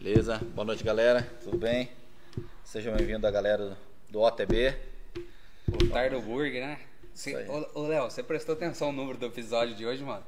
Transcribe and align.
Beleza? 0.00 0.40
Boa 0.54 0.64
noite, 0.64 0.84
galera. 0.84 1.26
Tudo 1.42 1.58
bem? 1.58 1.90
Sejam 2.62 2.94
bem-vindos 2.94 3.24
a 3.24 3.32
galera 3.32 3.76
do 4.08 4.20
OTB. 4.20 4.72
O 5.66 5.88
Tardo 5.88 6.20
Burger, 6.20 6.64
né? 6.64 6.78
Cê-. 7.12 7.34
Ô, 7.48 7.80
ô, 7.80 7.86
Léo, 7.88 8.04
você 8.04 8.22
prestou 8.22 8.54
atenção 8.54 8.92
no 8.92 8.98
número 8.98 9.18
do 9.18 9.26
episódio 9.26 9.74
de 9.74 9.84
hoje, 9.84 10.04
mano? 10.04 10.22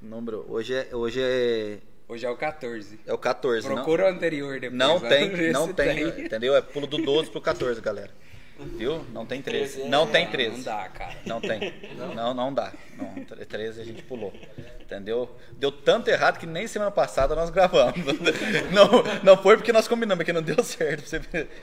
Número. 0.00 0.46
Hoje 0.48 0.74
é, 0.74 0.96
hoje 0.96 1.20
é, 1.22 1.78
Hoje 2.08 2.24
é 2.24 2.30
o 2.30 2.36
14. 2.36 2.98
é 3.06 3.12
o 3.12 3.18
14, 3.18 3.68
não? 3.68 3.74
Procura 3.76 4.06
o 4.06 4.08
anterior 4.08 4.58
depois. 4.58 4.78
Não 4.78 4.98
tem, 5.06 5.52
não 5.52 5.66
se 5.66 5.74
tem, 5.74 6.08
entendeu? 6.24 6.56
É 6.56 6.62
pulo 6.62 6.86
do 6.86 6.96
12 6.96 7.30
pro 7.30 7.42
14, 7.42 7.82
galera. 7.82 8.10
Viu? 8.58 9.04
Não 9.12 9.26
tem 9.26 9.42
13. 9.42 9.88
Não 9.88 10.06
tem 10.06 10.24
Não 10.24 10.32
13. 10.32 10.62
dá, 10.62 10.88
cara. 10.88 11.16
Não 11.26 11.40
tem. 11.40 11.74
Não, 12.14 12.32
não 12.32 12.54
dá. 12.54 12.72
Não, 12.96 13.24
13 13.24 13.80
a 13.80 13.84
gente 13.84 14.02
pulou. 14.04 14.32
Entendeu? 14.80 15.28
Deu 15.52 15.72
tanto 15.72 16.08
errado 16.08 16.38
que 16.38 16.46
nem 16.46 16.66
semana 16.66 16.90
passada 16.90 17.34
nós 17.34 17.50
gravamos. 17.50 17.94
Não, 18.72 19.02
não 19.22 19.42
foi 19.42 19.56
porque 19.56 19.72
nós 19.72 19.88
combinamos, 19.88 20.20
é 20.22 20.24
que 20.24 20.32
não 20.32 20.42
deu 20.42 20.62
certo. 20.62 21.04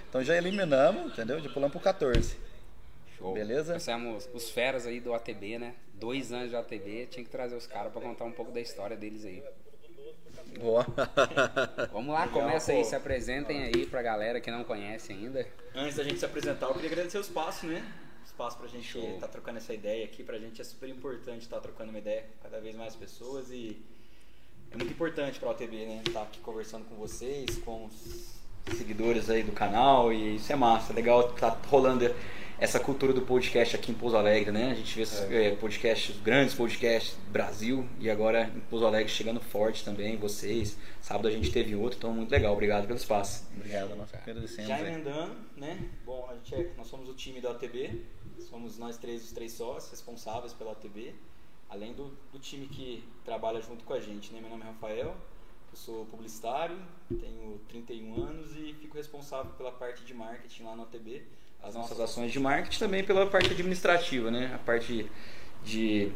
Então 0.10 0.24
já 0.24 0.36
eliminamos, 0.36 1.14
entendeu? 1.14 1.40
Já 1.40 1.50
pulamos 1.50 1.72
pro 1.72 1.80
14. 1.80 2.36
Show. 3.18 3.34
Beleza? 3.34 3.74
Nós 3.74 3.84
somos 3.84 4.28
os 4.34 4.50
feras 4.50 4.88
aí 4.88 5.00
do 5.00 5.14
ATB, 5.14 5.60
né? 5.60 5.74
Dois 5.94 6.32
anos 6.34 6.50
de 6.50 6.56
ATB, 6.56 7.08
tinha 7.12 7.24
que 7.24 7.30
trazer 7.30 7.56
os 7.56 7.68
caras 7.68 7.92
pra 7.92 8.02
contar 8.02 8.26
um 8.26 8.32
pouco 8.32 8.52
da 8.52 8.60
história 8.60 8.98
deles 8.98 9.24
aí. 9.24 9.44
Boa. 10.60 10.86
Vamos 11.92 12.14
lá, 12.14 12.28
começa 12.28 12.72
aí, 12.72 12.84
se 12.84 12.96
apresentem 12.96 13.64
aí 13.64 13.86
pra 13.86 14.02
galera 14.02 14.40
que 14.40 14.52
não 14.52 14.64
conhece 14.64 15.12
ainda. 15.12 15.48
Antes 15.76 15.96
da 15.96 16.04
gente 16.04 16.20
se 16.20 16.26
apresentar, 16.26 16.68
eu 16.68 16.74
queria 16.74 16.92
agradecer 16.92 17.18
o 17.18 17.22
espaço, 17.22 17.66
né? 17.68 17.84
O 18.22 18.26
espaço 18.26 18.58
pra 18.58 18.68
gente 18.68 18.98
estar 18.98 19.28
trocando 19.28 19.58
essa 19.58 19.74
ideia 19.74 20.06
aqui. 20.06 20.24
Pra 20.24 20.38
gente 20.38 20.62
é 20.62 20.64
super 20.64 20.90
importante 20.90 21.42
estar 21.42 21.60
trocando 21.60 21.90
uma 21.90 22.00
ideia 22.00 22.24
com 22.24 22.44
cada 22.44 22.60
vez 22.60 22.76
mais 22.76 22.96
pessoas 22.96 23.50
e 23.50 23.82
é 24.72 24.78
muito 24.78 24.92
importante 24.92 25.40
pra 25.40 25.50
OTB, 25.50 25.86
né? 25.86 26.02
Estar 26.06 26.24
aqui 26.24 26.40
conversando 26.40 26.86
com 26.86 26.96
vocês, 26.96 27.58
com 27.58 27.86
os 27.86 28.41
seguidores 28.76 29.30
aí 29.30 29.44
do 29.44 29.52
canal 29.52 30.12
e 30.14 30.36
isso 30.36 30.52
é 30.52 30.56
massa. 30.56 30.94
Legal 30.94 31.24
tá 31.34 31.58
rolando 31.68 32.06
essa 32.62 32.80
cultura 32.80 33.12
do 33.12 33.24
podcast 33.24 33.76
aqui 33.76 33.92
em 33.92 33.96
Pouso 33.96 34.16
Alegre, 34.16 34.52
né? 34.52 34.70
A 34.70 34.76
gente 34.76 34.96
vê 34.96 35.02
esses 35.02 35.20
eh, 35.32 35.56
podcasts, 35.60 36.16
grandes 36.22 36.54
podcasts 36.54 37.16
do 37.16 37.32
Brasil 37.32 37.88
e 38.00 38.08
agora 38.08 38.52
em 38.56 38.60
Pouso 38.60 38.86
Alegre 38.86 39.12
chegando 39.12 39.40
forte 39.40 39.84
também, 39.84 40.16
vocês. 40.16 40.78
Sábado 41.02 41.28
a 41.28 41.32
gente 41.32 41.52
teve 41.52 41.76
outro, 41.76 41.98
então 41.98 42.14
muito 42.14 42.30
legal. 42.30 42.54
Obrigado 42.54 42.86
pelo 42.86 43.00
espaço. 43.00 43.48
Obrigado, 43.56 43.96
nós 43.96 44.14
agradecemos. 44.14 44.68
Já 44.68 44.80
emendando, 44.80 45.36
né? 45.58 45.90
Bom, 46.06 46.30
a 46.30 46.36
gente 46.36 46.54
é, 46.54 46.72
nós 46.78 46.86
somos 46.86 47.10
o 47.10 47.16
time 47.16 47.42
da 47.42 47.50
OTB, 47.50 48.00
somos 48.48 48.78
nós 48.78 48.96
três, 48.96 49.24
os 49.24 49.32
três 49.32 49.54
sócios 49.54 49.90
responsáveis 49.90 50.54
pela 50.54 50.74
OTB, 50.74 51.16
além 51.68 51.94
do, 51.94 52.16
do 52.32 52.38
time 52.38 52.68
que 52.68 53.04
trabalha 53.26 53.60
junto 53.60 53.84
com 53.84 53.94
a 53.94 54.00
gente, 54.00 54.32
né? 54.32 54.40
Meu 54.40 54.52
nome 54.52 54.62
é 54.62 54.68
Rafael, 54.68 55.18
eu 55.72 55.78
sou 55.78 56.06
publicitário, 56.06 56.78
tenho 57.08 57.60
31 57.70 58.24
anos 58.24 58.52
e 58.58 58.74
fico 58.74 58.98
responsável 58.98 59.52
pela 59.54 59.72
parte 59.72 60.04
de 60.04 60.14
marketing 60.14 60.64
lá 60.64 60.76
na 60.76 60.84
OTB, 60.84 61.24
as 61.64 61.76
nossas 61.76 62.00
ações 62.00 62.32
de 62.32 62.40
marketing 62.40 62.80
também 62.80 63.04
pela 63.04 63.26
parte 63.28 63.52
administrativa, 63.52 64.30
né? 64.30 64.52
A 64.54 64.58
parte 64.58 65.10
de 65.64 66.12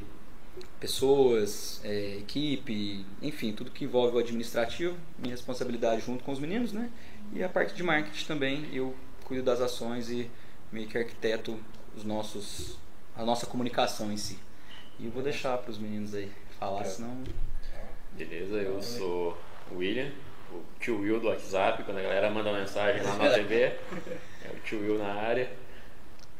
pessoas, 0.79 1.79
é, 1.83 2.17
equipe, 2.17 3.05
enfim, 3.21 3.53
tudo 3.53 3.71
que 3.71 3.85
envolve 3.85 4.15
o 4.15 4.19
administrativo, 4.19 4.97
minha 5.17 5.33
responsabilidade 5.33 6.01
junto 6.01 6.23
com 6.23 6.31
os 6.31 6.39
meninos, 6.39 6.73
né? 6.73 6.91
E 7.31 7.43
a 7.43 7.49
parte 7.49 7.73
de 7.73 7.83
marketing 7.83 8.25
também, 8.25 8.69
eu 8.73 8.93
cuido 9.23 9.43
das 9.43 9.61
ações 9.61 10.09
e 10.09 10.29
meio 10.71 10.87
que 10.87 10.97
arquiteto 10.97 11.57
os 11.95 12.03
nossos, 12.03 12.77
a 13.15 13.23
nossa 13.23 13.45
comunicação 13.45 14.11
em 14.11 14.17
si. 14.17 14.37
E 14.99 15.05
eu 15.05 15.11
vou 15.11 15.23
deixar 15.23 15.57
para 15.57 15.71
os 15.71 15.77
meninos 15.77 16.13
aí 16.13 16.31
falar, 16.59 16.85
senão 16.85 17.23
Beleza, 18.17 18.55
eu 18.55 18.81
sou 18.81 19.37
William, 19.71 20.11
o 20.51 20.61
tio 20.79 20.99
Will 20.99 21.19
do 21.19 21.27
WhatsApp, 21.27 21.83
quando 21.83 21.97
a 21.97 22.01
galera 22.01 22.29
manda 22.29 22.51
mensagem 22.51 23.01
lá 23.01 23.15
na 23.15 23.29
TV, 23.29 23.61
é 23.63 24.51
o 24.53 24.59
tio 24.63 24.79
Will 24.79 24.97
na 24.97 25.13
área. 25.13 25.49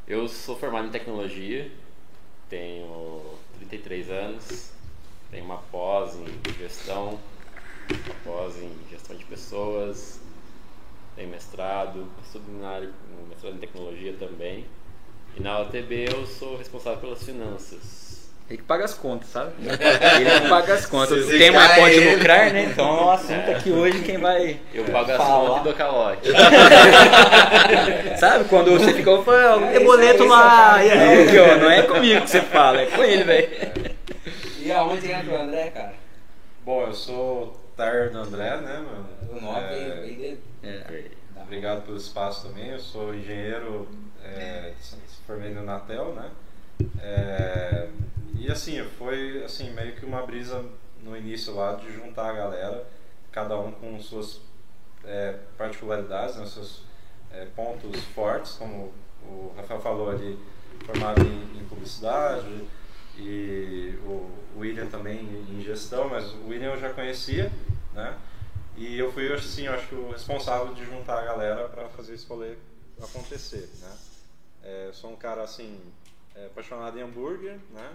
Eu 0.08 0.28
sou 0.28 0.58
formado 0.58 0.88
em 0.88 0.92
tecnologia, 0.92 1.72
tenho 2.50 3.38
33 3.58 4.10
anos, 4.10 4.72
tenho 5.32 5.46
uma 5.46 5.58
pós 5.58 6.16
em 6.16 6.54
gestão, 6.60 7.20
uma 7.90 8.16
pós 8.24 8.56
em 8.58 8.72
gestão 8.90 9.16
de 9.16 9.26
pessoas, 9.26 10.20
tenho 11.16 11.30
mestrado, 11.30 12.08
estudo 12.24 12.52
na 12.60 12.70
área, 12.70 12.92
mestrado 13.30 13.56
em 13.56 13.60
tecnologia 13.60 14.14
também. 14.14 14.66
E 15.36 15.42
na 15.42 15.62
UTB 15.62 16.10
eu 16.14 16.26
sou 16.26 16.56
responsável 16.58 17.00
pelas 17.00 17.24
finanças. 17.24 18.05
ele 18.50 18.58
que 18.58 18.64
paga 18.64 18.86
as 18.86 18.94
contas, 18.94 19.30
sabe? 19.30 19.52
Ele 19.60 20.40
que 20.42 20.48
paga 20.50 20.74
as 20.74 20.86
contas. 20.86 21.26
Se 21.26 21.36
O 21.36 21.38
tema 21.38 21.64
é 21.66 21.76
pode 21.80 21.96
ele. 21.96 22.16
lucrar, 22.16 22.52
né? 22.54 22.64
Então 22.72 22.86
é 22.88 23.02
um 23.04 23.10
assunto 23.12 23.52
aqui 23.52 23.72
hoje 23.72 24.02
quem 24.04 24.18
vai 24.18 24.60
Eu 24.74 24.86
pago 24.86 25.12
as 25.12 25.18
contas 25.18 25.62
e 25.62 25.64
dou 25.64 25.74
calote. 25.74 26.30
Sabe 28.20 28.46
quando 28.46 28.72
você 28.72 28.94
fica, 28.94 29.12
tem 29.72 29.84
boleto 29.86 30.26
lá, 30.26 30.78
não 31.60 31.72
é 31.72 31.82
comigo 31.84 32.22
que 32.22 32.30
você 32.30 32.42
fala, 32.42 32.82
é 32.82 32.86
com 32.86 33.04
ele, 33.04 33.24
velho. 33.24 33.50
E 34.60 34.72
aonde 34.72 35.12
entra 35.12 35.34
o 35.34 35.42
André, 35.42 35.70
cara? 35.70 35.94
Bom, 36.64 36.84
eu 36.88 36.94
sou 36.94 37.44
o 37.44 37.48
Tardo 37.78 38.18
André, 38.18 38.58
né, 38.58 38.78
mano? 38.80 39.08
O 39.32 39.42
nome 39.42 39.60
É, 39.60 39.70
dele. 40.02 40.40
É. 40.64 41.04
Obrigado 41.42 41.84
pelo 41.86 41.98
espaço 41.98 42.48
também. 42.48 42.70
Eu 42.72 42.80
sou 42.80 43.14
engenheiro, 43.14 43.88
é, 44.24 44.72
formei 45.28 45.52
no 45.52 45.64
Natel, 45.64 46.14
né? 46.16 46.30
É, 47.02 47.88
e 48.46 48.52
assim, 48.52 48.84
foi 49.00 49.44
assim, 49.44 49.72
meio 49.72 49.96
que 49.96 50.06
uma 50.06 50.24
brisa 50.24 50.64
no 51.02 51.18
início 51.18 51.56
lá 51.56 51.74
de 51.74 51.92
juntar 51.92 52.30
a 52.30 52.34
galera, 52.34 52.88
cada 53.32 53.60
um 53.60 53.72
com 53.72 54.00
suas 54.00 54.40
é, 55.04 55.40
particularidades, 55.58 56.36
né, 56.36 56.46
seus 56.46 56.84
é, 57.32 57.46
pontos 57.56 58.04
fortes, 58.14 58.54
como 58.54 58.94
o 59.24 59.52
Rafael 59.58 59.82
falou 59.82 60.12
ali, 60.12 60.40
formado 60.86 61.24
em, 61.24 61.60
em 61.60 61.66
publicidade 61.66 62.68
e 63.18 63.98
o 64.06 64.30
William 64.58 64.86
também 64.88 65.20
em 65.50 65.64
gestão, 65.64 66.08
mas 66.08 66.32
o 66.34 66.48
William 66.48 66.74
eu 66.74 66.80
já 66.80 66.94
conhecia, 66.94 67.52
né? 67.94 68.16
E 68.78 69.00
eu 69.00 69.12
fui, 69.12 69.32
assim, 69.34 69.64
eu 69.64 69.74
acho 69.74 69.96
o 69.96 70.12
responsável 70.12 70.74
de 70.74 70.86
juntar 70.86 71.20
a 71.20 71.26
galera 71.26 71.68
para 71.70 71.88
fazer 71.90 72.14
esse 72.14 72.28
rolê 72.28 72.58
acontecer, 73.02 73.70
né? 73.82 73.98
É, 74.64 74.88
eu 74.88 74.94
sou 74.94 75.12
um 75.12 75.16
cara, 75.16 75.42
assim, 75.44 75.80
é, 76.36 76.46
apaixonado 76.48 77.00
em 77.00 77.02
hambúrguer, 77.02 77.58
né? 77.72 77.90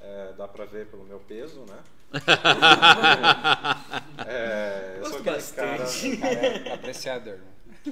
É, 0.00 0.32
dá 0.36 0.46
pra 0.46 0.64
ver 0.64 0.86
pelo 0.86 1.04
meu 1.04 1.18
peso, 1.20 1.60
né? 1.60 1.78
É, 4.28 4.96
eu 4.98 5.06
sou 5.06 5.18
aquele 5.18 5.42
cara, 5.42 5.84
Cara, 6.20 6.46
é 6.46 6.72
apreciador. 6.72 7.38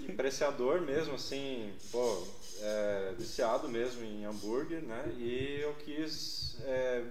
apreciador 0.08 0.80
mesmo, 0.80 1.14
assim, 1.14 1.72
pô, 1.92 2.26
é, 2.60 3.12
viciado 3.18 3.68
mesmo 3.68 4.04
em 4.04 4.24
hambúrguer, 4.24 4.82
né? 4.82 5.12
E 5.16 5.60
eu 5.60 5.74
quis 5.74 6.56
é, 6.64 7.02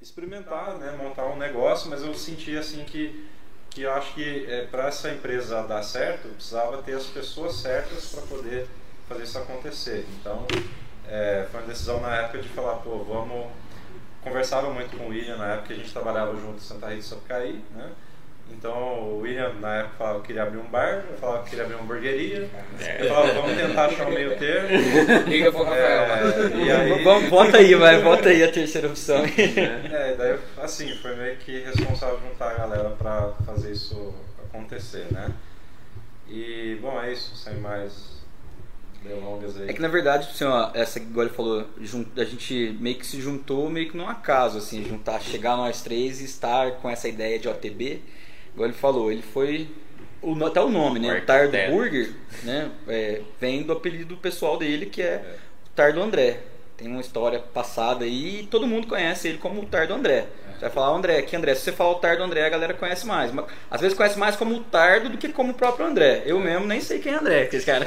experimentar, 0.00 0.78
né? 0.78 0.92
Montar 0.92 1.26
um 1.26 1.36
negócio, 1.36 1.90
mas 1.90 2.02
eu 2.02 2.14
senti 2.14 2.56
assim 2.56 2.84
que 2.84 3.28
que 3.76 3.82
eu 3.82 3.92
acho 3.92 4.14
que 4.14 4.50
é, 4.50 4.64
para 4.64 4.88
essa 4.88 5.10
empresa 5.10 5.62
dar 5.64 5.82
certo, 5.82 6.28
precisava 6.28 6.82
ter 6.82 6.94
as 6.94 7.08
pessoas 7.08 7.56
certas 7.56 8.06
para 8.06 8.22
poder 8.22 8.66
fazer 9.06 9.24
isso 9.24 9.38
acontecer. 9.38 10.06
Então, 10.18 10.46
é, 11.06 11.46
foi 11.50 11.60
uma 11.60 11.66
decisão 11.66 12.00
na 12.00 12.16
época 12.16 12.38
de 12.38 12.48
falar, 12.48 12.76
pô, 12.76 13.04
vamos 13.04 13.52
conversava 14.26 14.72
muito 14.72 14.96
com 14.96 15.04
o 15.04 15.08
William 15.10 15.36
na 15.36 15.52
época 15.52 15.68
que 15.68 15.72
a 15.74 15.76
gente 15.76 15.92
trabalhava 15.92 16.34
junto 16.36 16.56
em 16.56 16.60
Santa 16.60 16.88
Rita 16.88 16.98
do 16.98 17.04
Sapucaí, 17.04 17.62
né? 17.76 17.90
Então 18.50 18.74
o 18.74 19.20
William 19.20 19.52
na 19.60 19.76
época 19.76 19.94
falava 19.98 20.20
que 20.20 20.26
queria 20.26 20.42
abrir 20.42 20.58
um 20.58 20.66
bar, 20.66 21.04
eu 21.08 21.16
falava 21.16 21.44
que 21.44 21.50
queria 21.50 21.64
abrir 21.64 21.76
uma 21.76 21.84
hamburgueria. 21.84 22.50
Eu 22.98 23.08
falava, 23.08 23.32
vamos 23.34 23.56
tentar 23.56 23.86
achar 23.86 24.06
um 24.06 24.12
meio 24.12 24.36
termo. 24.36 24.68
Liga 25.26 25.52
pro 25.52 25.62
Rafael. 25.62 26.02
É, 26.02 26.56
e 26.56 26.70
aí, 26.70 27.04
bota 27.04 27.78
vai, 27.78 28.02
bota 28.02 28.28
aí 28.28 28.42
a 28.42 28.50
terceira 28.50 28.88
opção. 28.88 29.24
é, 29.24 30.14
daí 30.16 30.38
assim, 30.58 30.94
foi 30.96 31.14
meio 31.16 31.36
que 31.36 31.60
responsável 31.60 32.20
juntar 32.20 32.50
a 32.50 32.54
galera 32.54 32.90
pra 32.90 33.32
fazer 33.44 33.72
isso 33.72 34.14
acontecer, 34.44 35.06
né? 35.10 35.30
E 36.28 36.78
bom, 36.80 37.00
é 37.00 37.12
isso, 37.12 37.36
sem 37.36 37.54
mais 37.54 38.15
delongas 39.06 39.56
aí. 39.60 39.70
É 39.70 39.72
que 39.72 39.80
na 39.80 39.88
verdade, 39.88 40.28
assim, 40.30 40.44
ó, 40.44 40.70
essa 40.74 41.00
que 41.00 41.06
igual 41.06 41.26
ele 41.26 41.34
falou, 41.34 41.66
a 42.16 42.24
gente 42.24 42.76
meio 42.80 42.96
que 42.96 43.06
se 43.06 43.20
juntou 43.20 43.68
meio 43.70 43.90
que 43.90 43.96
num 43.96 44.08
acaso, 44.08 44.58
assim, 44.58 44.84
juntar, 44.84 45.20
chegar 45.20 45.56
nós 45.56 45.82
três 45.82 46.20
e 46.20 46.24
estar 46.24 46.72
com 46.72 46.90
essa 46.90 47.08
ideia 47.08 47.38
de 47.38 47.48
OTB. 47.48 48.00
Igual 48.54 48.68
ele 48.68 48.76
falou, 48.76 49.12
ele 49.12 49.22
foi. 49.22 49.68
O, 50.22 50.44
até 50.44 50.60
o 50.60 50.70
nome, 50.70 50.98
né? 50.98 51.18
O 51.18 51.26
Tardo. 51.26 51.56
Burger, 51.70 52.12
né? 52.42 52.70
é, 52.88 53.20
vem 53.40 53.62
do 53.62 53.72
apelido 53.72 54.16
pessoal 54.16 54.58
dele, 54.58 54.86
que 54.86 55.02
é 55.02 55.36
o 55.66 55.68
Tardo 55.70 56.02
André. 56.02 56.40
Tem 56.76 56.88
uma 56.88 57.00
história 57.00 57.38
passada 57.38 58.06
e 58.06 58.46
todo 58.50 58.66
mundo 58.66 58.86
conhece 58.86 59.28
ele 59.28 59.38
como 59.38 59.62
o 59.62 59.66
Tardo 59.66 59.94
André. 59.94 60.26
Você 60.56 60.60
vai 60.60 60.70
falar 60.70 60.92
o 60.92 60.96
André, 60.96 61.20
que 61.20 61.36
André? 61.36 61.54
Se 61.54 61.62
você 61.62 61.72
falar 61.72 61.90
o 61.90 61.94
Tardo 61.96 62.22
André, 62.22 62.46
a 62.46 62.48
galera 62.48 62.72
conhece 62.72 63.06
mais. 63.06 63.30
Mas, 63.30 63.44
às 63.70 63.80
vezes 63.80 63.96
conhece 63.96 64.18
mais 64.18 64.36
como 64.36 64.54
o 64.54 64.60
Tardo 64.60 65.10
do 65.10 65.18
que 65.18 65.28
como 65.28 65.52
o 65.52 65.54
próprio 65.54 65.86
André. 65.86 66.22
Eu 66.24 66.40
mesmo 66.40 66.66
nem 66.66 66.80
sei 66.80 66.98
quem 66.98 67.12
é 67.12 67.16
André, 67.16 67.44
que 67.44 67.56
esse 67.56 67.66
cara. 67.66 67.86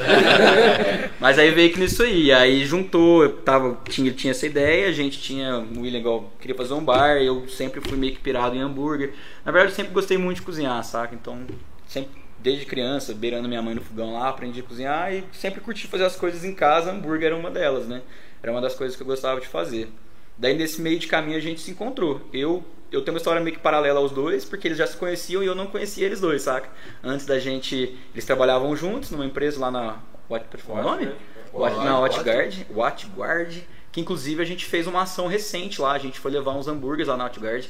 Mas 1.19 1.39
aí 1.39 1.49
veio 1.49 1.73
que 1.73 1.79
nisso 1.79 2.03
aí. 2.03 2.31
Aí 2.31 2.63
juntou, 2.65 3.23
eu 3.23 3.37
tava, 3.37 3.79
tinha, 3.89 4.11
tinha 4.11 4.31
essa 4.31 4.45
ideia, 4.45 4.87
a 4.87 4.91
gente 4.91 5.19
tinha. 5.19 5.57
O 5.57 5.81
William 5.81 5.99
igual, 5.99 6.31
queria 6.39 6.55
fazer 6.55 6.73
um 6.73 6.83
bar, 6.83 7.17
eu 7.17 7.47
sempre 7.47 7.81
fui 7.81 7.97
meio 7.97 8.13
que 8.13 8.19
pirado 8.19 8.55
em 8.55 8.61
hambúrguer. 8.61 9.13
Na 9.43 9.51
verdade, 9.51 9.71
eu 9.71 9.75
sempre 9.75 9.93
gostei 9.93 10.17
muito 10.17 10.37
de 10.37 10.43
cozinhar, 10.43 10.83
saca? 10.83 11.15
Então, 11.15 11.39
sempre 11.87 12.19
desde 12.41 12.65
criança, 12.65 13.13
beirando 13.13 13.49
minha 13.49 13.61
mãe 13.61 13.75
no 13.75 13.81
fogão 13.81 14.13
lá, 14.13 14.29
aprendi 14.29 14.61
a 14.61 14.63
cozinhar 14.63 15.13
e 15.13 15.23
sempre 15.33 15.59
curti 15.59 15.87
fazer 15.87 16.05
as 16.05 16.15
coisas 16.15 16.43
em 16.45 16.53
casa, 16.53 16.91
hambúrguer 16.91 17.27
era 17.27 17.35
uma 17.35 17.51
delas, 17.51 17.87
né? 17.87 18.01
Era 18.41 18.51
uma 18.51 18.61
das 18.61 18.75
coisas 18.75 18.95
que 18.95 19.03
eu 19.03 19.07
gostava 19.07 19.39
de 19.39 19.47
fazer. 19.47 19.91
Daí 20.37 20.55
nesse 20.55 20.81
meio 20.81 20.97
de 20.97 21.07
caminho 21.07 21.37
a 21.37 21.41
gente 21.41 21.61
se 21.61 21.71
encontrou. 21.71 22.21
Eu 22.31 22.63
eu 22.91 23.03
tenho 23.03 23.13
uma 23.13 23.19
história 23.19 23.39
meio 23.39 23.55
que 23.55 23.61
paralela 23.61 23.99
aos 23.99 24.11
dois, 24.11 24.43
porque 24.43 24.67
eles 24.67 24.77
já 24.77 24.87
se 24.87 24.97
conheciam 24.97 25.43
e 25.43 25.45
eu 25.45 25.53
não 25.53 25.67
conhecia 25.67 26.05
eles 26.05 26.19
dois, 26.19 26.41
saca? 26.41 26.69
Antes 27.03 27.25
da 27.25 27.37
gente, 27.37 27.95
eles 28.13 28.25
trabalhavam 28.25 28.75
juntos 28.75 29.11
numa 29.11 29.25
empresa 29.25 29.59
lá 29.59 29.69
na 29.69 29.99
What, 30.27 30.45
o 30.67 30.81
nome? 30.81 31.11
What, 31.53 31.75
na 31.77 31.99
Watchguard, 31.99 32.65
Watchguard, 32.71 33.63
que 33.91 34.01
inclusive 34.01 34.41
a 34.41 34.45
gente 34.45 34.65
fez 34.65 34.87
uma 34.87 35.03
ação 35.03 35.27
recente 35.27 35.81
lá, 35.81 35.91
a 35.91 35.99
gente 35.99 36.19
foi 36.19 36.31
levar 36.31 36.53
uns 36.53 36.67
hambúrgueres 36.67 37.07
lá 37.07 37.17
na 37.17 37.25
Watchguard, 37.25 37.67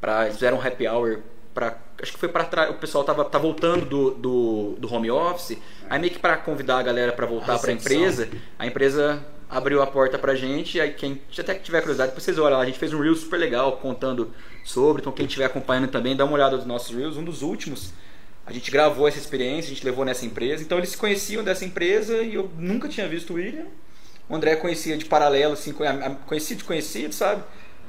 para 0.00 0.24
eles 0.24 0.34
fizeram 0.36 0.58
um 0.58 0.66
happy 0.66 0.88
hour 0.88 1.20
Pra, 1.54 1.76
acho 2.00 2.12
que 2.12 2.18
foi 2.18 2.30
para 2.30 2.44
trás, 2.44 2.70
o 2.70 2.74
pessoal 2.74 3.04
tava 3.04 3.26
tá 3.26 3.38
voltando 3.38 3.84
do, 3.84 4.10
do, 4.12 4.74
do, 4.78 4.94
home 4.94 5.10
office, 5.10 5.58
aí 5.88 6.00
meio 6.00 6.10
que 6.10 6.18
para 6.18 6.38
convidar 6.38 6.78
a 6.78 6.82
galera 6.82 7.12
para 7.12 7.26
voltar 7.26 7.58
para 7.58 7.70
a 7.70 7.74
empresa, 7.74 8.26
a 8.58 8.66
empresa 8.66 9.22
abriu 9.52 9.82
a 9.82 9.86
porta 9.86 10.18
pra 10.18 10.34
gente, 10.34 10.80
aí 10.80 10.92
quem 10.92 11.20
até 11.38 11.54
que 11.54 11.62
tiver 11.62 11.80
curiosidade, 11.80 12.10
depois 12.10 12.24
vocês 12.24 12.38
olham 12.38 12.56
lá, 12.56 12.62
a 12.62 12.66
gente 12.66 12.78
fez 12.78 12.92
um 12.92 13.00
reel 13.00 13.14
super 13.14 13.38
legal 13.38 13.76
contando 13.76 14.32
sobre, 14.64 15.02
então 15.02 15.12
quem 15.12 15.26
estiver 15.26 15.44
acompanhando 15.44 15.88
também, 15.88 16.16
dá 16.16 16.24
uma 16.24 16.34
olhada 16.34 16.56
nos 16.56 16.66
nossos 16.66 16.94
reels, 16.96 17.16
um 17.16 17.24
dos 17.24 17.42
últimos, 17.42 17.92
a 18.46 18.52
gente 18.52 18.70
gravou 18.70 19.06
essa 19.06 19.18
experiência, 19.18 19.70
a 19.70 19.74
gente 19.74 19.84
levou 19.84 20.04
nessa 20.04 20.24
empresa, 20.26 20.62
então 20.62 20.78
eles 20.78 20.90
se 20.90 20.96
conheciam 20.96 21.44
dessa 21.44 21.64
empresa 21.64 22.22
e 22.22 22.34
eu 22.34 22.50
nunca 22.58 22.88
tinha 22.88 23.06
visto 23.06 23.34
o 23.34 23.36
William, 23.36 23.66
o 24.28 24.34
André 24.34 24.56
conhecia 24.56 24.96
de 24.96 25.04
paralelo, 25.04 25.52
assim, 25.52 25.74
conhecido 26.26 26.58
de 26.58 26.64
conhecido, 26.64 27.14
sabe? 27.14 27.44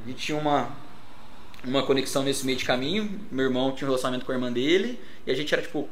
Gente 0.06 0.18
tinha 0.18 0.38
uma, 0.38 0.70
uma 1.64 1.84
conexão 1.84 2.24
nesse 2.24 2.46
meio 2.46 2.58
de 2.58 2.66
caminho. 2.66 3.20
Meu 3.32 3.46
irmão 3.46 3.72
tinha 3.72 3.88
um 3.88 3.92
relacionamento 3.92 4.26
com 4.26 4.32
a 4.34 4.36
irmã 4.36 4.52
dele. 4.52 5.00
E 5.26 5.32
a 5.32 5.34
gente 5.34 5.54
era 5.54 5.62
tipo. 5.62 5.88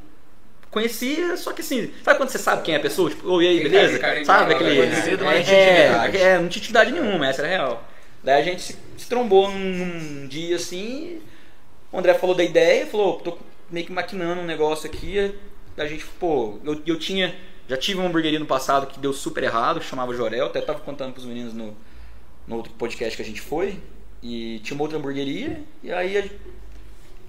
Conhecia, 0.72 1.36
só 1.36 1.52
que 1.52 1.62
assim, 1.62 1.92
sabe 2.02 2.18
quando 2.18 2.30
você 2.30 2.38
sabe 2.38 2.64
quem 2.64 2.74
é 2.74 2.78
a 2.78 2.82
pessoa? 2.82 3.10
Tipo, 3.10 3.30
oi, 3.30 3.46
aí, 3.46 3.62
beleza? 3.62 4.00
sabe 4.24 4.54
aquele. 4.54 4.80
É, 4.80 6.12
é, 6.14 6.22
é, 6.22 6.40
não 6.40 6.48
tinha 6.48 6.62
intimidade 6.62 6.94
nenhuma, 6.94 7.28
essa 7.28 7.42
era 7.42 7.50
real. 7.50 7.84
Daí 8.24 8.42
a 8.42 8.44
gente 8.44 8.62
se, 8.62 8.78
se 8.98 9.10
trombou 9.10 9.52
num, 9.52 9.58
num, 9.60 10.28
dia 10.28 10.56
assim. 10.56 11.22
O 11.92 12.00
André 12.00 12.14
falou 12.14 12.34
da 12.34 12.44
ideia, 12.44 12.88
falou: 12.88 13.20
tô 13.20 13.38
meio 13.70 13.86
que 13.86 13.92
maquinando 13.92 14.42
um 14.42 14.46
negócio 14.46 14.90
aqui. 14.90 15.36
A 15.78 15.86
gente, 15.86 16.06
pô, 16.06 16.58
eu, 16.64 16.82
eu 16.88 16.98
tinha. 16.98 17.36
Já 17.68 17.76
tive 17.76 18.00
uma 18.00 18.08
hamburgueria 18.08 18.40
no 18.40 18.46
passado 18.46 18.88
que 18.88 18.98
deu 18.98 19.12
super 19.12 19.44
errado, 19.44 19.82
chamava 19.82 20.14
Jorel, 20.14 20.46
até 20.46 20.62
tava 20.62 20.80
contando 20.80 21.12
pros 21.12 21.26
meninos 21.26 21.54
no, 21.54 21.76
no 22.48 22.56
outro 22.56 22.72
podcast 22.74 23.18
que 23.18 23.24
a 23.24 23.26
gente 23.26 23.42
foi. 23.42 23.78
E 24.24 24.60
tinha 24.60 24.76
uma 24.76 24.84
outra 24.84 24.98
hamburgueria, 24.98 25.62
e 25.84 25.92
aí 25.92 26.18
a, 26.18 26.24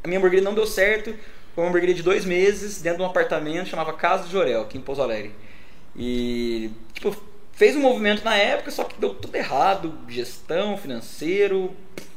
a 0.04 0.06
minha 0.06 0.18
hamburgueria 0.20 0.44
não 0.44 0.54
deu 0.54 0.66
certo. 0.66 1.12
Foi 1.54 1.64
uma 1.64 1.68
hamburgueria 1.68 1.94
de 1.94 2.02
dois 2.02 2.24
meses, 2.24 2.80
dentro 2.80 2.98
de 2.98 3.04
um 3.04 3.06
apartamento, 3.06 3.68
chamava 3.68 3.92
Casa 3.92 4.24
do 4.24 4.30
Jorel, 4.30 4.62
aqui 4.62 4.78
em 4.78 4.80
Pouso 4.80 5.02
Alegre. 5.02 5.34
E, 5.94 6.70
tipo, 6.94 7.14
fez 7.52 7.76
um 7.76 7.80
movimento 7.80 8.24
na 8.24 8.34
época, 8.34 8.70
só 8.70 8.84
que 8.84 8.98
deu 8.98 9.14
tudo 9.14 9.36
errado, 9.36 9.92
gestão, 10.08 10.76
financeiro, 10.76 11.74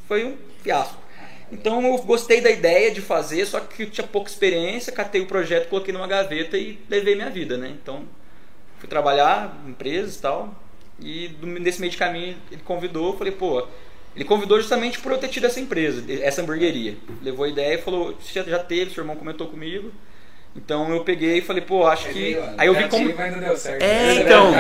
foi 0.08 0.26
um 0.26 0.38
fiasco. 0.62 1.06
Então 1.52 1.82
eu 1.86 1.98
gostei 2.00 2.42
da 2.42 2.50
ideia 2.50 2.92
de 2.92 3.02
fazer, 3.02 3.46
só 3.46 3.60
que 3.60 3.84
eu 3.84 3.90
tinha 3.90 4.08
pouca 4.08 4.30
experiência, 4.30 4.92
catei 4.92 5.22
o 5.22 5.28
projeto, 5.28 5.70
coloquei 5.70 5.94
numa 5.94 6.08
gaveta 6.08 6.58
e 6.58 6.80
levei 6.90 7.16
minha 7.16 7.30
vida, 7.30 7.58
né? 7.58 7.70
Então 7.70 8.04
fui 8.80 8.90
trabalhar 8.90 9.62
em 9.66 9.70
empresas 9.70 10.16
e 10.16 10.22
tal. 10.22 10.56
E 11.00 11.30
nesse 11.42 11.80
meio 11.80 11.92
de 11.92 11.98
caminho 11.98 12.38
ele 12.52 12.62
convidou, 12.64 13.18
falei, 13.18 13.34
pô, 13.34 13.68
ele 14.16 14.24
convidou 14.24 14.60
justamente 14.60 15.00
por 15.00 15.12
eu 15.12 15.18
ter 15.18 15.28
tido 15.28 15.46
essa 15.46 15.60
empresa, 15.60 16.04
essa 16.22 16.42
hamburgueria. 16.42 16.96
Levou 17.22 17.46
a 17.46 17.50
ideia 17.50 17.76
e 17.76 17.82
falou: 17.82 18.18
já, 18.32 18.44
já 18.44 18.60
teve, 18.60 18.92
seu 18.92 19.04
irmão 19.04 19.16
comentou 19.16 19.48
comigo. 19.48 19.92
Então 20.56 20.90
eu 20.94 21.02
peguei 21.02 21.40
e 21.40 21.42
falei, 21.42 21.62
pô, 21.62 21.86
acho 21.86 22.08
que. 22.10 22.40
Aí 22.58 22.68
eu 22.68 22.74
vi 22.74 22.88
como. 22.88 23.10
É, 23.80 24.16
então. 24.16 24.52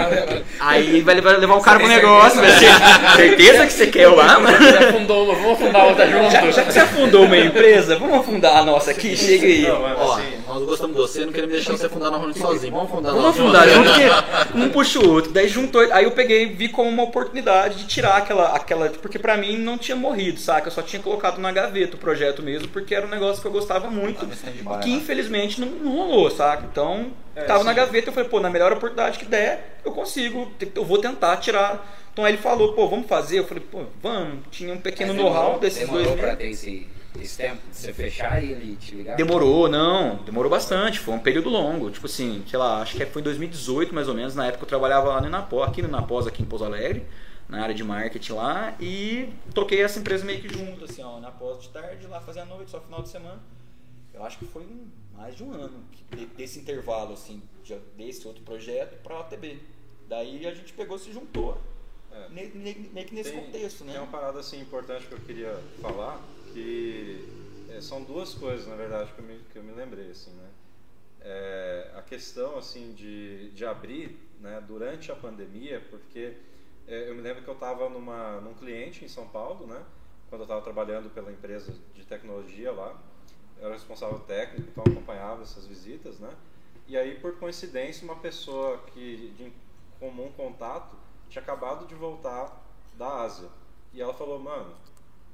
Aí 0.60 1.02
vai 1.02 1.16
levar, 1.16 1.38
levar 1.38 1.56
o 1.56 1.62
cara 1.62 1.80
pro 1.80 1.88
negócio, 1.88 2.42
vai 2.42 2.52
certeza 3.16 3.66
que 3.66 3.74
você 3.74 3.88
quer 3.88 4.10
lá, 4.10 4.40
mano. 4.40 4.58
Você 4.58 4.78
afundou 4.78 5.24
uma, 5.24 5.36
vamos 5.36 5.52
afundar 5.54 5.86
outra 5.86 6.08
junto. 6.08 6.32
Já, 6.32 6.52
já 6.52 6.66
que 6.66 6.74
você 6.74 6.80
afundou 6.80 7.26
uma 7.26 7.38
empresa, 7.38 7.98
vamos 7.98 8.20
afundar 8.20 8.58
a 8.58 8.66
nossa 8.66 8.92
aqui, 8.92 9.16
chega 9.16 9.46
aí. 9.46 9.66
Ó, 9.70 10.14
assim, 10.14 10.24
nós 10.46 10.64
gostamos 10.66 10.96
de 10.96 11.02
você, 11.02 11.26
não 11.26 11.32
queremos 11.32 11.56
deixar 11.56 11.72
você 11.72 11.86
afundar 11.86 12.12
na 12.12 12.18
Ronald 12.18 12.38
sozinho. 12.38 12.74
Vamos 12.74 12.92
afundar 12.92 13.14
Vamos 13.14 13.30
afundar 13.30 13.70
junto, 13.70 13.90
porque 13.90 14.58
um 14.58 14.70
puxa 14.70 15.00
o 15.00 15.10
outro. 15.10 15.32
Daí 15.32 15.48
juntou. 15.48 15.82
Aí 15.94 16.04
eu 16.04 16.12
peguei 16.12 16.46
vi 16.48 16.68
como 16.68 16.90
uma 16.90 17.04
oportunidade 17.04 17.78
de 17.78 17.88
tirar 17.88 18.18
aquela. 18.18 18.50
aquela 18.50 18.90
porque 18.90 19.18
pra 19.18 19.38
mim 19.38 19.58
não 19.58 19.78
tinha 19.78 19.96
morrido, 19.96 20.40
saca? 20.40 20.68
Eu 20.68 20.72
só 20.72 20.82
tinha 20.82 21.02
colocado 21.02 21.40
na 21.40 21.52
gaveta 21.52 21.96
o 21.96 22.00
projeto 22.00 22.44
mesmo, 22.44 22.68
porque 22.68 22.94
era 22.94 23.06
um 23.06 23.10
negócio 23.10 23.42
que 23.42 23.48
eu 23.48 23.52
gostava 23.52 23.90
muito. 23.90 24.26
E 24.26 24.84
que 24.84 24.92
infelizmente 24.92 25.62
não 25.62 25.85
não 25.86 25.96
rolou, 25.96 26.30
saca? 26.30 26.66
Então, 26.70 27.12
é, 27.36 27.44
tava 27.44 27.60
sim. 27.60 27.66
na 27.66 27.74
gaveta, 27.74 28.10
eu 28.10 28.14
falei, 28.14 28.30
pô, 28.30 28.40
na 28.40 28.50
melhor 28.50 28.72
oportunidade 28.74 29.20
que 29.20 29.26
der, 29.26 29.80
eu 29.84 29.92
consigo, 29.92 30.52
eu 30.74 30.86
vou 30.86 30.98
tentar 30.98 31.38
tirar. 31.38 31.86
Então 32.12 32.24
aí 32.24 32.32
ele 32.32 32.42
falou, 32.42 32.74
pô, 32.74 32.88
vamos 32.88 33.08
fazer. 33.08 33.40
Eu 33.40 33.46
falei, 33.46 33.64
pô, 33.70 33.84
vamos. 34.02 34.46
Tinha 34.50 34.74
um 34.74 34.80
pequeno 34.80 35.14
know-how 35.14 35.60
desses 35.60 35.88
dois. 35.88 36.04
Demorou 36.04 36.18
pra 36.18 36.36
ter 36.36 36.48
esse, 36.48 36.88
esse 37.20 37.38
tempo 37.38 37.62
de 37.70 37.76
você 37.76 37.92
fechar 37.92 38.42
e 38.42 38.52
ele 38.54 38.76
te 38.78 38.96
ligar? 38.96 39.18
Demorou, 39.18 39.68
não. 39.68 40.16
Demorou 40.24 40.50
bastante. 40.50 40.98
Foi 41.00 41.14
um 41.14 41.20
período 41.20 41.50
longo. 41.50 41.92
Tipo 41.92 42.06
assim, 42.06 42.42
sei 42.50 42.58
lá, 42.58 42.82
acho 42.82 42.96
que 42.96 43.06
foi 43.06 43.22
em 43.22 43.26
2018 43.26 43.94
mais 43.94 44.08
ou 44.08 44.14
menos. 44.14 44.34
Na 44.34 44.48
época 44.48 44.64
eu 44.64 44.68
trabalhava 44.68 45.10
lá 45.10 45.20
no 45.20 45.28
Inapó, 45.28 45.64
aqui 45.64 45.82
no 45.82 45.90
Inapós, 45.90 46.26
aqui 46.26 46.42
em 46.42 46.46
Pouso 46.46 46.64
Alegre 46.64 47.06
na 47.48 47.62
área 47.62 47.76
de 47.76 47.84
marketing 47.84 48.34
lá 48.34 48.76
e 48.80 49.30
toquei 49.54 49.82
essa 49.82 50.00
empresa 50.00 50.26
meio 50.26 50.42
que 50.42 50.50
junto, 50.52 50.86
assim, 50.86 51.04
ó, 51.04 51.20
na 51.20 51.30
pós 51.30 51.62
de 51.62 51.70
tarde, 51.70 52.08
lá 52.08 52.20
fazia 52.20 52.42
a 52.42 52.46
noite, 52.46 52.72
só 52.72 52.80
final 52.80 53.02
de 53.02 53.10
semana. 53.10 53.40
Eu 54.14 54.24
acho 54.24 54.38
que 54.40 54.46
foi 54.46 54.64
um 54.64 54.88
mais 55.16 55.36
de 55.36 55.44
um 55.44 55.52
ano 55.52 55.84
desse 56.36 56.60
intervalo, 56.60 57.14
assim, 57.14 57.42
desse 57.96 58.28
outro 58.28 58.44
projeto 58.44 59.02
para 59.02 59.16
a 59.16 59.20
OTB. 59.22 59.60
Daí 60.08 60.46
a 60.46 60.54
gente 60.54 60.74
pegou 60.74 61.00
se 61.00 61.12
juntou, 61.12 61.60
é. 62.12 62.30
meio, 62.30 62.52
que 62.52 63.14
nesse 63.16 63.32
tem, 63.32 63.46
contexto, 63.46 63.84
né? 63.84 63.94
Tem 63.94 64.02
uma 64.02 64.12
parada 64.12 64.40
assim 64.40 64.62
importante 64.62 65.08
que 65.08 65.14
eu 65.14 65.20
queria 65.20 65.60
falar, 65.82 66.22
que 66.54 67.28
é, 67.70 67.82
são 67.82 68.04
duas 68.04 68.34
coisas, 68.34 68.68
na 68.68 68.76
verdade, 68.76 69.12
que 69.14 69.20
eu 69.20 69.26
me, 69.26 69.40
que 69.52 69.58
eu 69.58 69.64
me 69.64 69.72
lembrei, 69.72 70.12
assim, 70.12 70.32
né? 70.32 70.50
É, 71.22 71.92
a 71.96 72.02
questão, 72.02 72.58
assim, 72.58 72.94
de, 72.94 73.50
de 73.52 73.66
abrir, 73.66 74.16
né, 74.40 74.64
durante 74.68 75.12
a 75.12 75.16
pandemia, 75.16 75.82
porque 75.90 76.38
é, 76.88 77.10
eu 77.10 77.16
me 77.16 77.22
lembro 77.22 77.44
que 77.44 77.50
eu 77.50 77.56
estava 77.56 77.90
num 77.90 78.54
cliente 78.54 79.04
em 79.04 79.08
São 79.08 79.28
Paulo, 79.28 79.66
né? 79.66 79.84
Quando 80.30 80.42
eu 80.42 80.46
estava 80.46 80.62
trabalhando 80.62 81.10
pela 81.10 81.32
empresa 81.32 81.74
de 81.94 82.06
tecnologia 82.06 82.72
lá, 82.72 82.96
era 83.60 83.74
responsável 83.74 84.20
técnico, 84.20 84.70
então 84.70 84.84
acompanhava 84.88 85.44
essas 85.44 85.66
visitas, 85.66 86.20
né? 86.20 86.30
E 86.88 86.98
aí, 86.98 87.16
por 87.16 87.38
coincidência, 87.38 88.04
uma 88.04 88.18
pessoa 88.18 88.78
que 88.94 89.34
de 89.38 89.52
comum 90.00 90.32
contato 90.38 90.96
tinha 91.30 91.42
acabado 91.42 91.88
de 91.88 91.96
voltar 91.96 92.62
da 92.98 93.22
Ásia. 93.22 93.50
E 93.94 94.02
ela 94.02 94.14
falou, 94.14 94.40
mano, 94.40 94.74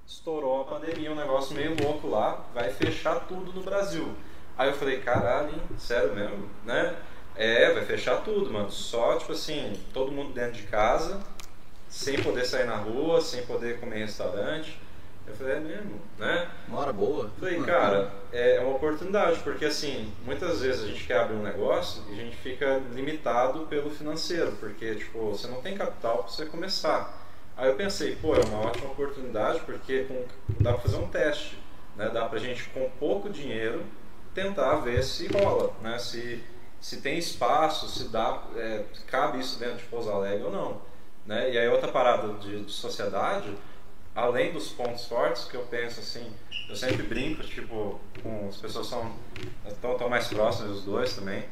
estourou 0.08 0.62
a 0.62 0.66
pandemia, 0.66 1.12
um 1.12 1.16
negócio 1.16 1.56
meio 1.56 1.76
louco 1.82 2.08
lá, 2.08 2.46
vai 2.54 2.72
fechar 2.72 3.28
tudo 3.28 3.52
no 3.54 3.62
Brasil. 3.62 4.16
Aí 4.58 4.70
eu 4.70 4.76
falei, 4.76 5.02
caralho, 5.02 5.54
sério 5.78 6.14
mesmo, 6.14 6.50
né? 6.64 6.98
É, 7.36 7.74
vai 7.74 7.86
fechar 7.86 8.24
tudo, 8.24 8.52
mano. 8.52 8.70
Só, 8.70 9.18
tipo 9.18 9.32
assim, 9.32 9.74
todo 9.94 10.12
mundo 10.12 10.34
dentro 10.34 10.54
de 10.54 10.68
casa, 10.68 11.22
sem 11.88 12.22
poder 12.22 12.46
sair 12.46 12.66
na 12.66 12.76
rua, 12.76 13.22
sem 13.22 13.46
poder 13.46 13.80
comer 13.80 13.98
em 13.98 14.02
restaurante. 14.02 14.80
Eu 15.32 15.38
falei, 15.38 15.56
é 15.56 15.60
mesmo, 15.60 16.02
né? 16.18 16.50
Uma 16.68 16.80
hora 16.80 16.94
boa. 16.94 17.32
Falei, 17.40 17.62
cara, 17.62 18.12
é 18.34 18.60
uma 18.60 18.76
oportunidade, 18.76 19.40
porque 19.40 19.66
assim, 19.66 20.12
muitas 20.26 20.62
vezes 20.62 20.84
a 20.84 20.88
gente 20.88 21.06
quer 21.06 21.20
abrir 21.22 21.36
um 21.36 21.44
negócio 21.44 22.04
e 22.10 22.14
a 22.14 22.16
gente 22.16 22.36
fica 22.38 22.82
limitado 22.94 23.62
pelo 23.68 23.90
financeiro, 23.90 24.52
porque, 24.60 24.96
tipo, 24.96 25.32
você 25.32 25.48
não 25.48 25.62
tem 25.62 25.78
capital 25.78 26.20
para 26.20 26.28
você 26.28 26.46
começar. 26.46 27.18
Aí 27.56 27.70
eu 27.70 27.76
pensei, 27.76 28.16
pô, 28.16 28.36
é 28.36 28.44
uma 28.46 28.68
ótima 28.68 28.92
oportunidade, 28.92 29.62
porque 29.62 30.04
com, 30.04 30.26
dá 30.62 30.74
para 30.74 30.82
fazer 30.82 30.98
um 30.98 31.08
teste, 31.08 31.58
né? 31.96 32.10
Dá 32.10 32.26
pra 32.26 32.38
gente, 32.38 32.66
com 32.70 32.90
pouco 33.00 33.30
dinheiro, 33.30 33.86
tentar 34.34 34.76
ver 34.76 35.04
se 35.04 35.28
rola, 35.28 35.74
né? 35.82 35.98
Se, 35.98 36.44
se 36.80 36.98
tem 36.98 37.18
espaço, 37.18 37.88
se 37.88 38.10
dá, 38.10 38.44
é, 38.56 38.84
cabe 39.08 39.40
isso 39.40 39.58
dentro 39.60 39.78
de 39.78 39.86
Pouso 39.86 40.10
Alegre 40.10 40.44
ou 40.44 40.52
não. 40.52 40.92
Né? 41.26 41.52
E 41.52 41.58
aí 41.58 41.68
outra 41.70 41.92
parada 41.92 42.34
de, 42.40 42.64
de 42.64 42.72
sociedade 42.72 43.56
além 44.16 44.52
dos 44.54 44.70
pontos 44.70 45.06
fortes 45.06 45.46
que 45.46 45.56
eu 45.56 45.64
penso 45.64 46.00
assim, 46.00 46.32
eu 46.70 46.76
sempre 46.76 47.04
brinco, 47.04 47.44
tipo, 47.44 48.00
com 48.22 48.48
as 48.50 48.58
pessoas 48.58 48.88
são 48.88 49.16
tão, 49.82 49.98
tão 49.98 50.10
mais 50.10 50.28
próximas 50.28 50.78
os 50.78 50.84
dois 50.84 51.14
também. 51.16 51.44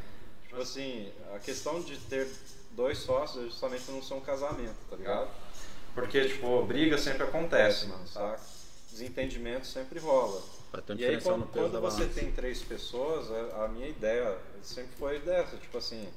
Tipo 0.48 0.62
assim, 0.62 1.12
a 1.34 1.40
questão 1.40 1.82
de 1.82 1.98
ter 1.98 2.28
dois 2.72 2.98
sócios 3.00 3.44
é 3.44 3.46
justamente 3.48 3.92
não 3.92 4.02
ser 4.02 4.14
um 4.16 4.22
casamento, 4.22 4.78
tá 4.90 4.96
ligado? 4.96 5.30
Porque, 5.94 6.28
tipo, 6.28 6.64
briga 6.66 6.98
sempre 6.98 7.24
acontece, 7.24 7.88
mano, 7.88 8.08
saca? 8.08 8.40
Desentendimento 8.92 9.68
sempre 9.68 10.00
rola. 10.00 10.42
E 10.98 11.06
aí, 11.06 11.22
quando, 11.22 11.48
quando 11.48 11.82
você 11.82 12.06
tem 12.06 12.32
três 12.32 12.62
pessoas, 12.62 13.30
a, 13.32 13.66
a 13.66 13.68
minha 13.68 13.88
ideia 13.88 14.38
sempre 14.62 14.92
foi 14.98 15.20
dessa, 15.20 15.58
tipo 15.58 15.78
assim, 15.78 16.08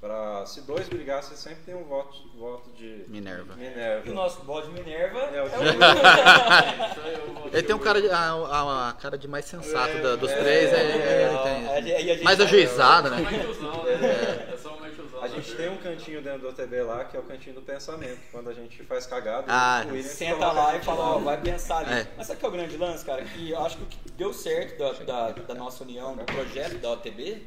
Pra, 0.00 0.46
se 0.46 0.60
dois 0.60 0.88
brigassem, 0.88 1.36
sempre 1.36 1.64
tem 1.66 1.74
um 1.74 1.82
voto, 1.82 2.16
voto 2.38 2.70
de 2.70 3.02
Minerva. 3.08 3.56
Minerva. 3.56 4.06
E 4.06 4.10
o 4.10 4.14
nosso 4.14 4.42
bode 4.42 4.70
Minerva 4.70 5.18
É, 5.18 5.42
o 5.42 5.46
é 5.46 5.50
Ele 7.52 7.62
tem 7.64 7.74
um 7.74 7.80
cara 7.80 8.00
de, 8.00 8.08
a, 8.08 8.16
a- 8.30 8.88
a 8.90 8.92
cara 8.92 9.18
de 9.18 9.26
mais 9.26 9.44
sensato 9.46 9.96
É, 9.96 10.00
da- 10.00 10.14
dos 10.14 10.30
é, 10.30 10.36
três, 10.40 10.72
é, 10.72 10.76
é, 10.76 11.34
é, 11.34 11.82
tem- 11.82 12.10
é, 12.12 12.22
mais 12.22 12.40
ajuizado, 12.40 13.08
É 13.08 13.10
né? 13.10 13.16
né? 13.22 14.50
É 14.52 14.56
só 14.56 14.76
uma 14.76 14.88
tiozão. 14.88 15.20
A 15.20 15.26
gente 15.26 15.52
tem 15.56 15.68
um 15.68 15.78
cantinho 15.78 16.22
dentro 16.22 16.42
do 16.42 16.48
OTB 16.50 16.80
lá, 16.82 17.04
que 17.04 17.16
é 17.16 17.20
o 17.20 17.24
cantinho 17.24 17.56
do 17.56 17.62
pensamento. 17.62 18.20
Quando 18.30 18.50
a 18.50 18.54
gente 18.54 18.80
faz 18.84 19.04
cagada, 19.04 19.46
Ah, 19.48 19.82
o 19.84 19.88
William 19.94 20.08
Senta 20.08 20.52
lá 20.52 20.76
e 20.76 20.80
fala, 20.80 21.16
ó, 21.16 21.18
vai 21.18 21.40
pensar 21.40 21.78
ali. 21.78 21.92
É. 21.92 22.06
Mas 22.16 22.28
sabe 22.28 22.36
o 22.36 22.40
que 22.40 22.46
é 22.46 22.48
o 22.48 22.52
grande 22.52 22.76
lance, 22.76 23.04
cara? 23.04 23.24
Que 23.24 23.50
eu 23.50 23.58
acho 23.66 23.76
que 23.78 23.82
o 23.82 23.86
que 23.86 23.98
deu 24.12 24.32
certo 24.32 24.78
da, 24.78 24.92
da, 24.92 25.30
da 25.32 25.54
nossa 25.54 25.82
união, 25.82 26.14
do 26.14 26.22
projeto 26.24 26.78
da 26.78 26.92
OTB, 26.92 27.42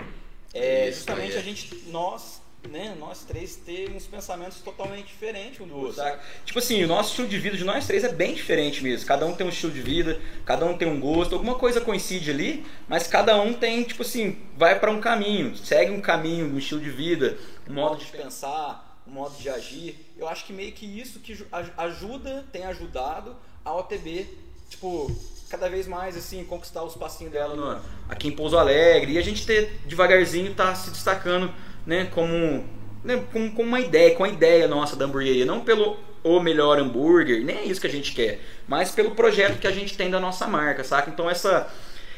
é 0.54 0.92
justamente 0.92 1.38
a 1.38 1.42
gente, 1.42 1.86
nós, 1.88 2.41
né, 2.70 2.96
nós 3.00 3.24
três 3.24 3.56
ter 3.56 3.90
uns 3.92 4.06
pensamentos 4.06 4.60
totalmente 4.62 5.08
diferentes 5.08 5.60
um 5.62 5.68
do 5.68 5.76
outro, 5.76 5.94
Saca? 5.96 6.12
saca? 6.12 6.24
Tipo 6.46 6.60
assim, 6.60 6.84
o 6.84 6.88
nosso 6.88 7.10
estilo 7.10 7.28
de 7.28 7.38
vida 7.40 7.58
de 7.58 7.64
nós 7.64 7.88
três 7.88 8.04
é 8.04 8.10
bem 8.14 8.34
diferente 8.34 8.84
mesmo. 8.84 9.06
Cada 9.08 9.26
um 9.26 9.34
tem 9.34 9.46
um 9.46 9.50
estilo 9.50 9.72
de 9.74 9.82
vida, 9.82 10.20
cada 10.46 10.66
um 10.66 10.78
tem 10.78 10.88
um 10.88 11.00
gosto, 11.00 11.34
alguma 11.34 11.56
coisa 11.56 11.82
coincide 11.82 12.30
ali, 12.30 12.66
mas 12.88 13.08
cada 13.08 13.40
um 13.42 13.54
tem, 13.54 13.84
tipo 13.84 14.04
assim, 14.04 14.38
vai 14.56 14.80
para 14.80 14.92
um 14.92 15.00
caminho, 15.02 15.56
segue 15.58 15.92
um 15.92 16.02
caminho, 16.02 16.54
um 16.54 16.58
estilo 16.58 16.82
de 16.82 16.90
vida, 16.92 17.38
um 17.68 17.74
modo 17.74 17.98
de 17.98 18.06
pensar, 18.06 19.02
um 19.08 19.12
modo 19.12 19.36
de 19.38 19.50
agir. 19.50 20.14
Eu 20.18 20.28
acho 20.28 20.46
que 20.46 20.54
meio 20.54 20.72
que 20.72 20.86
isso 20.86 21.20
que 21.20 21.34
ju- 21.34 21.48
aj- 21.52 21.72
ajuda, 21.78 22.46
tem 22.52 22.66
ajudado 22.66 23.36
a 23.66 23.74
OTB, 23.76 24.28
tipo, 24.70 25.12
cada 25.50 25.68
vez 25.68 25.88
mais 25.88 26.16
assim, 26.16 26.46
conquistar 26.46 26.84
os 26.84 26.96
passinhos 26.96 27.34
dela 27.34 27.56
no, 27.56 27.82
aqui 28.08 28.28
em 28.28 28.32
Pouso 28.32 28.56
Alegre. 28.58 29.14
E 29.14 29.18
a 29.18 29.22
gente 29.22 29.46
ter 29.46 29.80
devagarzinho 29.86 30.54
tá 30.56 30.74
se 30.76 30.92
destacando, 30.92 31.54
né, 31.86 32.08
como, 32.12 32.64
né, 33.04 33.24
com, 33.32 33.52
com 33.52 33.64
uma 33.64 33.80
ideia, 33.80 34.16
com 34.16 34.24
a 34.24 34.30
ideia 34.30 34.68
nossa 34.68 34.96
da 34.96 35.06
hamburgueria, 35.06 35.46
não 35.46 35.62
pelo 35.62 35.98
o 36.24 36.40
melhor 36.40 36.78
hambúrguer, 36.80 37.44
nem 37.44 37.58
é 37.58 37.64
isso 37.66 37.82
que 37.82 37.88
a 37.88 37.92
gente 37.92 38.14
quer, 38.14 38.40
mas 38.68 38.92
pelo 38.92 39.12
projeto 39.12 39.58
que 39.60 39.66
a 39.68 39.72
gente 39.72 39.98
tem 39.98 40.10
da 40.10 40.20
nossa 40.20 40.46
marca, 40.48 40.84
saca? 40.84 41.10
Então 41.10 41.30
essa 41.30 41.68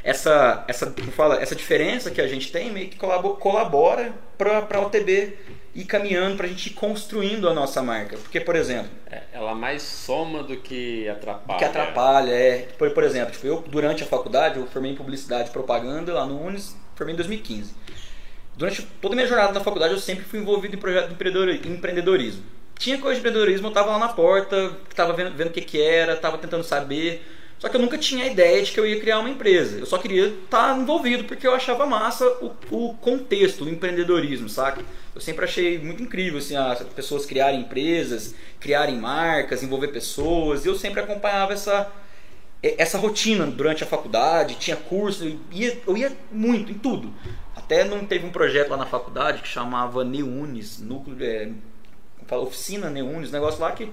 essa 0.03 0.65
essa 0.67 0.87
como 0.91 1.11
fala, 1.11 1.41
essa 1.41 1.55
diferença 1.55 2.11
que 2.11 2.19
a 2.19 2.27
gente 2.27 2.51
tem 2.51 2.71
meio 2.71 2.89
que 2.89 2.97
colabo- 2.97 3.35
colabora 3.37 4.13
para 4.37 4.61
para 4.61 4.79
a 4.79 4.81
OTB 4.81 5.37
ir 5.73 5.85
caminhando 5.85 6.35
para 6.35 6.45
a 6.45 6.49
gente 6.49 6.67
ir 6.67 6.73
construindo 6.73 7.47
a 7.49 7.53
nossa 7.53 7.81
marca. 7.81 8.17
Porque, 8.17 8.39
por 8.39 8.55
exemplo, 8.55 8.91
É, 9.09 9.21
ela 9.33 9.55
mais 9.55 9.81
soma 9.81 10.43
do 10.43 10.57
que 10.57 11.07
atrapalha. 11.09 11.57
que 11.57 11.65
atrapalha, 11.65 12.31
é. 12.31 12.67
Por, 12.77 12.91
por 12.91 13.03
exemplo, 13.03 13.31
tipo, 13.31 13.47
eu 13.47 13.63
durante 13.67 14.03
a 14.03 14.05
faculdade, 14.05 14.59
eu 14.59 14.67
formei 14.67 14.91
em 14.91 14.95
publicidade 14.95 15.49
e 15.49 15.51
propaganda 15.51 16.13
lá 16.13 16.25
no 16.25 16.39
Unis, 16.45 16.75
formei 16.95 17.13
em 17.13 17.17
2015. 17.17 17.73
Durante 18.55 18.81
toda 19.01 19.13
a 19.13 19.17
minha 19.17 19.27
jornada 19.27 19.53
na 19.53 19.59
faculdade, 19.61 19.93
eu 19.93 19.99
sempre 19.99 20.23
fui 20.23 20.39
envolvido 20.39 20.75
em 20.75 20.79
projeto 20.79 21.07
de 21.07 21.13
empreendedor- 21.13 21.49
empreendedorismo. 21.65 22.43
Tinha 22.77 22.97
coisa 22.97 23.15
de 23.15 23.19
empreendedorismo, 23.19 23.67
eu 23.67 23.71
tava 23.71 23.91
lá 23.91 23.99
na 23.99 24.09
porta, 24.09 24.71
tava 24.95 25.13
vendo, 25.13 25.35
vendo 25.35 25.47
o 25.47 25.51
que 25.51 25.61
que 25.61 25.81
era, 25.81 26.15
tava 26.15 26.37
tentando 26.37 26.63
saber. 26.63 27.23
Só 27.57 27.69
que 27.69 27.77
eu 27.77 27.81
nunca 27.81 27.97
tinha 27.97 28.25
a 28.25 28.27
ideia 28.27 28.61
de 28.61 28.71
que 28.71 28.79
eu 28.79 28.85
ia 28.85 28.99
criar 28.99 29.19
uma 29.19 29.29
empresa. 29.29 29.79
Eu 29.79 29.85
só 29.85 29.97
queria 29.97 30.27
estar 30.27 30.77
envolvido 30.77 31.23
porque 31.23 31.47
eu 31.47 31.55
achava 31.55 31.85
massa 31.85 32.27
o, 32.41 32.51
o 32.69 32.93
contexto, 32.95 33.63
o 33.63 33.69
empreendedorismo, 33.69 34.49
saca? 34.49 34.81
Eu 35.15 35.21
sempre 35.21 35.45
achei 35.45 35.79
muito 35.79 36.03
incrível 36.03 36.39
assim, 36.39 36.57
as 36.57 36.83
pessoas 36.83 37.25
criarem 37.25 37.61
empresas, 37.61 38.35
criarem 38.59 38.97
marcas, 38.97 39.63
envolver 39.63 39.87
pessoas. 39.89 40.65
E 40.65 40.67
eu 40.67 40.75
sempre 40.75 40.99
acompanhava 40.99 41.53
essa, 41.53 41.89
essa 42.61 42.97
rotina 42.97 43.45
durante 43.45 43.83
a 43.83 43.87
faculdade, 43.87 44.55
tinha 44.55 44.75
curso, 44.75 45.23
eu 45.23 45.39
ia, 45.51 45.81
eu 45.87 45.95
ia 45.95 46.11
muito 46.31 46.71
em 46.71 46.75
tudo. 46.75 47.13
Até 47.73 47.83
não 47.83 48.05
teve 48.05 48.23
um 48.23 48.31
projeto 48.31 48.69
lá 48.69 48.77
na 48.77 48.85
faculdade 48.85 49.41
que 49.41 49.47
chamava 49.47 50.03
Neunes, 50.03 50.79
núcleo, 50.79 51.17
é, 51.19 51.49
oficina 52.29 52.87
Neunes, 52.87 53.31
negócio 53.31 53.59
lá 53.59 53.71
que 53.71 53.91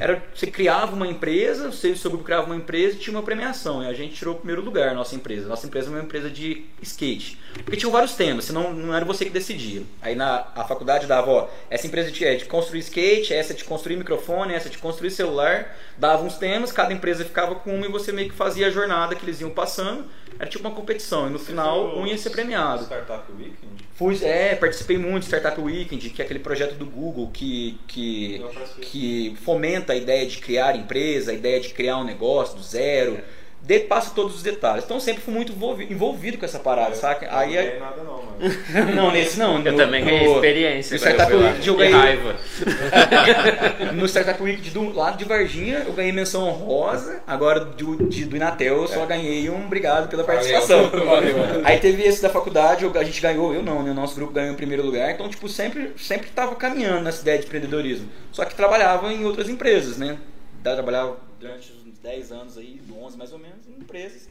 era 0.00 0.22
você 0.34 0.46
criava 0.46 0.94
uma 0.94 1.06
empresa, 1.06 1.70
você 1.70 1.94
seu 1.94 2.10
grupo 2.10 2.24
criava 2.24 2.46
uma 2.46 2.56
empresa 2.56 2.96
e 2.96 2.98
tinha 2.98 3.16
uma 3.16 3.22
premiação. 3.22 3.82
E 3.82 3.86
a 3.86 3.92
gente 3.92 4.14
tirou 4.14 4.34
o 4.34 4.38
primeiro 4.38 4.62
lugar, 4.62 4.94
nossa 4.94 5.14
empresa. 5.14 5.48
Nossa 5.48 5.66
empresa 5.66 5.88
é 5.88 5.90
uma 5.90 6.02
empresa 6.02 6.30
de 6.30 6.64
skate. 6.82 7.38
Porque 7.54 7.76
tinham 7.76 7.90
vários 7.90 8.14
temas, 8.14 8.44
senão 8.44 8.72
não 8.72 8.94
era 8.94 9.04
você 9.04 9.24
que 9.24 9.30
decidia. 9.30 9.82
Aí 10.02 10.14
na 10.14 10.46
a 10.54 10.64
faculdade 10.64 11.06
dava, 11.06 11.30
ó, 11.30 11.48
essa 11.70 11.86
empresa 11.86 12.10
de, 12.10 12.24
é 12.24 12.34
de 12.34 12.44
construir 12.44 12.80
skate, 12.80 13.32
essa 13.32 13.52
é 13.52 13.56
de 13.56 13.64
construir 13.64 13.96
microfone, 13.96 14.54
essa 14.54 14.68
é 14.68 14.70
de 14.70 14.78
construir 14.78 15.10
celular. 15.10 15.74
Dava 15.96 16.22
uns 16.22 16.36
temas, 16.36 16.72
cada 16.72 16.92
empresa 16.92 17.24
ficava 17.24 17.54
com 17.54 17.74
uma 17.74 17.86
e 17.86 17.90
você 17.90 18.12
meio 18.12 18.28
que 18.28 18.34
fazia 18.34 18.66
a 18.66 18.70
jornada 18.70 19.14
que 19.14 19.24
eles 19.24 19.40
iam 19.40 19.50
passando. 19.50 20.04
Era 20.38 20.48
tipo 20.48 20.66
uma 20.66 20.74
competição. 20.74 21.26
E 21.28 21.30
no 21.30 21.38
final, 21.38 21.98
um 21.98 22.06
ia 22.06 22.18
ser 22.18 22.30
premiado. 22.30 22.84
Startup 22.84 23.32
Weekend. 23.32 23.86
Fui, 23.94 24.18
é, 24.22 24.54
participei 24.54 24.98
muito 24.98 25.22
do 25.22 25.26
Startup 25.26 25.58
Weekend, 25.58 26.10
que 26.10 26.20
é 26.20 26.24
aquele 26.24 26.40
projeto 26.40 26.74
do 26.74 26.84
Google 26.84 27.30
que, 27.32 27.78
que, 27.88 28.44
que 28.82 29.36
fomenta 29.42 29.65
a 29.92 29.96
ideia 29.96 30.26
de 30.26 30.38
criar 30.38 30.76
empresa, 30.76 31.30
a 31.30 31.34
ideia 31.34 31.60
de 31.60 31.70
criar 31.70 31.98
um 31.98 32.04
negócio 32.04 32.56
do 32.56 32.62
zero. 32.62 33.18
De, 33.62 33.80
passa 33.80 34.12
todos 34.14 34.36
os 34.36 34.42
detalhes. 34.44 34.84
Então 34.84 34.98
eu 34.98 35.00
sempre 35.00 35.22
fui 35.22 35.34
muito 35.34 35.50
envolvi- 35.50 35.88
envolvido 35.92 36.38
com 36.38 36.44
essa 36.44 36.58
parada, 36.60 36.94
saca? 36.94 37.26
Não 37.26 37.36
Aí, 37.36 37.52
ganhei 37.54 37.78
nada 37.80 38.02
não, 38.04 38.22
mano. 38.22 38.36
não, 38.94 39.10
nesse 39.10 39.36
não. 39.40 39.60
Eu 39.60 39.72
no- 39.72 39.78
também 39.78 40.04
ganhei 40.04 40.24
no- 40.28 40.34
experiência. 40.36 40.90
no 40.90 40.94
eu 40.94 40.98
Startup 41.08 41.32
fui 41.32 41.42
lá. 41.42 41.48
Week 41.50 41.66
eu 41.66 41.74
De 41.74 41.78
ganhei- 41.80 41.94
raiva. 41.96 42.36
No 43.94 44.06
Startup 44.06 44.40
Week 44.42 44.70
do 44.70 44.92
lado 44.94 45.16
de 45.18 45.24
Varginha, 45.24 45.82
eu 45.86 45.92
ganhei 45.92 46.12
menção 46.12 46.46
honrosa. 46.48 47.20
Agora 47.26 47.60
do, 47.60 48.06
de- 48.08 48.24
do 48.24 48.36
Inatel, 48.36 48.82
eu 48.82 48.86
só 48.88 49.04
ganhei 49.06 49.48
um 49.50 49.64
obrigado 49.66 50.08
pela 50.08 50.22
participação. 50.24 50.90
Aí 51.64 51.78
teve 51.80 52.02
esse 52.04 52.22
da 52.22 52.28
faculdade, 52.28 52.84
eu- 52.84 52.92
a 52.96 53.04
gente 53.04 53.20
ganhou, 53.20 53.52
eu 53.52 53.62
não, 53.62 53.82
né? 53.82 53.90
O 53.90 53.94
nosso 53.94 54.14
grupo 54.14 54.32
ganhou 54.32 54.52
em 54.52 54.56
primeiro 54.56 54.84
lugar. 54.84 55.10
Então, 55.10 55.28
tipo, 55.28 55.48
sempre, 55.48 55.92
sempre 55.98 56.28
tava 56.30 56.54
caminhando 56.54 57.02
nessa 57.02 57.22
ideia 57.22 57.38
de 57.38 57.46
empreendedorismo. 57.46 58.08
Só 58.30 58.44
que 58.44 58.54
trabalhava 58.54 59.12
em 59.12 59.24
outras 59.24 59.48
empresas, 59.48 59.96
né? 59.98 60.18
Da- 60.62 60.74
Trabalhava 60.74 61.16
durante 61.40 61.72
10 62.06 62.30
anos 62.30 62.56
aí, 62.56 62.80
11 62.90 63.16
mais 63.18 63.32
ou 63.32 63.38
menos, 63.38 63.66
em 63.66 63.72
empresas. 63.72 64.28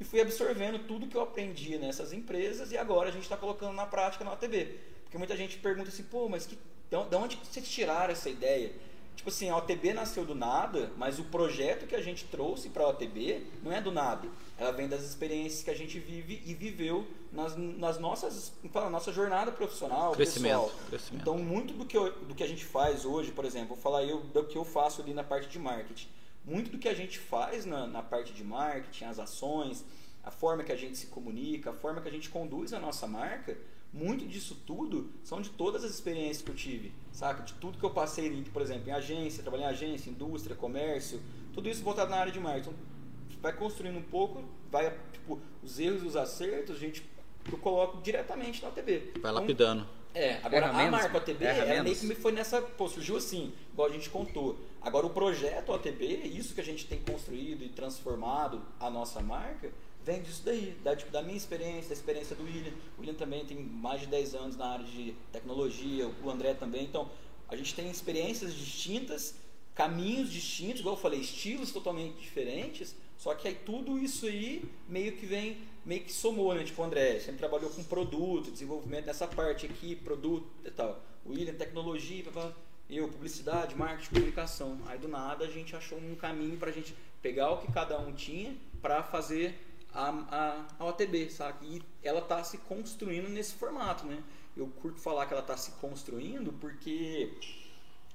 E 0.00 0.04
fui 0.04 0.18
absorvendo 0.20 0.78
tudo 0.86 1.06
que 1.06 1.14
eu 1.16 1.20
aprendi 1.20 1.76
nessas 1.76 2.12
empresas 2.12 2.72
e 2.72 2.78
agora 2.78 3.10
a 3.10 3.12
gente 3.12 3.24
está 3.24 3.36
colocando 3.36 3.74
na 3.74 3.84
prática 3.84 4.24
na 4.24 4.32
OTB. 4.32 4.78
Porque 5.04 5.18
muita 5.18 5.36
gente 5.36 5.58
pergunta 5.58 5.88
assim, 5.90 6.04
pô, 6.04 6.26
mas 6.28 6.46
que, 6.46 6.56
de 6.90 7.16
onde 7.16 7.36
vocês 7.36 7.68
tiraram 7.68 8.12
essa 8.12 8.30
ideia? 8.30 8.72
Tipo 9.14 9.28
assim, 9.30 9.50
a 9.50 9.56
OTB 9.56 9.92
nasceu 9.92 10.24
do 10.24 10.34
nada, 10.34 10.90
mas 10.96 11.18
o 11.18 11.24
projeto 11.24 11.86
que 11.86 11.94
a 11.96 12.00
gente 12.00 12.24
trouxe 12.26 12.68
para 12.70 12.84
a 12.84 12.88
OTB 12.88 13.42
não 13.64 13.72
é 13.72 13.80
do 13.80 13.90
nada. 13.90 14.26
Ela 14.56 14.70
vem 14.70 14.88
das 14.88 15.02
experiências 15.02 15.62
que 15.64 15.70
a 15.70 15.74
gente 15.74 15.98
vive 15.98 16.40
e 16.46 16.54
viveu 16.54 17.04
nas, 17.32 17.56
nas 17.56 17.98
nossas, 17.98 18.52
na 18.72 18.88
nossa 18.88 19.12
jornada 19.12 19.50
profissional, 19.52 20.12
Crescimento, 20.12 20.60
pessoal. 20.62 20.80
crescimento. 20.88 21.22
Então, 21.22 21.36
muito 21.36 21.74
do 21.74 21.84
que, 21.84 21.96
eu- 21.96 22.12
do 22.26 22.34
que 22.34 22.44
a 22.44 22.46
gente 22.46 22.64
faz 22.64 23.04
hoje, 23.04 23.32
por 23.32 23.44
exemplo, 23.44 23.70
vou 23.74 23.76
falar 23.76 24.04
eu 24.04 24.20
do 24.20 24.44
que 24.44 24.56
eu 24.56 24.64
faço 24.64 25.02
ali 25.02 25.12
na 25.12 25.24
parte 25.24 25.48
de 25.48 25.58
marketing. 25.58 26.08
Muito 26.48 26.70
do 26.70 26.78
que 26.78 26.88
a 26.88 26.94
gente 26.94 27.18
faz 27.18 27.66
na, 27.66 27.86
na 27.86 28.02
parte 28.02 28.32
de 28.32 28.42
marketing, 28.42 29.04
as 29.04 29.18
ações, 29.18 29.84
a 30.24 30.30
forma 30.30 30.64
que 30.64 30.72
a 30.72 30.76
gente 30.76 30.96
se 30.96 31.08
comunica, 31.08 31.70
a 31.70 31.74
forma 31.74 32.00
que 32.00 32.08
a 32.08 32.10
gente 32.10 32.30
conduz 32.30 32.72
a 32.72 32.80
nossa 32.80 33.06
marca, 33.06 33.54
muito 33.92 34.26
disso 34.26 34.56
tudo 34.66 35.10
são 35.22 35.42
de 35.42 35.50
todas 35.50 35.84
as 35.84 35.90
experiências 35.90 36.40
que 36.40 36.50
eu 36.50 36.54
tive, 36.54 36.92
saca? 37.12 37.42
De 37.42 37.52
tudo 37.54 37.78
que 37.78 37.84
eu 37.84 37.90
passei, 37.90 38.42
por 38.50 38.62
exemplo, 38.62 38.88
em 38.88 38.92
agência, 38.92 39.42
trabalhei 39.42 39.66
em 39.66 39.68
agência, 39.68 40.08
indústria, 40.08 40.56
comércio, 40.56 41.20
tudo 41.52 41.68
isso 41.68 41.82
voltado 41.82 42.10
na 42.10 42.16
área 42.16 42.32
de 42.32 42.40
marketing. 42.40 42.70
Então, 42.70 43.40
vai 43.42 43.52
construindo 43.52 43.98
um 43.98 44.02
pouco, 44.02 44.42
vai, 44.70 44.96
tipo, 45.12 45.38
os 45.62 45.78
erros 45.78 46.02
e 46.02 46.06
os 46.06 46.16
acertos, 46.16 46.76
a 46.76 46.78
gente, 46.78 47.04
eu 47.52 47.58
coloco 47.58 48.00
diretamente 48.00 48.62
na 48.62 48.68
OTB. 48.68 48.98
Vai 48.98 49.16
Então, 49.16 49.32
lapidando. 49.34 49.86
É, 50.18 50.40
agora 50.42 50.68
a 50.68 50.90
marca 50.90 51.16
OTB, 51.16 51.44
ela 51.44 51.82
meio 51.84 51.96
que 51.96 52.06
me 52.06 52.14
foi 52.16 52.32
nessa. 52.32 52.60
Pô, 52.60 52.88
surgiu 52.88 53.16
assim, 53.16 53.52
igual 53.72 53.88
a 53.88 53.92
gente 53.92 54.10
contou. 54.10 54.58
Agora 54.82 55.06
o 55.06 55.10
projeto 55.10 55.70
OTB, 55.70 56.26
isso 56.26 56.54
que 56.54 56.60
a 56.60 56.64
gente 56.64 56.86
tem 56.86 56.98
construído 56.98 57.62
e 57.62 57.68
transformado 57.68 58.60
a 58.80 58.90
nossa 58.90 59.20
marca, 59.20 59.70
vem 60.04 60.20
disso 60.20 60.42
daí, 60.44 60.76
da, 60.82 60.96
tipo, 60.96 61.12
da 61.12 61.22
minha 61.22 61.36
experiência, 61.36 61.90
da 61.90 61.94
experiência 61.94 62.34
do 62.34 62.42
William. 62.42 62.72
O 62.96 63.00
William 63.00 63.14
também 63.14 63.44
tem 63.44 63.56
mais 63.58 64.00
de 64.00 64.08
10 64.08 64.34
anos 64.34 64.56
na 64.56 64.66
área 64.66 64.84
de 64.84 65.14
tecnologia, 65.32 66.10
o 66.22 66.30
André 66.30 66.54
também. 66.54 66.84
Então, 66.84 67.08
a 67.48 67.54
gente 67.54 67.74
tem 67.74 67.88
experiências 67.88 68.54
distintas, 68.54 69.36
caminhos 69.74 70.30
distintos, 70.30 70.80
igual 70.80 70.96
eu 70.96 71.00
falei, 71.00 71.20
estilos 71.20 71.70
totalmente 71.70 72.18
diferentes, 72.20 72.96
só 73.18 73.34
que 73.34 73.48
aí 73.48 73.54
tudo 73.66 73.98
isso 73.98 74.26
aí 74.26 74.64
meio 74.88 75.12
que 75.16 75.26
vem, 75.26 75.58
meio 75.84 76.04
que 76.04 76.12
somou, 76.12 76.54
né? 76.54 76.62
Tipo, 76.62 76.82
o 76.82 76.84
André 76.84 77.18
sempre 77.18 77.38
trabalhou 77.38 77.68
com 77.68 77.82
produto, 77.82 78.50
desenvolvimento 78.50 79.06
dessa 79.06 79.26
parte 79.26 79.66
aqui, 79.66 79.96
produto 79.96 80.48
e 80.64 80.70
tal. 80.70 81.02
O 81.24 81.30
William, 81.30 81.54
tecnologia, 81.54 82.24
blá. 82.32 82.52
eu, 82.88 83.08
publicidade, 83.08 83.74
marketing, 83.74 84.14
comunicação. 84.14 84.78
Aí 84.86 84.98
do 84.98 85.08
nada 85.08 85.44
a 85.44 85.48
gente 85.48 85.74
achou 85.74 85.98
um 85.98 86.14
caminho 86.14 86.56
pra 86.56 86.70
gente 86.70 86.94
pegar 87.20 87.50
o 87.50 87.58
que 87.58 87.72
cada 87.72 87.98
um 87.98 88.12
tinha 88.12 88.56
pra 88.80 89.02
fazer 89.02 89.58
a, 89.92 90.08
a, 90.08 90.66
a 90.78 90.84
OTB, 90.86 91.28
sabe? 91.28 91.66
E 91.66 91.82
ela 92.04 92.20
tá 92.20 92.44
se 92.44 92.58
construindo 92.58 93.28
nesse 93.28 93.54
formato, 93.54 94.06
né? 94.06 94.22
Eu 94.56 94.68
curto 94.80 95.00
falar 95.00 95.26
que 95.26 95.32
ela 95.32 95.42
tá 95.42 95.56
se 95.56 95.72
construindo 95.72 96.52
porque 96.52 97.32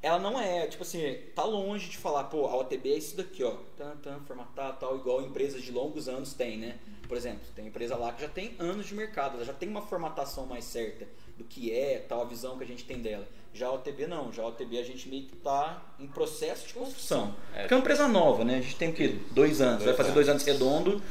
ela 0.03 0.19
não 0.19 0.39
é, 0.39 0.67
tipo 0.67 0.83
assim, 0.83 1.17
tá 1.33 1.45
longe 1.45 1.89
de 1.89 1.97
falar, 1.97 2.25
pô, 2.25 2.45
a 2.45 2.57
OTB 2.57 2.91
é 2.93 2.97
isso 2.97 3.15
daqui, 3.15 3.41
ó, 3.41 3.55
tan, 3.77 3.95
tan, 4.03 4.19
formatar, 4.27 4.77
tal, 4.77 4.97
igual 4.97 5.21
empresas 5.21 5.63
de 5.63 5.71
longos 5.71 6.09
anos 6.09 6.33
têm, 6.33 6.57
né? 6.57 6.75
Por 7.07 7.15
exemplo, 7.15 7.41
tem 7.55 7.67
empresa 7.67 7.95
lá 7.95 8.11
que 8.11 8.21
já 8.21 8.27
tem 8.27 8.53
anos 8.59 8.85
de 8.85 8.93
mercado, 8.93 9.35
ela 9.35 9.45
já 9.45 9.53
tem 9.53 9.69
uma 9.69 9.81
formatação 9.81 10.45
mais 10.45 10.65
certa 10.65 11.07
do 11.37 11.45
que 11.45 11.71
é, 11.71 11.99
tal 11.99 12.21
a 12.21 12.25
visão 12.25 12.57
que 12.57 12.65
a 12.65 12.67
gente 12.67 12.83
tem 12.83 12.99
dela. 13.01 13.25
Já 13.53 13.67
a 13.67 13.71
OTB 13.73 14.07
não, 14.07 14.33
já 14.33 14.43
a 14.43 14.47
OTB 14.47 14.77
a 14.77 14.83
gente 14.83 15.07
meio 15.07 15.23
que 15.23 15.35
está 15.35 15.81
em 15.99 16.07
processo 16.07 16.67
de 16.67 16.73
construção. 16.73 17.33
É. 17.53 17.61
Porque 17.61 17.73
é 17.73 17.77
uma 17.77 17.81
empresa 17.81 18.07
nova, 18.07 18.43
né? 18.43 18.57
A 18.57 18.61
gente 18.61 18.75
tem 18.75 18.89
o 18.89 18.93
quê? 18.93 19.15
Dois 19.31 19.61
anos, 19.61 19.83
Dois 19.83 19.85
vai 19.85 19.95
fazer 19.95 20.09
anos. 20.09 20.15
dois 20.15 20.29
anos 20.29 20.43
redondo. 20.43 21.01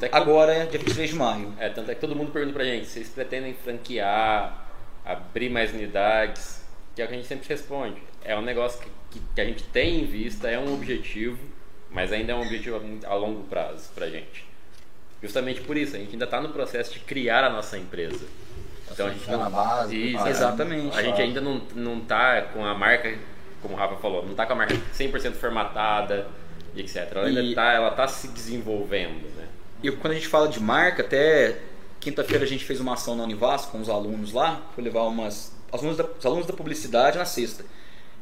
É 0.00 0.08
que 0.08 0.14
Agora 0.16 0.54
é 0.54 0.66
dia 0.66 0.78
23 0.78 1.10
de 1.10 1.16
maio. 1.16 1.52
É, 1.58 1.68
tanto 1.68 1.90
é 1.90 1.94
que 1.94 2.00
todo 2.00 2.14
mundo 2.16 2.30
pergunta 2.30 2.54
pra 2.54 2.64
gente, 2.64 2.86
vocês 2.86 3.08
pretendem 3.08 3.52
franquear, 3.52 4.66
abrir 5.04 5.50
mais 5.50 5.72
unidades? 5.74 6.59
Que 6.94 7.02
é 7.02 7.04
o 7.04 7.08
que 7.08 7.14
a 7.14 7.16
gente 7.16 7.28
sempre 7.28 7.48
responde. 7.48 8.02
É 8.24 8.36
um 8.36 8.42
negócio 8.42 8.80
que, 8.80 8.90
que, 9.18 9.24
que 9.34 9.40
a 9.40 9.44
gente 9.44 9.62
tem 9.64 10.00
em 10.00 10.04
vista, 10.06 10.48
é 10.48 10.58
um 10.58 10.74
objetivo, 10.74 11.38
mas 11.90 12.12
ainda 12.12 12.32
é 12.32 12.34
um 12.34 12.42
objetivo 12.42 12.80
a 13.06 13.10
a 13.10 13.14
longo 13.14 13.42
prazo 13.44 13.90
pra 13.94 14.08
gente. 14.08 14.44
Justamente 15.22 15.60
por 15.60 15.76
isso, 15.76 15.96
a 15.96 15.98
gente 15.98 16.12
ainda 16.12 16.24
está 16.24 16.40
no 16.40 16.48
processo 16.50 16.92
de 16.94 17.00
criar 17.00 17.44
a 17.44 17.50
nossa 17.50 17.76
empresa. 17.76 18.24
Então 18.90 19.06
a 19.06 19.10
gente 19.10 19.24
Tá 19.24 19.36
na 19.36 19.50
base, 19.50 19.96
Isso, 20.14 20.26
exatamente. 20.26 20.96
A 20.98 21.02
gente 21.02 21.20
ainda 21.20 21.40
não, 21.40 21.62
não 21.74 22.00
tá 22.00 22.42
com 22.42 22.64
a 22.64 22.74
marca, 22.74 23.16
como 23.62 23.74
o 23.74 23.76
Rafa 23.76 23.96
falou, 23.96 24.26
não 24.26 24.34
tá 24.34 24.46
com 24.46 24.54
a 24.54 24.56
marca 24.56 24.74
100% 24.94 25.34
formatada 25.34 26.26
e 26.74 26.80
etc. 26.80 27.08
Ela 27.12 27.26
ainda 27.28 27.42
E- 27.42 27.54
tá, 27.54 27.72
ela 27.72 27.90
tá 27.92 28.08
se 28.08 28.28
desenvolvendo, 28.28 29.28
né? 29.36 29.46
E 29.82 29.90
quando 29.92 30.12
a 30.12 30.16
gente 30.16 30.26
fala 30.28 30.48
de 30.48 30.58
marca, 30.60 31.02
até 31.02 31.58
quinta-feira 32.00 32.44
a 32.44 32.46
gente 32.48 32.64
fez 32.64 32.80
uma 32.80 32.94
ação 32.94 33.14
na 33.14 33.24
Univas 33.24 33.66
com 33.66 33.80
os 33.80 33.88
alunos 33.88 34.32
lá, 34.32 34.62
foi 34.74 34.82
levar 34.84 35.02
umas 35.04 35.54
alunos 35.72 35.96
da, 35.96 36.04
os 36.04 36.26
alunos 36.26 36.46
da 36.46 36.52
publicidade 36.52 37.18
na 37.18 37.24
sexta. 37.24 37.64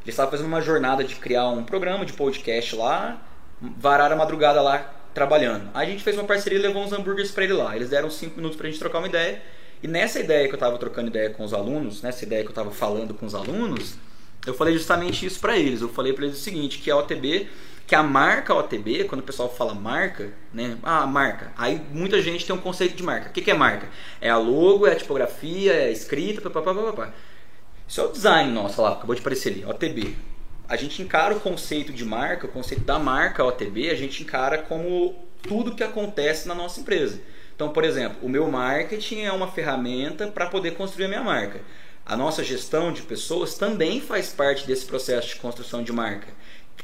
Eles 0.03 0.15
estavam 0.15 0.31
fazendo 0.31 0.47
uma 0.47 0.61
jornada 0.61 1.05
de 1.05 1.17
criar 1.17 1.49
um 1.49 1.65
programa 1.65 2.05
de 2.05 2.13
podcast 2.13 2.75
lá, 2.75 3.21
vararam 3.61 4.15
a 4.15 4.19
madrugada 4.19 4.63
lá 4.63 4.95
trabalhando. 5.13 5.69
Aí 5.75 5.89
a 5.89 5.91
gente 5.91 6.03
fez 6.03 6.17
uma 6.17 6.25
parceria 6.25 6.59
e 6.59 6.63
levou 6.63 6.83
uns 6.83 6.93
hambúrgueres 6.93 7.31
para 7.31 7.45
ele 7.45 7.53
lá. 7.53 7.75
Eles 7.77 7.91
deram 7.91 8.09
cinco 8.11 8.37
minutos 8.37 8.57
pra 8.57 8.69
gente 8.69 8.79
trocar 8.79 8.99
uma 8.99 9.09
ideia. 9.09 9.43
E 9.83 9.89
nessa 9.89 10.19
ideia 10.19 10.49
que 10.49 10.55
eu 10.55 10.59
tava 10.59 10.79
trocando 10.79 11.09
ideia 11.09 11.31
com 11.31 11.45
os 11.45 11.53
alunos, 11.53 12.03
nessa 12.03 12.25
ideia 12.25 12.43
que 12.43 12.51
eu 12.51 12.55
tava 12.55 12.71
falando 12.71 13.15
com 13.15 13.27
os 13.27 13.35
alunos, 13.35 13.97
eu 14.47 14.55
falei 14.55 14.75
justamente 14.75 15.27
isso 15.27 15.41
para 15.41 15.57
eles. 15.57 15.83
Eu 15.83 15.89
falei 15.89 16.13
para 16.13 16.25
eles 16.25 16.39
o 16.39 16.41
seguinte, 16.41 16.79
que 16.79 16.91
a 16.91 16.97
OTB, 16.97 17.49
que 17.87 17.95
a 17.95 18.03
marca 18.03 18.55
OTB, 18.55 19.05
quando 19.05 19.21
o 19.21 19.25
pessoal 19.25 19.53
fala 19.53 19.75
marca, 19.75 20.33
né? 20.53 20.77
Ah, 20.83 21.07
marca. 21.07 21.53
Aí 21.57 21.81
muita 21.93 22.21
gente 22.21 22.47
tem 22.47 22.55
um 22.55 22.61
conceito 22.61 22.97
de 22.97 23.03
marca. 23.03 23.31
O 23.31 23.33
que, 23.33 23.43
que 23.43 23.51
é 23.51 23.55
marca? 23.55 23.89
É 24.21 24.31
a 24.31 24.37
logo, 24.37 24.87
é 24.87 24.93
a 24.93 24.97
tipografia, 24.97 25.73
é 25.73 25.87
a 25.87 25.91
escrita, 25.91 26.41
papapá, 26.41 26.75
papapá. 26.75 27.13
Isso 27.89 28.03
é 28.03 28.05
o 28.05 28.13
design 28.13 28.53
nosso 28.53 28.83
lá, 28.83 28.93
acabou 28.93 29.15
de 29.15 29.23
aparecer 29.23 29.51
ali, 29.51 29.65
OTB. 29.65 30.15
A 30.69 30.77
gente 30.77 31.01
encara 31.01 31.35
o 31.35 31.41
conceito 31.41 31.91
de 31.91 32.05
marca, 32.05 32.47
o 32.47 32.51
conceito 32.51 32.85
da 32.85 32.99
marca 32.99 33.43
OTB, 33.43 33.89
a 33.89 33.95
gente 33.95 34.23
encara 34.23 34.59
como 34.59 35.17
tudo 35.43 35.75
que 35.75 35.83
acontece 35.83 36.47
na 36.47 36.55
nossa 36.55 36.81
empresa. 36.81 37.19
Então, 37.57 37.71
por 37.71 37.85
exemplo, 37.85 38.19
o 38.23 38.29
meu 38.29 38.47
marketing 38.51 39.23
é 39.23 39.33
uma 39.33 39.49
ferramenta 39.49 40.27
para 40.29 40.47
poder 40.49 40.75
construir 40.75 41.07
a 41.07 41.09
minha 41.09 41.23
marca. 41.23 41.63
A 42.05 42.15
nossa 42.15 42.45
gestão 42.45 42.93
de 42.93 43.01
pessoas 43.01 43.55
também 43.55 44.03
faz 44.03 44.29
parte 44.29 44.67
desse 44.67 44.85
processo 44.85 45.29
de 45.29 45.37
construção 45.37 45.83
de 45.83 45.91
marca. 45.91 46.29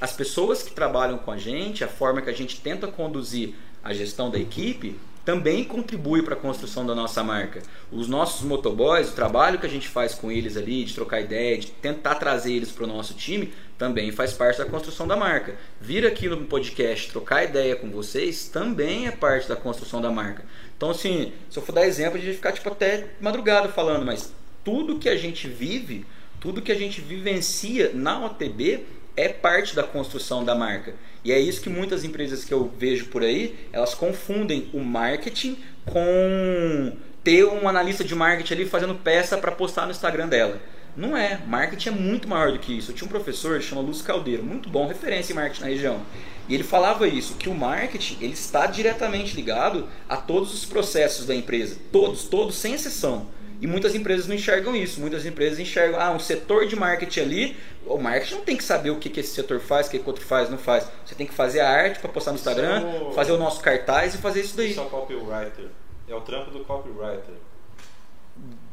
As 0.01 0.13
pessoas 0.13 0.63
que 0.63 0.73
trabalham 0.73 1.19
com 1.19 1.31
a 1.31 1.37
gente, 1.37 1.85
a 1.85 1.89
forma 1.89 2.23
que 2.23 2.31
a 2.31 2.35
gente 2.35 2.61
tenta 2.61 2.89
conduzir 2.89 3.55
a 3.83 3.93
gestão 3.93 4.31
da 4.31 4.39
equipe, 4.39 4.99
também 5.25 5.65
contribui 5.65 6.23
para 6.23 6.35
a 6.35 6.39
construção 6.39 6.85
da 6.85 6.95
nossa 6.95 7.25
marca. 7.25 7.63
Os 7.91 8.09
nossos 8.09 8.43
motoboys, 8.43 9.09
o 9.09 9.15
trabalho 9.15 9.59
que 9.59 9.67
a 9.67 9.71
gente 9.71 9.89
faz 9.89 10.15
com 10.15 10.31
eles 10.31 10.57
ali, 10.57 10.85
de 10.85 10.95
trocar 10.95 11.21
ideia, 11.21 11.57
de 11.57 11.69
tentar 11.69 12.17
trazer 12.17 12.53
eles 12.53 12.71
para 12.71 12.85
o 12.85 12.87
nosso 12.87 13.15
time, 13.15 13.53
também 13.79 14.13
faz 14.13 14.33
parte 14.33 14.59
da 14.59 14.67
construção 14.67 15.07
da 15.07 15.17
marca. 15.17 15.57
Vir 15.81 16.07
aqui 16.07 16.29
no 16.29 16.45
podcast 16.45 17.11
trocar 17.11 17.45
ideia 17.45 17.75
com 17.75 17.91
vocês 17.91 18.49
também 18.49 19.07
é 19.07 19.11
parte 19.11 19.49
da 19.49 19.57
construção 19.57 20.01
da 20.01 20.11
marca. 20.11 20.45
Então, 20.77 20.91
assim, 20.91 21.33
se 21.49 21.59
eu 21.59 21.63
for 21.63 21.73
dar 21.73 21.87
exemplo, 21.87 22.19
a 22.19 22.21
gente 22.21 22.37
ficar 22.37 22.53
tipo 22.53 22.69
até 22.69 23.09
madrugada 23.21 23.69
falando, 23.69 24.05
mas 24.05 24.33
tudo 24.63 24.99
que 24.99 25.09
a 25.09 25.17
gente 25.17 25.49
vive, 25.49 26.05
tudo 26.41 26.61
que 26.61 26.73
a 26.73 26.75
gente 26.75 27.01
vivencia 27.01 27.93
na 27.95 28.27
OTB 28.27 28.85
é 29.17 29.29
parte 29.29 29.75
da 29.75 29.83
construção 29.83 30.45
da 30.45 30.55
marca. 30.55 30.95
E 31.25 31.33
é 31.33 31.39
isso 31.39 31.61
que 31.61 31.71
muitas 31.71 32.05
empresas 32.05 32.45
que 32.45 32.53
eu 32.53 32.71
vejo 32.79 33.07
por 33.07 33.23
aí, 33.23 33.69
elas 33.73 33.95
confundem 33.95 34.69
o 34.73 34.81
marketing 34.81 35.59
com 35.87 36.93
ter 37.23 37.45
um 37.47 37.67
analista 37.67 38.05
de 38.05 38.15
marketing 38.15 38.53
ali 38.53 38.67
fazendo 38.67 38.95
peça 38.95 39.39
para 39.39 39.51
postar 39.51 39.87
no 39.87 39.93
Instagram 39.93 40.29
dela. 40.29 40.61
Não 40.97 41.17
é, 41.17 41.41
marketing 41.47 41.89
é 41.89 41.93
muito 41.93 42.29
maior 42.29 42.53
do 42.53 42.59
que 42.59 42.77
isso. 42.77 42.91
Eu 42.91 42.95
tinha 42.95 43.07
um 43.07 43.11
professor, 43.11 43.61
chama 43.61 43.81
Lúcio 43.81 44.05
Caldeiro, 44.05 44.45
muito 44.45 44.69
bom, 44.69 44.87
referência 44.87 45.33
em 45.33 45.37
marketing 45.37 45.63
na 45.63 45.69
região. 45.69 46.01
E 46.49 46.55
ele 46.55 46.63
falava 46.63 47.09
isso, 47.09 47.35
que 47.35 47.49
o 47.49 47.55
marketing 47.55 48.19
ele 48.21 48.35
está 48.35 48.67
diretamente 48.67 49.35
ligado 49.35 49.89
a 50.09 50.17
todos 50.17 50.53
os 50.53 50.65
processos 50.65 51.27
da 51.27 51.35
empresa, 51.35 51.79
todos, 51.91 52.25
todos, 52.25 52.55
sem 52.57 52.75
exceção. 52.75 53.27
E 53.61 53.67
muitas 53.67 53.95
empresas 53.95 54.27
não 54.27 54.35
enxergam 54.35 54.75
isso. 54.77 55.01
Muitas 55.01 55.25
empresas 55.25 55.59
enxergam, 55.59 55.99
ah, 56.01 56.11
um 56.11 56.19
setor 56.19 56.67
de 56.67 56.77
marketing 56.77 57.21
ali. 57.21 57.57
O 57.87 57.97
marketing 57.99 58.35
não 58.35 58.43
tem 58.43 58.57
que 58.57 58.65
saber 58.65 58.91
o 58.91 58.97
que, 58.99 59.09
que 59.09 59.21
esse 59.21 59.35
setor 59.35 59.61
faz, 59.61 59.87
o 59.87 59.91
que, 59.91 59.99
que 59.99 60.05
o 60.05 60.09
outro 60.09 60.25
faz, 60.25 60.51
não 60.51 60.59
faz. 60.59 60.87
Você 61.05 61.15
tem 61.15 61.27
que 61.27 61.33
fazer 61.35 61.61
a 61.61 61.71
arte 61.71 61.99
para 62.01 62.11
postar 62.11 62.33
no 62.33 62.37
Instagram, 62.39 62.81
é 62.81 63.03
o- 63.03 63.13
fazer 63.13 63.33
o 63.33 63.39
nosso 63.39 63.61
cartaz 63.61 64.15
e 64.15 64.19
fazer 64.19 64.41
isso 64.41 64.57
daí. 64.57 64.71
Isso 64.73 64.81
é 64.81 64.83
o 64.83 64.87
copywriter. 64.91 65.67
É 66.09 66.15
o 66.15 66.21
trampo 66.21 66.51
do 66.51 66.61
copywriter. 66.65 67.35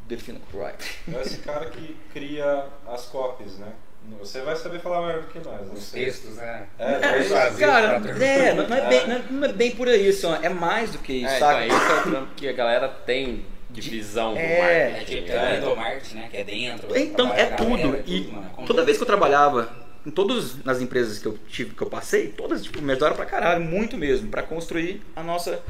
Defina 0.06 0.38
copyright. 0.40 0.98
É 1.14 1.20
esse 1.22 1.38
cara 1.38 1.66
que 1.66 1.96
cria 2.12 2.66
as 2.86 3.06
copies, 3.06 3.58
né? 3.58 3.72
Você 4.18 4.40
vai 4.40 4.56
saber 4.56 4.80
falar 4.80 5.06
melhor 5.06 5.22
do 5.22 5.28
que 5.28 5.38
nós. 5.38 5.64
não 5.66 5.74
Os 5.74 5.90
textos, 5.92 6.34
né? 6.34 6.66
É, 6.76 6.94
É, 6.94 7.50
cara, 7.56 8.02
é, 8.20 8.52
não, 8.52 8.64
é 8.76 8.88
bem, 8.88 9.06
não, 9.06 9.14
é, 9.16 9.22
não 9.30 9.44
é 9.48 9.52
bem 9.52 9.70
por 9.70 9.86
aí, 9.88 10.08
assim, 10.08 10.26
ó, 10.26 10.34
é 10.42 10.48
mais 10.48 10.90
do 10.90 10.98
que 10.98 11.12
isso, 11.12 11.28
É, 11.28 11.36
então, 11.36 11.48
saca? 11.48 11.66
esse 11.66 11.90
é 11.92 11.94
o 12.00 12.02
trampo 12.10 12.34
que 12.34 12.48
a 12.48 12.52
galera 12.52 12.88
tem 12.88 13.46
de 13.80 13.90
visão 13.90 14.32
do 14.34 14.38
É, 14.38 14.42
É 14.52 14.90
marketing. 14.90 15.14
tipo, 15.22 15.28
né? 15.32 15.50
tem 15.52 15.60
do 15.60 15.76
marketing, 15.76 16.14
né? 16.16 16.28
Que 16.30 16.36
é 16.36 16.44
dentro. 16.44 16.96
Então, 16.98 17.32
é 17.34 17.44
tudo. 17.46 17.70
galera, 17.76 17.98
é 17.98 18.02
E 18.06 18.20
tudo, 18.20 18.32
mano. 18.34 18.50
Como- 18.54 18.66
toda 18.66 18.84
vez 18.84 18.96
que 18.96 19.02
eu 19.02 19.06
trabalhava, 19.06 19.72
em 20.06 20.10
todas 20.10 20.56
as 20.66 20.80
empresas 20.80 21.18
que 21.18 21.26
eu 21.26 21.38
tive, 21.48 21.74
que 21.74 21.82
eu 21.82 21.86
passei, 21.88 22.28
todas 22.28 22.62
tipo, 22.62 22.80
me 22.82 22.92
ajudaram 22.92 23.14
pra 23.16 23.24
caralho, 23.26 23.62
muito 23.64 23.96
mesmo, 23.96 24.28
pra 24.28 24.42
construir 24.42 25.00
a 25.16 25.22
nossa. 25.22 25.60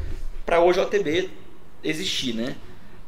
pra 0.44 0.58
hoje 0.60 0.80
a 0.80 0.82
OTB 0.82 1.30
existir, 1.84 2.34
né? 2.34 2.54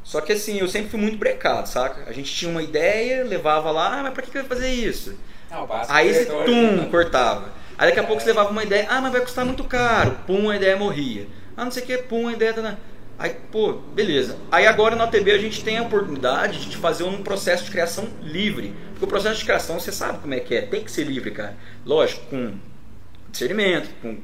Só 0.03 0.21
que 0.21 0.31
assim, 0.33 0.59
eu 0.59 0.67
sempre 0.67 0.89
fui 0.89 0.99
muito 0.99 1.17
brecado, 1.17 1.67
saca? 1.67 2.07
A 2.07 2.13
gente 2.13 2.31
tinha 2.33 2.49
uma 2.51 2.61
ideia, 2.61 3.23
levava 3.23 3.71
lá, 3.71 3.99
ah, 3.99 4.03
mas 4.03 4.13
pra 4.13 4.21
que 4.23 4.29
que 4.31 4.37
vai 4.37 4.47
fazer 4.47 4.69
isso? 4.69 5.17
Não, 5.49 5.67
Aí 5.89 6.09
é 6.09 6.13
diretor, 6.13 6.45
tum, 6.45 6.71
né? 6.77 6.87
cortava. 6.91 7.49
Aí 7.77 7.87
daqui 7.89 7.99
a 7.99 8.03
pouco 8.03 8.21
você 8.21 8.27
levava 8.27 8.49
uma 8.51 8.63
ideia, 8.63 8.85
ah, 8.89 9.01
mas 9.01 9.11
vai 9.11 9.21
custar 9.21 9.43
muito 9.45 9.63
caro. 9.63 10.17
Pum, 10.27 10.49
a 10.49 10.55
ideia 10.55 10.77
morria. 10.77 11.27
Ah, 11.57 11.63
não 11.65 11.71
sei 11.71 11.83
o 11.83 11.85
que, 11.85 11.97
pum, 11.99 12.27
a 12.27 12.33
ideia 12.33 12.53
tá 12.53 12.61
na... 12.61 12.77
Aí, 13.17 13.35
pô, 13.51 13.73
beleza. 13.73 14.37
Aí 14.51 14.67
agora 14.67 14.95
na 14.95 15.05
OTB 15.05 15.31
a 15.31 15.37
gente 15.37 15.63
tem 15.63 15.77
a 15.77 15.83
oportunidade 15.83 16.69
de 16.69 16.77
fazer 16.77 17.03
um 17.03 17.23
processo 17.23 17.63
de 17.65 17.71
criação 17.71 18.09
livre. 18.21 18.73
Porque 18.91 19.05
o 19.05 19.07
processo 19.07 19.39
de 19.39 19.45
criação, 19.45 19.79
você 19.79 19.91
sabe 19.91 20.19
como 20.19 20.33
é 20.33 20.39
que 20.39 20.55
é, 20.55 20.61
tem 20.61 20.83
que 20.83 20.91
ser 20.91 21.05
livre, 21.05 21.31
cara. 21.31 21.55
Lógico, 21.85 22.25
com 22.29 22.55
discernimento, 23.29 23.89
com 24.01 24.17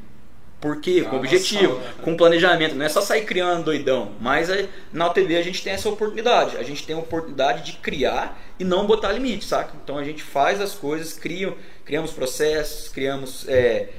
porquê, 0.60 1.02
com 1.02 1.16
Ah, 1.16 1.20
objetivo, 1.20 1.74
noção, 1.74 1.80
né? 1.80 1.94
com 2.04 2.16
planejamento. 2.16 2.76
Não 2.76 2.86
é 2.86 2.90
só 2.90 3.02
sair 3.02 3.26
criando 3.26 3.66
doidão. 3.66 4.12
Mas 4.20 4.50
aí, 4.50 4.70
na 4.94 5.08
OTB 5.08 5.38
a 5.38 5.42
gente 5.42 5.64
tem 5.64 5.74
essa 5.74 5.90
oportunidade. 5.90 6.58
A 6.58 6.64
gente 6.64 6.86
tem 6.86 6.96
a 6.96 7.00
oportunidade 7.00 7.64
de 7.64 7.74
criar 7.78 8.40
e 8.60 8.64
não 8.64 8.86
botar 8.86 9.12
limite, 9.12 9.46
saca? 9.46 9.74
Então 9.84 9.98
a 9.98 10.04
gente 10.04 10.22
faz 10.22 10.62
as 10.62 10.76
coisas, 10.76 11.14
cria, 11.14 11.54
criamos 11.84 12.12
processos, 12.12 12.90
criamos 12.90 13.48
é, 13.48 13.90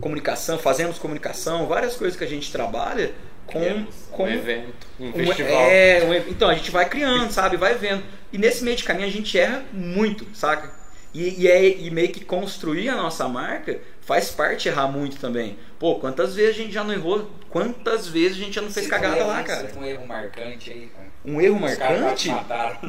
comunicação, 0.00 0.58
fazemos 0.58 0.98
comunicação, 0.98 1.66
várias 1.66 1.96
coisas 1.96 2.18
que 2.18 2.24
a 2.24 2.28
gente 2.28 2.50
trabalha 2.50 3.14
com, 3.52 3.60
Criamos 3.60 3.94
com 4.10 4.24
um 4.24 4.28
evento, 4.28 4.86
um 5.00 5.08
um- 5.08 5.12
festival. 5.12 5.52
É, 5.70 6.04
um 6.04 6.14
então 6.30 6.48
a 6.48 6.54
gente 6.54 6.70
vai 6.70 6.88
criando, 6.88 7.32
sabe? 7.32 7.56
Vai 7.56 7.74
vendo. 7.74 8.02
E 8.32 8.38
nesse 8.38 8.62
meio 8.62 8.76
de 8.76 8.84
caminho 8.84 9.08
a 9.08 9.10
gente 9.10 9.38
erra 9.38 9.64
muito, 9.72 10.26
saca? 10.34 10.70
E, 11.14 11.42
e, 11.42 11.48
é, 11.48 11.78
e 11.78 11.90
meio 11.90 12.10
que 12.10 12.24
construir 12.24 12.88
a 12.90 12.94
nossa 12.96 13.26
marca 13.26 13.80
faz 14.02 14.30
parte 14.30 14.68
errar 14.68 14.88
muito 14.88 15.18
também. 15.18 15.58
Pô, 15.78 15.96
quantas 15.96 16.34
vezes 16.34 16.54
a 16.54 16.58
gente 16.58 16.72
já 16.72 16.84
não 16.84 16.92
errou? 16.92 17.30
Quantas 17.48 18.06
vezes 18.06 18.36
a 18.36 18.44
gente 18.44 18.54
já 18.54 18.60
não 18.60 18.70
fez 18.70 18.86
cagada 18.86 19.24
lá, 19.24 19.38
você 19.38 19.44
cara? 19.44 19.72
Um 19.76 19.84
erro 19.84 20.06
marcante 20.06 20.70
aí, 20.70 20.90
cara. 20.94 21.07
Um 21.28 21.40
erro 21.42 21.60
marcante? 21.60 22.34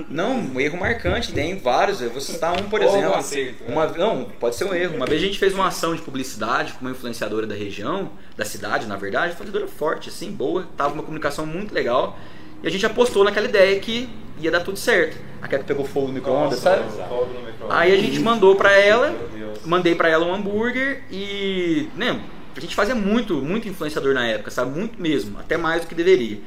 Não, 0.10 0.38
um 0.38 0.60
erro 0.60 0.80
marcante, 0.80 1.34
tem 1.34 1.58
vários. 1.58 2.02
Eu 2.02 2.10
vou 2.10 2.22
citar 2.22 2.54
um, 2.54 2.70
por 2.70 2.80
um 2.80 2.84
exemplo. 2.84 3.16
acerto? 3.16 3.64
Uma, 3.68 3.88
não, 3.88 4.26
pode 4.40 4.56
ser 4.56 4.64
um 4.64 4.74
erro. 4.74 4.96
Uma 4.96 5.06
vez 5.06 5.22
a 5.22 5.26
gente 5.26 5.38
fez 5.38 5.54
uma 5.54 5.68
ação 5.68 5.94
de 5.94 6.02
publicidade 6.02 6.74
com 6.74 6.82
uma 6.82 6.92
influenciadora 6.92 7.46
da 7.46 7.54
região, 7.54 8.12
da 8.38 8.46
cidade, 8.46 8.88
na 8.88 8.96
verdade, 8.96 9.34
influenciadora 9.34 9.68
forte, 9.68 10.08
assim, 10.08 10.32
boa, 10.32 10.68
tava 10.78 10.94
uma 10.94 11.04
comunicação 11.04 11.46
muito 11.46 11.74
legal. 11.74 12.18
E 12.64 12.68
a 12.68 12.72
gente 12.72 12.86
apostou 12.86 13.26
naquela 13.26 13.48
ideia 13.48 13.78
que 13.80 14.10
ia 14.40 14.50
dar 14.50 14.62
tudo 14.62 14.80
certo. 14.80 15.18
Aquela 15.42 15.62
que 15.62 15.68
pegou 15.68 15.86
fogo 15.86 16.08
no 16.08 16.14
micro-ondas, 16.14 16.60
sabe? 16.60 16.84
micro-ondas. 17.46 17.78
Aí 17.78 17.94
a 17.94 17.98
gente 17.98 18.20
mandou 18.20 18.56
pra 18.56 18.72
ela, 18.72 19.14
mandei 19.66 19.96
pra 19.96 20.08
ela 20.08 20.26
um 20.26 20.34
hambúrguer 20.34 21.04
e, 21.12 21.90
né, 21.96 22.22
a 22.56 22.60
gente 22.60 22.76
fazia 22.76 22.96
muito, 22.96 23.36
muito 23.36 23.68
influenciador 23.68 24.14
na 24.14 24.26
época, 24.26 24.50
sabe? 24.50 24.78
Muito 24.78 25.02
mesmo, 25.02 25.38
até 25.40 25.58
mais 25.58 25.82
do 25.82 25.88
que 25.88 25.96
deveria. 25.96 26.40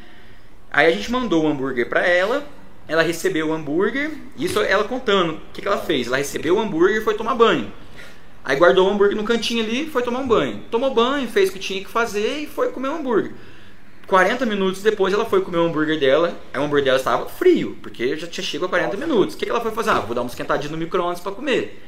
Aí 0.72 0.86
a 0.86 0.90
gente 0.90 1.12
mandou 1.12 1.44
o 1.44 1.46
hambúrguer 1.46 1.86
pra 1.86 2.06
ela, 2.06 2.46
ela 2.88 3.02
recebeu 3.02 3.48
o 3.48 3.52
hambúrguer, 3.52 4.10
isso 4.38 4.58
ela 4.60 4.84
contando. 4.84 5.34
O 5.34 5.40
que, 5.52 5.60
que 5.60 5.68
ela 5.68 5.76
fez? 5.76 6.06
Ela 6.06 6.16
recebeu 6.16 6.56
o 6.56 6.60
hambúrguer 6.60 6.96
e 6.96 7.04
foi 7.04 7.12
tomar 7.12 7.34
banho. 7.34 7.70
Aí 8.42 8.56
guardou 8.56 8.88
o 8.88 8.90
hambúrguer 8.90 9.14
no 9.14 9.22
cantinho 9.22 9.62
ali, 9.62 9.86
foi 9.86 10.02
tomar 10.02 10.20
um 10.20 10.26
banho. 10.26 10.62
Tomou 10.70 10.94
banho, 10.94 11.28
fez 11.28 11.50
o 11.50 11.52
que 11.52 11.58
tinha 11.58 11.84
que 11.84 11.90
fazer 11.90 12.38
e 12.38 12.46
foi 12.46 12.70
comer 12.70 12.88
o 12.88 12.94
hambúrguer. 12.94 13.32
40 14.06 14.46
minutos 14.46 14.82
depois 14.82 15.12
ela 15.12 15.26
foi 15.26 15.42
comer 15.42 15.58
o 15.58 15.66
hambúrguer 15.66 16.00
dela, 16.00 16.36
aí 16.52 16.60
o 16.60 16.64
hambúrguer 16.64 16.86
dela 16.86 16.96
estava 16.96 17.28
frio, 17.28 17.76
porque 17.82 18.16
já 18.16 18.26
tinha 18.26 18.42
chegado 18.42 18.66
a 18.66 18.70
40 18.70 18.96
minutos. 18.96 19.34
O 19.34 19.38
que, 19.38 19.44
que 19.44 19.50
ela 19.50 19.60
foi 19.60 19.72
fazer? 19.72 19.90
Ah, 19.90 20.00
vou 20.00 20.14
dar 20.14 20.22
uma 20.22 20.30
esquentadinha 20.30 20.72
no 20.72 20.78
micro-ondas 20.78 21.20
para 21.20 21.32
comer. 21.32 21.82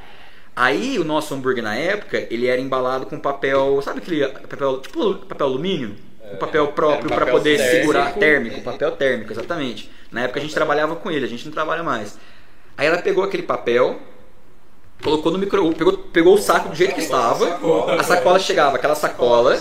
Aí 0.55 0.99
o 0.99 1.05
nosso 1.05 1.35
hambúrguer 1.35 1.65
na 1.65 1.75
época, 1.75 2.27
ele 2.31 2.47
era 2.47 2.61
embalado 2.61 3.07
com 3.07 3.19
papel, 3.19 3.81
sabe 3.83 3.99
aquele 3.99 4.29
papel, 4.29 4.81
tipo 4.81 5.15
papel 5.27 5.47
alumínio? 5.47 5.97
Um 6.33 6.37
papel 6.37 6.69
próprio 6.69 7.07
Era 7.13 7.15
um 7.15 7.25
para 7.25 7.27
poder 7.33 7.57
térmico. 7.59 7.81
segurar 7.81 8.15
térmico, 8.15 8.61
papel 8.63 8.93
térmico, 8.93 9.33
exatamente. 9.33 9.91
Na 10.11 10.23
época 10.23 10.41
a 10.41 10.43
gente 10.43 10.55
trabalhava 10.55 10.97
com 10.97 11.11
ele, 11.11 11.25
a 11.25 11.29
gente 11.29 11.45
não 11.45 11.53
trabalha 11.53 11.83
mais. 11.83 12.19
Aí 12.77 12.87
ela 12.87 12.99
pegou 12.99 13.23
aquele 13.23 13.43
papel, 13.43 13.99
colocou 15.03 15.31
no 15.31 15.39
micro, 15.39 15.73
pegou, 15.75 15.93
pegou 15.99 16.35
o 16.35 16.39
saco 16.39 16.71
do 16.71 16.75
jeito 16.75 16.95
que 16.95 17.01
estava. 17.01 17.59
A 17.99 18.03
sacola 18.03 18.39
chegava, 18.39 18.77
aquela 18.77 18.95
sacola, 18.95 19.57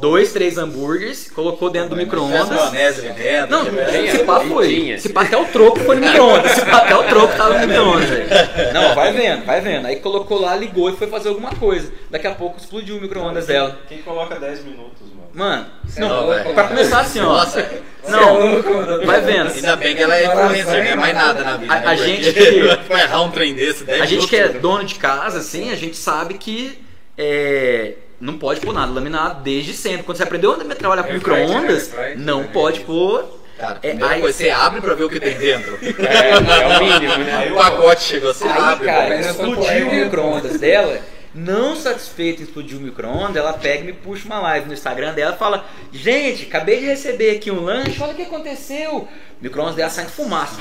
dois, 0.00 0.32
três 0.32 0.56
hambúrgueres, 0.58 1.30
colocou 1.30 1.70
dentro 1.70 1.90
do 1.90 1.96
micro-ondas. 1.96 2.48
Não, 2.48 3.64
tiver- 3.64 4.10
se 4.10 4.18
pá 4.24 4.40
foi. 4.40 4.96
Se 4.98 5.08
pá 5.10 5.22
até 5.22 5.36
o 5.36 5.44
troco 5.46 5.80
foi 5.80 5.96
no 5.96 6.06
micro-ondas. 6.06 6.52
Se 6.52 6.64
pá 6.64 6.78
até 6.78 6.94
o 6.96 7.02
troco 7.04 7.36
tava 7.36 7.58
no 7.58 7.66
micro-ondas. 7.66 8.08
velho. 8.08 8.28
Não, 8.72 8.94
vai 8.94 9.12
vendo, 9.12 9.44
vai 9.44 9.60
vendo. 9.60 9.86
Aí 9.86 9.96
colocou 9.96 10.40
lá, 10.40 10.54
ligou 10.56 10.90
e 10.90 10.96
foi 10.96 11.06
fazer 11.06 11.28
alguma 11.28 11.50
coisa. 11.50 11.92
Daqui 12.10 12.26
a 12.26 12.34
pouco 12.34 12.58
explodiu 12.58 12.96
o 12.96 13.00
micro-ondas 13.00 13.46
dela. 13.46 13.78
Quem 13.88 13.98
coloca 13.98 14.36
10 14.38 14.64
minutos, 14.64 15.00
mano? 15.14 15.18
Mano, 15.34 15.66
Não, 15.98 16.26
não, 16.44 16.54
pra 16.54 16.64
começar 16.68 17.00
assim, 17.00 17.20
ó. 17.20 17.24
Nossa, 17.24 17.68
Não, 18.08 18.62
vai 19.04 19.20
vendo. 19.20 19.50
ainda 19.52 19.76
bem 19.76 19.94
que 19.94 20.02
ela 20.02 20.16
é 20.16 20.24
influencer, 20.26 20.84
né? 20.84 20.94
Mais 20.94 21.14
nada 21.14 21.44
na 21.44 21.56
vida. 21.58 21.72
A- 21.72 21.80
né? 21.80 21.86
a 21.86 21.96
Porque 21.96 22.06
gente 22.06 22.32
que- 22.88 22.92
errar 22.92 23.22
um 23.22 23.30
trem 23.30 23.54
desse, 23.54 23.84
10 23.84 24.00
A 24.02 24.06
gente 24.06 24.26
que 24.26 24.36
é 24.36 24.48
dono 24.48 24.84
de 24.84 24.94
casa, 24.96 25.38
assim, 25.38 25.70
a 25.70 25.76
gente 25.76 25.96
sabe 25.96 26.34
que 26.34 26.78
é, 27.16 27.92
não 28.20 28.38
pode 28.38 28.60
pôr 28.60 28.72
nada 28.74 28.92
laminado 28.92 29.42
desde 29.42 29.72
sempre. 29.72 30.02
Quando 30.02 30.16
você 30.16 30.22
aprendeu 30.24 30.52
a 30.52 30.56
trabalhar 30.74 31.02
com 31.04 31.12
Airfryer, 31.12 31.46
micro-ondas, 31.48 31.88
né? 31.92 31.98
Airfryer. 31.98 32.18
não 32.26 32.44
pode 32.44 32.80
pôr. 32.80 33.38
Cara, 33.58 33.80
É, 33.82 33.90
aí- 34.00 34.20
coisa, 34.20 34.38
você 34.38 34.50
abre 34.50 34.80
pra 34.80 34.94
ver 34.94 35.04
o 35.04 35.08
que 35.08 35.18
tem 35.18 35.36
dentro. 35.36 35.76
É, 35.98 36.30
é 36.30 36.36
o 36.38 36.84
mínimo, 36.84 37.18
né? 37.24 37.50
O 37.52 37.56
pacote 37.56 38.02
chegou, 38.02 38.32
você 38.32 38.44
Aí, 38.44 38.50
abre. 38.56 38.86
cara, 38.86 39.14
tô 39.22 39.30
explodiu 39.30 39.52
o 39.52 39.56
correndo. 39.56 40.04
micro-ondas 40.04 40.60
dela. 40.60 41.00
Não 41.34 41.76
satisfeita 41.76 42.40
em 42.40 42.44
explodir 42.44 42.78
o 42.78 42.80
micro-ondas, 42.80 43.36
ela 43.36 43.52
pega 43.52 43.82
e 43.82 43.86
me 43.86 43.92
puxa 43.92 44.24
uma 44.26 44.40
live 44.40 44.66
no 44.66 44.72
Instagram 44.72 45.12
dela 45.12 45.34
e 45.34 45.38
fala: 45.38 45.64
Gente, 45.92 46.44
acabei 46.44 46.80
de 46.80 46.86
receber 46.86 47.32
aqui 47.36 47.50
um 47.50 47.60
lanche, 47.64 48.00
olha 48.02 48.12
o 48.12 48.16
que 48.16 48.22
aconteceu. 48.22 48.96
O 48.96 49.08
micro-ondas 49.40 49.74
dela 49.76 49.90
sai 49.90 50.04
em 50.06 50.08
fumaça. 50.08 50.58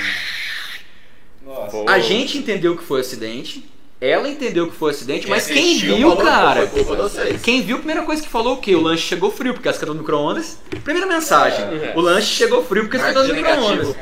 Nossa. 1.44 1.84
A 1.90 2.00
gente 2.00 2.38
entendeu 2.38 2.76
que 2.76 2.84
foi 2.84 3.00
acidente, 3.02 3.66
ela 4.00 4.30
entendeu 4.30 4.68
que 4.70 4.76
foi 4.76 4.92
acidente, 4.92 5.28
mas 5.28 5.48
quem 5.48 5.78
viu, 5.80 6.16
cara. 6.18 6.70
Quem 7.42 7.62
viu, 7.64 7.76
a 7.78 7.80
primeira 7.80 8.04
coisa 8.04 8.22
que 8.22 8.30
falou 8.30 8.54
o 8.54 8.58
quê? 8.58 8.76
O 8.76 8.82
lanche 8.82 9.04
chegou 9.04 9.32
frio 9.32 9.54
porque 9.54 9.68
esquentou 9.70 9.96
no 9.96 10.02
micro-ondas. 10.02 10.60
Primeira 10.84 11.08
mensagem: 11.08 11.66
É. 11.66 11.94
o 11.96 12.02
lanche 12.02 12.28
chegou 12.36 12.64
frio 12.64 12.84
porque 12.84 12.98
esquentou 12.98 13.24
no 13.24 13.34
micro-ondas. 13.34 13.96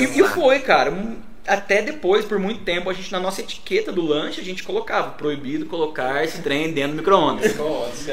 E, 0.00 0.04
e- 0.04 0.20
e 0.20 0.24
foi, 0.24 0.58
cara. 0.60 0.90
um- 0.90 1.16
Até 1.44 1.82
depois, 1.82 2.24
por 2.24 2.38
muito 2.38 2.60
tempo, 2.62 2.88
a 2.88 2.92
gente 2.92 3.10
na 3.10 3.18
nossa 3.18 3.40
etiqueta 3.40 3.90
do 3.90 4.00
lanche, 4.00 4.40
a 4.40 4.44
gente 4.44 4.62
colocava 4.62 5.10
proibido 5.10 5.66
colocar 5.66 6.24
esse 6.24 6.40
trem 6.40 6.70
dentro 6.72 6.92
do 6.92 6.96
micro-ondas. 6.98 7.52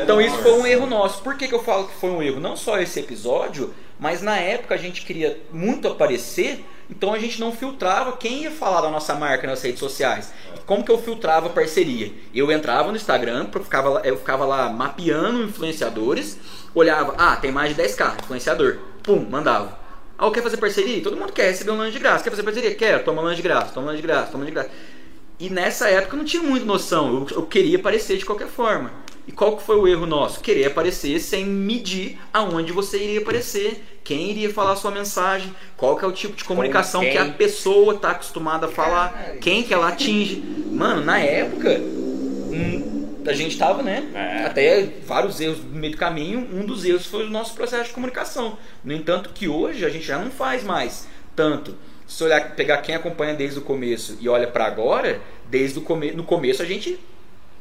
Então 0.03 0.19
isso 0.19 0.35
foi 0.37 0.53
um 0.53 0.65
erro 0.65 0.87
nosso. 0.87 1.21
Por 1.21 1.35
que, 1.37 1.47
que 1.47 1.53
eu 1.53 1.61
falo 1.63 1.87
que 1.87 1.93
foi 1.99 2.09
um 2.09 2.23
erro? 2.23 2.39
Não 2.39 2.55
só 2.57 2.79
esse 2.79 2.99
episódio, 2.99 3.71
mas 3.99 4.21
na 4.21 4.37
época 4.37 4.75
a 4.75 4.77
gente 4.77 5.05
queria 5.05 5.37
muito 5.51 5.87
aparecer, 5.87 6.63
então 6.89 7.13
a 7.13 7.19
gente 7.19 7.39
não 7.39 7.51
filtrava 7.51 8.15
quem 8.15 8.43
ia 8.43 8.51
falar 8.51 8.81
da 8.81 8.89
nossa 8.89 9.13
marca 9.13 9.45
nas 9.45 9.61
redes 9.61 9.79
sociais. 9.79 10.33
Como 10.65 10.83
que 10.83 10.91
eu 10.91 10.97
filtrava 10.97 11.49
parceria? 11.49 12.11
Eu 12.33 12.51
entrava 12.51 12.89
no 12.89 12.95
Instagram, 12.95 13.47
eu 13.53 13.63
ficava, 13.63 14.01
eu 14.05 14.17
ficava 14.17 14.45
lá 14.45 14.69
mapeando 14.69 15.43
influenciadores, 15.43 16.39
olhava, 16.73 17.13
ah, 17.17 17.35
tem 17.35 17.51
mais 17.51 17.75
de 17.75 17.81
10k, 17.81 18.23
influenciador. 18.23 18.77
Pum, 19.03 19.27
mandava. 19.29 19.77
Ah, 20.17 20.31
quer 20.31 20.43
fazer 20.43 20.57
parceria? 20.57 21.01
Todo 21.03 21.17
mundo 21.17 21.33
quer 21.33 21.49
receber 21.49 21.71
um 21.71 21.77
lanche 21.77 21.93
de 21.93 21.99
graça. 21.99 22.23
Quer 22.23 22.29
fazer 22.29 22.43
parceria? 22.43 22.75
Quer, 22.75 23.03
toma 23.03 23.21
lanche 23.21 23.37
de 23.37 23.43
graça, 23.43 23.73
toma 23.73 23.87
lanche 23.87 24.01
de 24.01 24.07
graça, 24.07 24.31
toma 24.31 24.43
lanche 24.43 24.51
de 24.51 24.55
graça. 24.55 24.71
E 25.39 25.49
nessa 25.49 25.87
época 25.87 26.15
eu 26.15 26.17
não 26.17 26.25
tinha 26.25 26.43
muita 26.43 26.65
noção, 26.65 27.25
eu, 27.29 27.37
eu 27.37 27.45
queria 27.45 27.77
aparecer 27.77 28.17
de 28.17 28.25
qualquer 28.25 28.47
forma. 28.47 28.91
E 29.25 29.31
qual 29.31 29.55
que 29.55 29.63
foi 29.63 29.77
o 29.77 29.87
erro 29.87 30.05
nosso? 30.05 30.41
Querer 30.41 30.65
aparecer 30.65 31.19
sem 31.19 31.45
medir 31.45 32.19
aonde 32.33 32.73
você 32.73 32.97
iria 32.97 33.21
aparecer, 33.21 33.81
quem 34.09 34.31
iria 34.31 34.51
falar 34.51 34.71
a 34.71 34.75
sua 34.75 34.89
mensagem, 34.89 35.53
qual 35.77 35.95
que 35.95 36.03
é 36.03 36.07
o 36.07 36.11
tipo 36.11 36.35
de 36.35 36.43
comunicação 36.43 37.01
que 37.01 37.15
a 37.15 37.25
pessoa 37.25 37.93
está 37.93 38.09
acostumada 38.09 38.65
a 38.65 38.69
falar, 38.69 39.35
quem 39.39 39.61
que 39.61 39.71
ela 39.71 39.89
atinge. 39.89 40.43
Mano, 40.71 41.05
na 41.05 41.19
época, 41.19 41.79
a 43.23 43.33
gente 43.33 43.55
tava, 43.55 43.83
né? 43.83 44.09
É. 44.15 44.45
Até 44.47 44.83
vários 45.05 45.39
erros 45.39 45.59
no 45.63 45.79
meio 45.79 45.93
do 45.93 45.99
caminho. 45.99 46.39
Um 46.51 46.65
dos 46.65 46.85
erros 46.85 47.05
foi 47.05 47.27
o 47.27 47.29
nosso 47.29 47.53
processo 47.53 47.89
de 47.89 47.93
comunicação. 47.93 48.57
No 48.83 48.93
entanto, 48.93 49.29
que 49.29 49.47
hoje 49.47 49.85
a 49.85 49.89
gente 49.89 50.07
já 50.07 50.17
não 50.17 50.31
faz 50.31 50.63
mais 50.63 51.07
tanto. 51.35 51.75
Se 52.07 52.23
olhar, 52.23 52.55
pegar 52.55 52.77
quem 52.79 52.95
acompanha 52.95 53.35
desde 53.35 53.59
o 53.59 53.61
começo 53.61 54.17
e 54.19 54.27
olha 54.27 54.47
pra 54.47 54.65
agora, 54.65 55.21
desde 55.51 55.77
o 55.77 55.83
come, 55.83 56.13
no 56.13 56.23
começo 56.23 56.63
a 56.63 56.65
gente 56.65 56.99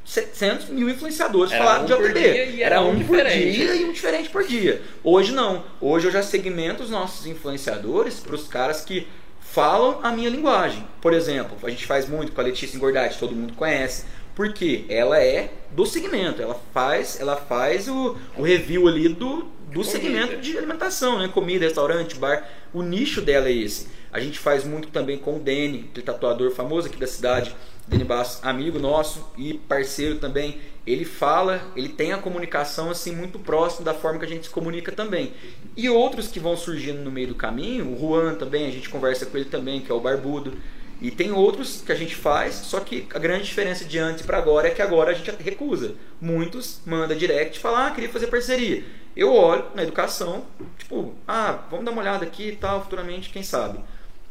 700 0.09 0.71
mil 0.71 0.88
influenciadores 0.88 1.53
Era 1.53 1.62
falavam 1.62 1.83
um 1.83 1.87
de 1.87 1.92
OTB. 1.92 2.21
dia 2.21 2.44
e 2.47 2.62
era 2.62 2.81
um 2.81 2.92
um 2.92 3.05
por 3.05 3.16
dia 3.23 3.75
e 3.75 3.85
um 3.85 3.92
diferente 3.92 4.31
por 4.31 4.42
dia. 4.42 4.81
Hoje 5.05 5.33
não. 5.33 5.64
Hoje 5.79 6.07
eu 6.07 6.11
já 6.11 6.23
segmento 6.23 6.83
os 6.83 6.88
nossos 6.88 7.27
influenciadores 7.27 8.18
para 8.18 8.35
os 8.35 8.49
caras 8.49 8.81
que 8.81 9.07
falam 9.38 10.01
a 10.03 10.11
minha 10.11 10.31
linguagem. 10.31 10.83
Por 11.03 11.12
exemplo, 11.12 11.59
a 11.62 11.68
gente 11.68 11.85
faz 11.85 12.09
muito 12.09 12.33
com 12.33 12.40
a 12.40 12.44
Letícia 12.44 12.75
Engordade, 12.75 13.18
todo 13.18 13.35
mundo 13.35 13.53
conhece. 13.53 14.07
Porque 14.35 14.87
ela 14.88 15.21
é 15.21 15.51
do 15.73 15.85
segmento, 15.85 16.40
ela 16.40 16.59
faz, 16.73 17.21
ela 17.21 17.37
faz 17.37 17.87
o, 17.87 18.16
o 18.37 18.42
review 18.42 18.88
ali 18.88 19.09
do, 19.11 19.47
do 19.71 19.85
segmento 19.85 20.38
de 20.38 20.57
alimentação, 20.57 21.18
né? 21.18 21.29
Comida, 21.29 21.66
restaurante, 21.66 22.14
bar. 22.14 22.49
O 22.73 22.81
nicho 22.83 23.21
dela 23.21 23.49
é 23.49 23.53
esse. 23.53 23.88
A 24.11 24.21
gente 24.21 24.38
faz 24.38 24.64
muito 24.64 24.88
também 24.88 25.18
com 25.18 25.37
o 25.37 25.38
Dene, 25.38 25.88
aquele 25.90 26.07
tatuador 26.07 26.51
famoso 26.53 26.87
aqui 26.87 26.97
da 26.97 27.07
cidade, 27.07 27.55
Dene 27.88 28.05
Bastos, 28.05 28.44
amigo 28.44 28.79
nosso 28.79 29.27
e 29.37 29.55
parceiro 29.55 30.16
também. 30.16 30.61
Ele 30.87 31.05
fala, 31.05 31.62
ele 31.74 31.88
tem 31.88 32.12
a 32.12 32.18
comunicação 32.18 32.90
assim 32.90 33.14
muito 33.14 33.38
próximo 33.38 33.85
da 33.85 33.94
forma 33.94 34.18
que 34.18 34.24
a 34.24 34.29
gente 34.29 34.46
se 34.46 34.51
comunica 34.53 34.92
também. 34.92 35.33
E 35.77 35.88
outros 35.88 36.29
que 36.29 36.38
vão 36.38 36.57
surgindo 36.57 37.01
no 37.01 37.11
meio 37.11 37.29
do 37.29 37.35
caminho, 37.35 37.92
o 37.92 37.98
Juan 37.98 38.35
também, 38.35 38.66
a 38.66 38.70
gente 38.70 38.88
conversa 38.88 39.27
com 39.27 39.37
ele 39.37 39.46
também, 39.46 39.81
que 39.81 39.90
é 39.90 39.94
o 39.94 40.01
Barbudo. 40.01 40.55
E 41.01 41.11
tem 41.11 41.31
outros 41.31 41.83
que 41.85 41.92
a 41.92 41.94
gente 41.94 42.14
faz, 42.14 42.55
só 42.55 42.81
que 42.81 43.07
a 43.14 43.18
grande 43.18 43.44
diferença 43.44 43.85
de 43.85 43.98
antes 43.98 44.27
para 44.27 44.37
agora 44.37 44.68
é 44.68 44.70
que 44.70 44.83
agora 44.83 45.12
a 45.12 45.14
gente 45.14 45.31
recusa. 45.42 45.94
Muitos 46.20 46.81
manda 46.85 47.14
direct 47.14 47.57
e 47.57 47.61
fala, 47.61 47.87
ah, 47.87 47.90
queria 47.90 48.11
fazer 48.11 48.27
parceria. 48.27 48.85
Eu 49.16 49.33
olho 49.33 49.64
na 49.74 49.83
educação, 49.83 50.44
tipo, 50.77 51.14
ah, 51.27 51.61
vamos 51.70 51.85
dar 51.85 51.92
uma 51.92 52.03
olhada 52.03 52.24
aqui 52.24 52.48
e 52.48 52.57
tal, 52.57 52.83
futuramente, 52.83 53.31
quem 53.31 53.42
sabe. 53.42 53.79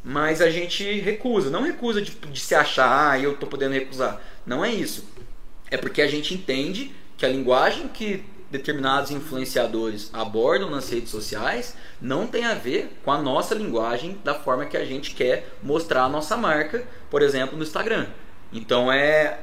Mas 0.10 0.42
a 0.42 0.50
gente 0.50 1.02
recusa, 1.02 1.50
não 1.50 1.64
recusa 1.64 2.02
de, 2.02 2.12
de 2.12 2.40
se 2.40 2.56
achar, 2.56 3.12
ah, 3.12 3.20
eu 3.20 3.36
tô 3.36 3.46
podendo 3.46 3.74
recusar. 3.74 4.22
Não 4.46 4.64
é 4.64 4.74
isso. 4.74 5.04
É 5.70 5.76
porque 5.76 6.02
a 6.02 6.08
gente 6.08 6.34
entende 6.34 6.96
que 7.18 7.26
a 7.26 7.30
linguagem 7.30 7.90
que 7.90 8.24
determinados 8.50 9.12
influenciadores 9.12 10.10
abordam 10.14 10.70
nas 10.70 10.90
redes 10.90 11.10
sociais 11.10 11.76
não 12.02 12.26
tem 12.26 12.46
a 12.46 12.54
ver 12.54 12.98
com 13.04 13.12
a 13.12 13.22
nossa 13.22 13.54
linguagem 13.54 14.18
da 14.24 14.34
forma 14.34 14.66
que 14.66 14.78
a 14.78 14.86
gente 14.86 15.14
quer 15.14 15.50
mostrar 15.62 16.04
a 16.04 16.10
nossa 16.10 16.38
marca, 16.38 16.88
por 17.10 17.22
exemplo, 17.22 17.58
no 17.58 17.64
Instagram. 17.64 18.08
Então 18.54 18.90
é 18.90 19.38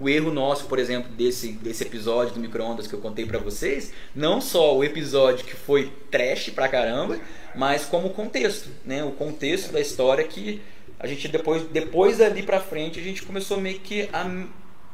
o 0.00 0.08
erro 0.08 0.32
nosso, 0.32 0.66
por 0.66 0.78
exemplo, 0.78 1.12
desse, 1.12 1.52
desse 1.52 1.84
episódio 1.84 2.34
do 2.34 2.40
micro-ondas 2.40 2.86
que 2.86 2.94
eu 2.94 3.00
contei 3.00 3.26
pra 3.26 3.38
vocês, 3.38 3.92
não 4.14 4.40
só 4.40 4.76
o 4.76 4.82
episódio 4.82 5.44
que 5.44 5.54
foi 5.54 5.92
trash 6.10 6.50
pra 6.50 6.68
caramba, 6.68 7.20
mas 7.54 7.84
como 7.84 8.08
o 8.08 8.14
contexto, 8.14 8.70
né? 8.84 9.04
O 9.04 9.12
contexto 9.12 9.72
da 9.72 9.80
história 9.80 10.24
que 10.24 10.62
a 10.98 11.06
gente 11.06 11.28
depois, 11.28 11.64
depois 11.64 12.18
dali 12.18 12.42
pra 12.42 12.60
frente, 12.60 12.98
a 12.98 13.02
gente 13.02 13.22
começou 13.22 13.60
meio 13.60 13.80
que 13.80 14.08
a 14.12 14.24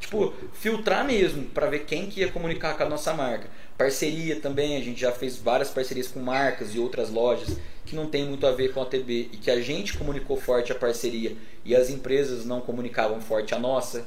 tipo, 0.01 0.33
filtrar 0.53 1.05
mesmo 1.05 1.45
para 1.47 1.67
ver 1.67 1.81
quem 1.81 2.07
que 2.07 2.21
ia 2.21 2.31
comunicar 2.31 2.77
com 2.77 2.85
a 2.85 2.89
nossa 2.89 3.13
marca. 3.13 3.49
Parceria 3.77 4.37
também, 4.37 4.77
a 4.77 4.81
gente 4.81 5.01
já 5.01 5.13
fez 5.13 5.37
várias 5.37 5.71
parcerias 5.71 6.09
com 6.09 6.21
marcas 6.21 6.75
e 6.75 6.79
outras 6.79 7.11
lojas 7.11 7.59
que 7.85 7.97
não 7.97 8.07
tem 8.07 8.25
muito 8.25 8.47
a 8.47 8.53
ver 8.53 8.73
com 8.73 8.83
a 8.83 8.87
TB 8.87 9.31
e 9.33 9.37
que 9.37 9.51
a 9.51 9.61
gente 9.61 9.97
comunicou 9.97 10.37
forte 10.37 10.73
a 10.73 10.75
parceria 10.75 11.37
e 11.65 11.75
as 11.75 11.89
empresas 11.89 12.45
não 12.45 12.61
comunicavam 12.61 13.21
forte 13.21 13.55
a 13.55 13.59
nossa. 13.59 14.07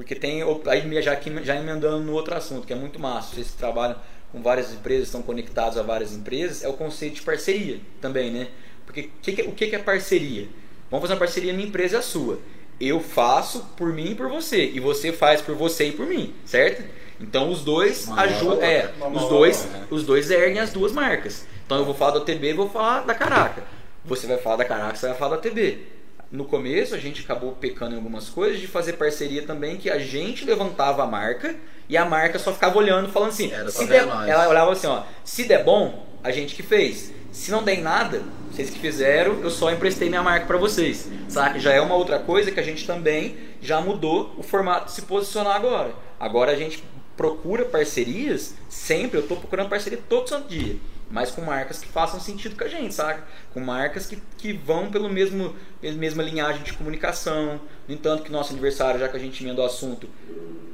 Porque 0.00 0.14
tem, 0.14 0.42
aí 0.66 1.02
já, 1.02 1.12
aqui, 1.12 1.30
já 1.44 1.56
emendando 1.56 2.00
no 2.00 2.12
outro 2.12 2.34
assunto, 2.34 2.66
que 2.66 2.72
é 2.72 2.76
muito 2.76 2.98
massa, 2.98 3.34
vocês 3.34 3.52
trabalham 3.52 3.96
com 4.32 4.40
várias 4.40 4.72
empresas, 4.72 5.08
estão 5.08 5.20
conectados 5.20 5.76
a 5.76 5.82
várias 5.82 6.14
empresas, 6.14 6.64
é 6.64 6.68
o 6.68 6.72
conceito 6.72 7.16
de 7.16 7.22
parceria 7.22 7.80
também, 8.00 8.30
né? 8.30 8.48
Porque 8.86 9.10
que 9.20 9.32
que, 9.32 9.42
o 9.42 9.52
que, 9.52 9.66
que 9.66 9.76
é 9.76 9.78
parceria? 9.78 10.48
Vamos 10.90 11.02
fazer 11.02 11.12
uma 11.12 11.18
parceria, 11.18 11.52
minha 11.52 11.68
empresa 11.68 11.96
é 11.96 11.98
a 11.98 12.02
sua 12.02 12.38
eu 12.80 12.98
faço 12.98 13.60
por 13.76 13.92
mim 13.92 14.12
e 14.12 14.14
por 14.14 14.28
você 14.28 14.64
e 14.64 14.80
você 14.80 15.12
faz 15.12 15.42
por 15.42 15.54
você 15.54 15.88
e 15.88 15.92
por 15.92 16.06
mim, 16.06 16.34
certo? 16.46 16.82
Então 17.20 17.50
os 17.50 17.62
dois 17.62 18.08
ajudam, 18.08 18.62
é, 18.62 18.90
os 19.12 19.28
dois, 19.28 19.68
os 19.90 20.04
dois 20.04 20.30
erguem 20.30 20.58
as 20.58 20.72
duas 20.72 20.90
marcas. 20.90 21.46
Então 21.66 21.78
eu 21.78 21.84
vou 21.84 21.94
falar 21.94 22.12
da 22.12 22.20
TB 22.24 22.48
e 22.48 22.52
vou 22.54 22.70
falar 22.70 23.00
da 23.00 23.14
Caraca. 23.14 23.62
Você 24.06 24.26
vai 24.26 24.38
falar 24.38 24.56
da 24.56 24.64
Caraca, 24.64 24.96
você 24.96 25.08
vai 25.08 25.16
falar 25.16 25.36
da 25.36 25.42
TB. 25.42 25.99
No 26.30 26.44
começo 26.44 26.94
a 26.94 26.98
gente 26.98 27.22
acabou 27.22 27.52
pecando 27.52 27.92
em 27.94 27.96
algumas 27.96 28.28
coisas 28.28 28.60
de 28.60 28.68
fazer 28.68 28.92
parceria 28.92 29.42
também 29.42 29.76
que 29.76 29.90
a 29.90 29.98
gente 29.98 30.44
levantava 30.44 31.02
a 31.02 31.06
marca 31.06 31.56
e 31.88 31.96
a 31.96 32.04
marca 32.04 32.38
só 32.38 32.52
ficava 32.52 32.78
olhando 32.78 33.08
falando 33.10 33.30
assim, 33.30 33.50
Era 33.50 33.68
se 33.68 33.84
der, 33.84 34.06
nós. 34.06 34.28
ela 34.28 34.48
olhava 34.48 34.70
assim, 34.72 34.86
ó, 34.86 35.02
se 35.24 35.44
der 35.44 35.64
bom, 35.64 36.06
a 36.22 36.30
gente 36.30 36.54
que 36.54 36.62
fez. 36.62 37.12
Se 37.32 37.50
não 37.50 37.62
der 37.64 37.74
em 37.78 37.82
nada, 37.82 38.22
vocês 38.50 38.70
que 38.70 38.78
fizeram, 38.78 39.40
eu 39.40 39.50
só 39.50 39.72
emprestei 39.72 40.08
minha 40.08 40.22
marca 40.22 40.46
para 40.46 40.56
vocês. 40.56 41.08
Saca? 41.28 41.58
Já 41.58 41.72
é 41.72 41.80
uma 41.80 41.94
outra 41.94 42.18
coisa 42.18 42.50
que 42.50 42.60
a 42.60 42.62
gente 42.62 42.86
também 42.86 43.36
já 43.60 43.80
mudou 43.80 44.34
o 44.36 44.42
formato 44.42 44.86
de 44.86 44.92
se 44.92 45.02
posicionar 45.02 45.56
agora. 45.56 45.94
Agora 46.18 46.52
a 46.52 46.56
gente 46.56 46.82
procura 47.16 47.64
parcerias, 47.64 48.54
sempre, 48.68 49.18
eu 49.18 49.26
tô 49.26 49.36
procurando 49.36 49.68
parceria 49.68 49.98
todo 50.08 50.28
santo 50.28 50.48
dia. 50.48 50.76
Mas 51.10 51.30
com 51.30 51.42
marcas 51.42 51.80
que 51.80 51.88
façam 51.88 52.20
sentido 52.20 52.56
com 52.56 52.62
a 52.62 52.68
gente, 52.68 52.94
saca? 52.94 53.26
Com 53.52 53.60
marcas 53.60 54.06
que, 54.06 54.16
que 54.38 54.52
vão 54.52 54.90
pelo 54.90 55.08
mesmo 55.08 55.54
mesma 55.82 56.22
linhagem 56.22 56.62
de 56.62 56.72
comunicação. 56.72 57.60
No 57.88 57.94
entanto, 57.94 58.22
que 58.22 58.30
nosso 58.30 58.52
aniversário, 58.52 59.00
já 59.00 59.08
que 59.08 59.16
a 59.16 59.20
gente 59.20 59.42
emendou 59.42 59.64
o 59.64 59.66
assunto, 59.66 60.08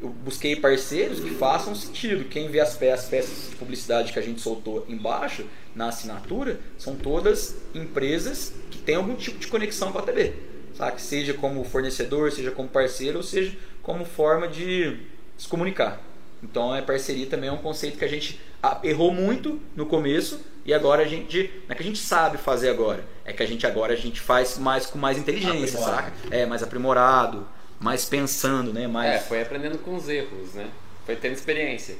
eu 0.02 0.08
busquei 0.08 0.54
parceiros 0.54 1.20
que 1.20 1.30
façam 1.30 1.74
sentido. 1.74 2.28
Quem 2.28 2.48
vê 2.48 2.60
as 2.60 2.76
peças, 2.76 3.08
peças 3.08 3.50
de 3.50 3.56
publicidade 3.56 4.12
que 4.12 4.18
a 4.18 4.22
gente 4.22 4.40
soltou 4.40 4.84
embaixo, 4.88 5.46
na 5.74 5.88
assinatura, 5.88 6.58
são 6.78 6.96
todas 6.96 7.56
empresas 7.74 8.54
que 8.70 8.78
têm 8.78 8.96
algum 8.96 9.14
tipo 9.14 9.38
de 9.38 9.46
conexão 9.46 9.92
com 9.92 9.98
a 9.98 10.02
TV. 10.02 10.34
Saca? 10.74 10.98
Seja 10.98 11.34
como 11.34 11.64
fornecedor, 11.64 12.32
seja 12.32 12.50
como 12.50 12.68
parceiro, 12.68 13.18
ou 13.18 13.22
seja 13.22 13.56
como 13.82 14.04
forma 14.04 14.48
de 14.48 14.98
se 15.36 15.48
comunicar. 15.48 16.02
Então, 16.42 16.74
é 16.74 16.82
parceria 16.82 17.26
também 17.26 17.48
é 17.48 17.52
um 17.52 17.58
conceito 17.58 17.98
que 17.98 18.04
a 18.04 18.08
gente 18.08 18.40
errou 18.82 19.12
muito 19.12 19.60
no 19.74 19.86
começo 19.86 20.40
e 20.64 20.74
agora 20.74 21.02
a 21.02 21.06
gente 21.06 21.50
não 21.68 21.72
é 21.72 21.74
que 21.74 21.82
a 21.82 21.86
gente 21.86 21.98
sabe 21.98 22.38
fazer 22.38 22.70
agora, 22.70 23.04
é 23.24 23.32
que 23.32 23.42
a 23.42 23.46
gente 23.46 23.66
agora 23.66 23.92
a 23.92 23.96
gente 23.96 24.20
faz 24.20 24.58
mais 24.58 24.86
com 24.86 24.98
mais 24.98 25.16
inteligência, 25.16 25.78
saca? 25.78 26.12
É 26.30 26.44
mais 26.44 26.62
aprimorado, 26.62 27.46
mais 27.78 28.04
pensando, 28.04 28.72
né? 28.72 28.86
Mais 28.86 29.14
É, 29.14 29.18
foi 29.20 29.42
aprendendo 29.42 29.78
com 29.78 29.94
os 29.94 30.08
erros, 30.08 30.54
né? 30.54 30.68
Foi 31.04 31.14
tendo 31.14 31.34
experiência. 31.34 31.96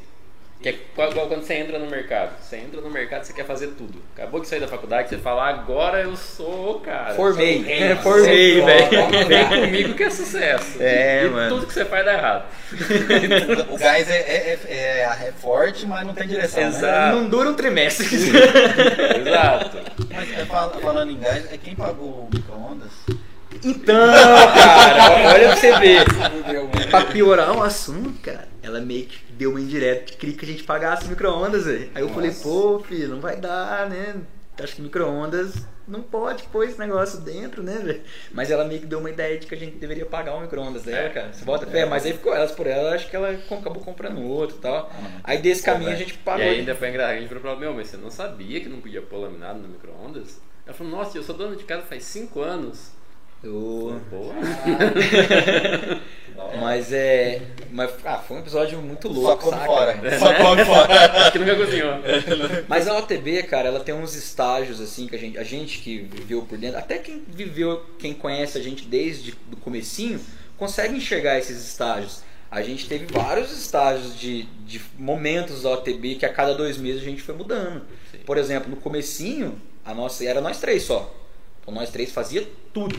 Que 0.63 0.71
é 0.71 0.79
igual 1.11 1.29
quando 1.29 1.43
você 1.43 1.55
entra 1.55 1.79
no 1.79 1.87
mercado. 1.89 2.33
Você 2.41 2.57
entra 2.57 2.81
no 2.81 2.91
mercado 2.91 3.25
você 3.25 3.33
quer 3.33 3.45
fazer 3.45 3.69
tudo. 3.79 4.01
Acabou 4.17 4.41
de 4.41 4.49
sair 4.49 4.59
da 4.61 4.67
faculdade, 4.67 5.09
você 5.11 5.19
fala, 5.19 5.49
agora 5.49 6.01
eu 6.01 6.17
sou 6.17 6.81
cara. 6.81 7.15
Formei, 7.15 7.63
sou 7.63 7.73
é, 7.73 7.97
formei, 7.97 8.61
Você 8.61 8.65
velho. 8.65 9.27
Vem 9.29 9.47
comigo 9.67 9.95
que 9.95 10.03
é 10.05 10.11
sucesso. 10.11 10.79
É, 10.83 11.25
e 11.27 11.29
mano. 11.29 11.55
tudo 11.55 11.67
que 11.67 11.75
você 11.75 11.85
faz 11.85 12.05
dá 12.05 12.13
errado. 12.15 12.45
O 13.71 13.79
gás 13.79 14.11
é, 14.11 14.17
é, 14.17 14.59
é, 14.69 15.27
é 15.29 15.33
forte, 15.41 15.87
mas 15.87 16.07
não 16.07 16.15
tem 16.15 16.27
direção. 16.27 16.63
né? 16.63 16.69
Exato. 16.69 17.17
Não 17.17 17.29
dura 17.29 17.51
um 17.51 17.55
trimestre. 17.55 18.07
Exato. 19.21 19.77
Mas 20.13 20.33
é, 20.39 20.45
fal- 20.47 20.71
falando 20.81 21.11
em 21.13 21.19
gás, 21.19 21.53
é 21.53 21.59
quem 21.59 21.75
pagou 21.75 22.09
o 22.09 22.29
micro-ondas? 22.33 22.91
Então, 23.65 23.95
cara, 24.55 25.33
olha 25.35 25.49
pra 25.49 25.57
você 25.57 25.79
ver. 25.79 26.05
Pra 26.91 27.01
piorar 27.07 27.57
o 27.57 27.63
assunto, 27.63 28.13
cara, 28.23 28.49
ela 28.63 28.81
meio 28.81 29.07
que 29.07 29.19
deu 29.37 29.51
uma 29.51 29.61
indireta 29.61 30.05
que 30.05 30.17
queria 30.17 30.37
que 30.37 30.45
a 30.45 30.49
gente 30.49 30.65
pagasse 30.65 31.09
micro-ondas, 31.09 31.65
velho. 31.67 31.91
Aí 31.95 32.03
eu 32.03 32.09
falei, 32.09 32.31
pô, 32.43 32.79
filho, 32.81 33.09
não 33.09 33.21
vai 33.21 33.37
dar, 33.37 33.89
né? 33.89 34.17
Acho 34.59 34.77
que 34.77 34.81
micro-ondas 34.83 35.55
não 35.87 36.01
pode 36.03 36.45
pôr 36.45 36.65
esse 36.65 36.79
negócio 36.79 37.21
dentro, 37.21 37.63
né, 37.63 37.79
velho? 37.85 38.01
Mas 38.33 38.51
ela 38.51 38.65
meio 38.65 38.81
que 38.81 38.87
deu 38.87 38.99
uma 38.99 39.11
ideia 39.11 39.39
de 39.39 39.47
que 39.47 39.55
a 39.55 39.59
gente 39.59 39.77
deveria 39.77 40.07
pagar 40.07 40.35
o 40.35 40.41
micro-ondas 40.41 40.83
dela, 40.83 41.07
É. 41.07 41.09
cara. 41.11 41.33
Você 41.33 41.45
bota 41.45 41.67
fé, 41.67 41.85
mas 41.85 42.07
aí 42.07 42.13
ficou 42.15 42.35
elas 42.35 42.53
por 42.53 42.67
ela, 42.67 42.95
acho 42.95 43.09
que 43.11 43.15
ela 43.15 43.31
acabou 43.33 43.83
comprando 43.83 44.23
outro 44.23 44.57
e 44.57 44.61
tal. 44.61 44.91
Aí 45.23 45.39
desse 45.39 45.63
caminho 45.63 45.91
a 45.91 45.95
gente 45.95 46.15
E 46.15 46.19
pagou. 46.19 46.43
ainda 46.47 46.75
foi 46.75 46.89
engraçado. 46.89 47.17
A 47.17 47.21
gente 47.21 47.29
falou 47.29 47.43
pra 47.43 47.51
ela, 47.51 47.61
meu, 47.61 47.75
mas 47.75 47.89
você 47.89 47.97
não 47.99 48.11
sabia 48.11 48.61
que 48.61 48.69
não 48.69 48.81
podia 48.81 49.03
pôr 49.03 49.19
laminado 49.19 49.59
no 49.59 49.69
micro-ondas? 49.69 50.41
Ela 50.65 50.75
falou, 50.75 50.91
nossa, 50.93 51.17
eu 51.19 51.23
sou 51.23 51.37
dona 51.37 51.55
de 51.55 51.65
casa 51.65 51.83
faz 51.83 52.03
5 52.05 52.41
anos. 52.41 52.91
Eu- 53.43 54.01
Boa. 54.11 54.35
Mas 56.61 56.93
é. 56.93 57.43
Mas, 57.71 57.91
ah, 58.05 58.19
foi 58.19 58.37
um 58.37 58.41
episódio 58.41 58.81
muito 58.81 59.09
louco, 59.09 59.45
Só 59.45 59.51
come 59.51 59.57
saca, 59.57 59.67
fora. 59.67 59.99
Só 60.19 60.35
come 60.35 60.65
fora. 60.65 61.31
que 61.33 61.39
nunca 61.39 61.57
cozinhou. 61.57 61.93
Mas 62.69 62.87
a 62.89 62.97
OTB, 62.99 63.43
cara, 63.45 63.69
ela 63.69 63.81
tem 63.81 63.95
uns 63.95 64.15
estágios 64.15 64.81
assim 64.81 65.07
que 65.07 65.17
a 65.17 65.19
gente, 65.19 65.39
a 65.39 65.43
gente 65.43 65.79
que 65.79 65.99
viveu 65.99 66.43
por 66.43 66.59
dentro, 66.59 66.79
até 66.79 66.99
quem 66.99 67.23
viveu, 67.29 67.85
quem 67.99 68.15
conhece 68.15 68.59
a 68.59 68.63
gente 68.63 68.85
desde 68.87 69.35
o 69.53 69.57
comecinho, 69.57 70.21
consegue 70.57 70.97
enxergar 70.97 71.39
esses 71.39 71.57
estágios. 71.67 72.23
A 72.51 72.63
gente 72.63 72.89
teve 72.89 73.07
vários 73.07 73.51
estágios 73.53 74.19
de, 74.19 74.45
de 74.65 74.81
momentos 74.99 75.63
da 75.63 75.71
OTB 75.71 76.15
que 76.15 76.25
a 76.27 76.33
cada 76.33 76.55
dois 76.55 76.77
meses 76.79 77.03
a 77.03 77.05
gente 77.05 77.21
foi 77.23 77.35
mudando. 77.35 77.83
Sim. 78.11 78.19
Por 78.25 78.39
exemplo, 78.39 78.71
no 78.71 78.77
comecinho, 78.77 79.61
a 79.85 79.93
nossa 79.93 80.25
era 80.25 80.41
nós 80.41 80.59
três 80.61 80.85
só. 80.85 81.13
Então 81.61 81.75
nós 81.75 81.91
três 81.91 82.13
fazia 82.13 82.47
tudo. 82.73 82.97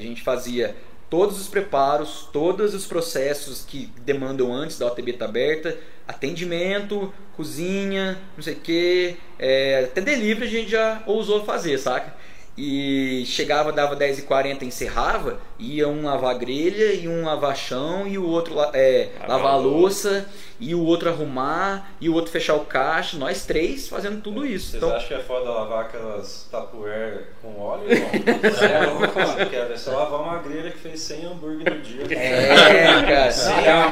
A 0.00 0.02
gente 0.02 0.22
fazia 0.22 0.74
todos 1.10 1.40
os 1.40 1.48
preparos, 1.48 2.28
todos 2.32 2.74
os 2.74 2.86
processos 2.86 3.64
que 3.64 3.92
demandam 4.04 4.52
antes 4.52 4.78
da 4.78 4.86
OTB 4.86 5.10
estar 5.12 5.26
aberta, 5.26 5.76
atendimento, 6.06 7.12
cozinha, 7.36 8.18
não 8.36 8.42
sei 8.42 8.54
o 8.54 8.60
que, 8.60 9.16
até 9.84 10.00
delivery 10.00 10.46
a 10.46 10.50
gente 10.50 10.70
já 10.70 11.02
ousou 11.06 11.44
fazer, 11.44 11.78
saca? 11.78 12.14
E 12.62 13.24
chegava, 13.24 13.72
dava 13.72 13.96
10h40, 13.96 14.64
encerrava, 14.64 15.40
ia 15.58 15.88
um 15.88 16.04
lavar 16.04 16.34
a 16.34 16.38
grelha 16.38 16.92
e 16.92 17.08
um 17.08 17.24
lavar 17.24 17.56
chão 17.56 18.06
e 18.06 18.18
o 18.18 18.26
outro 18.28 18.54
é, 18.74 19.08
Lavar 19.26 19.52
a 19.52 19.54
a 19.54 19.56
louça 19.56 20.26
e 20.60 20.74
o 20.74 20.84
outro 20.84 21.08
arrumar 21.08 21.90
e 21.98 22.10
o 22.10 22.14
outro 22.14 22.30
fechar 22.30 22.54
o 22.54 22.66
caixa, 22.66 23.16
nós 23.16 23.46
três 23.46 23.88
fazendo 23.88 24.20
tudo 24.20 24.44
isso. 24.44 24.72
Vocês 24.72 24.82
Então, 24.82 24.94
acham 24.94 25.08
que 25.08 25.14
é 25.14 25.18
foda 25.20 25.48
lavar 25.48 25.86
aquelas 25.86 26.46
Tupperware 26.50 27.28
com 27.40 27.58
óleo? 27.58 27.84
Você 27.88 29.46
quer? 29.46 29.70
É 29.70 29.76
só 29.78 29.92
lavar 29.92 30.20
uma 30.20 30.38
grelha 30.42 30.70
que 30.70 30.78
fez 30.78 31.00
100 31.00 31.24
hambúrguer 31.24 31.74
no 31.74 31.80
dia. 31.80 32.02
É, 32.14 33.02
cara. 33.02 33.32
Sim, 33.32 33.52
aquela, 33.52 33.86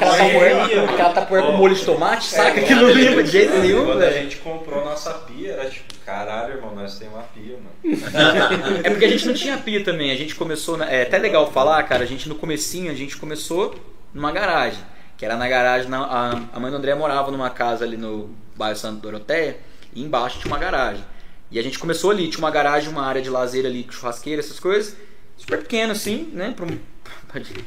aquela 0.84 1.12
tapoeira 1.14 1.46
com 1.46 1.52
molho 1.54 1.74
de 1.74 1.84
tomate, 1.86 2.26
saca? 2.26 2.60
É, 2.60 2.64
Que 2.64 2.74
não 2.74 2.90
limpa 2.90 3.22
de 3.22 3.30
jeito 3.30 3.52
Quando 3.52 3.62
nenhum, 3.62 3.90
a 3.90 3.94
velho. 3.96 4.14
gente 4.22 4.36
comprou 4.36 4.84
nossa 4.84 5.14
pia, 5.14 5.52
era 5.52 5.70
tipo, 5.70 5.87
caralho, 6.08 6.54
irmão, 6.54 6.74
nós 6.74 6.98
temos 6.98 7.14
uma 7.16 7.22
pia, 7.24 7.58
mano. 7.58 7.70
É 8.82 8.88
porque 8.90 9.04
a 9.04 9.08
gente 9.10 9.26
não 9.26 9.34
tinha 9.34 9.58
pia 9.58 9.84
também. 9.84 10.10
A 10.10 10.16
gente 10.16 10.34
começou. 10.34 10.76
na- 10.78 10.86
É 10.90 11.02
até 11.02 11.18
legal 11.18 11.50
falar, 11.52 11.82
cara. 11.82 12.02
A 12.02 12.06
gente 12.06 12.28
no 12.28 12.34
comecinho, 12.34 12.90
a 12.90 12.94
gente 12.94 13.16
começou 13.18 13.74
numa 14.14 14.32
garagem. 14.32 14.78
Que 15.18 15.24
era 15.26 15.36
na 15.36 15.46
garagem. 15.48 15.88
na- 15.90 16.46
a, 16.52 16.58
mãe 16.60 16.70
do 16.70 16.76
André 16.78 16.94
morava 16.94 17.30
numa 17.30 17.50
casa 17.50 17.84
ali 17.84 17.96
no 17.98 18.30
bairro 18.56 18.76
Santo 18.78 19.00
Doroteia. 19.02 19.58
E 19.94 20.02
embaixo 20.02 20.38
tinha 20.40 20.50
uma 20.50 20.58
garagem. 20.58 21.04
E 21.50 21.58
a 21.58 21.62
gente 21.62 21.78
começou 21.78 22.10
ali. 22.10 22.28
Tinha 22.28 22.38
uma 22.38 22.50
garagem, 22.50 22.88
uma 22.88 23.04
área 23.04 23.20
de 23.20 23.28
lazer 23.28 23.66
ali, 23.66 23.86
churrasqueira, 23.90 24.40
essas 24.40 24.58
coisas. 24.58 24.96
Super 25.36 25.58
pequeno 25.58 25.92
assim, 25.92 26.30
né? 26.32 26.54
Pra, 26.56 26.66
pra, 27.28 27.40
gente- 27.42 27.64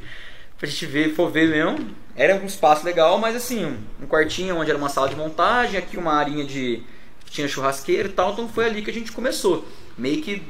pra 0.58 0.68
gente 0.68 0.86
ver, 0.88 1.14
for 1.14 1.30
ver 1.30 1.48
mesmo. 1.48 1.92
Era 2.16 2.36
um 2.36 2.46
espaço 2.46 2.84
legal, 2.86 3.18
mas 3.20 3.36
assim, 3.36 3.78
um 4.02 4.08
quartinho 4.08 4.58
onde 4.58 4.70
era 4.72 4.78
uma 4.78 4.90
sala 4.90 5.08
de 5.10 5.16
montagem. 5.16 5.78
Aqui 5.78 5.96
uma 5.96 6.14
arinha 6.14 6.44
de. 6.44 6.82
Tinha 7.32 7.48
churrasqueira 7.48 8.08
e 8.08 8.12
tal. 8.12 8.34
Então 8.34 8.48
foi 8.50 8.66
ali 8.66 8.82
que 8.82 8.92
a 8.92 8.94
gente 8.94 9.12
começou. 9.12 9.66
Meio 9.98 10.22
que 10.22 10.44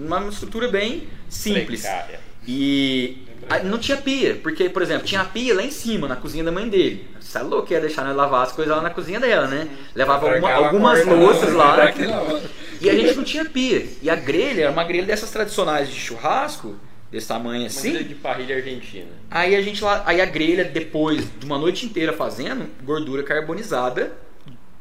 uma 0.00 0.26
estrutura 0.28 0.68
bem 0.68 1.08
simples. 1.28 1.82
Precária. 1.82 2.20
E 2.46 3.18
não 3.64 3.78
tinha 3.78 3.96
pia, 3.96 4.34
porque, 4.42 4.68
por 4.68 4.82
exemplo, 4.82 5.06
tinha 5.06 5.20
a 5.20 5.24
pia 5.24 5.54
lá 5.54 5.62
em 5.62 5.70
cima, 5.70 6.08
na 6.08 6.16
cozinha 6.16 6.42
da 6.44 6.50
mãe 6.52 6.68
dele. 6.68 7.06
Você 7.20 7.38
é 7.38 7.42
louco, 7.42 7.72
ia 7.72 7.80
deixar 7.80 8.04
nós 8.04 8.16
lavar 8.16 8.42
as 8.44 8.52
coisas 8.52 8.74
lá 8.74 8.82
na 8.82 8.90
cozinha 8.90 9.20
dela, 9.20 9.46
né? 9.46 9.68
Levava 9.94 10.26
alguma- 10.26 10.48
Largava 10.48 10.64
a 10.64 10.68
algumas 10.68 11.06
louças 11.06 11.52
lá. 11.54 11.92
não. 11.94 12.42
E 12.80 12.88
a 12.88 12.94
gente 12.94 13.14
não 13.14 13.24
tinha 13.24 13.44
pia. 13.44 13.86
E 14.02 14.08
a 14.10 14.14
grelha 14.16 14.62
era 14.62 14.70
uma 14.70 14.84
grelha 14.84 15.06
dessas 15.06 15.30
tradicionais 15.30 15.88
de 15.88 15.94
churrasco, 15.98 16.76
desse 17.10 17.28
tamanho 17.28 17.60
Uma 17.62 17.66
assim. 17.66 17.90
grelha 17.92 18.04
de 18.04 18.14
parrilha 18.14 18.56
argentina. 18.56 19.08
Aí 19.30 19.54
a 19.54 19.62
gente 19.62 19.82
lá, 19.84 20.02
aí 20.06 20.20
a 20.20 20.26
grelha 20.26 20.64
depois 20.64 21.24
de 21.38 21.44
uma 21.46 21.58
noite 21.58 21.84
inteira 21.86 22.12
fazendo, 22.12 22.66
gordura 22.82 23.22
carbonizada, 23.22 24.12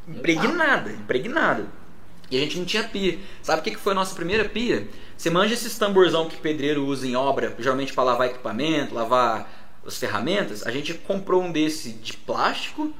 impregnada, 0.07 0.91
impregnada. 0.91 1.65
E 2.29 2.37
a 2.37 2.39
gente 2.39 2.57
não 2.57 2.65
tinha 2.65 2.83
pia. 2.83 3.19
Sabe 3.41 3.61
o 3.61 3.63
que 3.63 3.75
foi 3.75 3.93
a 3.93 3.95
nossa 3.95 4.13
primeira 4.13 4.47
pia? 4.47 4.87
Você 5.17 5.29
manja 5.29 5.53
esses 5.53 5.77
tamborzão 5.77 6.27
que 6.27 6.37
pedreiro 6.37 6.85
usa 6.85 7.07
em 7.07 7.15
obra, 7.15 7.55
geralmente 7.57 7.93
para 7.93 8.03
lavar 8.03 8.27
equipamento, 8.27 8.93
lavar 8.93 9.49
as 9.85 9.97
ferramentas? 9.97 10.65
A 10.67 10.71
gente 10.71 10.93
comprou 10.93 11.41
um 11.41 11.51
desse 11.51 11.91
de 11.93 12.13
plástico, 12.13 12.93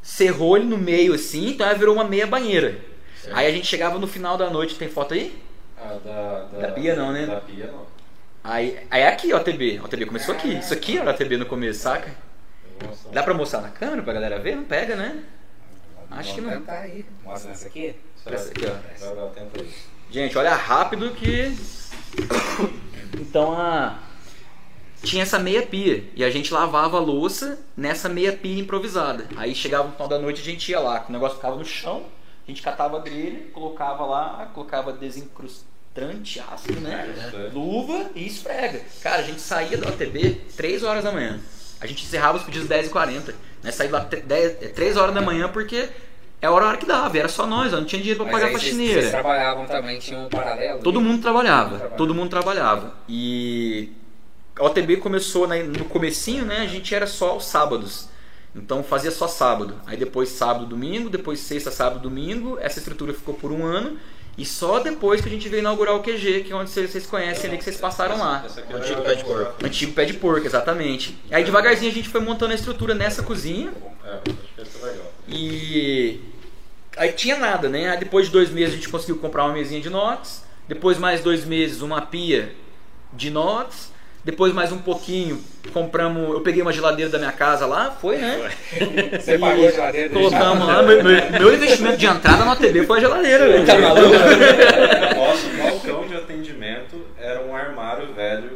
cerrou 0.00 0.56
ele 0.56 0.66
no 0.66 0.78
meio 0.78 1.14
assim, 1.14 1.50
então 1.50 1.66
aí 1.66 1.76
virou 1.76 1.94
uma 1.94 2.04
meia 2.04 2.26
banheira. 2.26 2.78
Aí 3.32 3.46
a 3.46 3.50
gente 3.50 3.66
chegava 3.66 3.98
no 3.98 4.06
final 4.06 4.38
da 4.38 4.48
noite, 4.48 4.76
tem 4.76 4.88
foto 4.88 5.14
aí? 5.14 5.36
Ah, 5.76 5.98
da, 6.04 6.44
da, 6.44 6.66
Da 6.68 6.72
pia 6.72 6.94
não, 6.94 7.12
né? 7.12 7.26
Da 7.26 7.40
pia 7.40 7.66
não. 7.66 7.86
Aí, 8.42 8.78
aí 8.90 9.02
é 9.02 9.08
aqui, 9.08 9.32
ó, 9.32 9.36
a 9.36 9.40
TB. 9.40 9.80
A 9.84 9.88
TB 9.88 10.06
começou 10.06 10.34
aqui. 10.34 10.58
Isso 10.58 10.72
aqui 10.72 10.96
era 10.96 11.10
a 11.10 11.14
TB 11.14 11.36
no 11.36 11.46
começo, 11.46 11.80
saca? 11.80 12.14
Dá 13.12 13.22
pra 13.22 13.34
mostrar 13.34 13.60
na 13.60 13.68
câmera 13.68 14.02
pra 14.02 14.12
galera 14.14 14.38
ver? 14.38 14.56
Não 14.56 14.64
pega, 14.64 14.96
né? 14.96 15.22
Acho 16.10 16.34
que 16.34 16.40
não. 16.40 16.62
Tá 16.62 16.80
aí. 16.80 17.04
Mostra 17.24 17.52
essa 17.52 17.68
aqui. 17.68 17.94
Será 18.22 18.36
Essa 18.36 18.50
aqui, 18.50 18.66
ó. 18.66 19.06
Vai, 19.06 19.14
vai, 19.14 19.30
tenta 19.30 19.60
aí. 19.60 19.70
Gente, 20.10 20.36
olha 20.36 20.54
rápido 20.54 21.10
que. 21.14 21.56
Então 23.14 23.52
a. 23.52 23.98
Tinha 25.02 25.22
essa 25.22 25.38
meia 25.38 25.62
pia. 25.62 26.04
E 26.14 26.22
a 26.22 26.30
gente 26.30 26.52
lavava 26.52 26.98
a 26.98 27.00
louça 27.00 27.58
nessa 27.76 28.08
meia 28.08 28.32
pia 28.32 28.60
improvisada. 28.60 29.26
Aí 29.36 29.54
chegava 29.54 29.88
no 29.88 29.92
final 29.92 30.08
da 30.08 30.18
noite 30.18 30.42
a 30.42 30.44
gente 30.44 30.70
ia 30.70 30.78
lá, 30.78 31.06
o 31.08 31.12
negócio 31.12 31.36
ficava 31.36 31.56
no 31.56 31.64
chão. 31.64 32.04
A 32.46 32.50
gente 32.50 32.62
catava 32.62 32.98
a 32.98 33.00
grelha, 33.00 33.46
colocava 33.52 34.04
lá, 34.04 34.50
colocava 34.52 34.92
desincrustante 34.92 36.40
ácido, 36.40 36.80
né? 36.80 37.14
É. 37.32 37.50
Luva 37.52 38.10
e 38.14 38.26
esfrega. 38.26 38.82
Cara, 39.02 39.18
a 39.18 39.22
gente 39.22 39.40
saía 39.40 39.78
da 39.78 39.88
OTB 39.88 40.42
3 40.56 40.82
horas 40.82 41.04
da 41.04 41.12
manhã. 41.12 41.40
A 41.80 41.86
gente 41.86 42.04
encerrava 42.04 42.38
os 42.38 42.44
pedidos 42.44 42.68
10h40. 42.68 43.34
Né? 43.62 43.70
Saía 43.72 43.90
lá 43.90 44.00
3 44.00 44.96
horas 44.96 45.14
da 45.14 45.20
manhã 45.20 45.48
porque 45.48 45.88
é 46.42 46.46
a 46.46 46.50
hora 46.50 46.76
que 46.76 46.86
dava, 46.86 47.18
era 47.18 47.28
só 47.28 47.46
nós, 47.46 47.72
não 47.72 47.84
tinha 47.84 48.00
dinheiro 48.00 48.22
pra 48.24 48.32
Mas 48.32 48.34
pagar 48.34 48.46
aí 48.46 48.52
vocês- 48.52 48.72
faxineira. 48.72 49.00
Vocês 49.00 49.12
trabalhavam 49.12 49.66
também, 49.66 49.98
tinha 49.98 50.18
um 50.18 50.28
paralelo? 50.28 50.80
Todo 50.80 51.00
mundo 51.00 51.20
trabalhava, 51.20 51.78
todo 51.90 52.14
mundo 52.14 52.30
trabalhava. 52.30 52.94
E 53.08 53.92
a 54.58 54.64
OTB 54.64 54.96
começou 54.98 55.46
né, 55.46 55.62
no 55.62 55.84
comecinho, 55.84 56.44
né? 56.46 56.58
A 56.62 56.66
gente 56.66 56.94
era 56.94 57.06
só 57.06 57.30
aos 57.30 57.46
sábados. 57.46 58.08
Então 58.56 58.82
fazia 58.82 59.10
só 59.10 59.28
sábado. 59.28 59.74
Aí 59.86 59.96
depois 59.96 60.28
sábado, 60.30 60.66
domingo, 60.66 61.08
depois 61.08 61.38
sexta, 61.40 61.70
sábado, 61.70 62.00
domingo. 62.00 62.58
Essa 62.60 62.78
estrutura 62.78 63.12
ficou 63.14 63.34
por 63.34 63.52
um 63.52 63.64
ano. 63.64 63.96
E 64.40 64.44
só 64.46 64.78
depois 64.78 65.20
que 65.20 65.28
a 65.28 65.30
gente 65.30 65.50
veio 65.50 65.60
inaugurar 65.60 65.94
o 65.94 66.02
QG, 66.02 66.44
que 66.44 66.50
é 66.50 66.56
onde 66.56 66.70
vocês 66.70 67.04
conhecem 67.04 67.50
ali, 67.50 67.58
que 67.58 67.64
vocês 67.64 67.76
passaram 67.76 68.16
lá. 68.16 68.42
Essa 68.46 68.60
aqui 68.60 68.72
O 68.72 68.76
era 68.76 68.84
antigo 68.86 69.02
pé 69.02 69.14
de 69.14 69.24
porco. 69.24 69.66
Antigo 69.66 69.92
pé 69.92 70.04
de 70.06 70.14
porco, 70.14 70.46
exatamente. 70.46 71.18
Aí 71.30 71.44
devagarzinho 71.44 71.90
a 71.90 71.94
gente 71.94 72.08
foi 72.08 72.22
montando 72.22 72.52
a 72.52 72.54
estrutura 72.54 72.94
nessa 72.94 73.22
cozinha. 73.22 73.70
É, 74.02 74.14
acho 74.14 74.22
que 74.54 74.60
essa 74.62 74.78
é 74.78 74.90
legal. 74.90 75.12
E 75.28 76.20
aí 76.96 77.12
tinha 77.12 77.36
nada, 77.36 77.68
né? 77.68 77.90
Aí 77.90 77.98
depois 77.98 78.28
de 78.28 78.32
dois 78.32 78.48
meses 78.48 78.72
a 78.72 78.76
gente 78.76 78.88
conseguiu 78.88 79.18
comprar 79.18 79.44
uma 79.44 79.52
mesinha 79.52 79.78
de 79.78 79.88
inox. 79.88 80.42
Depois 80.66 80.96
mais 80.96 81.20
dois 81.20 81.44
meses 81.44 81.82
uma 81.82 82.00
pia 82.00 82.56
de 83.12 83.28
inox. 83.28 83.92
Depois 84.24 84.52
mais 84.52 84.70
um 84.70 84.78
pouquinho 84.78 85.42
compramos. 85.72 86.34
Eu 86.34 86.40
peguei 86.40 86.60
uma 86.62 86.72
geladeira 86.72 87.10
da 87.10 87.18
minha 87.18 87.32
casa 87.32 87.64
lá, 87.64 87.90
foi, 88.00 88.16
né? 88.18 88.50
Você 89.18 89.38
pagou 89.38 89.66
a 89.66 89.70
geladeira? 89.70 90.08
Colocamos 90.10 90.66
lá. 90.66 90.82
Meu, 90.82 91.02
meu- 91.02 91.54
investimento 91.54 91.96
de 91.96 92.06
entrada 92.06 92.44
na 92.44 92.56
TV 92.56 92.84
foi 92.84 92.98
a 92.98 93.00
geladeira, 93.00 93.46
velho. 93.48 93.66
Tá 93.66 93.78
maluco? 93.78 94.08
Nosso 95.16 95.48
balcão 95.56 96.06
de 96.06 96.16
atendimento 96.16 96.96
era 97.18 97.40
um 97.44 97.54
armário 97.54 98.12
velho. 98.14 98.50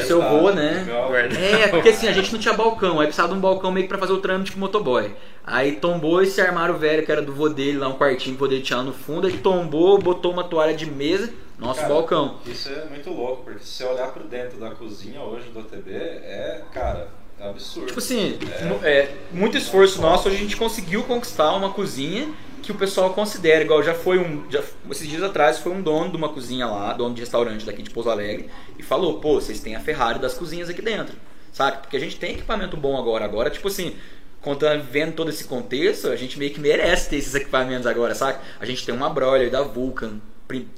Do 0.00 0.06
seu 0.06 0.20
vô, 0.22 0.50
né? 0.50 0.82
Igual- 0.86 1.08
Guarda. 1.08 1.38
É, 1.38 1.68
porque 1.68 1.88
assim, 1.90 2.08
a 2.08 2.12
gente 2.12 2.32
não 2.32 2.38
tinha 2.40 2.54
balcão, 2.54 3.00
aí 3.00 3.06
precisava 3.06 3.32
de 3.32 3.38
um 3.38 3.40
balcão 3.40 3.70
meio 3.70 3.84
que 3.84 3.88
pra 3.88 3.98
fazer 3.98 4.12
o 4.12 4.18
trâmite 4.20 4.52
com 4.52 4.58
o 4.58 4.60
motoboy. 4.60 5.12
Aí 5.46 5.72
tombou 5.76 6.22
esse 6.22 6.40
armário 6.40 6.76
velho 6.76 7.04
que 7.04 7.12
era 7.12 7.20
do 7.22 7.32
vô 7.32 7.48
dele, 7.48 7.78
lá 7.78 7.88
um 7.88 7.94
quartinho 7.98 8.36
que 8.36 8.42
o 8.42 8.44
vô 8.44 8.48
dele 8.48 8.62
tinha 8.62 8.78
lá 8.78 8.82
no 8.84 8.92
fundo, 8.92 9.26
aí 9.26 9.36
tombou, 9.38 9.98
botou 9.98 10.32
uma 10.32 10.44
toalha 10.44 10.74
de 10.74 10.86
mesa, 10.90 11.32
nosso 11.58 11.80
Cara, 11.80 11.92
balcão. 11.94 12.36
Isso 12.46 12.68
é 12.70 12.84
muito 12.86 13.10
louco, 13.10 13.44
porque 13.44 13.60
se 13.60 13.66
você 13.72 13.84
olhar 13.84 14.08
pro 14.12 14.24
dentro 14.24 14.58
da 14.58 14.70
cozinha 14.70 15.20
hoje 15.20 15.48
do 15.50 15.60
OTB, 15.60 15.90
é, 15.92 16.62
cara, 16.72 17.08
é 17.38 17.48
absurdo. 17.48 17.86
Tipo 17.86 17.98
assim, 17.98 18.38
mu- 18.68 18.80
é, 18.82 19.10
muito 19.32 19.56
esforço 19.56 20.00
nosso, 20.00 20.28
a 20.28 20.30
gente 20.30 20.56
conseguiu 20.56 21.02
conquistar 21.04 21.52
uma 21.54 21.70
cozinha 21.72 22.32
que 22.62 22.72
o 22.72 22.74
pessoal 22.74 23.12
considera, 23.12 23.62
igual 23.62 23.82
já 23.82 23.92
foi 23.94 24.18
um. 24.18 24.50
Já, 24.50 24.62
esses 24.90 25.06
dias 25.06 25.22
atrás 25.22 25.58
foi 25.58 25.72
um 25.72 25.82
dono 25.82 26.10
de 26.10 26.16
uma 26.16 26.30
cozinha 26.30 26.66
lá, 26.66 26.92
dono 26.94 27.14
de 27.14 27.20
restaurante 27.20 27.66
daqui 27.66 27.82
de 27.82 27.90
Pouso 27.90 28.08
Alegre, 28.08 28.48
e 28.78 28.82
falou, 28.82 29.20
pô, 29.20 29.34
vocês 29.34 29.60
têm 29.60 29.76
a 29.76 29.80
Ferrari 29.80 30.18
das 30.18 30.34
cozinhas 30.34 30.70
aqui 30.70 30.80
dentro. 30.80 31.14
Sabe? 31.52 31.78
Porque 31.82 31.96
a 31.96 32.00
gente 32.00 32.16
tem 32.16 32.32
equipamento 32.32 32.76
bom 32.76 32.96
agora. 32.98 33.24
Agora, 33.24 33.48
tipo 33.50 33.68
assim, 33.68 33.94
contando, 34.40 34.82
vendo 34.82 35.12
todo 35.12 35.28
esse 35.30 35.44
contexto, 35.44 36.08
a 36.08 36.16
gente 36.16 36.38
meio 36.38 36.52
que 36.52 36.58
merece 36.58 37.10
ter 37.10 37.16
esses 37.16 37.34
equipamentos 37.34 37.86
agora, 37.86 38.14
sabe? 38.14 38.38
A 38.58 38.64
gente 38.66 38.84
tem 38.84 38.94
uma 38.94 39.08
broiler 39.10 39.50
da 39.50 39.62
Vulcan, 39.62 40.14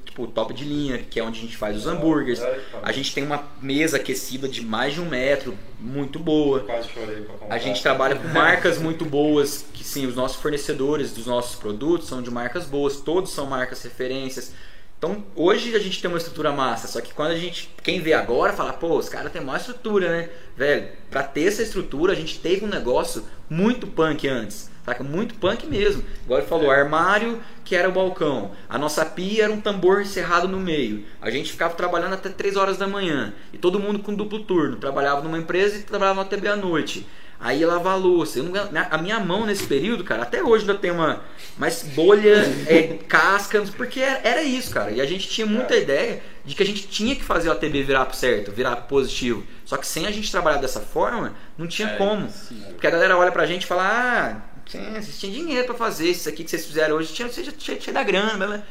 tipo, 0.05 0.27
top 0.27 0.53
de 0.53 0.63
linha, 0.63 0.97
que 0.97 1.19
é 1.19 1.23
onde 1.23 1.39
a 1.39 1.41
gente 1.41 1.57
faz 1.57 1.77
os 1.77 1.85
hambúrgueres. 1.85 2.41
A 2.81 2.91
gente 2.91 3.13
tem 3.13 3.23
uma 3.23 3.43
mesa 3.61 3.97
aquecida 3.97 4.47
de 4.47 4.61
mais 4.61 4.93
de 4.93 5.01
um 5.01 5.09
metro, 5.09 5.57
muito 5.79 6.19
boa. 6.19 6.61
quase 6.61 6.89
chorei 6.89 7.21
pra 7.21 7.35
comprar. 7.35 7.55
A 7.55 7.59
gente 7.59 7.81
trabalha 7.81 8.15
com 8.15 8.27
marcas 8.29 8.77
muito 8.77 9.05
boas, 9.05 9.65
que 9.73 9.83
sim, 9.83 10.05
os 10.05 10.15
nossos 10.15 10.41
fornecedores 10.41 11.11
dos 11.11 11.27
nossos 11.27 11.55
produtos 11.55 12.07
são 12.07 12.21
de 12.21 12.31
marcas 12.31 12.65
boas, 12.65 12.97
todos 12.97 13.31
são 13.31 13.45
marcas 13.45 13.83
referências. 13.83 14.53
Então, 14.97 15.23
hoje 15.35 15.75
a 15.75 15.79
gente 15.79 16.01
tem 16.01 16.09
uma 16.09 16.17
estrutura 16.17 16.51
massa, 16.51 16.87
só 16.87 16.99
que 16.99 17.13
quando 17.13 17.29
a 17.29 17.37
gente, 17.37 17.69
quem 17.83 18.01
vê 18.01 18.13
agora, 18.13 18.51
fala, 18.53 18.73
pô, 18.73 18.97
os 18.97 19.07
caras 19.07 19.31
têm 19.31 19.43
mais 19.43 19.61
estrutura, 19.61 20.09
né? 20.09 20.29
Velho, 20.55 20.87
pra 21.11 21.21
ter 21.21 21.43
essa 21.43 21.61
estrutura, 21.61 22.13
a 22.13 22.15
gente 22.15 22.39
teve 22.39 22.65
um 22.65 22.67
negócio 22.67 23.23
muito 23.47 23.85
punk 23.85 24.27
antes, 24.27 24.71
saca? 24.87 25.03
Muito 25.03 25.35
punk 25.35 25.67
mesmo. 25.67 26.03
Igual 26.23 26.39
ele 26.39 26.47
falou, 26.47 26.71
armário 26.71 27.39
que 27.63 27.75
era 27.75 27.89
o 27.89 27.91
balcão. 27.91 28.51
A 28.69 28.77
nossa 28.77 29.05
pia 29.05 29.43
era 29.43 29.51
um 29.51 29.59
tambor 29.59 30.01
encerrado 30.01 30.47
no 30.47 30.57
meio. 30.59 31.03
A 31.21 31.29
gente 31.29 31.51
ficava 31.51 31.73
trabalhando 31.73 32.13
até 32.13 32.29
3 32.29 32.55
horas 32.55 32.77
da 32.77 32.87
manhã. 32.87 33.33
E 33.51 33.57
todo 33.57 33.79
mundo 33.79 33.99
com 33.99 34.13
duplo 34.15 34.39
turno. 34.43 34.77
Trabalhava 34.77 35.21
numa 35.21 35.37
empresa 35.37 35.77
e 35.77 35.83
trabalhava 35.83 36.23
na 36.23 36.29
TV 36.29 36.47
à 36.47 36.55
noite. 36.55 37.05
Aí 37.39 37.63
lavar 37.65 37.93
a 37.93 37.97
louça. 37.97 38.39
Eu 38.39 38.45
não- 38.45 38.53
a 38.89 38.97
minha 38.97 39.19
mão 39.19 39.45
nesse 39.45 39.67
período, 39.67 40.03
cara, 40.03 40.23
até 40.23 40.41
hoje 40.41 40.61
ainda 40.63 40.73
tem 40.79 40.89
uma 40.89 41.21
mais 41.57 41.83
bolha, 41.83 42.35
é, 42.65 42.97
casca, 43.07 43.61
porque 43.75 43.99
era, 43.99 44.21
era 44.23 44.43
isso, 44.43 44.73
cara. 44.73 44.89
E 44.91 44.99
a 45.01 45.05
gente 45.05 45.27
tinha 45.27 45.45
muita 45.45 45.75
ideia 45.75 46.23
de 46.45 46.55
que 46.55 46.63
a 46.63 46.65
gente 46.65 46.87
tinha 46.87 47.15
que 47.15 47.23
fazer 47.23 47.49
o 47.49 47.51
ATB 47.51 47.83
virar 47.83 48.05
pro 48.05 48.15
certo, 48.15 48.51
virar 48.51 48.75
pro 48.77 48.85
positivo. 48.87 49.43
Só 49.65 49.75
que 49.77 49.85
sem 49.85 50.07
a 50.07 50.11
gente 50.11 50.31
trabalhar 50.31 50.57
dessa 50.57 50.79
forma, 50.79 51.33
não 51.57 51.67
tinha 51.67 51.89
como. 51.97 52.27
Porque 52.71 52.87
a 52.87 52.91
galera 52.91 53.15
olha 53.17 53.31
pra 53.31 53.45
gente 53.45 53.63
e 53.63 53.67
fala, 53.67 53.83
ah, 53.85 54.56
sim, 54.67 54.93
vocês 54.93 55.19
tinham 55.19 55.33
dinheiro 55.33 55.65
pra 55.65 55.75
fazer 55.75 56.09
isso 56.09 56.27
aqui 56.27 56.43
que 56.43 56.49
vocês 56.49 56.65
fizeram 56.65 56.95
hoje, 56.95 57.13
tinha, 57.13 57.29
tinha, 57.29 57.51
tinha, 57.51 57.77
tinha 57.77 57.93
da 57.93 58.03
grana, 58.03 58.47
blá. 58.47 58.63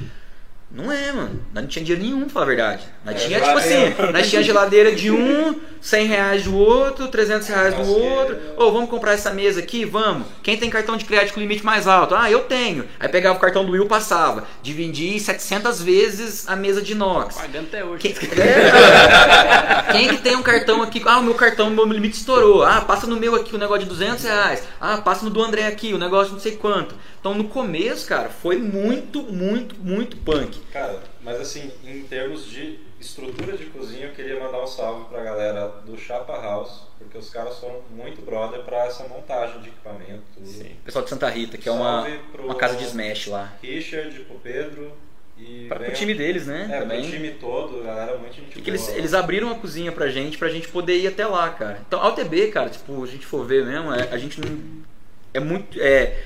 Não 0.70 0.90
é, 0.90 1.12
mano. 1.12 1.40
Nós 1.54 1.62
não 1.62 1.70
tinha 1.70 1.84
dinheiro 1.84 2.04
nenhum, 2.04 2.20
pra 2.22 2.30
falar 2.30 2.44
a 2.44 2.48
verdade. 2.48 2.82
Nós 3.04 3.22
tinha, 3.22 3.40
tipo 3.40 3.56
assim, 3.56 3.94
nós 4.12 4.28
tinha 4.28 4.42
geladeira 4.42 4.92
de 4.92 5.10
um, 5.12 5.54
100 5.80 6.06
reais 6.06 6.42
do 6.42 6.56
outro, 6.56 7.06
300 7.06 7.46
reais 7.46 7.74
do 7.74 7.82
outro. 7.88 8.36
Ô, 8.56 8.72
vamos 8.72 8.90
comprar 8.90 9.12
essa 9.12 9.30
mesa 9.30 9.60
aqui? 9.60 9.84
Vamos. 9.84 10.26
Quem 10.42 10.56
tem 10.56 10.68
cartão 10.68 10.96
de 10.96 11.04
crédito 11.04 11.34
com 11.34 11.40
limite 11.40 11.64
mais 11.64 11.86
alto? 11.86 12.16
Ah, 12.16 12.28
eu 12.30 12.40
tenho. 12.40 12.84
Aí 12.98 13.08
pegava 13.08 13.38
o 13.38 13.40
cartão 13.40 13.64
do 13.64 13.72
Will, 13.72 13.86
passava. 13.86 14.44
Dividia 14.60 15.18
700 15.20 15.80
vezes 15.80 16.48
a 16.48 16.56
mesa 16.56 16.82
de 16.82 16.92
inox. 16.92 17.36
Pagando 17.36 17.66
até 17.66 17.84
hoje. 17.84 18.00
Quem, 18.00 18.14
É. 18.42 19.92
Quem 19.92 20.08
que 20.08 20.16
tem 20.18 20.34
um 20.36 20.42
cartão 20.42 20.82
aqui? 20.82 21.00
Ah, 21.06 21.18
o 21.18 21.22
meu 21.22 21.34
cartão, 21.34 21.70
meu 21.70 21.86
limite 21.86 22.16
estourou. 22.16 22.64
Ah, 22.64 22.80
passa 22.80 23.06
no 23.06 23.16
meu 23.16 23.36
aqui 23.36 23.54
o 23.54 23.58
negócio 23.58 23.84
de 23.84 23.88
200 23.88 24.24
reais. 24.24 24.62
Ah, 24.80 24.98
passa 24.98 25.24
no 25.24 25.30
do 25.30 25.42
André 25.42 25.66
aqui 25.66 25.94
o 25.94 25.98
negócio 25.98 26.28
de 26.28 26.32
não 26.34 26.40
sei 26.40 26.52
quanto. 26.56 26.94
Então 27.26 27.34
no 27.36 27.48
começo, 27.48 28.06
cara, 28.06 28.28
foi 28.28 28.56
muito, 28.56 29.20
muito, 29.20 29.74
muito 29.80 30.16
punk. 30.18 30.60
Cara, 30.72 31.02
mas 31.20 31.40
assim, 31.40 31.72
em 31.84 32.04
termos 32.04 32.46
de 32.46 32.78
estrutura 33.00 33.56
de 33.56 33.64
cozinha, 33.64 34.06
eu 34.06 34.12
queria 34.12 34.38
mandar 34.38 34.62
um 34.62 34.66
salve 34.68 35.06
pra 35.06 35.24
galera 35.24 35.66
do 35.84 35.98
Chapa 35.98 36.40
House, 36.40 36.82
porque 36.96 37.18
os 37.18 37.28
caras 37.28 37.58
foram 37.58 37.82
muito 37.90 38.24
brother 38.24 38.60
pra 38.60 38.86
essa 38.86 39.08
montagem 39.08 39.60
de 39.60 39.70
equipamento. 39.70 40.22
Sim. 40.44 40.70
Pessoal 40.84 41.02
de 41.02 41.10
Santa 41.10 41.28
Rita, 41.28 41.58
que 41.58 41.68
é 41.68 41.72
uma, 41.72 42.06
uma 42.38 42.54
casa 42.54 42.76
de 42.76 42.84
smash 42.84 43.26
lá. 43.26 43.52
Richard, 43.60 44.20
pro 44.20 44.38
Pedro 44.38 44.92
e. 45.36 45.66
Para 45.68 45.88
o 45.88 45.92
time 45.92 46.14
deles, 46.14 46.46
né? 46.46 46.68
É, 46.70 46.78
também. 46.78 47.00
pro 47.02 47.10
time 47.10 47.30
todo, 47.40 47.82
galera, 47.82 48.16
muito 48.18 48.36
gente 48.36 48.56
E 48.56 48.62
que 48.62 48.70
eles, 48.70 48.86
boa. 48.86 48.98
eles 48.98 49.14
abriram 49.14 49.50
a 49.50 49.56
cozinha 49.56 49.90
pra 49.90 50.06
gente, 50.10 50.38
pra 50.38 50.48
gente 50.48 50.68
poder 50.68 50.96
ir 50.96 51.08
até 51.08 51.26
lá, 51.26 51.50
cara. 51.50 51.82
Então, 51.88 52.00
a 52.00 52.08
UTB, 52.08 52.52
cara, 52.52 52.70
tipo, 52.70 53.02
a 53.02 53.06
gente 53.08 53.26
for 53.26 53.44
ver 53.44 53.66
mesmo, 53.66 53.92
é- 53.92 54.10
a 54.12 54.16
gente 54.16 54.40
não. 54.40 54.86
É 55.34 55.40
muito. 55.40 55.76
É, 55.82 56.16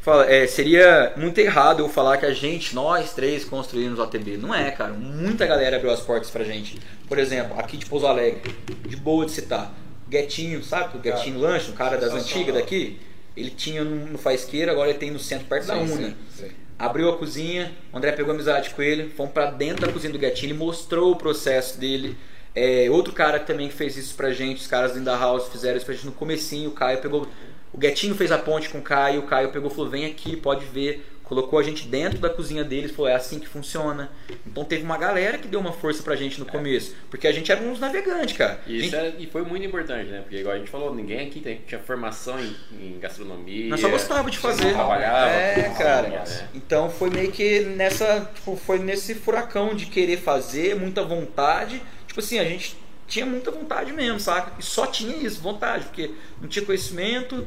fala, 0.00 0.30
é, 0.30 0.46
seria 0.46 1.12
muito 1.16 1.38
errado 1.38 1.80
eu 1.80 1.88
falar 1.88 2.18
que 2.18 2.26
a 2.26 2.32
gente, 2.32 2.74
nós 2.74 3.12
três, 3.12 3.44
construímos 3.44 3.98
a 4.00 4.04
UTB. 4.04 4.36
Não 4.36 4.54
é, 4.54 4.70
cara. 4.70 4.92
Muita 4.92 5.46
galera 5.46 5.76
abriu 5.76 5.90
as 5.92 6.00
portas 6.00 6.30
pra 6.30 6.44
gente. 6.44 6.78
Por 7.08 7.18
exemplo, 7.18 7.58
aqui 7.58 7.76
de 7.76 7.86
Pouso 7.86 8.06
Alegre, 8.06 8.54
de 8.86 8.96
boa 8.96 9.24
de 9.26 9.32
citar. 9.32 9.74
Guetinho, 10.08 10.62
sabe? 10.62 10.96
O 10.96 11.00
Guetinho 11.00 11.38
Lanche, 11.38 11.70
um 11.70 11.74
cara 11.74 11.96
das 11.96 12.12
antigas 12.12 12.54
daqui. 12.54 12.98
Ele 13.36 13.50
tinha 13.50 13.84
no 13.84 14.18
Faisqueira, 14.18 14.72
agora 14.72 14.90
ele 14.90 14.98
tem 14.98 15.10
no 15.10 15.18
centro, 15.18 15.46
perto 15.46 15.66
da 15.66 15.74
Sim, 15.74 15.80
Una. 15.92 16.08
sim, 16.08 16.16
sim. 16.30 16.50
Abriu 16.78 17.08
a 17.10 17.16
cozinha, 17.16 17.72
o 17.92 17.96
André 17.96 18.10
pegou 18.12 18.34
amizade 18.34 18.70
com 18.70 18.82
ele, 18.82 19.10
fomos 19.10 19.32
pra 19.32 19.50
dentro 19.50 19.86
da 19.86 19.92
cozinha 19.92 20.12
do 20.12 20.18
Gatinho, 20.18 20.52
ele 20.52 20.58
mostrou 20.58 21.12
o 21.12 21.16
processo 21.16 21.78
dele. 21.78 22.16
É, 22.54 22.88
outro 22.90 23.12
cara 23.12 23.38
que 23.38 23.46
também 23.46 23.70
fez 23.70 23.96
isso 23.96 24.14
pra 24.14 24.32
gente, 24.32 24.60
os 24.62 24.66
caras 24.66 24.92
do 24.92 24.98
Inda 24.98 25.14
House 25.16 25.48
fizeram 25.48 25.76
isso 25.76 25.86
pra 25.86 25.94
gente 25.94 26.06
no 26.06 26.12
comecinho, 26.12 26.70
o 26.70 26.72
Caio 26.72 26.98
pegou. 26.98 27.28
O 27.72 27.78
Gatinho 27.78 28.14
fez 28.14 28.32
a 28.32 28.38
ponte 28.38 28.68
com 28.68 28.78
o 28.78 28.82
Caio, 28.82 29.20
o 29.20 29.26
Caio 29.26 29.50
pegou 29.50 29.70
e 29.70 29.74
falou, 29.74 29.90
vem 29.90 30.04
aqui, 30.06 30.36
pode 30.36 30.64
ver. 30.66 31.06
Colocou 31.22 31.60
a 31.60 31.62
gente 31.62 31.86
dentro 31.86 32.18
da 32.18 32.28
cozinha 32.28 32.64
deles, 32.64 32.90
falou, 32.90 33.08
é 33.08 33.14
assim 33.14 33.38
que 33.38 33.46
funciona. 33.46 34.10
Então 34.44 34.64
teve 34.64 34.82
uma 34.82 34.98
galera 34.98 35.38
que 35.38 35.46
deu 35.46 35.60
uma 35.60 35.72
força 35.72 36.02
pra 36.02 36.16
gente 36.16 36.40
no 36.40 36.44
começo. 36.46 36.96
Porque 37.08 37.28
a 37.28 37.30
gente 37.30 37.52
era 37.52 37.60
uns 37.62 37.78
navegantes, 37.78 38.36
cara. 38.36 38.60
E 38.66 38.78
Isso 38.80 38.90
gente- 38.90 38.96
é- 38.96 39.14
e 39.16 39.26
foi 39.28 39.42
muito 39.42 39.64
importante, 39.64 40.10
né? 40.10 40.22
Porque 40.22 40.38
igual 40.38 40.56
a 40.56 40.58
gente 40.58 40.68
falou, 40.68 40.92
ninguém 40.92 41.20
aqui 41.28 41.38
tem- 41.38 41.60
tinha 41.68 41.80
formação 41.80 42.36
em, 42.40 42.56
em 42.80 42.98
gastronomia. 42.98 43.68
Nós 43.68 43.78
só 43.80 43.88
gostava 43.88 44.28
de 44.28 44.38
fazer. 44.38 44.72
Trabalhava. 44.72 45.30
É, 45.30 45.72
cara. 45.78 46.08
né? 46.08 46.48
Então 46.52 46.90
foi 46.90 47.10
meio 47.10 47.30
que 47.30 47.60
nessa. 47.60 48.28
Tipo, 48.34 48.56
foi 48.56 48.80
nesse 48.80 49.14
furacão 49.14 49.72
de 49.76 49.86
querer 49.86 50.16
fazer, 50.16 50.74
muita 50.74 51.04
vontade. 51.04 51.80
Tipo 52.08 52.18
assim, 52.18 52.40
a 52.40 52.44
gente 52.44 52.76
tinha 53.10 53.26
muita 53.26 53.50
vontade 53.50 53.92
mesmo, 53.92 54.18
saca? 54.18 54.52
E 54.58 54.62
só 54.62 54.86
tinha 54.86 55.14
isso, 55.16 55.40
vontade, 55.40 55.84
porque 55.86 56.12
não 56.40 56.48
tinha 56.48 56.64
conhecimento. 56.64 57.46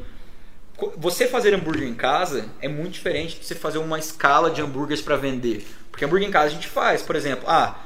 Co- 0.76 0.92
Você 0.96 1.26
fazer 1.26 1.54
hambúrguer 1.54 1.88
em 1.88 1.94
casa 1.94 2.48
é 2.60 2.68
muito 2.68 2.92
diferente 2.92 3.38
de 3.40 3.44
você 3.46 3.54
fazer 3.54 3.78
uma 3.78 3.98
escala 3.98 4.50
de 4.50 4.60
hambúrgueres 4.60 5.02
para 5.02 5.16
vender. 5.16 5.66
Porque 5.90 6.04
hambúrguer 6.04 6.28
em 6.28 6.30
casa 6.30 6.46
a 6.46 6.50
gente 6.50 6.68
faz, 6.68 7.02
por 7.02 7.16
exemplo, 7.16 7.44
ah, 7.48 7.76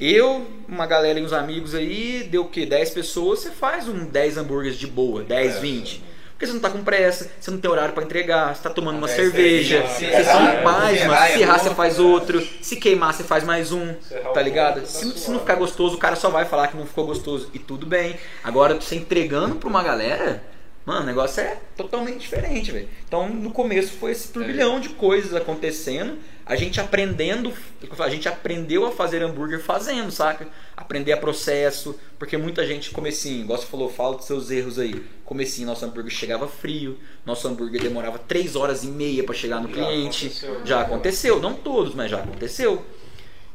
eu, 0.00 0.46
uma 0.66 0.86
galera 0.86 1.18
e 1.20 1.22
uns 1.24 1.32
amigos 1.32 1.74
aí, 1.74 2.26
deu 2.30 2.42
o 2.42 2.48
quê? 2.48 2.64
10 2.66 2.90
pessoas, 2.90 3.40
você 3.40 3.50
faz 3.50 3.86
um 3.86 4.06
10 4.06 4.38
hambúrgueres 4.38 4.78
de 4.78 4.86
boa, 4.86 5.22
10, 5.22 5.58
20. 5.60 6.02
Porque 6.40 6.46
você 6.46 6.52
não 6.54 6.60
tá 6.60 6.70
com 6.70 6.82
pressa, 6.82 7.30
você 7.38 7.50
não 7.50 7.58
tem 7.58 7.70
horário 7.70 7.92
pra 7.92 8.02
entregar, 8.02 8.56
você 8.56 8.62
tá 8.62 8.70
tomando 8.70 8.96
uma 8.96 9.10
É, 9.10 9.14
cerveja, 9.14 9.82
você 9.86 10.06
errar, 10.06 10.62
faz, 10.62 10.98
se 10.98 11.04
errar 11.04 11.26
se 11.26 11.32
é 11.34 11.40
errar 11.42 11.58
bom. 11.58 11.64
você 11.64 11.74
faz 11.74 11.98
outro, 11.98 12.48
se 12.62 12.76
queimar 12.76 13.12
você 13.12 13.22
faz 13.24 13.44
mais 13.44 13.72
um, 13.72 13.92
tá 14.32 14.40
ligado? 14.40 14.80
tá 14.80 14.86
Se, 14.86 15.18
se 15.18 15.30
não 15.30 15.38
ficar 15.40 15.56
gostoso, 15.56 15.96
o 15.96 15.98
cara 15.98 16.16
só 16.16 16.30
vai 16.30 16.46
falar 16.46 16.68
que 16.68 16.78
não 16.78 16.86
ficou 16.86 17.04
gostoso 17.04 17.50
e 17.52 17.58
tudo 17.58 17.84
bem. 17.84 18.16
Agora, 18.42 18.74
você 18.80 18.94
entregando 18.96 19.56
pra 19.56 19.68
uma 19.68 19.82
galera, 19.82 20.42
Mano, 20.84 21.02
o 21.02 21.06
negócio 21.06 21.42
é 21.42 21.58
totalmente 21.76 22.20
diferente, 22.20 22.72
velho. 22.72 22.88
Então, 23.06 23.28
no 23.28 23.50
começo 23.50 23.92
foi 23.92 24.12
esse 24.12 24.28
turbilhão 24.28 24.80
de 24.80 24.88
coisas 24.90 25.34
acontecendo, 25.34 26.18
a 26.46 26.56
gente 26.56 26.80
aprendendo, 26.80 27.52
a 27.98 28.08
gente 28.08 28.28
aprendeu 28.28 28.86
a 28.86 28.90
fazer 28.90 29.22
hambúrguer 29.22 29.60
fazendo, 29.60 30.10
saca? 30.10 30.48
Aprender 30.76 31.12
a 31.12 31.16
processo, 31.16 31.94
porque 32.18 32.36
muita 32.36 32.66
gente 32.66 32.90
comecinho, 32.90 33.42
igual 33.42 33.58
você 33.58 33.66
falou, 33.66 33.90
fala 33.90 34.16
dos 34.16 34.26
seus 34.26 34.50
erros 34.50 34.78
aí. 34.78 35.04
Comecinho, 35.24 35.68
nosso 35.68 35.84
hambúrguer 35.84 36.10
chegava 36.10 36.48
frio, 36.48 36.98
nosso 37.24 37.46
hambúrguer 37.46 37.80
demorava 37.80 38.18
3 38.18 38.56
horas 38.56 38.82
e 38.82 38.88
meia 38.88 39.22
para 39.22 39.34
chegar 39.34 39.60
no 39.60 39.68
Já 39.68 39.74
cliente. 39.74 40.26
aconteceu. 40.26 40.66
Já 40.66 40.80
aconteceu, 40.80 41.40
não 41.40 41.54
todos, 41.54 41.94
mas 41.94 42.10
já 42.10 42.18
aconteceu. 42.18 42.84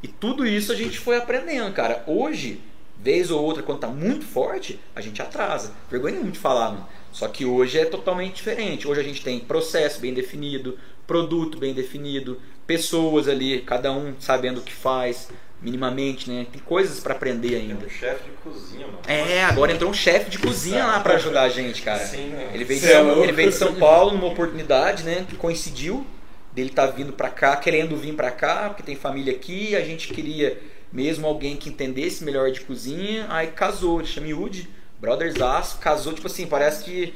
E 0.02 0.08
tudo 0.08 0.46
isso 0.46 0.70
a 0.72 0.76
gente 0.76 0.98
foi 0.98 1.16
aprendendo, 1.16 1.70
cara. 1.74 2.02
Hoje, 2.06 2.62
vez 2.98 3.30
ou 3.30 3.42
outra, 3.42 3.62
quando 3.62 3.80
tá 3.80 3.88
muito 3.88 4.24
forte, 4.24 4.80
a 4.94 5.00
gente 5.00 5.20
atrasa. 5.20 5.74
Vergonha 5.90 6.22
de 6.22 6.38
falar, 6.38 6.70
mano. 6.70 6.88
Só 7.16 7.26
que 7.28 7.46
hoje 7.46 7.78
é 7.78 7.86
totalmente 7.86 8.34
diferente. 8.34 8.86
Hoje 8.86 9.00
a 9.00 9.02
gente 9.02 9.22
tem 9.24 9.40
processo 9.40 10.02
bem 10.02 10.12
definido, 10.12 10.78
produto 11.06 11.56
bem 11.56 11.72
definido, 11.72 12.38
pessoas 12.66 13.26
ali, 13.26 13.62
cada 13.62 13.90
um 13.90 14.12
sabendo 14.20 14.60
o 14.60 14.62
que 14.62 14.74
faz, 14.74 15.30
minimamente, 15.62 16.30
né? 16.30 16.46
Tem 16.52 16.60
coisas 16.60 17.00
para 17.00 17.14
aprender 17.14 17.52
Tem 17.52 17.70
ainda. 17.70 17.86
um 17.86 17.88
chefe 17.88 18.24
de 18.24 18.30
cozinha, 18.44 18.86
mano. 18.86 18.98
É, 19.08 19.42
agora 19.44 19.72
entrou 19.72 19.90
um 19.90 19.94
chefe 19.94 20.28
de 20.28 20.38
cozinha 20.38 20.84
lá 20.84 21.00
para 21.00 21.14
ajudar 21.14 21.44
a 21.44 21.48
gente, 21.48 21.80
cara. 21.80 22.04
Sim, 22.04 22.26
né? 22.26 22.50
Ele 22.52 22.64
veio, 22.64 22.80
de 22.80 22.84
Cê 22.86 22.92
é 22.92 22.96
São, 22.96 23.06
louco. 23.06 23.22
ele 23.22 23.32
veio 23.32 23.48
de 23.48 23.56
São 23.56 23.74
Paulo 23.76 24.12
numa 24.12 24.26
oportunidade, 24.26 25.02
né? 25.02 25.24
Que 25.26 25.36
coincidiu 25.36 26.06
dele 26.52 26.68
tá 26.68 26.84
vindo 26.84 27.14
pra 27.14 27.30
cá, 27.30 27.56
querendo 27.56 27.96
vir 27.96 28.12
pra 28.12 28.30
cá, 28.30 28.68
porque 28.68 28.82
tem 28.82 28.94
família 28.94 29.32
aqui. 29.32 29.74
A 29.74 29.80
gente 29.80 30.08
queria 30.08 30.60
mesmo 30.92 31.26
alguém 31.26 31.56
que 31.56 31.70
entendesse 31.70 32.22
melhor 32.22 32.50
de 32.50 32.60
cozinha. 32.60 33.24
Aí 33.30 33.46
casou, 33.46 34.00
ele 34.00 34.06
chama 34.06 34.26
Yudi, 34.28 34.68
Brothers 35.00 35.40
Aço, 35.40 35.78
casou, 35.78 36.12
tipo 36.14 36.26
assim, 36.26 36.46
parece 36.46 36.84
que 36.84 37.14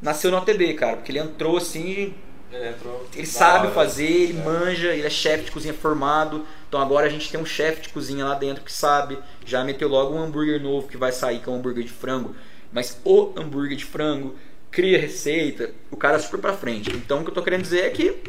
nasceu 0.00 0.30
no 0.30 0.36
ATB, 0.38 0.74
cara, 0.74 0.96
porque 0.96 1.12
ele 1.12 1.18
entrou 1.18 1.56
assim, 1.56 2.14
Ele 2.50 2.68
entrou. 2.68 3.06
ele 3.14 3.26
sabe 3.26 3.66
hora. 3.66 3.74
fazer, 3.74 4.04
ele 4.06 4.38
É. 4.38 4.42
manja, 4.42 4.88
ele 4.94 5.06
é 5.06 5.10
chefe 5.10 5.44
de 5.44 5.50
cozinha 5.50 5.74
formado. 5.74 6.46
Então 6.68 6.80
agora 6.80 7.06
a 7.06 7.10
gente 7.10 7.30
tem 7.30 7.40
um 7.40 7.44
chefe 7.46 7.82
de 7.82 7.88
cozinha 7.90 8.24
lá 8.24 8.34
dentro 8.34 8.64
que 8.64 8.72
sabe. 8.72 9.18
Já 9.44 9.64
meteu 9.64 9.88
logo 9.88 10.14
um 10.14 10.22
hambúrguer 10.22 10.60
novo 10.62 10.88
que 10.88 10.96
vai 10.96 11.12
sair, 11.12 11.40
que 11.40 11.48
é 11.48 11.52
um 11.52 11.56
hambúrguer 11.56 11.84
de 11.84 11.90
frango. 11.92 12.34
Mas 12.72 12.98
o 13.04 13.32
hambúrguer 13.36 13.76
de 13.76 13.84
frango, 13.84 14.34
cria 14.70 14.98
receita, 14.98 15.72
o 15.90 15.96
cara 15.96 16.16
é 16.16 16.20
super 16.20 16.38
pra 16.40 16.52
frente. 16.54 16.90
Então 16.94 17.20
o 17.20 17.24
que 17.24 17.30
eu 17.30 17.34
tô 17.34 17.42
querendo 17.42 17.62
dizer 17.62 17.84
é 17.86 17.90
que, 17.90 18.22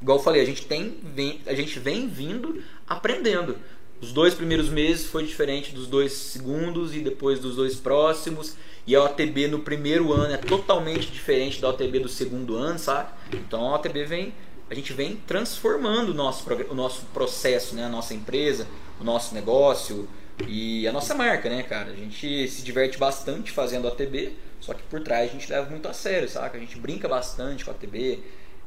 igual 0.00 0.18
eu 0.18 0.22
falei, 0.22 0.42
a 0.42 0.44
gente 0.44 0.66
tem 0.66 0.98
vem, 1.02 1.40
a 1.46 1.54
gente 1.54 1.78
vem 1.78 2.08
vindo 2.08 2.62
aprendendo. 2.86 3.56
Os 4.02 4.12
dois 4.12 4.34
primeiros 4.34 4.68
meses 4.68 5.06
foi 5.06 5.24
diferente 5.24 5.72
dos 5.72 5.86
dois 5.86 6.12
segundos 6.12 6.92
e 6.92 6.98
depois 6.98 7.38
dos 7.38 7.54
dois 7.54 7.76
próximos. 7.76 8.56
E 8.84 8.96
a 8.96 9.04
OTB 9.04 9.46
no 9.46 9.60
primeiro 9.60 10.12
ano 10.12 10.34
é 10.34 10.36
totalmente 10.36 11.06
diferente 11.06 11.60
da 11.60 11.68
OTB 11.68 12.00
do 12.00 12.08
segundo 12.08 12.56
ano, 12.56 12.80
sabe? 12.80 13.10
Então 13.32 13.64
a 13.68 13.76
OTB 13.76 14.04
vem, 14.04 14.34
a 14.68 14.74
gente 14.74 14.92
vem 14.92 15.14
transformando 15.24 16.10
o 16.10 16.14
nosso, 16.14 16.44
o 16.68 16.74
nosso 16.74 17.06
processo, 17.14 17.76
né? 17.76 17.84
a 17.84 17.88
nossa 17.88 18.12
empresa, 18.12 18.66
o 19.00 19.04
nosso 19.04 19.36
negócio 19.36 20.08
e 20.48 20.84
a 20.88 20.90
nossa 20.90 21.14
marca, 21.14 21.48
né, 21.48 21.62
cara? 21.62 21.92
A 21.92 21.94
gente 21.94 22.48
se 22.48 22.62
diverte 22.62 22.98
bastante 22.98 23.52
fazendo 23.52 23.86
OTB, 23.86 24.32
só 24.58 24.74
que 24.74 24.82
por 24.82 25.00
trás 25.00 25.30
a 25.30 25.32
gente 25.32 25.48
leva 25.48 25.70
muito 25.70 25.86
a 25.86 25.92
sério, 25.92 26.28
saca? 26.28 26.56
A 26.56 26.60
gente 26.60 26.76
brinca 26.76 27.06
bastante 27.06 27.64
com 27.64 27.70
a 27.70 27.74
OTB, 27.74 28.18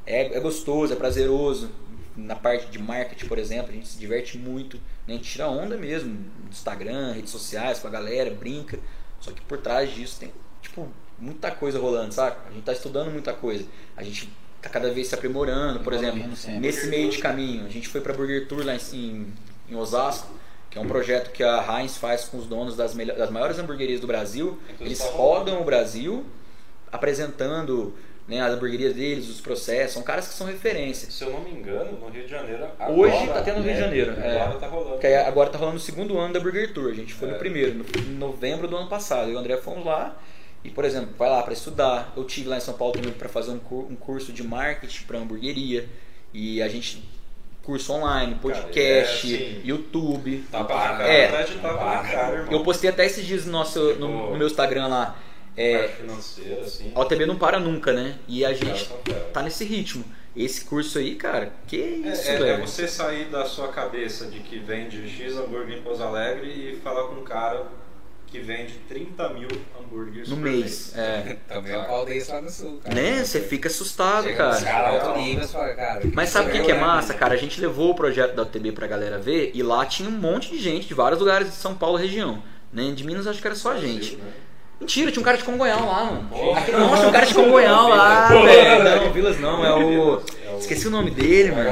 é, 0.06 0.34
é 0.34 0.40
gostoso, 0.40 0.94
é 0.94 0.96
prazeroso. 0.96 1.70
Na 2.16 2.34
parte 2.34 2.66
de 2.70 2.78
marketing, 2.78 3.26
por 3.26 3.38
exemplo, 3.38 3.70
a 3.70 3.74
gente 3.74 3.88
se 3.88 3.98
diverte 3.98 4.38
muito, 4.38 4.76
né? 5.06 5.14
a 5.14 5.16
gente 5.18 5.30
tira 5.30 5.48
onda 5.48 5.76
mesmo, 5.76 6.08
no 6.44 6.48
Instagram, 6.50 7.12
redes 7.12 7.30
sociais, 7.30 7.78
com 7.78 7.88
a 7.88 7.90
galera, 7.90 8.30
brinca. 8.30 8.78
Só 9.20 9.30
que 9.32 9.40
por 9.42 9.58
trás 9.58 9.90
disso 9.94 10.18
tem, 10.20 10.32
tipo, 10.62 10.88
muita 11.18 11.50
coisa 11.50 11.78
rolando, 11.78 12.12
saca? 12.14 12.38
A 12.48 12.52
gente 12.52 12.64
tá 12.64 12.72
estudando 12.72 13.10
muita 13.10 13.32
coisa. 13.32 13.64
A 13.96 14.02
gente 14.02 14.30
tá 14.62 14.68
cada 14.68 14.90
vez 14.92 15.08
se 15.08 15.14
aprimorando, 15.14 15.80
por 15.80 15.92
exemplo, 15.92 16.18
nesse 16.60 16.86
meio 16.88 17.10
de 17.10 17.18
caminho. 17.18 17.66
A 17.66 17.68
gente 17.68 17.88
foi 17.88 18.00
pra 18.00 18.12
Burger 18.14 18.48
Tour 18.48 18.64
lá 18.64 18.74
em, 18.74 19.32
em, 19.68 19.74
Osasco, 19.76 20.32
que 20.70 20.78
é 20.78 20.80
um 20.80 20.86
projeto 20.88 21.32
que 21.32 21.42
a 21.42 21.64
Heinz 21.80 21.96
faz 21.98 22.24
com 22.24 22.38
os 22.38 22.46
donos 22.46 22.76
das, 22.76 22.94
melhor- 22.94 23.16
das 23.16 23.30
maiores 23.30 23.58
hamburguerias 23.58 24.00
do 24.00 24.06
Brasil. 24.06 24.58
Eles 24.80 24.98
tá 24.98 25.06
rodam 25.10 25.60
o 25.60 25.64
Brasil 25.64 26.24
apresentando 26.90 27.94
né, 28.28 28.40
as 28.40 28.52
hamburguerias 28.54 28.94
deles, 28.94 29.28
os 29.28 29.40
processos. 29.40 29.94
São 29.94 30.02
caras 30.02 30.26
que 30.28 30.34
são 30.34 30.46
referência. 30.46 31.10
Se 31.10 31.22
eu 31.24 31.30
não 31.30 31.40
me 31.40 31.50
engano, 31.50 31.92
no 31.98 32.08
Rio 32.08 32.24
de 32.24 32.30
Janeiro. 32.30 32.64
Hoje 32.88 33.14
agora, 33.16 33.32
tá 33.34 33.42
tendo 33.42 33.58
no 33.58 33.62
Rio 33.62 33.72
de 33.74 33.78
né, 33.80 33.86
Janeiro, 33.86 34.12
é. 34.20 34.40
Agora 34.42 34.58
tá 34.58 34.66
rolando. 34.66 35.06
Aí 35.06 35.14
agora 35.16 35.50
tá 35.50 35.58
rolando 35.58 35.76
o 35.76 35.80
segundo 35.80 36.18
ano 36.18 36.34
da 36.34 36.40
Burger 36.40 36.72
Tour. 36.74 36.90
A 36.90 36.94
gente 36.94 37.14
foi 37.14 37.28
no 37.28 37.34
É. 37.34 37.38
primeiro, 37.38 37.74
no, 37.74 37.84
em 38.00 38.14
novembro 38.16 38.66
do 38.66 38.76
ano 38.76 38.88
passado. 38.88 39.28
Eu 39.28 39.32
e 39.32 39.36
o 39.36 39.38
André 39.38 39.56
fomos 39.58 39.84
lá. 39.84 40.16
E, 40.64 40.70
por 40.70 40.84
exemplo, 40.84 41.10
vai 41.16 41.30
lá 41.30 41.42
para 41.42 41.52
estudar. 41.52 42.12
Eu 42.16 42.24
tive 42.24 42.48
lá 42.48 42.56
em 42.56 42.60
São 42.60 42.74
Paulo 42.74 42.94
também 42.94 43.12
para 43.12 43.28
fazer 43.28 43.52
um, 43.52 43.58
cur- 43.58 43.86
um 43.88 43.94
curso 43.94 44.32
de 44.32 44.42
marketing 44.42 45.04
para 45.04 45.18
hamburgueria. 45.18 45.88
E 46.34 46.60
a 46.62 46.68
gente. 46.68 47.02
Curso 47.62 47.92
online, 47.94 48.36
podcast, 48.36 49.34
é, 49.34 49.38
sim. 49.38 49.60
YouTube. 49.64 50.44
Tapa 50.52 50.72
na 50.72 50.80
cara, 50.98 51.08
É. 51.12 51.42
de 51.42 51.54
tapa 51.58 51.84
na 51.84 52.02
cara, 52.08 52.34
irmão. 52.36 52.52
Eu 52.52 52.62
postei 52.62 52.88
até 52.88 53.04
esses 53.04 53.26
dias 53.26 53.44
no, 53.44 53.50
nosso, 53.50 53.80
no, 53.94 54.30
no 54.30 54.36
meu 54.36 54.46
Instagram 54.46 54.86
lá. 54.86 55.18
É, 55.56 55.88
financeira, 55.88 56.60
assim. 56.62 56.92
a 56.94 57.00
OTB 57.00 57.24
não 57.26 57.36
para 57.36 57.58
nunca, 57.58 57.92
né? 57.92 58.16
E 58.28 58.44
a 58.44 58.52
gente 58.52 58.90
tá 59.32 59.42
nesse 59.42 59.64
ritmo. 59.64 60.04
Esse 60.36 60.66
curso 60.66 60.98
aí, 60.98 61.14
cara, 61.14 61.50
que 61.66 61.80
É, 61.80 62.12
isso, 62.12 62.28
é- 62.30 62.34
é 62.34 62.38
velho. 62.38 62.66
você 62.66 62.86
sair 62.86 63.24
da 63.30 63.46
sua 63.46 63.68
cabeça 63.68 64.26
de 64.26 64.40
que 64.40 64.58
vende 64.58 65.08
X 65.08 65.34
hambúrguer 65.34 65.78
em 65.78 65.82
Pouso 65.82 66.02
Alegre 66.02 66.48
e 66.48 66.76
falar 66.84 67.04
com 67.08 67.14
um 67.14 67.24
cara 67.24 67.64
que 68.26 68.38
vende 68.40 68.74
30 68.86 69.30
mil 69.30 69.48
hambúrgueres 69.80 70.28
No 70.28 70.36
por 70.36 70.42
mês. 70.44 70.92
É. 70.94 71.38
Também 71.48 71.72
é 71.72 71.82
pau 71.84 72.04
desse 72.04 72.30
lá 72.30 72.42
no 72.42 72.50
sul, 72.50 72.78
cara. 72.84 72.94
Né? 72.94 73.24
Você 73.24 73.40
fica 73.40 73.68
assustado, 73.68 74.24
Chega 74.24 74.36
cara. 74.36 74.60
caras 74.62 75.04
alto 75.04 75.18
nível, 75.20 75.48
fala, 75.48 75.74
cara. 75.74 76.02
Mas 76.12 76.28
sabe 76.28 76.50
o 76.50 76.52
que, 76.52 76.64
que 76.64 76.70
é 76.72 76.78
massa, 76.78 77.14
cara? 77.14 77.32
A 77.32 77.38
gente 77.38 77.58
levou 77.58 77.92
o 77.92 77.94
projeto 77.94 78.34
da 78.34 78.42
UTB 78.42 78.72
pra 78.72 78.86
galera 78.86 79.18
ver 79.18 79.52
e 79.54 79.62
lá 79.62 79.86
tinha 79.86 80.08
um 80.08 80.12
monte 80.12 80.50
de 80.50 80.58
gente 80.58 80.86
de 80.86 80.92
vários 80.92 81.18
lugares 81.18 81.48
de 81.48 81.54
São 81.54 81.74
Paulo 81.74 81.96
região. 81.96 82.42
Né? 82.70 82.92
De 82.92 83.04
Minas 83.04 83.26
acho 83.26 83.40
que 83.40 83.46
era 83.46 83.56
só 83.56 83.72
a 83.72 83.78
gente. 83.78 84.16
Né? 84.16 84.24
Mentira, 84.78 85.10
tinha 85.10 85.22
um 85.22 85.24
cara 85.24 85.38
de 85.38 85.44
Congonhal 85.44 85.86
lá, 85.86 86.04
mano. 86.04 86.28
Aqui, 86.54 86.70
não, 86.70 86.94
tinha 86.94 87.08
um 87.08 87.12
cara 87.12 87.26
de 87.26 87.34
Congonhal 87.34 87.88
lá, 87.88 88.28
velho. 88.28 88.84
Não, 88.84 89.10
Vilas 89.10 89.40
não, 89.40 89.64
é 89.64 89.74
o. 89.74 90.22
Esqueci 90.58 90.86
o 90.86 90.90
nome 90.90 91.10
dele, 91.10 91.52
mano. 91.52 91.70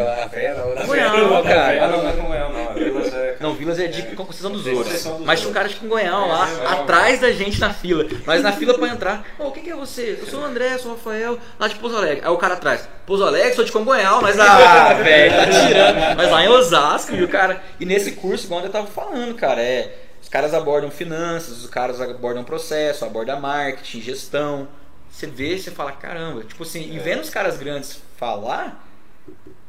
Congonhal, 0.80 1.42
cara. 1.42 1.88
Não, 1.88 2.02
não 2.02 2.34
é, 2.34 2.40
não. 2.40 2.68
A 2.70 2.72
Vilas 2.72 3.14
é. 3.14 3.36
Não, 3.40 3.54
Vilas 3.54 3.78
é 3.78 3.86
de 3.88 4.02
Conceição 4.14 4.50
dos 4.50 4.66
Ouros. 4.66 5.06
Mas 5.24 5.40
tinha 5.40 5.50
um 5.50 5.54
cara 5.54 5.68
de 5.68 5.76
Congonhal 5.76 6.28
lá, 6.28 6.48
É, 6.48 6.64
é, 6.64 6.66
atrás 6.66 7.20
da 7.20 7.30
gente 7.30 7.60
na 7.60 7.72
fila. 7.72 8.06
Mas 8.24 8.42
na 8.42 8.52
fila 8.52 8.74
pra 8.74 8.88
entrar. 8.88 9.24
Ô, 9.38 9.50
quem 9.50 9.62
que 9.62 9.70
é 9.70 9.76
você? 9.76 10.18
Eu 10.20 10.26
sou 10.26 10.40
o 10.40 10.44
André, 10.44 10.76
sou 10.78 10.92
o 10.92 10.94
Rafael, 10.94 11.38
lá 11.58 11.68
de 11.68 11.74
Pouso 11.74 11.96
Alegre. 11.96 12.22
Aí 12.24 12.30
o 12.30 12.38
cara 12.38 12.54
atrás. 12.54 12.88
Pouso 13.06 13.24
Alegre, 13.24 13.54
sou 13.54 13.64
de 13.64 13.72
Congonhal. 13.72 14.22
Mas, 14.22 14.38
ah, 14.40 14.94
velho, 15.02 15.34
tá 15.34 15.46
tirando. 15.46 16.16
Mas 16.16 16.30
lá 16.30 16.44
em 16.44 16.48
Osasco, 16.48 17.14
o 17.14 17.28
cara... 17.28 17.62
E 17.78 17.84
nesse 17.84 18.12
curso, 18.12 18.46
igual 18.46 18.62
eu 18.62 18.70
tava 18.70 18.86
falando, 18.86 19.34
cara, 19.34 19.60
é... 19.60 20.03
Os 20.34 20.36
caras 20.36 20.52
abordam 20.52 20.90
finanças, 20.90 21.62
os 21.62 21.70
caras 21.70 22.00
abordam 22.00 22.42
processo, 22.42 23.04
abordam 23.04 23.40
marketing, 23.40 24.00
gestão. 24.00 24.66
Você 25.08 25.28
vê, 25.28 25.56
você 25.56 25.70
fala, 25.70 25.92
caramba. 25.92 26.42
Tipo 26.42 26.64
assim, 26.64 26.92
e 26.92 26.98
vendo 26.98 27.20
os 27.20 27.30
caras 27.30 27.56
grandes 27.56 28.02
falar, 28.16 28.84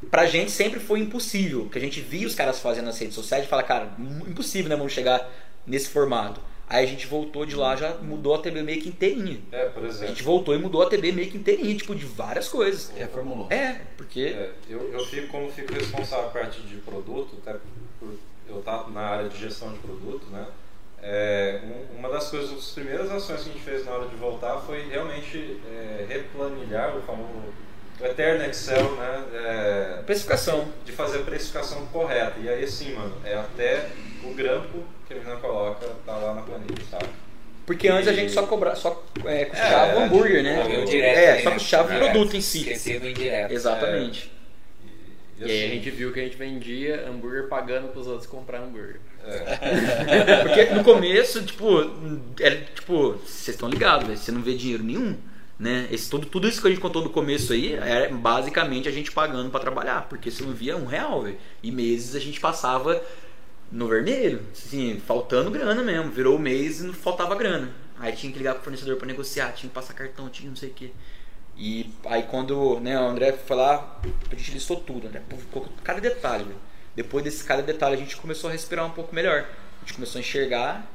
pra 0.09 0.25
gente 0.25 0.49
sempre 0.49 0.79
foi 0.79 1.01
impossível. 1.01 1.65
Porque 1.65 1.77
a 1.77 1.81
gente 1.81 2.01
via 2.01 2.25
os 2.25 2.33
caras 2.33 2.59
fazendo 2.59 2.85
nas 2.85 2.97
redes 2.97 3.13
sociais 3.13 3.45
e 3.45 3.47
fala, 3.47 3.61
cara, 3.61 3.93
im- 3.99 4.31
impossível, 4.31 4.67
né, 4.67 4.75
vamos 4.75 4.91
chegar 4.91 5.29
nesse 5.67 5.89
formato. 5.89 6.41
Aí 6.67 6.83
a 6.83 6.87
gente 6.87 7.05
voltou 7.05 7.45
de 7.45 7.55
lá, 7.55 7.75
já 7.75 7.93
mudou 8.01 8.33
a 8.33 8.39
TB 8.39 8.63
meio 8.63 8.81
que 8.81 8.89
inteirinha. 8.89 9.39
É, 9.51 9.65
por 9.65 9.83
A 9.83 9.87
exemplo. 9.87 10.07
gente 10.07 10.23
voltou 10.23 10.55
e 10.55 10.57
mudou 10.57 10.81
a 10.81 10.87
TB 10.89 11.11
meio 11.11 11.29
que 11.29 11.37
inteirinha, 11.37 11.75
tipo, 11.75 11.93
de 11.93 12.05
várias 12.07 12.47
coisas. 12.47 12.91
Reformulou. 12.97 13.45
É, 13.51 13.81
porque. 13.95 14.19
É, 14.35 14.51
eu, 14.67 14.91
eu 14.91 15.05
fico, 15.05 15.27
como 15.27 15.47
fico 15.51 15.71
responsável 15.71 16.31
por 16.31 16.41
parte 16.41 16.59
de 16.63 16.77
produto, 16.77 17.37
até 17.45 17.55
por 17.99 18.15
eu 18.47 18.59
estar 18.59 18.89
na 18.91 19.01
área 19.01 19.29
de 19.29 19.37
gestão 19.37 19.71
de 19.71 19.79
produto, 19.79 20.25
né? 20.31 20.45
É, 21.01 21.59
um- 21.63 21.99
uma 21.99 22.09
das 22.09 22.29
coisas, 22.29 22.51
as 22.57 22.71
primeiras 22.71 23.11
ações 23.11 23.43
que 23.43 23.49
a 23.49 23.53
gente 23.53 23.63
fez 23.63 23.85
na 23.85 23.91
hora 23.91 24.07
de 24.07 24.15
voltar 24.15 24.57
foi 24.57 24.87
realmente 24.89 25.59
é, 25.69 26.05
replanilhar 26.07 26.95
o 26.97 27.01
famoso 27.01 27.53
o 27.97 28.05
eterno 28.05 28.43
Excel, 28.45 28.91
né? 28.97 29.23
É, 29.33 30.01
Precificação. 30.05 30.67
de 30.83 30.91
fazer 30.91 31.19
a 31.19 31.21
precificação 31.21 31.85
correta. 31.87 32.33
E 32.41 32.49
aí, 32.49 32.63
assim, 32.65 32.93
mano, 32.93 33.13
é 33.23 33.35
até 33.35 33.87
o 34.23 34.33
grampo 34.33 34.83
que 35.07 35.13
a 35.13 35.17
menina 35.17 35.37
coloca, 35.37 35.87
tá 36.05 36.17
lá 36.17 36.33
na 36.33 36.41
planilha, 36.41 36.83
sabe? 36.91 37.05
Porque 37.65 37.87
antes 37.87 38.07
a 38.09 38.13
gente 38.13 38.31
só 38.33 38.43
cobrava, 38.45 38.75
só 38.75 39.01
é, 39.25 39.45
custeava 39.45 39.91
É, 39.91 39.95
o 39.95 39.99
hambúrguer, 40.03 40.43
né? 40.43 40.61
O 40.81 40.85
direto 40.85 41.17
É, 41.17 41.31
aí, 41.31 41.43
só 41.43 41.49
né? 41.51 41.55
custeava 41.55 41.89
o 41.89 41.93
É, 41.93 41.99
produto 41.99 42.35
em 42.35 42.41
si. 42.41 42.59
Esquecer 42.59 42.99
do 42.99 43.09
indireto. 43.09 43.51
Exatamente. 43.51 44.31
E, 45.37 45.43
E 45.43 45.51
aí 45.51 45.63
a 45.65 45.69
assim, 45.69 45.75
gente 45.75 45.89
viu 45.91 46.11
que 46.13 46.19
a 46.19 46.23
gente 46.23 46.35
vendia 46.37 47.07
hambúrguer 47.07 47.47
pagando 47.47 47.89
pros 47.89 48.07
outros 48.07 48.27
comprar 48.27 48.61
hambúrguer. 48.61 49.01
é, 50.07 50.35
Porque 50.41 50.65
no 50.73 50.83
começo, 50.83 51.43
tipo, 51.43 51.67
era 52.39 52.61
tipo, 52.65 53.13
vocês 53.13 53.49
estão 53.49 53.69
ligados, 53.69 54.07
velho, 54.07 54.17
você 54.19 54.31
não 54.31 54.41
vê 54.41 54.53
dinheiro 54.55 54.83
nenhum, 54.83 55.17
né? 55.57 55.87
Esse, 55.91 56.09
tudo, 56.09 56.27
tudo 56.27 56.47
isso 56.47 56.61
que 56.61 56.67
a 56.67 56.69
gente 56.69 56.79
contou 56.81 57.03
no 57.03 57.09
começo 57.09 57.53
aí 57.53 57.73
era 57.73 58.13
basicamente 58.13 58.87
a 58.87 58.91
gente 58.91 59.11
pagando 59.11 59.49
pra 59.49 59.59
trabalhar, 59.59 60.07
porque 60.09 60.29
você 60.31 60.43
não 60.43 60.53
via 60.53 60.77
um 60.77 60.85
real, 60.85 61.23
velho. 61.23 61.37
E 61.63 61.71
meses 61.71 62.15
a 62.15 62.19
gente 62.19 62.39
passava 62.39 63.01
no 63.71 63.87
vermelho, 63.87 64.41
assim, 64.53 64.99
faltando 65.05 65.51
grana 65.51 65.83
mesmo. 65.83 66.11
Virou 66.11 66.35
o 66.37 66.39
mês 66.39 66.81
e 66.81 66.83
não 66.85 66.93
faltava 66.93 67.35
grana. 67.35 67.71
Aí 67.99 68.13
tinha 68.13 68.31
que 68.31 68.37
ligar 68.37 68.55
pro 68.55 68.63
fornecedor 68.63 68.97
para 68.97 69.07
negociar, 69.07 69.53
tinha 69.53 69.69
que 69.69 69.75
passar 69.75 69.93
cartão, 69.93 70.29
tinha 70.29 70.49
não 70.49 70.55
sei 70.57 70.69
o 70.69 70.73
que. 70.73 70.93
E 71.57 71.93
aí 72.05 72.23
quando 72.23 72.79
né, 72.79 72.99
o 72.99 73.05
André 73.05 73.31
foi 73.33 73.55
lá, 73.55 73.99
a 74.31 74.35
gente 74.35 74.51
listou 74.51 74.77
tudo, 74.77 75.09
ficou 75.37 75.65
cada 75.83 76.01
detalhe. 76.01 76.45
Depois 76.95 77.23
desse 77.23 77.43
cada 77.43 77.61
detalhe 77.61 77.95
a 77.95 77.97
gente 77.97 78.17
começou 78.17 78.49
a 78.49 78.53
respirar 78.53 78.85
um 78.85 78.91
pouco 78.91 79.13
melhor. 79.13 79.45
A 79.77 79.79
gente 79.81 79.93
começou 79.93 80.19
a 80.19 80.21
enxergar 80.21 80.85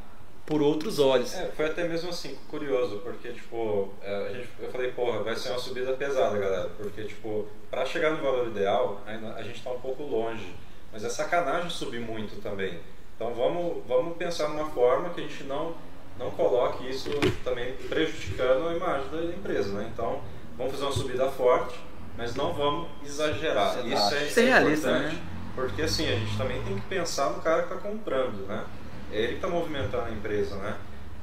por 0.44 0.60
outros 0.60 0.98
olhos. 0.98 1.32
É, 1.34 1.46
foi 1.46 1.66
até 1.66 1.86
mesmo 1.86 2.10
assim 2.10 2.36
curioso, 2.48 2.98
porque 2.98 3.32
tipo, 3.32 3.88
é, 4.02 4.26
a 4.26 4.32
gente, 4.32 4.48
eu 4.58 4.70
falei, 4.70 4.90
porra, 4.90 5.22
vai 5.22 5.36
ser 5.36 5.50
uma 5.50 5.58
subida 5.58 5.92
pesada, 5.92 6.36
galera, 6.36 6.68
porque 6.76 7.04
tipo, 7.04 7.46
para 7.70 7.86
chegar 7.86 8.10
no 8.10 8.22
valor 8.22 8.48
ideal, 8.48 9.00
a 9.06 9.42
gente 9.42 9.58
está 9.58 9.70
um 9.70 9.80
pouco 9.80 10.02
longe, 10.02 10.52
mas 10.92 11.04
é 11.04 11.08
sacanagem 11.08 11.70
subir 11.70 12.00
muito 12.00 12.42
também. 12.42 12.80
Então 13.14 13.32
vamos, 13.32 13.82
vamos 13.86 14.16
pensar 14.16 14.48
numa 14.48 14.68
forma 14.70 15.10
que 15.10 15.20
a 15.20 15.24
gente 15.24 15.44
não 15.44 15.74
não 16.18 16.30
coloque 16.32 16.86
isso 16.90 17.08
também 17.42 17.72
prejudicando 17.88 18.68
a 18.68 18.74
imagem 18.74 19.08
da 19.10 19.24
empresa, 19.34 19.72
né? 19.72 19.90
Então 19.90 20.20
vamos 20.60 20.74
fazer 20.74 20.84
uma 20.84 20.92
subida 20.92 21.30
forte, 21.30 21.80
mas 22.18 22.34
não 22.34 22.52
vamos 22.52 22.88
exagerar. 23.02 23.78
Isso 23.86 24.40
é, 24.40 24.44
é 24.44 24.46
realista, 24.46 24.98
né? 24.98 25.18
Porque 25.54 25.80
assim, 25.82 26.06
a 26.06 26.16
gente 26.16 26.36
também 26.36 26.62
tem 26.62 26.78
que 26.78 26.86
pensar 26.86 27.30
no 27.30 27.40
cara 27.40 27.62
que 27.62 27.72
está 27.72 27.88
comprando, 27.88 28.46
né? 28.46 28.66
É 29.10 29.16
ele 29.16 29.28
que 29.28 29.34
está 29.36 29.48
movimentando 29.48 30.04
a 30.04 30.10
empresa, 30.10 30.56
né? 30.56 30.76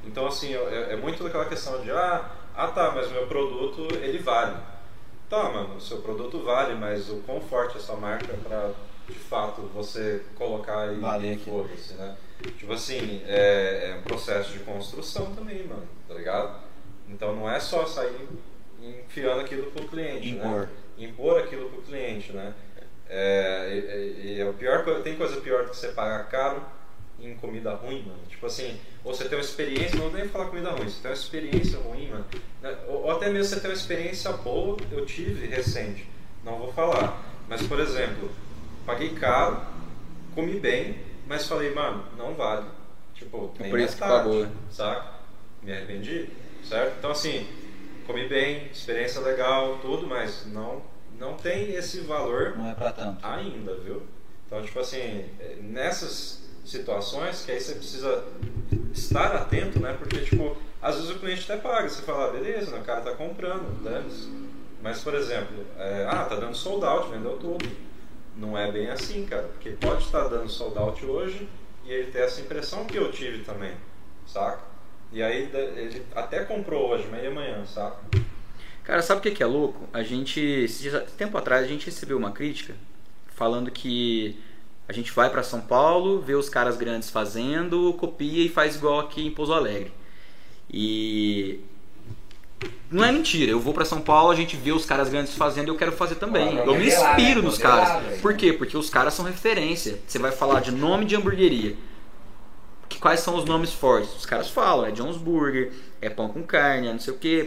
Então 0.03 0.25
assim, 0.25 0.55
é, 0.55 0.93
é 0.93 0.95
muito 0.95 1.23
daquela 1.23 1.45
questão 1.45 1.79
de 1.81 1.91
ah, 1.91 2.31
ah 2.55 2.67
tá, 2.67 2.91
mas 2.95 3.11
meu 3.11 3.27
produto 3.27 3.87
ele 4.01 4.17
vale. 4.17 4.57
Tá, 5.29 5.43
mano, 5.43 5.75
o 5.75 5.81
seu 5.81 5.99
produto 5.99 6.43
vale, 6.43 6.73
mas 6.73 7.07
o 7.09 7.17
quão 7.17 7.39
forte 7.39 7.75
é 7.75 7.79
essa 7.79 7.93
marca 7.95 8.33
para 8.43 8.71
de 9.07 9.19
fato 9.19 9.61
você 9.73 10.23
colocar 10.35 10.91
e 10.91 10.99
vale 10.99 11.37
foda-se, 11.37 11.93
né? 11.93 12.17
Tipo 12.57 12.73
assim, 12.73 13.21
é, 13.25 13.91
é, 13.91 13.95
um 13.99 14.01
processo 14.01 14.51
de 14.51 14.59
construção 14.59 15.33
também, 15.35 15.65
mano, 15.67 15.87
tá 16.07 16.15
ligado? 16.15 16.59
Então 17.07 17.35
não 17.35 17.49
é 17.49 17.59
só 17.59 17.85
sair 17.85 18.27
enfiando 18.89 19.41
aquilo 19.41 19.71
pro 19.71 19.87
cliente, 19.87 20.33
né? 20.33 20.45
Impor. 20.45 20.61
Né? 20.61 20.69
Impor 20.97 21.39
aquilo 21.39 21.69
pro 21.69 21.81
cliente, 21.81 22.31
né? 22.33 22.53
É, 23.09 24.37
é 24.39 24.45
o 24.45 24.53
pior, 24.53 24.83
tem 25.01 25.15
coisa 25.15 25.39
pior 25.39 25.63
do 25.63 25.69
que 25.69 25.77
você 25.77 25.89
pagar 25.89 26.27
caro 26.27 26.61
em 27.19 27.35
comida 27.35 27.73
ruim, 27.73 28.03
mano. 28.03 28.19
Tipo 28.29 28.45
assim, 28.45 28.79
ou 29.03 29.13
você 29.13 29.27
tem 29.27 29.37
uma 29.37 29.43
experiência, 29.43 29.97
não 29.97 30.11
nem 30.11 30.27
falar 30.27 30.47
comida 30.47 30.71
ruim, 30.71 30.89
você 30.89 31.01
tem 31.01 31.11
uma 31.11 31.17
experiência 31.17 31.79
ruim, 31.79 32.09
mano. 32.09 32.25
Né? 32.61 32.77
Ou, 32.87 33.03
ou 33.03 33.11
até 33.11 33.29
mesmo 33.29 33.45
você 33.45 33.59
tem 33.59 33.69
uma 33.69 33.75
experiência 33.75 34.31
boa, 34.33 34.77
eu 34.91 35.05
tive 35.05 35.47
recente, 35.47 36.07
não 36.43 36.57
vou 36.57 36.73
falar. 36.73 37.23
Mas, 37.47 37.61
por 37.63 37.79
exemplo, 37.79 38.29
paguei 38.85 39.09
caro, 39.11 39.61
comi 40.35 40.59
bem, 40.59 40.99
mas 41.25 41.47
falei, 41.47 41.73
mano, 41.73 42.05
não 42.17 42.33
vale. 42.33 42.65
Tipo, 43.13 43.51
é 43.59 43.69
por 43.69 43.79
isso 43.79 43.93
que 43.93 43.99
pagou. 43.99 44.47
Saca? 44.69 45.17
Me 45.63 45.71
arrependi, 45.71 46.29
certo? 46.63 46.97
Então, 46.99 47.11
assim, 47.11 47.47
comi 48.07 48.27
bem, 48.27 48.67
experiência 48.71 49.21
legal, 49.21 49.77
tudo, 49.79 50.07
mas 50.07 50.45
não, 50.47 50.81
não 51.19 51.35
tem 51.35 51.73
esse 51.75 51.99
valor 52.01 52.57
não 52.57 52.71
é 52.71 52.73
pra 52.73 52.91
tanto. 52.91 53.23
ainda, 53.23 53.75
viu? 53.75 54.01
Então, 54.47 54.63
tipo 54.63 54.79
assim, 54.79 55.25
nessas 55.61 56.47
situações 56.63 57.43
que 57.45 57.51
aí 57.51 57.59
você 57.59 57.75
precisa 57.75 58.23
estar 58.93 59.35
atento, 59.35 59.79
né? 59.79 59.93
Porque, 59.99 60.21
tipo, 60.21 60.55
às 60.81 60.95
vezes 60.95 61.11
o 61.11 61.19
cliente 61.19 61.51
até 61.51 61.61
paga, 61.61 61.89
você 61.89 62.01
fala, 62.01 62.29
ah, 62.29 62.31
beleza, 62.31 62.71
né? 62.71 62.79
o 62.79 62.83
cara 62.83 63.01
tá 63.01 63.11
comprando, 63.11 63.83
né? 63.83 64.03
Mas, 64.81 65.03
por 65.03 65.13
exemplo, 65.13 65.65
é, 65.77 66.07
ah, 66.09 66.23
tá 66.25 66.35
dando 66.35 66.55
sold 66.55 66.85
out, 66.85 67.09
vendeu 67.09 67.37
tudo. 67.37 67.69
Não 68.37 68.57
é 68.57 68.71
bem 68.71 68.89
assim, 68.89 69.25
cara, 69.25 69.43
porque 69.43 69.71
pode 69.71 70.03
estar 70.03 70.27
dando 70.27 70.47
sold 70.47 70.77
out 70.77 71.05
hoje 71.05 71.49
e 71.83 71.91
ele 71.91 72.11
ter 72.11 72.19
essa 72.19 72.39
impressão 72.39 72.85
que 72.85 72.95
eu 72.95 73.11
tive 73.11 73.43
também, 73.43 73.73
saca? 74.25 74.76
E 75.11 75.21
aí 75.23 75.49
ele 75.53 76.03
até 76.15 76.43
comprou 76.43 76.89
hoje, 76.89 77.07
mas 77.09 77.23
e 77.23 77.27
amanhã, 77.27 77.65
saca? 77.65 77.97
Cara, 78.83 79.01
sabe 79.01 79.19
o 79.19 79.21
que, 79.21 79.31
que 79.31 79.43
é 79.43 79.45
louco? 79.45 79.87
A 79.91 80.03
gente, 80.03 80.65
tempo 81.17 81.37
atrás, 81.37 81.65
a 81.65 81.67
gente 81.67 81.85
recebeu 81.85 82.17
uma 82.17 82.31
crítica 82.31 82.73
falando 83.35 83.69
que 83.69 84.39
a 84.87 84.93
gente 84.93 85.11
vai 85.11 85.29
para 85.29 85.43
São 85.43 85.59
Paulo, 85.59 86.21
vê 86.21 86.35
os 86.35 86.47
caras 86.47 86.77
grandes 86.77 87.09
fazendo, 87.09 87.93
copia 87.93 88.45
e 88.45 88.49
faz 88.49 88.75
igual 88.75 88.99
aqui 88.99 89.25
em 89.25 89.31
Pouso 89.31 89.53
Alegre. 89.53 89.91
E 90.71 91.59
não 92.89 93.03
é 93.03 93.11
mentira, 93.11 93.51
eu 93.51 93.59
vou 93.59 93.73
para 93.73 93.83
São 93.83 93.99
Paulo, 93.99 94.31
a 94.31 94.35
gente 94.35 94.55
vê 94.55 94.71
os 94.71 94.85
caras 94.85 95.09
grandes 95.09 95.35
fazendo 95.35 95.67
e 95.67 95.71
eu 95.71 95.75
quero 95.75 95.91
fazer 95.91 96.15
também. 96.15 96.57
eu 96.57 96.75
me 96.75 96.87
inspiro 96.87 97.43
nos 97.43 97.57
caras. 97.57 98.19
Por 98.21 98.35
quê? 98.35 98.53
Porque 98.53 98.77
os 98.77 98.89
caras 98.89 99.13
são 99.13 99.25
referência. 99.25 99.99
Você 100.07 100.17
vai 100.17 100.31
falar 100.31 100.61
de 100.61 100.71
nome 100.71 101.05
de 101.05 101.15
hamburgueria. 101.15 101.75
Quais 102.99 103.19
são 103.19 103.35
os 103.35 103.45
nomes 103.45 103.73
fortes? 103.73 104.15
Os 104.15 104.25
caras 104.25 104.49
falam, 104.49 104.85
é 104.85 104.91
John's 104.91 105.17
Burger, 105.17 105.71
é 106.01 106.09
pão 106.09 106.29
com 106.29 106.43
carne, 106.43 106.87
é 106.87 106.91
não 106.91 106.99
sei 106.99 107.13
o 107.13 107.17
quê. 107.17 107.45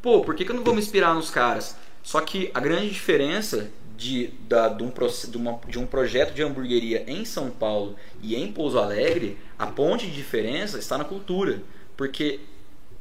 Pô, 0.00 0.22
por 0.22 0.34
que, 0.34 0.44
que 0.44 0.50
eu 0.50 0.56
não 0.56 0.64
vou 0.64 0.74
me 0.74 0.80
inspirar 0.80 1.14
nos 1.14 1.30
caras? 1.30 1.76
Só 2.02 2.20
que 2.20 2.50
a 2.54 2.60
grande 2.60 2.90
diferença 2.90 3.70
de, 3.96 4.28
da, 4.48 4.68
de, 4.68 4.82
um, 4.82 4.90
de, 4.90 5.36
uma, 5.36 5.60
de 5.68 5.78
um 5.78 5.86
projeto 5.86 6.34
de 6.34 6.42
hamburgueria 6.42 7.04
em 7.06 7.24
São 7.24 7.50
Paulo 7.50 7.94
e 8.22 8.34
em 8.34 8.50
Pouso 8.50 8.78
Alegre, 8.78 9.38
a 9.58 9.66
ponte 9.66 10.06
de 10.06 10.12
diferença 10.12 10.78
está 10.78 10.98
na 10.98 11.04
cultura. 11.04 11.62
Porque 11.96 12.40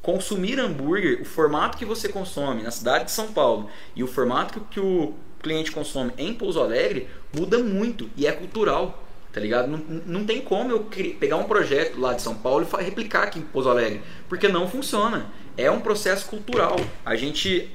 consumir 0.02 0.60
hambúrguer, 0.60 1.22
o 1.22 1.26
formato 1.26 1.78
que 1.78 1.86
você 1.86 2.10
consome 2.10 2.62
na 2.62 2.72
cidade 2.72 3.06
de 3.06 3.12
São 3.12 3.32
Paulo 3.32 3.70
e 3.96 4.04
o 4.04 4.08
formato 4.08 4.60
que 4.70 4.80
o 4.80 5.14
cliente 5.42 5.72
consome 5.72 6.14
em 6.18 6.34
Pouso 6.34 6.60
Alegre 6.60 7.08
muda 7.36 7.60
muito 7.60 8.10
e 8.16 8.26
é 8.28 8.32
cultural. 8.32 9.03
Tá 9.34 9.42
ligado? 9.42 9.68
Não, 9.68 9.80
não 10.06 10.26
tem 10.26 10.42
como 10.42 10.72
eu 10.72 10.88
pegar 11.20 11.38
um 11.38 11.46
projeto 11.46 12.00
lá 12.00 12.14
de 12.14 12.22
São 12.22 12.36
Paulo 12.36 12.66
e 12.66 12.84
replicar 12.84 13.24
aqui 13.24 13.40
em 13.40 13.42
Pouso 13.42 13.68
Alegre, 13.68 14.02
porque 14.30 14.48
não 14.48 14.70
funciona. 14.70 15.26
É 15.58 15.70
um 15.70 15.82
processo 15.82 16.28
cultural. 16.28 16.76
A 17.04 17.16
gente 17.16 17.70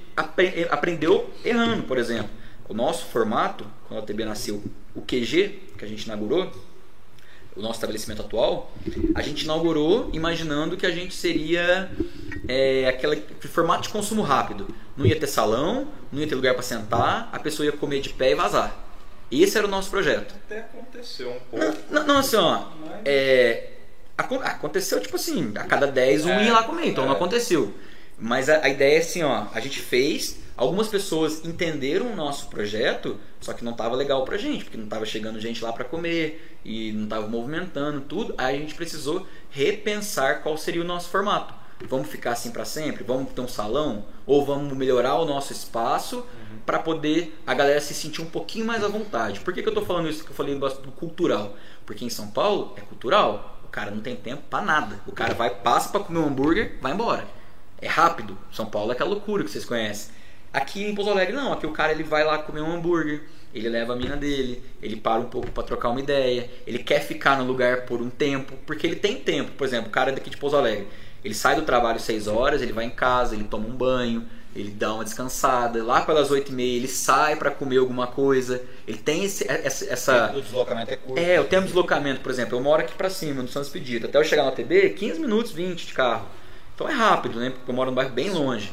aprendeu 0.71 1.29
errando, 1.45 1.83
por 1.83 1.99
exemplo 1.99 2.39
o 2.69 2.75
nosso 2.75 3.07
formato, 3.07 3.65
quando 3.89 4.01
a 4.01 4.03
TB 4.03 4.25
nasceu, 4.27 4.63
o 4.95 5.01
QG, 5.01 5.61
que 5.79 5.85
a 5.85 5.89
gente 5.89 6.05
inaugurou, 6.05 6.53
o 7.57 7.61
nosso 7.61 7.75
estabelecimento 7.75 8.23
atual, 8.23 8.71
a 9.15 9.23
gente 9.23 9.43
inaugurou 9.43 10.11
imaginando 10.13 10.77
que 10.77 10.87
a 10.87 10.91
gente 10.91 11.15
seria 11.15 11.91
é, 12.47 12.87
aquele 12.87 13.23
formato 13.49 13.85
de 13.85 13.89
consumo 13.89 14.23
rápido. 14.23 14.69
Não 14.97 15.07
ia 15.07 15.19
ter 15.19 15.27
salão, 15.27 15.89
não 16.13 16.21
ia 16.21 16.27
ter 16.27 16.35
lugar 16.35 16.55
para 16.55 16.63
sentar, 16.63 17.29
a 17.33 17.39
pessoa 17.39 17.67
ia 17.67 17.73
comer 17.73 18.01
de 18.01 18.11
pé 18.11 18.33
e 18.33 18.35
vazar. 18.35 18.88
Esse 19.31 19.59
era 19.59 19.67
o 19.67 19.71
nosso 19.71 19.91
projeto. 19.91 20.35
Até 20.47 20.61
aconteceu 20.61 21.31
um 21.31 21.41
pouco. 21.51 21.77
Não, 21.91 22.07
não 22.07 22.19
assim, 22.19 22.37
ó. 22.37 22.65
É, 23.05 23.71
aconteceu, 24.17 25.01
tipo 25.01 25.17
assim, 25.17 25.53
a 25.55 25.65
cada 25.65 25.87
10 25.87 26.27
um 26.27 26.31
é, 26.31 26.47
ia 26.47 26.53
lá 26.53 26.63
comer, 26.63 26.89
então 26.89 27.05
é. 27.05 27.07
não 27.07 27.15
aconteceu. 27.15 27.75
Mas 28.19 28.49
a, 28.49 28.65
a 28.65 28.69
ideia 28.69 28.97
é 28.97 29.01
assim, 29.01 29.23
ó, 29.23 29.47
a 29.53 29.61
gente 29.61 29.81
fez, 29.81 30.39
Algumas 30.59 30.89
pessoas 30.89 31.45
entenderam 31.45 32.11
o 32.11 32.17
nosso 32.17 32.49
projeto, 32.49 33.17
só 33.41 33.53
que 33.53 33.65
não 33.65 33.71
estava 33.71 33.95
legal 33.95 34.25
pra 34.25 34.37
gente, 34.37 34.65
porque 34.65 34.77
não 34.77 34.87
estava 34.87 35.07
chegando 35.07 35.39
gente 35.39 35.63
lá 35.63 35.73
para 35.73 35.85
comer 35.85 36.59
e 36.65 36.91
não 36.91 37.05
estava 37.05 37.29
movimentando 37.29 38.01
tudo. 38.01 38.35
Aí 38.37 38.57
a 38.57 38.59
gente 38.59 38.75
precisou 38.75 39.25
repensar 39.51 40.43
qual 40.43 40.59
seria 40.59 40.83
o 40.83 40.85
nosso 40.85 41.11
formato. 41.11 41.55
Vamos 41.87 42.09
ficar 42.09 42.33
assim 42.33 42.51
para 42.51 42.65
sempre? 42.65 43.05
Vamos 43.05 43.33
ter 43.33 43.41
um 43.41 43.49
salão? 43.49 44.05
Ou 44.27 44.45
vamos 44.45 44.77
melhorar 44.77 45.15
o 45.17 45.25
nosso 45.25 45.53
espaço 45.53 46.19
uhum. 46.19 46.59
para 46.67 46.79
poder 46.79 47.41
a 47.47 47.55
galera 47.55 47.81
se 47.81 47.95
sentir 47.95 48.21
um 48.21 48.27
pouquinho 48.27 48.67
mais 48.67 48.83
à 48.83 48.89
vontade? 48.89 49.41
Por 49.41 49.55
que, 49.55 49.63
que 49.63 49.69
eu 49.69 49.73
estou 49.73 49.87
falando 49.87 50.09
isso 50.09 50.25
que 50.25 50.31
eu 50.31 50.35
falei 50.35 50.55
do 50.55 50.93
cultural? 50.93 51.57
Porque 51.87 52.05
em 52.05 52.11
São 52.11 52.29
Paulo 52.29 52.75
é 52.77 52.81
cultural. 52.81 53.61
O 53.65 53.69
cara 53.69 53.91
não 53.91 54.01
tem 54.01 54.17
tempo 54.17 54.43
para 54.51 54.65
nada. 54.65 55.01
O 55.07 55.13
cara 55.13 55.35
vai, 55.35 55.51
passa 55.51 55.91
para 55.91 56.01
comer 56.01 56.19
um 56.19 56.27
hambúrguer, 56.27 56.79
vai 56.81 56.93
embora. 56.93 57.27
É 57.81 57.87
rápido. 57.87 58.37
São 58.51 58.67
Paulo 58.67 58.91
é 58.91 58.95
aquela 58.95 59.11
loucura 59.11 59.45
que 59.45 59.51
vocês 59.51 59.65
conhecem. 59.65 60.13
Aqui 60.53 60.83
em 60.83 60.95
Pouso 60.95 61.11
Alegre 61.11 61.37
não, 61.37 61.53
aqui 61.53 61.67
o 61.67 61.73
cara 61.73 61.93
ele 61.93 62.03
vai 62.03 62.25
lá 62.25 62.39
comer 62.39 62.63
um 62.63 62.73
hambúrguer, 62.73 63.23
ele 63.55 63.69
leva 63.69 63.93
a 63.93 63.97
mina 63.97 64.17
dele, 64.17 64.63
ele 64.81 64.97
para 64.97 65.21
um 65.21 65.27
pouco 65.27 65.51
para 65.51 65.63
trocar 65.63 65.91
uma 65.91 66.01
ideia, 66.01 66.51
ele 66.67 66.79
quer 66.79 67.01
ficar 67.01 67.37
no 67.37 67.45
lugar 67.45 67.83
por 67.83 68.01
um 68.01 68.09
tempo, 68.09 68.55
porque 68.67 68.87
ele 68.87 68.97
tem 68.97 69.17
tempo. 69.17 69.53
Por 69.53 69.67
exemplo, 69.67 69.89
o 69.89 69.93
cara 69.93 70.11
daqui 70.11 70.31
de 70.31 70.39
Pouso 70.39 70.57
Alegre, 70.57 70.89
ele 71.29 71.35
sai 71.35 71.55
do 71.57 71.63
trabalho 71.63 72.01
6 72.01 72.27
horas, 72.27 72.63
ele 72.63 72.73
vai 72.73 72.87
em 72.87 72.91
casa, 72.91 73.35
ele 73.35 73.45
toma 73.45 73.69
um 73.69 73.73
banho, 73.73 74.25
ele 74.57 74.71
dá 74.71 74.95
uma 74.95 75.05
descansada, 75.05 75.85
lá 75.85 76.01
pelas 76.01 76.31
8 76.31 76.51
e 76.51 76.55
meia 76.55 76.77
ele 76.77 76.89
sai 76.89 77.37
para 77.37 77.51
comer 77.51 77.77
alguma 77.77 78.07
coisa, 78.07 78.63
ele 78.87 78.97
tem 78.97 79.25
esse, 79.25 79.47
essa... 79.47 79.85
essa... 79.85 80.33
O 80.35 80.41
deslocamento 80.41 80.91
é 80.91 80.97
curto. 80.97 81.21
É, 81.21 81.39
o 81.39 81.45
tempo 81.45 81.63
de 81.63 81.69
deslocamento, 81.69 82.21
por 82.21 82.33
exemplo, 82.33 82.57
eu 82.57 82.63
moro 82.63 82.81
aqui 82.81 82.95
para 82.95 83.11
cima, 83.11 83.43
no 83.43 83.49
Santos 83.49 83.69
Pedido, 83.69 84.07
até 84.07 84.17
eu 84.17 84.25
chegar 84.25 84.45
na 84.45 84.53
TB, 84.53 84.95
15 84.97 85.21
minutos, 85.21 85.53
20 85.53 85.87
de 85.87 85.93
carro. 85.93 86.27
Então 86.75 86.89
é 86.89 86.93
rápido, 86.95 87.39
né? 87.39 87.51
Porque 87.51 87.71
eu 87.71 87.75
moro 87.75 87.91
num 87.91 87.95
bairro 87.95 88.13
bem 88.13 88.31
longe. 88.31 88.73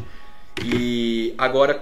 E 0.64 1.36
agora, 1.38 1.82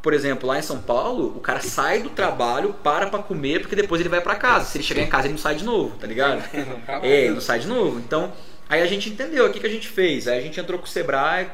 por 0.00 0.14
exemplo, 0.14 0.46
lá 0.46 0.56
em 0.56 0.62
São 0.62 0.80
Paulo, 0.80 1.34
o 1.36 1.40
cara 1.40 1.60
sai 1.60 2.00
do 2.00 2.10
trabalho, 2.10 2.72
para 2.74 3.08
pra 3.08 3.18
comer, 3.18 3.60
porque 3.60 3.74
depois 3.74 4.00
ele 4.00 4.08
vai 4.08 4.20
para 4.20 4.36
casa. 4.36 4.66
Se 4.66 4.78
ele 4.78 4.84
chegar 4.84 5.02
em 5.02 5.08
casa, 5.08 5.26
ele 5.26 5.34
não 5.34 5.40
sai 5.40 5.56
de 5.56 5.64
novo, 5.64 5.96
tá 5.96 6.06
ligado? 6.06 6.44
é, 7.02 7.24
ele 7.24 7.34
não 7.34 7.40
sai 7.40 7.58
de 7.58 7.66
novo. 7.66 7.98
Então, 7.98 8.32
aí 8.72 8.82
a 8.82 8.86
gente 8.86 9.10
entendeu 9.10 9.46
o 9.46 9.52
que, 9.52 9.60
que 9.60 9.66
a 9.66 9.70
gente 9.70 9.86
fez. 9.88 10.26
Aí 10.26 10.38
a 10.38 10.40
gente 10.40 10.58
entrou 10.58 10.78
com 10.78 10.86
o 10.86 10.88
Sebrae. 10.88 11.50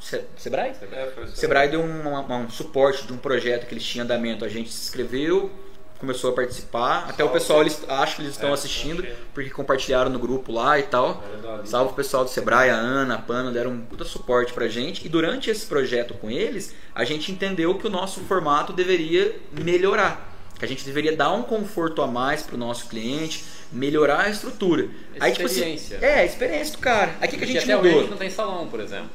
Se, 0.00 0.20
Sebrae? 0.36 0.74
Sebrae, 0.74 1.08
Sebrae 1.34 1.68
deu 1.68 1.80
um, 1.80 2.08
um, 2.08 2.34
um, 2.34 2.50
suporte 2.50 3.06
de 3.06 3.12
um 3.12 3.18
projeto 3.18 3.66
que 3.66 3.74
eles 3.74 3.84
tinham 3.84 4.04
andamento. 4.04 4.44
A 4.44 4.48
gente 4.48 4.72
se 4.72 4.82
inscreveu, 4.82 5.50
começou 5.98 6.30
a 6.30 6.34
participar. 6.34 7.06
Até 7.08 7.22
o 7.22 7.28
pessoal, 7.28 7.60
eles 7.60 7.80
acho 7.86 8.16
que 8.16 8.22
eles 8.22 8.32
estão 8.32 8.48
É, 8.48 8.52
assistindo, 8.54 9.02
achei. 9.02 9.14
porque 9.32 9.50
compartilharam 9.50 10.10
no 10.10 10.18
grupo 10.18 10.50
lá 10.50 10.78
e 10.78 10.82
tal. 10.82 11.22
Verdade. 11.30 11.68
Salve 11.68 11.92
o 11.92 11.94
pessoal 11.94 12.24
do 12.24 12.30
Sebrae, 12.30 12.70
a 12.70 12.74
Ana, 12.74 13.16
a 13.16 13.18
Pana, 13.18 13.52
deram 13.52 13.70
um 13.70 13.80
puta 13.82 14.04
suporte 14.04 14.52
pra 14.52 14.66
gente. 14.66 15.06
E 15.06 15.08
durante 15.08 15.50
esse 15.50 15.66
projeto 15.66 16.14
com 16.14 16.30
eles, 16.30 16.74
a 16.94 17.04
gente 17.04 17.30
entendeu 17.30 17.76
que 17.76 17.86
o 17.86 17.90
nosso 17.90 18.20
formato 18.22 18.72
deveria 18.72 19.36
melhorar. 19.52 20.32
Que 20.58 20.64
a 20.64 20.68
gente 20.68 20.84
deveria 20.84 21.16
dar 21.16 21.32
um 21.32 21.42
conforto 21.42 22.02
a 22.02 22.06
mais 22.06 22.42
pro 22.42 22.56
nosso 22.56 22.88
cliente, 22.88 23.44
melhorar 23.72 24.22
a 24.22 24.30
estrutura. 24.30 24.88
Aí, 25.18 25.32
tipo 25.32 25.46
assim, 25.46 25.74
Experiência. 25.74 25.98
é, 26.02 26.20
a 26.20 26.24
experiência 26.24 26.72
do 26.72 26.78
cara. 26.78 27.12
O 27.22 27.28
que, 27.28 27.42
a 27.42 27.46
gente 27.46 27.58
até 27.58 27.76
hoje 27.76 27.88
mudou? 27.88 28.00
gente 28.02 28.10
não 28.10 28.18
tem 28.18 28.30
salão, 28.30 28.66
por 28.68 28.80
exemplo. 28.80 29.10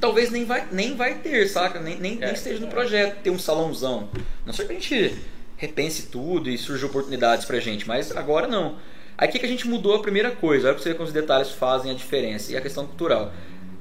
talvez 0.00 0.30
nem 0.30 0.44
vai, 0.44 0.66
nem 0.70 0.94
vai 0.94 1.14
ter, 1.14 1.48
saca? 1.48 1.80
Nem, 1.80 1.98
nem, 1.98 2.16
nem 2.16 2.28
É, 2.28 2.32
esteja 2.32 2.60
no 2.60 2.68
projeto 2.68 3.22
ter 3.22 3.30
um 3.30 3.38
salãozão. 3.38 4.08
Não 4.44 4.52
sei 4.52 4.66
que 4.66 4.72
a 4.72 4.74
gente 4.74 5.16
repense 5.56 6.04
tudo 6.06 6.50
e 6.50 6.58
surja 6.58 6.86
oportunidades 6.86 7.44
pra 7.44 7.58
gente, 7.58 7.86
mas 7.88 8.14
agora 8.14 8.46
não. 8.46 8.76
Aí 9.18 9.28
que, 9.28 9.44
a 9.44 9.48
gente 9.48 9.66
mudou 9.66 9.94
a 9.94 10.02
primeira 10.02 10.30
coisa? 10.30 10.66
Olha 10.66 10.74
pra 10.74 10.82
você 10.82 10.90
ver 10.90 10.96
como 10.96 11.06
os 11.06 11.12
detalhes 11.12 11.50
fazem 11.50 11.90
a 11.90 11.94
diferença 11.94 12.52
e 12.52 12.56
a 12.56 12.60
questão 12.60 12.86
cultural. 12.86 13.32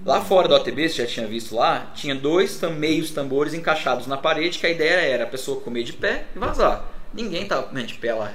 Lá 0.06 0.22
fora 0.22 0.48
do 0.48 0.56
OTB, 0.56 0.88
você 0.88 1.02
já 1.02 1.08
tinha 1.08 1.28
visto 1.28 1.56
lá, 1.56 1.92
tinha 1.96 2.16
dois 2.16 2.62
meios 2.78 3.12
tambores 3.12 3.54
encaixados 3.54 4.08
na 4.08 4.18
parede, 4.18 4.60
que 4.60 4.66
a 4.66 4.70
ideia 4.70 5.02
era 5.02 5.24
a 5.24 5.28
pessoa 5.28 5.60
comer 5.60 5.84
de 5.84 5.94
pé 5.94 6.26
e 6.36 6.40
vazar. 6.40 6.86
Ninguém 7.14 7.48
tava 7.48 7.64
comendo 7.64 7.88
de 7.88 7.96
pé 7.96 8.14
lá. 8.14 8.32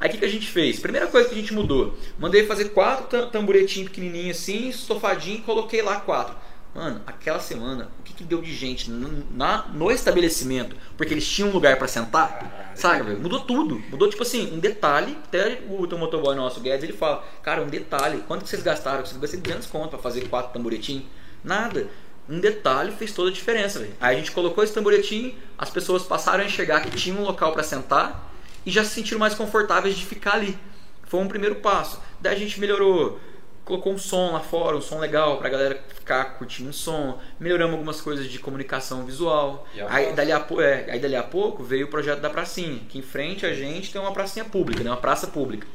Aí 0.00 0.08
o 0.08 0.12
que, 0.12 0.18
que 0.18 0.24
a 0.24 0.28
gente 0.28 0.46
fez? 0.46 0.78
Primeira 0.80 1.06
coisa 1.06 1.28
que 1.28 1.34
a 1.34 1.38
gente 1.38 1.54
mudou, 1.54 1.96
mandei 2.18 2.44
fazer 2.46 2.70
quatro 2.70 3.06
tam- 3.06 3.28
tamboretinhos 3.30 3.88
pequenininhos 3.88 4.36
assim, 4.38 4.68
estofadinho, 4.68 5.38
e 5.38 5.42
coloquei 5.42 5.82
lá 5.82 6.00
quatro. 6.00 6.34
Mano, 6.74 7.00
aquela 7.06 7.38
semana, 7.38 7.88
o 8.00 8.02
que, 8.02 8.12
que 8.12 8.24
deu 8.24 8.42
de 8.42 8.52
gente 8.52 8.90
n- 8.90 9.24
na, 9.30 9.66
no 9.72 9.92
estabelecimento? 9.92 10.74
Porque 10.96 11.14
eles 11.14 11.24
tinham 11.26 11.50
um 11.50 11.52
lugar 11.52 11.76
pra 11.78 11.86
sentar, 11.86 12.72
sabe? 12.74 13.04
velho? 13.04 13.20
Mudou 13.20 13.38
tudo. 13.40 13.80
Mudou, 13.90 14.10
tipo 14.10 14.24
assim, 14.24 14.52
um 14.52 14.58
detalhe. 14.58 15.16
Até 15.24 15.62
o 15.68 15.86
teu 15.86 15.96
motoboy 15.96 16.34
nosso, 16.34 16.58
Guedes, 16.60 16.82
ele 16.82 16.92
fala: 16.92 17.24
Cara, 17.44 17.62
um 17.62 17.68
detalhe. 17.68 18.24
Quanto 18.26 18.42
que 18.42 18.48
vocês 18.50 18.60
gastaram? 18.62 19.06
Vocês 19.06 19.16
gastaram 19.16 19.42
200 19.42 19.68
conto 19.68 19.90
pra 19.90 19.98
fazer 20.00 20.22
quatro 20.28 20.52
tamboretinhos? 20.52 21.04
Nada. 21.44 21.86
Um 22.28 22.40
detalhe 22.40 22.90
fez 22.90 23.12
toda 23.12 23.30
a 23.30 23.32
diferença, 23.32 23.78
velho. 23.78 23.94
Aí 24.00 24.16
a 24.16 24.18
gente 24.18 24.32
colocou 24.32 24.64
esse 24.64 24.72
tamboretinho, 24.72 25.32
as 25.56 25.70
pessoas 25.70 26.02
passaram 26.02 26.42
a 26.42 26.46
enxergar 26.46 26.80
que 26.80 26.90
tinha 26.90 27.14
um 27.14 27.22
local 27.22 27.52
pra 27.52 27.62
sentar 27.62 28.33
e 28.64 28.70
já 28.70 28.84
se 28.84 28.90
sentiram 28.90 29.18
mais 29.18 29.34
confortáveis 29.34 29.96
de 29.96 30.04
ficar 30.04 30.34
ali. 30.34 30.58
Foi 31.04 31.20
um 31.20 31.28
primeiro 31.28 31.56
passo. 31.56 32.00
Daí 32.20 32.34
a 32.34 32.38
gente 32.38 32.58
melhorou, 32.58 33.20
colocou 33.64 33.92
um 33.92 33.98
som 33.98 34.32
lá 34.32 34.40
fora, 34.40 34.76
um 34.76 34.80
som 34.80 34.98
legal 34.98 35.38
pra 35.38 35.48
galera 35.48 35.82
ficar 35.94 36.24
curtindo 36.36 36.70
o 36.70 36.72
som. 36.72 37.18
Melhoramos 37.38 37.74
algumas 37.74 38.00
coisas 38.00 38.26
de 38.26 38.38
comunicação 38.38 39.04
visual. 39.04 39.66
A 39.88 39.94
Aí 39.94 40.12
dali 40.12 40.32
a, 40.32 40.46
é, 40.60 40.90
aí 40.90 40.98
dali 40.98 41.16
a 41.16 41.22
pouco 41.22 41.62
veio 41.62 41.86
o 41.86 41.90
projeto 41.90 42.20
da 42.20 42.30
pracinha, 42.30 42.80
que 42.88 42.98
em 42.98 43.02
frente 43.02 43.46
a 43.46 43.54
gente 43.54 43.92
tem 43.92 44.00
uma 44.00 44.12
pracinha 44.12 44.44
pública, 44.44 44.82
né? 44.82 44.90
uma 44.90 44.96
praça 44.96 45.26
pública. 45.26 45.66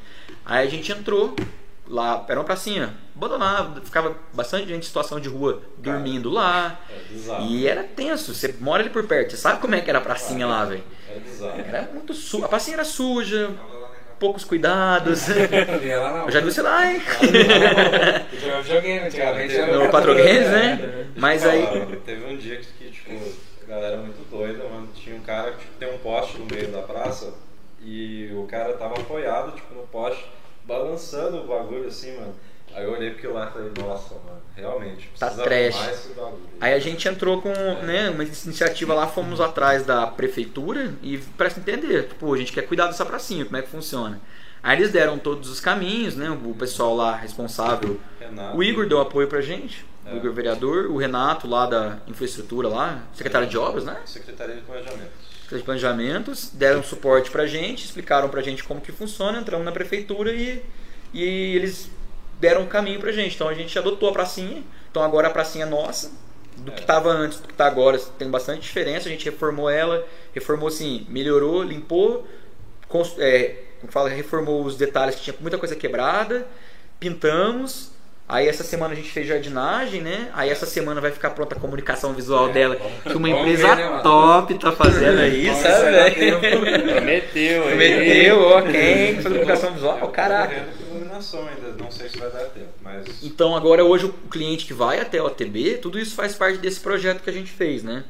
Aí 0.45 0.67
a 0.67 0.69
gente 0.69 0.91
entrou 0.91 1.35
lá, 1.89 2.23
era 2.29 2.39
uma 2.39 2.45
pracinha 2.45 2.93
abandonada, 3.15 3.81
ficava 3.81 4.15
bastante 4.31 4.67
gente 4.67 4.83
em 4.83 4.87
situação 4.87 5.19
de 5.19 5.27
rua 5.27 5.61
dormindo 5.77 6.29
lá. 6.29 6.79
É. 6.89 7.41
E 7.41 7.67
era 7.67 7.83
tenso, 7.83 8.33
você 8.33 8.55
mora 8.59 8.83
ali 8.83 8.91
por 8.91 9.05
perto, 9.07 9.31
você 9.31 9.37
sabe 9.37 9.59
como 9.59 9.75
é 9.75 9.81
que 9.81 9.89
era 9.89 9.97
a 9.99 10.01
pracinha 10.01 10.45
lá, 10.45 10.63
velho. 10.65 10.83
É 11.09 11.19
bizarro. 11.19 11.59
Era 11.59 11.89
muito 11.91 12.13
suja, 12.13 12.45
a 12.45 12.47
pracinha 12.47 12.75
era 12.75 12.85
suja, 12.85 13.49
poucos 14.19 14.43
cuidados. 14.43 15.27
Eu 16.25 16.31
já 16.31 16.39
vi 16.41 16.51
você 16.51 16.61
lá, 16.61 16.91
hein? 16.93 17.01
No 19.73 19.89
Patro 19.91 20.13
Games, 20.13 20.49
né? 20.49 21.07
Mas 21.15 21.45
aí. 21.45 21.65
Teve 22.05 22.25
um 22.25 22.37
dia 22.37 22.57
que, 22.57 22.91
tipo, 22.91 23.11
a 23.63 23.67
galera 23.67 23.97
muito 23.97 24.29
doida, 24.29 24.63
mano. 24.65 24.89
Tinha 24.93 25.15
um 25.15 25.21
cara 25.21 25.53
que 25.53 25.59
tipo, 25.59 25.73
tem 25.79 25.93
um 25.93 25.97
poste 25.97 26.37
no 26.37 26.45
meio 26.45 26.67
da 26.67 26.81
praça 26.81 27.33
e 27.81 28.29
o 28.33 28.45
cara 28.45 28.73
tava 28.73 28.95
apoiado, 28.95 29.55
tipo, 29.55 29.73
no 29.73 29.83
poste, 29.87 30.25
balançando 30.69 31.37
o 31.41 31.47
bagulho 31.47 31.87
assim, 31.87 32.15
mano. 32.15 32.35
Aí 32.73 32.83
eu 32.85 32.91
olhei 32.91 33.09
pro 33.09 33.17
aquilo 33.17 33.33
lá 33.33 33.47
e 33.47 33.51
falei, 33.51 33.71
nossa, 33.79 34.13
mano, 34.13 34.39
realmente, 34.55 35.09
Tá 35.19 35.31
trash. 35.31 35.75
arrumar 35.75 35.91
esse 35.91 36.09
bagulho. 36.09 36.39
Aí 36.61 36.73
a 36.73 36.79
gente 36.79 37.07
entrou 37.07 37.41
com 37.41 37.49
né, 37.49 38.11
uma 38.11 38.23
iniciativa 38.23 38.93
lá, 38.93 39.07
fomos 39.07 39.41
atrás 39.41 39.83
da 39.83 40.05
prefeitura 40.05 40.93
e 41.01 41.17
presta 41.17 41.59
entender, 41.59 42.07
tipo, 42.09 42.31
a 42.31 42.37
gente 42.37 42.53
quer 42.53 42.61
cuidar 42.61 42.85
dessa 42.85 43.03
pracinha, 43.03 43.43
como 43.43 43.57
é 43.57 43.63
que 43.63 43.69
funciona. 43.69 44.21
Aí 44.61 44.77
eles 44.77 44.91
deram 44.91 45.17
todos 45.17 45.49
os 45.49 45.59
caminhos, 45.59 46.15
né? 46.15 46.29
O 46.29 46.53
pessoal 46.53 46.95
lá 46.95 47.15
responsável. 47.15 47.99
Renato, 48.19 48.55
O 48.57 48.61
Igor 48.63 48.85
deu 48.87 48.99
apoio 48.99 49.27
pra 49.27 49.41
gente, 49.41 49.83
É. 50.05 50.13
o 50.13 50.17
Igor 50.17 50.31
vereador, 50.33 50.87
o 50.91 50.97
Renato 50.97 51.47
lá 51.47 51.65
da 51.65 51.97
infraestrutura 52.07 52.67
lá, 52.67 53.01
secretário 53.13 53.47
de 53.47 53.57
obras, 53.57 53.83
né? 53.85 53.97
Secretaria 54.05 54.55
de 54.55 54.61
Planejamento. 54.61 55.11
De 55.57 55.63
planejamentos, 55.63 56.49
deram 56.53 56.83
suporte 56.83 57.31
pra 57.31 57.45
gente, 57.47 57.85
explicaram 57.85 58.29
pra 58.29 58.41
gente 58.41 58.63
como 58.63 58.79
que 58.81 58.91
funciona, 58.91 59.39
entramos 59.39 59.65
na 59.65 59.71
prefeitura 59.71 60.31
e, 60.31 60.61
e 61.13 61.23
eles 61.55 61.89
deram 62.39 62.61
um 62.61 62.67
caminho 62.67 62.99
pra 62.99 63.11
gente. 63.11 63.35
Então 63.35 63.47
a 63.49 63.53
gente 63.53 63.77
adotou 63.77 64.09
a 64.09 64.11
pracinha, 64.13 64.63
então 64.89 65.03
agora 65.03 65.27
a 65.27 65.31
pracinha 65.31 65.65
é 65.65 65.69
nossa, 65.69 66.11
do 66.57 66.71
que 66.71 66.79
É. 66.79 66.81
estava 66.81 67.09
antes, 67.09 67.39
do 67.39 67.47
que 67.47 67.53
está 67.53 67.65
agora, 67.67 67.97
tem 68.17 68.29
bastante 68.29 68.61
diferença, 68.61 69.07
a 69.07 69.11
gente 69.11 69.25
reformou 69.25 69.69
ela, 69.69 70.05
reformou 70.33 70.67
assim, 70.67 71.05
melhorou, 71.09 71.63
limpou, 71.63 72.27
é, 73.17 73.55
como 73.79 73.91
fala, 73.91 74.09
reformou 74.09 74.63
os 74.63 74.75
detalhes 74.75 75.15
que 75.15 75.21
tinha 75.21 75.35
muita 75.39 75.57
coisa 75.57 75.75
quebrada, 75.75 76.47
pintamos, 76.99 77.91
Aí 78.29 78.47
essa 78.47 78.63
semana 78.63 78.93
a 78.93 78.95
gente 78.95 79.09
fez 79.09 79.27
jardinagem, 79.27 80.01
né? 80.01 80.29
Aí 80.33 80.51
essa 80.51 80.67
semana 80.67 81.01
vai 81.01 81.09
ficar 81.09 81.31
pronta 81.31 81.55
a 81.55 81.59
comunicação 81.59 82.13
visual 82.13 82.49
dela, 82.49 82.75
que 82.75 83.17
uma 83.17 83.27
empresa 83.27 83.75
ver, 83.75 83.89
né, 83.89 83.99
top 84.03 84.53
tá 84.53 84.71
fazendo 84.71 85.19
aí, 85.19 85.47
sabe? 85.55 86.31
Prometeu, 86.93 87.63
aí. 87.63 87.69
Prometeu, 87.69 88.39
ó, 88.39 88.61
quem 88.61 89.13
faz 89.15 89.23
comunicação 89.23 89.73
visual? 89.73 89.97
Caraca. 90.09 90.53
Correndo 90.53 90.77
com 90.77 90.95
iluminação 90.95 91.47
ainda, 91.47 91.83
não 91.83 91.89
sei 91.89 92.07
se 92.07 92.19
vai 92.19 92.29
dar 92.29 92.45
tempo, 92.45 92.69
mas 92.83 93.23
Então 93.23 93.55
agora 93.55 93.83
hoje 93.83 94.05
o 94.05 94.13
cliente 94.29 94.67
que 94.67 94.75
vai 94.75 94.99
até 94.99 95.19
o 95.19 95.25
OTB, 95.25 95.79
tudo 95.81 95.97
isso 95.97 96.13
faz 96.13 96.35
parte 96.35 96.59
desse 96.59 96.79
projeto 96.79 97.23
que 97.23 97.31
a 97.31 97.33
gente 97.33 97.49
fez, 97.49 97.81
né? 97.81 98.03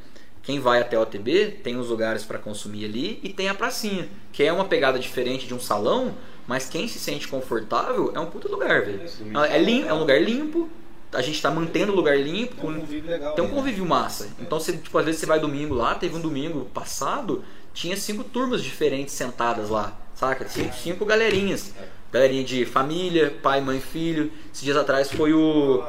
Quem 0.43 0.59
vai 0.59 0.81
até 0.81 0.97
o 0.97 1.01
OTB 1.01 1.59
tem 1.63 1.75
os 1.77 1.89
lugares 1.89 2.23
para 2.23 2.39
consumir 2.39 2.85
ali 2.85 3.19
e 3.21 3.29
tem 3.29 3.49
a 3.49 3.53
pracinha, 3.53 4.07
que 4.31 4.43
é 4.43 4.51
uma 4.51 4.65
pegada 4.65 4.97
diferente 4.97 5.45
de 5.45 5.53
um 5.53 5.59
salão, 5.59 6.15
mas 6.47 6.67
quem 6.67 6.87
se 6.87 6.97
sente 6.97 7.27
confortável 7.27 8.11
é 8.15 8.19
um 8.19 8.25
puto 8.25 8.49
lugar, 8.49 8.83
velho. 8.83 9.01
É, 9.49 9.57
lim- 9.59 9.83
é 9.85 9.93
um 9.93 9.99
lugar 9.99 10.19
limpo, 10.21 10.67
a 11.13 11.21
gente 11.21 11.39
tá 11.41 11.51
mantendo 11.51 11.91
o 11.91 11.95
lugar 11.95 12.17
limpo, 12.17 12.55
Tem 12.55 12.69
um 12.69 12.73
com- 12.73 12.79
convívio 12.81 13.09
legal. 13.11 13.33
tem 13.35 13.43
um 13.43 13.47
né? 13.47 13.53
convívio 13.53 13.85
massa. 13.85 14.29
Então, 14.39 14.59
você, 14.59 14.73
tipo, 14.77 14.97
às 14.97 15.05
vezes 15.05 15.19
você 15.19 15.25
vai 15.27 15.39
domingo 15.39 15.75
lá, 15.75 15.93
teve 15.93 16.15
um 16.15 16.21
domingo 16.21 16.65
passado, 16.73 17.43
tinha 17.73 17.95
cinco 17.97 18.23
turmas 18.23 18.63
diferentes 18.63 19.13
sentadas 19.13 19.69
lá, 19.69 19.95
saca? 20.15 20.47
Cinco, 20.47 20.75
cinco 20.75 21.05
galerinhas. 21.05 21.73
Galerinha 22.11 22.43
de 22.43 22.65
família, 22.65 23.37
pai, 23.43 23.61
mãe, 23.61 23.79
filho. 23.79 24.31
Esses 24.51 24.63
dias 24.63 24.75
atrás 24.77 25.11
foi 25.11 25.31
o. 25.33 25.83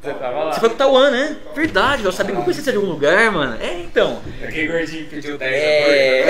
Você 0.00 0.14
tava 0.14 0.44
lá. 0.44 0.52
Você 0.52 0.60
foi 0.60 0.68
pro 0.68 0.78
Tauan, 0.78 1.10
né? 1.10 1.36
Verdade, 1.54 2.04
eu 2.04 2.12
sabia 2.12 2.32
que 2.32 2.40
eu 2.40 2.44
conhecia 2.44 2.62
você 2.62 2.70
de 2.70 2.76
algum 2.76 2.90
lugar, 2.90 3.32
mano. 3.32 3.60
É, 3.60 3.80
então. 3.80 4.20
Aquele 4.42 4.68
gordinho 4.68 5.04
que 5.04 5.10
pediu 5.16 5.36
10 5.36 5.52
É. 5.52 6.28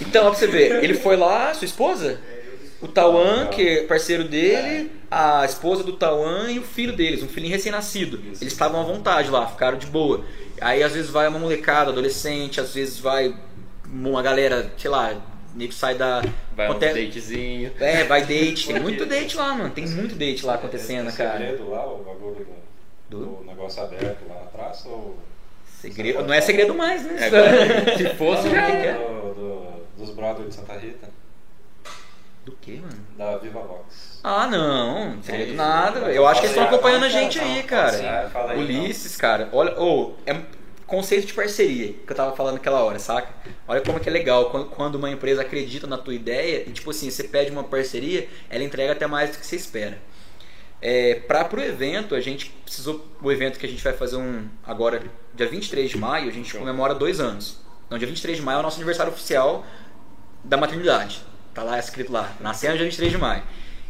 então, 0.02 0.26
ó, 0.26 0.30
pra 0.30 0.38
você 0.38 0.46
ver, 0.46 0.84
ele 0.84 0.94
foi 0.94 1.16
lá, 1.16 1.54
sua 1.54 1.64
esposa? 1.64 2.20
O 2.82 2.88
Tauan, 2.88 3.46
que 3.46 3.66
é 3.66 3.82
parceiro 3.84 4.24
dele, 4.24 4.90
a 5.10 5.44
esposa 5.44 5.82
do 5.82 5.94
Tauan 5.94 6.50
e 6.50 6.58
o 6.58 6.62
filho 6.62 6.94
deles, 6.94 7.22
um 7.22 7.28
filhinho 7.28 7.52
recém-nascido. 7.52 8.20
Eles 8.40 8.52
estavam 8.52 8.80
à 8.80 8.84
vontade 8.84 9.30
lá, 9.30 9.46
ficaram 9.46 9.76
de 9.76 9.86
boa. 9.86 10.24
Aí 10.60 10.82
às 10.82 10.92
vezes 10.92 11.10
vai 11.10 11.26
uma 11.28 11.38
molecada, 11.38 11.90
adolescente, 11.90 12.60
às 12.60 12.74
vezes 12.74 12.98
vai 12.98 13.34
uma 13.92 14.22
galera, 14.22 14.72
sei 14.78 14.90
lá, 14.90 15.14
nego 15.54 15.72
sai 15.72 15.94
da. 15.94 16.22
Vai 16.54 16.66
um 16.68 16.70
acontece- 16.70 17.04
datezinho. 17.06 17.72
É, 17.80 18.04
vai 18.04 18.24
date. 18.24 18.66
Tem 18.66 18.78
muito 18.80 19.06
date 19.06 19.36
lá, 19.36 19.54
mano. 19.54 19.70
Tem 19.70 19.86
muito 19.88 20.14
date 20.14 20.44
lá 20.46 20.54
acontecendo, 20.54 21.06
Tem 21.08 21.16
cara. 21.16 21.38
segredo 21.38 21.70
lá, 21.70 21.84
o 21.86 21.98
bagulho 22.04 22.46
do, 23.08 23.18
Do? 23.38 23.44
negócio 23.44 23.82
aberto 23.82 24.28
lá 24.28 24.34
na 24.36 24.46
praça? 24.46 24.88
Ou 24.88 25.16
Segredo, 25.80 26.22
não 26.24 26.34
é 26.34 26.40
segredo 26.42 26.74
mais, 26.74 27.02
né? 27.04 27.16
É, 27.18 27.96
se 27.96 28.14
fosse, 28.16 28.48
Não, 28.48 28.54
já. 28.54 28.68
é? 28.68 28.92
do, 28.92 29.34
do- 29.34 29.70
dos 29.96 30.10
brothers 30.14 30.48
de 30.48 30.54
Santa 30.54 30.74
Rita, 30.74 31.08
Do 32.44 32.52
que, 32.52 32.80
mano? 32.80 32.92
da 33.16 33.38
Viva 33.38 33.60
Vox. 33.60 34.20
Ah, 34.22 34.46
não, 34.46 35.14
não 35.16 35.22
segredo 35.22 35.54
nada. 35.54 36.00
Eu 36.12 36.26
acho 36.26 36.40
que 36.40 36.46
eles 36.48 36.56
estão 36.56 36.68
acompanhando 36.68 37.04
a 37.04 37.08
gente 37.08 37.38
aí, 37.40 37.62
cara. 37.62 38.30
Ulisses, 38.56 39.16
cara. 39.16 39.48
Olha, 39.52 39.78
ô, 39.80 40.12
é 40.26 40.34
um 40.34 40.42
conceito 40.90 41.28
de 41.28 41.32
parceria 41.32 41.92
que 41.92 42.12
eu 42.12 42.16
tava 42.16 42.34
falando 42.34 42.54
naquela 42.54 42.82
hora, 42.82 42.98
saca? 42.98 43.32
Olha 43.68 43.80
como 43.80 44.00
que 44.00 44.08
é 44.08 44.12
legal 44.12 44.50
quando, 44.50 44.96
uma 44.96 45.08
empresa 45.08 45.42
acredita 45.42 45.86
na 45.86 45.96
tua 45.96 46.12
ideia 46.12 46.64
e, 46.66 46.72
tipo 46.72 46.90
assim, 46.90 47.08
você 47.08 47.22
pede 47.24 47.50
uma 47.52 47.62
parceria, 47.62 48.28
ela 48.50 48.64
entrega 48.64 48.92
até 48.92 49.06
mais 49.06 49.30
do 49.30 49.38
que 49.38 49.46
você 49.46 49.54
espera. 49.54 49.98
É, 50.82 51.14
para 51.14 51.44
pro 51.44 51.62
evento, 51.62 52.14
a 52.14 52.20
gente 52.20 52.50
precisou. 52.64 53.06
O 53.22 53.30
evento 53.30 53.58
que 53.58 53.66
a 53.66 53.68
gente 53.68 53.82
vai 53.84 53.92
fazer 53.92 54.16
um. 54.16 54.48
Agora, 54.64 55.02
dia 55.34 55.46
23 55.46 55.90
de 55.90 55.98
maio, 55.98 56.28
a 56.28 56.32
gente 56.32 56.56
comemora 56.56 56.94
dois 56.94 57.20
anos. 57.20 57.60
Então, 57.86 57.96
dia 57.96 58.08
23 58.08 58.38
de 58.38 58.42
maio 58.42 58.56
é 58.56 58.60
o 58.60 58.62
nosso 58.62 58.76
aniversário 58.76 59.12
oficial 59.12 59.64
da 60.42 60.56
maternidade. 60.56 61.22
Tá 61.54 61.62
lá 61.62 61.78
escrito 61.78 62.10
lá. 62.10 62.34
Nascemos 62.40 62.78
dia 62.78 62.86
23 62.86 63.12
de 63.12 63.18
maio. 63.18 63.42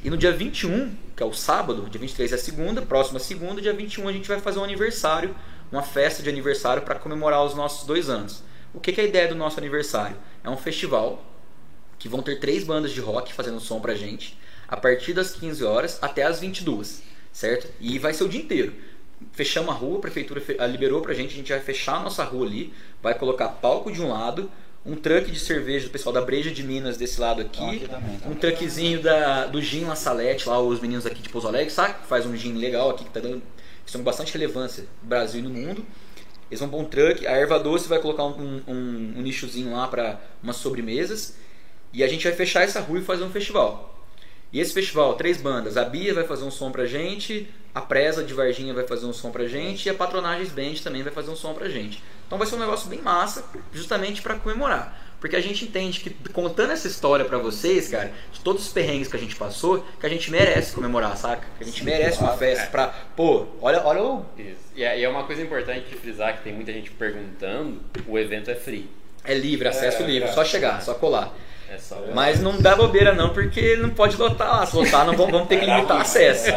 E 0.03 0.11
no 0.11 0.17
dia 0.17 0.33
21, 0.33 0.97
que 1.17 1.23
é 1.23 1.27
o 1.27 1.33
sábado, 1.33 1.89
dia 1.89 2.01
23 2.01 2.33
é 2.33 2.35
a 2.35 2.39
segunda, 2.39 2.83
próxima 2.83 3.19
segunda, 3.19 3.61
dia 3.61 3.73
21 3.73 4.09
a 4.09 4.13
gente 4.13 4.27
vai 4.27 4.41
fazer 4.41 4.59
um 4.59 4.65
aniversário, 4.65 5.35
uma 5.71 5.83
festa 5.83 6.23
de 6.23 6.29
aniversário 6.29 6.83
para 6.83 6.97
comemorar 6.97 7.45
os 7.45 7.55
nossos 7.55 7.87
dois 7.87 8.09
anos. 8.09 8.43
O 8.75 8.81
que, 8.81 8.93
que 8.93 9.01
é 9.01 9.05
a 9.05 9.07
ideia 9.07 9.29
do 9.29 9.35
nosso 9.35 9.59
aniversário? 9.59 10.17
É 10.45 10.49
um 10.51 10.57
festival 10.57 11.25
que 11.99 12.09
vão 12.09 12.23
ter 12.23 12.39
três 12.41 12.65
bandas 12.65 12.93
de 12.93 13.01
rock 13.01 13.33
fazendo 13.33 13.61
som 13.61 13.81
pra 13.81 13.95
gente, 13.95 14.39
a 14.69 14.77
partir 14.77 15.13
das 15.13 15.33
15 15.33 15.65
horas 15.65 15.99
até 16.01 16.23
as 16.23 16.41
22, 16.41 17.03
certo? 17.33 17.69
E 17.81 17.99
vai 17.99 18.15
ser 18.15 18.25
o 18.25 18.29
dia 18.29 18.41
inteiro. 18.41 18.73
Fechamos 19.33 19.69
a 19.71 19.73
rua, 19.75 19.99
a 19.99 20.01
prefeitura 20.01 20.41
fe- 20.41 20.57
ah, 20.59 20.67
liberou 20.67 21.03
pra 21.03 21.13
gente, 21.13 21.33
a 21.35 21.37
gente 21.37 21.53
vai 21.53 21.61
fechar 21.61 21.97
a 21.97 22.01
nossa 22.01 22.25
rua 22.25 22.47
ali, 22.47 22.73
vai 23.03 23.13
colocar 23.15 23.49
palco 23.49 23.93
de 23.93 24.01
um 24.01 24.09
lado, 24.09 24.51
um 24.87 24.95
truck 24.97 25.31
de 25.31 25.39
cerveja 25.39 25.87
do 25.89 25.91
pessoal 25.91 26.11
da 26.13 26.23
Breja 26.23 26.51
de 26.51 26.63
Minas 26.63 26.97
desse 26.97 27.21
lado 27.21 27.43
aqui, 27.43 27.59
Então, 27.63 27.69
aqui 27.71 27.87
também, 27.89 28.19
tá? 28.19 28.29
um 28.31 28.35
truckzinho 28.35 29.03
da, 29.03 29.45
do 29.47 29.61
Gin 29.61 29.85
La 29.85 29.95
Salete, 29.95 30.49
lá 30.49 30.59
os 30.59 30.81
meninos 30.81 31.05
aqui 31.05 31.21
de 31.21 31.29
Pouso 31.29 31.47
Alegre, 31.49 31.71
sabe? 31.71 31.97
Faz 32.09 32.25
um 32.25 32.35
gin 32.35 32.55
legal 32.55 32.89
aqui, 32.89 33.05
que 33.05 33.11
tá 33.11 33.21
dando 33.21 33.43
que 33.91 33.97
são 33.97 34.03
bastante 34.03 34.33
relevância 34.33 34.85
no 35.03 35.09
Brasil 35.09 35.41
e 35.41 35.43
no 35.43 35.51
mundo. 35.51 35.85
Eles 36.49 36.61
vão 36.61 36.69
pôr 36.69 36.81
um 36.81 36.85
truck, 36.85 37.27
a 37.27 37.33
erva 37.33 37.59
doce 37.59 37.89
vai 37.89 37.99
colocar 37.99 38.25
um, 38.25 38.63
um, 38.67 39.15
um 39.17 39.21
nichozinho 39.21 39.73
lá 39.73 39.89
para 39.89 40.21
umas 40.43 40.57
sobremesas. 40.57 41.37
E 41.93 42.05
a 42.05 42.09
gente 42.09 42.23
vai 42.23 42.33
fechar 42.33 42.63
essa 42.63 42.81
rua 42.81 43.01
e 43.01 43.03
fazer 43.03 43.25
um 43.25 43.31
festival. 43.31 43.99
E 44.53 44.61
esse 44.61 44.73
festival, 44.73 45.15
três 45.15 45.41
bandas. 45.41 45.77
A 45.77 45.85
Bia 45.85 46.15
vai 46.15 46.25
fazer 46.25 46.45
um 46.45 46.51
som 46.51 46.71
pra 46.71 46.87
gente, 46.87 47.49
a 47.75 47.81
Presa 47.81 48.23
de 48.23 48.33
Varginha 48.33 48.73
vai 48.73 48.87
fazer 48.87 49.07
um 49.07 49.13
som 49.13 49.31
pra 49.31 49.47
gente 49.47 49.87
e 49.87 49.91
a 49.91 49.95
Patronagens 49.95 50.51
Band 50.51 50.75
também 50.83 51.03
vai 51.03 51.13
fazer 51.13 51.31
um 51.31 51.37
som 51.37 51.53
pra 51.53 51.69
gente. 51.69 52.03
Então 52.27 52.39
vai 52.39 52.47
ser 52.47 52.57
um 52.57 52.61
negócio 52.61 52.89
bem 52.89 53.01
massa, 53.01 53.45
justamente 53.73 54.23
para 54.23 54.37
comemorar. 54.37 55.10
Porque 55.21 55.37
a 55.37 55.41
gente 55.41 55.67
entende 55.67 56.01
que 56.01 56.11
contando 56.31 56.73
essa 56.73 56.89
história 56.89 57.27
pra 57.27 57.37
vocês, 57.37 57.89
cara, 57.89 58.11
de 58.33 58.41
todos 58.41 58.67
os 58.67 58.73
perrengues 58.73 59.07
que 59.07 59.17
a 59.17 59.21
gente 59.21 59.37
passou, 59.37 59.85
que 60.01 60.07
a 60.07 60.09
gente 60.09 60.31
merece 60.31 60.73
comemorar, 60.73 61.15
saca? 61.17 61.47
Que 61.59 61.65
a 61.65 61.67
gente 61.67 61.85
merece 61.85 62.21
uma 62.21 62.37
festa 62.37 62.67
pra. 62.69 62.89
Pô, 63.15 63.47
olha, 63.61 63.83
olha 63.85 64.03
o. 64.03 64.25
Isso. 64.39 64.71
E 64.75 64.83
é, 64.83 64.99
e 64.99 65.05
é 65.05 65.09
uma 65.09 65.25
coisa 65.25 65.43
importante 65.43 65.91
de 65.91 65.97
frisar 65.97 66.39
que 66.39 66.43
tem 66.43 66.55
muita 66.55 66.73
gente 66.73 66.91
perguntando, 66.91 67.83
o 68.09 68.19
evento 68.19 68.51
é 68.51 68.55
free. 68.55 68.89
É 69.23 69.35
livre, 69.35 69.69
acesso 69.69 70.03
É, 70.03 70.07
livre, 70.07 70.29
é. 70.29 70.33
só 70.33 70.43
chegar, 70.43 70.81
só 70.81 70.95
colar. 70.95 71.35
É 71.71 71.77
só 71.77 72.03
Mas 72.15 72.41
não 72.41 72.61
dá 72.61 72.75
bobeira 72.75 73.15
não, 73.15 73.29
porque 73.29 73.77
não 73.77 73.91
pode 73.91 74.17
lotar 74.17 74.49
lá. 74.49 74.67
Se 74.67 74.75
lotar, 74.75 75.05
não 75.07 75.15
vamos, 75.15 75.33
vamos 75.33 75.49
ter 75.49 75.61
que 75.61 75.67
limitar 75.67 76.01
acesso. 76.01 76.51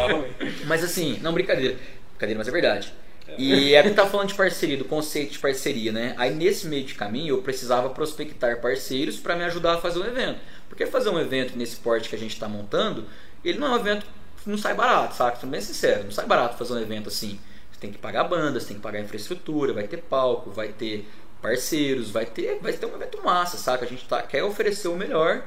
Mas 0.64 0.82
assim, 0.82 1.18
não, 1.22 1.32
brincadeira. 1.32 1.76
Brincadeira, 2.12 2.38
mas 2.38 2.48
é 2.48 2.50
verdade. 2.50 2.92
E 3.38 3.74
é 3.74 3.82
que 3.82 3.90
tá 3.90 4.06
falando 4.06 4.28
de 4.28 4.34
parceria, 4.34 4.76
do 4.76 4.84
conceito 4.84 5.32
de 5.32 5.38
parceria, 5.38 5.90
né? 5.90 6.14
Aí 6.18 6.34
nesse 6.34 6.66
meio 6.66 6.84
de 6.84 6.94
caminho 6.94 7.36
eu 7.36 7.42
precisava 7.42 7.88
prospectar 7.90 8.60
parceiros 8.60 9.16
para 9.16 9.34
me 9.34 9.44
ajudar 9.44 9.74
a 9.74 9.80
fazer 9.80 9.98
o 9.98 10.06
evento. 10.06 10.40
Porque 10.68 10.86
fazer 10.86 11.08
um 11.10 11.18
evento 11.18 11.56
nesse 11.56 11.76
porte 11.76 12.08
que 12.08 12.14
a 12.14 12.18
gente 12.18 12.34
está 12.34 12.48
montando, 12.48 13.06
ele 13.44 13.58
não 13.58 13.68
é 13.68 13.70
um 13.70 13.76
evento 13.76 14.06
não 14.46 14.58
sai 14.58 14.74
barato, 14.74 15.14
saca? 15.14 15.38
Sendo 15.38 15.50
bem 15.50 15.60
sincero, 15.60 16.04
não 16.04 16.10
sai 16.10 16.26
barato 16.26 16.56
fazer 16.56 16.74
um 16.74 16.80
evento 16.80 17.08
assim. 17.08 17.40
Você 17.72 17.80
tem 17.80 17.90
que 17.90 17.98
pagar 17.98 18.24
bandas, 18.24 18.66
tem 18.66 18.76
que 18.76 18.82
pagar 18.82 19.00
infraestrutura, 19.00 19.72
vai 19.72 19.88
ter 19.88 19.98
palco, 19.98 20.50
vai 20.50 20.68
ter 20.68 21.08
parceiros, 21.40 22.10
vai 22.10 22.26
ter, 22.26 22.58
vai 22.60 22.72
ter 22.72 22.86
um 22.86 22.94
evento 22.94 23.22
massa, 23.22 23.56
saca? 23.56 23.84
A 23.84 23.88
gente 23.88 24.06
tá, 24.06 24.22
quer 24.22 24.42
oferecer 24.44 24.88
o 24.88 24.96
melhor, 24.96 25.42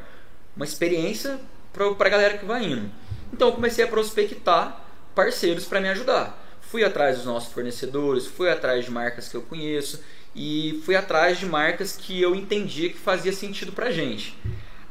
uma 0.55 0.65
experiência 0.65 1.39
pra, 1.71 1.93
pra 1.93 2.09
galera 2.09 2.37
que 2.37 2.45
vai 2.45 2.65
indo. 2.65 2.89
Então 3.31 3.49
eu 3.49 3.53
comecei 3.53 3.83
a 3.83 3.87
prospectar 3.87 4.81
parceiros 5.13 5.65
para 5.65 5.79
me 5.79 5.89
ajudar. 5.89 6.46
Fui 6.69 6.83
atrás 6.83 7.17
dos 7.17 7.25
nossos 7.25 7.51
fornecedores, 7.53 8.27
fui 8.27 8.49
atrás 8.49 8.85
de 8.85 8.91
marcas 8.91 9.29
que 9.29 9.35
eu 9.35 9.41
conheço 9.41 10.03
e 10.35 10.81
fui 10.85 10.95
atrás 10.95 11.39
de 11.39 11.45
marcas 11.45 11.95
que 11.95 12.21
eu 12.21 12.35
entendia 12.35 12.89
que 12.89 12.97
fazia 12.97 13.31
sentido 13.31 13.71
pra 13.71 13.89
gente. 13.89 14.37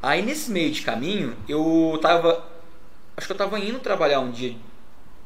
Aí 0.03 0.23
nesse 0.23 0.51
meio 0.51 0.71
de 0.71 0.83
caminho, 0.83 1.37
eu 1.49 1.99
tava 2.01 2.45
acho 3.17 3.27
que 3.27 3.33
eu 3.33 3.37
tava 3.37 3.59
indo 3.59 3.79
trabalhar 3.79 4.21
um 4.21 4.31
dia 4.31 4.57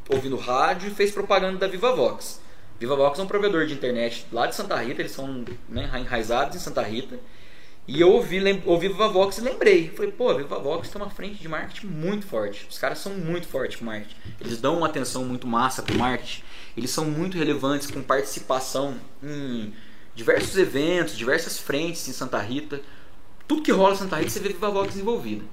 ouvindo 0.08 0.36
rádio 0.36 0.88
e 0.88 0.94
fez 0.94 1.12
propaganda 1.12 1.58
da 1.58 1.68
VivaVox. 1.68 2.40
VivaVox 2.78 3.18
é 3.18 3.22
um 3.22 3.26
provedor 3.26 3.66
de 3.66 3.74
internet 3.74 4.26
lá 4.32 4.46
de 4.46 4.54
Santa 4.54 4.76
Rita, 4.76 5.02
eles 5.02 5.12
são 5.12 5.44
né, 5.68 5.90
enraizados 5.98 6.56
em 6.56 6.58
Santa 6.58 6.82
Rita. 6.82 7.18
E 7.88 8.00
eu 8.00 8.10
ouvi, 8.12 8.40
ouvi 8.66 8.88
VivaVox 8.88 9.38
e 9.38 9.40
lembrei. 9.40 9.88
Falei, 9.88 10.12
pô, 10.12 10.30
a 10.30 10.34
VivaVox 10.34 10.88
tem 10.88 11.00
uma 11.00 11.10
frente 11.10 11.40
de 11.40 11.48
marketing 11.48 11.86
muito 11.86 12.26
forte. 12.26 12.66
Os 12.70 12.78
caras 12.78 12.98
são 12.98 13.14
muito 13.14 13.48
fortes 13.48 13.76
com 13.78 13.84
marketing. 13.84 14.14
Eles 14.40 14.60
dão 14.60 14.78
uma 14.78 14.86
atenção 14.86 15.24
muito 15.24 15.46
massa 15.46 15.82
pro 15.82 15.98
marketing. 15.98 16.42
Eles 16.76 16.90
são 16.90 17.04
muito 17.04 17.36
relevantes 17.36 17.90
com 17.90 18.02
participação 18.02 18.96
em 19.22 19.74
diversos 20.14 20.56
eventos, 20.56 21.16
diversas 21.16 21.58
frentes 21.58 22.06
em 22.06 22.12
Santa 22.12 22.38
Rita. 22.38 22.80
Tudo 23.48 23.62
que 23.62 23.72
rola 23.72 23.94
em 23.94 23.96
Santa 23.96 24.16
Rita 24.16 24.30
você 24.30 24.38
vê 24.38 24.50
VivaVox 24.50 24.96
envolvida. 24.96 25.44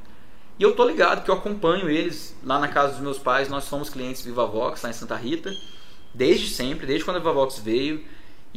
E 0.59 0.63
eu 0.63 0.75
tô 0.75 0.85
ligado 0.85 1.23
que 1.23 1.31
eu 1.31 1.35
acompanho 1.35 1.89
eles 1.89 2.35
lá 2.43 2.59
na 2.59 2.67
casa 2.67 2.93
dos 2.93 3.01
meus 3.01 3.17
pais. 3.17 3.49
Nós 3.49 3.63
somos 3.63 3.89
clientes 3.89 4.23
VivaVox 4.23 4.81
lá 4.81 4.89
em 4.89 4.93
Santa 4.93 5.15
Rita. 5.15 5.51
Desde 6.13 6.49
sempre, 6.49 6.85
desde 6.85 7.05
quando 7.05 7.17
a 7.17 7.19
VivaVox 7.19 7.59
veio. 7.59 8.03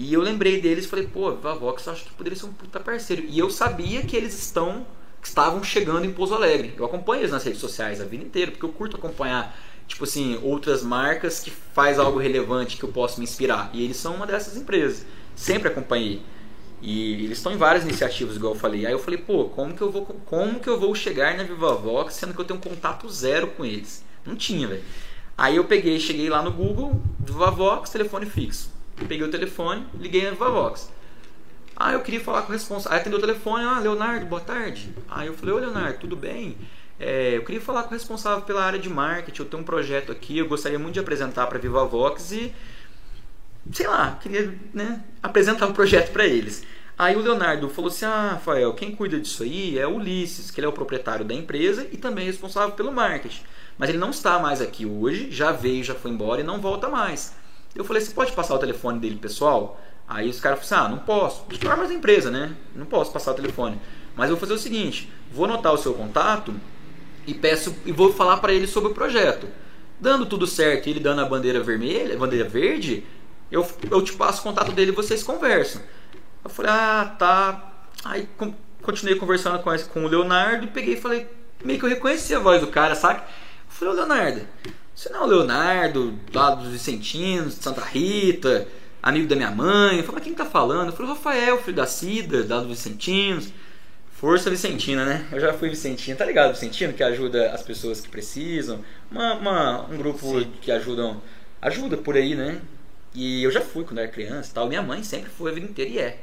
E 0.02 0.14
eu 0.14 0.22
lembrei 0.22 0.62
deles 0.62 0.86
e 0.86 0.88
falei, 0.88 1.06
pô, 1.06 1.30
VivaVox 1.32 1.84
eu 1.84 1.92
acho 1.92 2.04
que 2.04 2.14
poderia 2.14 2.38
ser 2.38 2.46
um 2.46 2.52
puta 2.54 2.80
parceiro. 2.80 3.22
E 3.28 3.38
eu 3.38 3.50
sabia 3.50 4.00
que 4.00 4.16
eles 4.16 4.32
estão, 4.32 4.86
que 5.20 5.28
estavam 5.28 5.62
chegando 5.62 6.06
em 6.06 6.10
Pouso 6.10 6.34
Alegre. 6.34 6.72
Eu 6.74 6.86
acompanho 6.86 7.20
eles 7.20 7.30
nas 7.30 7.44
redes 7.44 7.60
sociais 7.60 8.00
a 8.00 8.06
vida 8.06 8.24
inteira, 8.24 8.50
porque 8.50 8.64
eu 8.64 8.70
curto 8.70 8.96
acompanhar, 8.96 9.54
tipo 9.86 10.04
assim, 10.04 10.40
outras 10.42 10.82
marcas 10.82 11.40
que 11.40 11.50
faz 11.50 11.98
algo 11.98 12.18
relevante 12.18 12.78
que 12.78 12.82
eu 12.82 12.88
posso 12.88 13.18
me 13.18 13.24
inspirar. 13.24 13.68
E 13.74 13.84
eles 13.84 13.98
são 13.98 14.14
uma 14.14 14.26
dessas 14.26 14.56
empresas. 14.56 15.04
Sempre 15.36 15.68
acompanhei. 15.68 16.22
E 16.80 17.24
eles 17.24 17.36
estão 17.36 17.52
em 17.52 17.58
várias 17.58 17.84
iniciativas, 17.84 18.36
igual 18.36 18.54
eu 18.54 18.58
falei. 18.58 18.86
Aí 18.86 18.92
eu 18.92 18.98
falei, 18.98 19.18
pô, 19.18 19.50
como 19.50 19.74
que 19.74 19.82
eu 19.82 19.92
vou, 19.92 20.06
como 20.24 20.60
que 20.60 20.68
eu 20.70 20.80
vou 20.80 20.94
chegar 20.94 21.36
na 21.36 21.42
VivaVox 21.42 22.14
sendo 22.14 22.32
que 22.32 22.40
eu 22.40 22.44
tenho 22.46 22.58
um 22.58 22.62
contato 22.62 23.06
zero 23.10 23.48
com 23.48 23.66
eles? 23.66 24.02
Não 24.24 24.34
tinha, 24.34 24.66
velho. 24.66 24.82
Aí 25.36 25.56
eu 25.56 25.64
peguei, 25.64 26.00
cheguei 26.00 26.30
lá 26.30 26.40
no 26.40 26.50
Google, 26.50 26.98
VivaVox, 27.18 27.90
telefone 27.90 28.24
fixo. 28.24 28.79
Peguei 29.08 29.26
o 29.26 29.30
telefone, 29.30 29.86
liguei 29.98 30.24
na 30.24 30.30
VivaVox. 30.30 30.90
Ah, 31.76 31.92
eu 31.92 32.00
queria 32.00 32.20
falar 32.20 32.42
com 32.42 32.50
o 32.50 32.52
responsável. 32.52 32.92
Aí 32.92 33.00
atendeu 33.00 33.18
o 33.18 33.22
telefone, 33.22 33.64
ah, 33.64 33.78
Leonardo, 33.78 34.26
boa 34.26 34.40
tarde. 34.40 34.94
Aí 35.08 35.26
eu 35.26 35.34
falei, 35.34 35.54
ô 35.54 35.58
Leonardo, 35.58 35.98
tudo 35.98 36.14
bem? 36.14 36.56
É, 36.98 37.36
eu 37.36 37.44
queria 37.44 37.60
falar 37.60 37.84
com 37.84 37.90
o 37.90 37.92
responsável 37.94 38.42
pela 38.42 38.62
área 38.62 38.78
de 38.78 38.88
marketing. 38.88 39.40
Eu 39.40 39.48
tenho 39.48 39.62
um 39.62 39.66
projeto 39.66 40.12
aqui, 40.12 40.38
eu 40.38 40.46
gostaria 40.46 40.78
muito 40.78 40.94
de 40.94 41.00
apresentar 41.00 41.46
para 41.46 41.56
a 41.56 41.60
VivaVox 41.60 42.32
e 42.32 42.54
sei 43.72 43.86
lá, 43.86 44.18
queria 44.20 44.54
né, 44.72 45.02
apresentar 45.22 45.66
um 45.66 45.72
projeto 45.72 46.12
para 46.12 46.26
eles. 46.26 46.64
Aí 46.98 47.16
o 47.16 47.20
Leonardo 47.20 47.68
falou 47.70 47.88
assim: 47.88 48.04
Ah, 48.04 48.32
Rafael, 48.32 48.74
quem 48.74 48.94
cuida 48.94 49.18
disso 49.18 49.42
aí 49.42 49.78
é 49.78 49.86
o 49.86 49.96
Ulisses, 49.96 50.50
que 50.50 50.60
ele 50.60 50.66
é 50.66 50.68
o 50.68 50.72
proprietário 50.72 51.24
da 51.24 51.32
empresa 51.32 51.86
e 51.90 51.96
também 51.96 52.26
responsável 52.26 52.72
pelo 52.72 52.92
marketing. 52.92 53.42
Mas 53.78 53.88
ele 53.88 53.98
não 53.98 54.10
está 54.10 54.38
mais 54.38 54.60
aqui 54.60 54.84
hoje, 54.84 55.30
já 55.30 55.52
veio, 55.52 55.82
já 55.82 55.94
foi 55.94 56.10
embora 56.10 56.42
e 56.42 56.44
não 56.44 56.60
volta 56.60 56.88
mais. 56.88 57.32
Eu 57.74 57.84
falei: 57.84 58.02
Você 58.02 58.12
pode 58.12 58.32
passar 58.32 58.54
o 58.54 58.58
telefone 58.58 58.98
dele 58.98 59.16
pessoal? 59.16 59.80
Aí 60.08 60.28
os 60.28 60.40
caras 60.40 60.66
falaram 60.66 60.86
assim: 60.86 60.94
Ah, 60.94 60.96
não 60.96 61.04
posso. 61.04 61.44
Os 61.50 61.58
normas 61.60 61.88
da 61.88 61.94
empresa, 61.94 62.30
né? 62.30 62.54
Não 62.74 62.86
posso 62.86 63.12
passar 63.12 63.32
o 63.32 63.34
telefone. 63.34 63.80
Mas 64.16 64.28
eu 64.28 64.36
vou 64.36 64.40
fazer 64.40 64.54
o 64.54 64.58
seguinte: 64.58 65.10
vou 65.32 65.44
anotar 65.44 65.72
o 65.72 65.78
seu 65.78 65.94
contato 65.94 66.54
e 67.26 67.34
peço 67.34 67.74
e 67.84 67.92
vou 67.92 68.12
falar 68.12 68.38
para 68.38 68.52
ele 68.52 68.66
sobre 68.66 68.90
o 68.90 68.94
projeto. 68.94 69.46
Dando 70.00 70.26
tudo 70.26 70.46
certo 70.46 70.88
ele 70.88 71.00
dando 71.00 71.20
a 71.20 71.26
bandeira 71.26 71.60
vermelha, 71.60 72.16
bandeira 72.16 72.48
verde, 72.48 73.04
eu, 73.50 73.66
eu 73.90 74.02
te 74.02 74.12
passo 74.12 74.40
o 74.40 74.44
contato 74.44 74.72
dele 74.72 74.92
e 74.92 74.94
vocês 74.94 75.22
conversam. 75.22 75.82
Eu 76.42 76.50
falei, 76.50 76.70
ah, 76.72 77.16
tá. 77.18 77.86
Aí 78.04 78.28
continuei 78.82 79.16
conversando 79.16 79.58
com, 79.62 79.76
com 79.92 80.04
o 80.04 80.08
Leonardo 80.08 80.64
e 80.64 80.68
peguei 80.68 80.94
e 80.94 81.00
falei, 81.00 81.28
meio 81.62 81.78
que 81.78 81.84
eu 81.84 81.88
reconheci 81.90 82.34
a 82.34 82.38
voz 82.38 82.60
do 82.60 82.68
cara, 82.68 82.94
saca? 82.94 83.20
Eu 83.22 83.26
falei, 83.68 83.94
ô 83.94 83.96
Leonardo, 83.96 84.46
você 85.00 85.08
não 85.08 85.20
é 85.20 85.24
o 85.24 85.26
Leonardo 85.26 86.14
lá 86.34 86.50
dos 86.54 86.68
Vicentinos, 86.68 87.56
de 87.56 87.64
Santa 87.64 87.80
Rita, 87.82 88.68
amigo 89.02 89.26
da 89.26 89.34
minha 89.34 89.50
mãe? 89.50 89.96
Eu 89.96 90.04
falei, 90.04 90.16
mas 90.16 90.24
quem 90.24 90.34
tá 90.34 90.44
falando? 90.44 90.88
Eu 90.88 90.92
falei, 90.92 91.12
Rafael, 91.12 91.58
filho 91.62 91.76
da 91.76 91.86
Cida, 91.86 92.44
lá 92.46 92.60
dos 92.60 92.68
Vicentinos. 92.68 93.50
Força 94.12 94.50
Vicentina, 94.50 95.06
né? 95.06 95.26
Eu 95.32 95.40
já 95.40 95.54
fui 95.54 95.70
Vicentina, 95.70 96.14
tá 96.18 96.26
ligado? 96.26 96.52
Vicentino 96.52 96.92
que 96.92 97.02
ajuda 97.02 97.50
as 97.52 97.62
pessoas 97.62 98.02
que 98.02 98.10
precisam. 98.10 98.80
Uma, 99.10 99.32
uma- 99.36 99.86
um 99.90 99.96
grupo 99.96 100.44
que 100.60 100.70
ajudam, 100.70 101.22
ajuda 101.62 101.96
por 101.96 102.14
aí, 102.14 102.34
né? 102.34 102.60
E 103.14 103.42
eu 103.42 103.50
já 103.50 103.62
fui 103.62 103.84
quando 103.84 104.00
era 104.00 104.08
criança 104.08 104.50
e 104.50 104.52
tal. 104.54 104.68
Minha 104.68 104.82
mãe 104.82 105.02
sempre 105.02 105.30
foi 105.30 105.50
a 105.50 105.54
vida 105.54 105.66
inteira 105.66 105.90
e 105.90 105.98
é. 105.98 106.18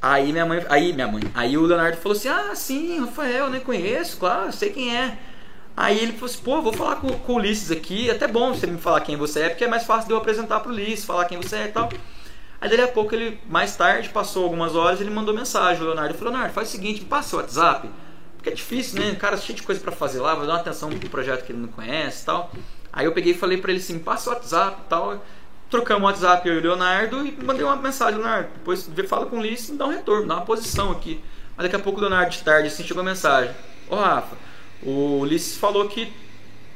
Aí 0.00 0.30
minha 0.30 0.46
mãe, 0.46 0.64
aí 0.68 0.92
minha 0.92 1.08
mãe, 1.08 1.24
aí 1.34 1.58
o 1.58 1.62
Leonardo 1.62 1.96
falou 1.96 2.16
assim: 2.16 2.28
"Ah, 2.28 2.54
sim, 2.54 3.00
Rafael, 3.00 3.50
nem 3.50 3.60
conheço, 3.60 4.16
claro, 4.18 4.52
sei 4.52 4.70
quem 4.70 4.96
é". 4.96 5.18
Aí 5.76 5.98
ele 5.98 6.12
falou 6.12 6.26
assim: 6.26 6.42
"Pô, 6.42 6.62
vou 6.62 6.72
falar 6.72 6.96
com, 6.96 7.08
com 7.10 7.32
o 7.34 7.36
Ulisses 7.36 7.70
aqui, 7.70 8.10
até 8.10 8.26
bom 8.26 8.54
você 8.54 8.66
me 8.66 8.78
falar 8.78 9.00
quem 9.02 9.16
você 9.16 9.40
é, 9.42 9.48
porque 9.50 9.64
é 9.64 9.68
mais 9.68 9.84
fácil 9.84 10.06
de 10.06 10.14
eu 10.14 10.16
apresentar 10.16 10.60
pro 10.60 10.72
Ulisses, 10.72 11.04
falar 11.04 11.26
quem 11.26 11.38
você 11.38 11.56
é 11.56 11.64
e 11.66 11.68
tal". 11.68 11.90
Aí 12.60 12.70
dali 12.70 12.82
a 12.82 12.88
pouco 12.88 13.14
ele, 13.14 13.38
mais 13.46 13.76
tarde, 13.76 14.08
passou 14.08 14.44
algumas 14.44 14.74
horas, 14.74 15.00
ele 15.00 15.10
mandou 15.10 15.34
mensagem, 15.34 15.82
o 15.82 15.86
Leonardo 15.86 16.14
falou: 16.14 16.32
"Leonardo, 16.32 16.54
faz 16.54 16.68
o 16.68 16.70
seguinte, 16.72 17.00
me 17.00 17.06
passa 17.06 17.36
o 17.36 17.38
WhatsApp". 17.38 17.90
Porque 18.36 18.48
é 18.48 18.52
difícil, 18.52 19.00
né? 19.00 19.10
O 19.10 19.16
cara 19.16 19.36
cheio 19.36 19.56
de 19.56 19.62
coisa 19.62 19.80
pra 19.80 19.92
fazer 19.92 20.20
lá, 20.20 20.34
vai 20.34 20.46
dar 20.46 20.54
uma 20.54 20.60
atenção 20.60 20.88
pro 20.88 21.10
projeto 21.10 21.44
que 21.44 21.52
ele 21.52 21.60
não 21.60 21.68
conhece 21.68 22.22
e 22.22 22.26
tal. 22.26 22.50
Aí 22.92 23.04
eu 23.04 23.12
peguei 23.12 23.32
e 23.32 23.36
falei 23.36 23.58
pra 23.58 23.70
ele 23.70 23.80
assim: 23.80 23.98
"Passa 23.98 24.30
o 24.30 24.32
WhatsApp 24.32 24.80
e 24.86 24.88
tal". 24.88 25.22
Trocamos 25.68 26.02
o 26.02 26.06
WhatsApp 26.06 26.48
eu 26.48 26.54
e 26.54 26.58
o 26.58 26.62
Leonardo 26.62 27.26
e 27.26 27.32
mandei 27.44 27.64
uma 27.64 27.76
mensagem, 27.76 28.18
Leonardo. 28.18 28.48
Depois 28.54 28.88
fala 29.08 29.26
com 29.26 29.36
o 29.36 29.38
Ulisses 29.40 29.70
e 29.70 29.72
dá 29.72 29.86
um 29.86 29.90
retorno, 29.90 30.26
dá 30.26 30.36
uma 30.36 30.44
posição 30.46 30.92
aqui. 30.92 31.20
Mas 31.56 31.64
daqui 31.64 31.76
a 31.76 31.78
pouco 31.80 31.98
o 31.98 32.00
Leonardo 32.00 32.30
de 32.30 32.42
tarde 32.42 32.68
assim 32.68 32.84
chegou 32.84 33.00
a 33.00 33.04
mensagem. 33.04 33.52
Ô 33.90 33.96
Rafa, 33.96 34.36
o 34.82 35.20
Ulisses 35.20 35.56
falou 35.56 35.88
que 35.88 36.12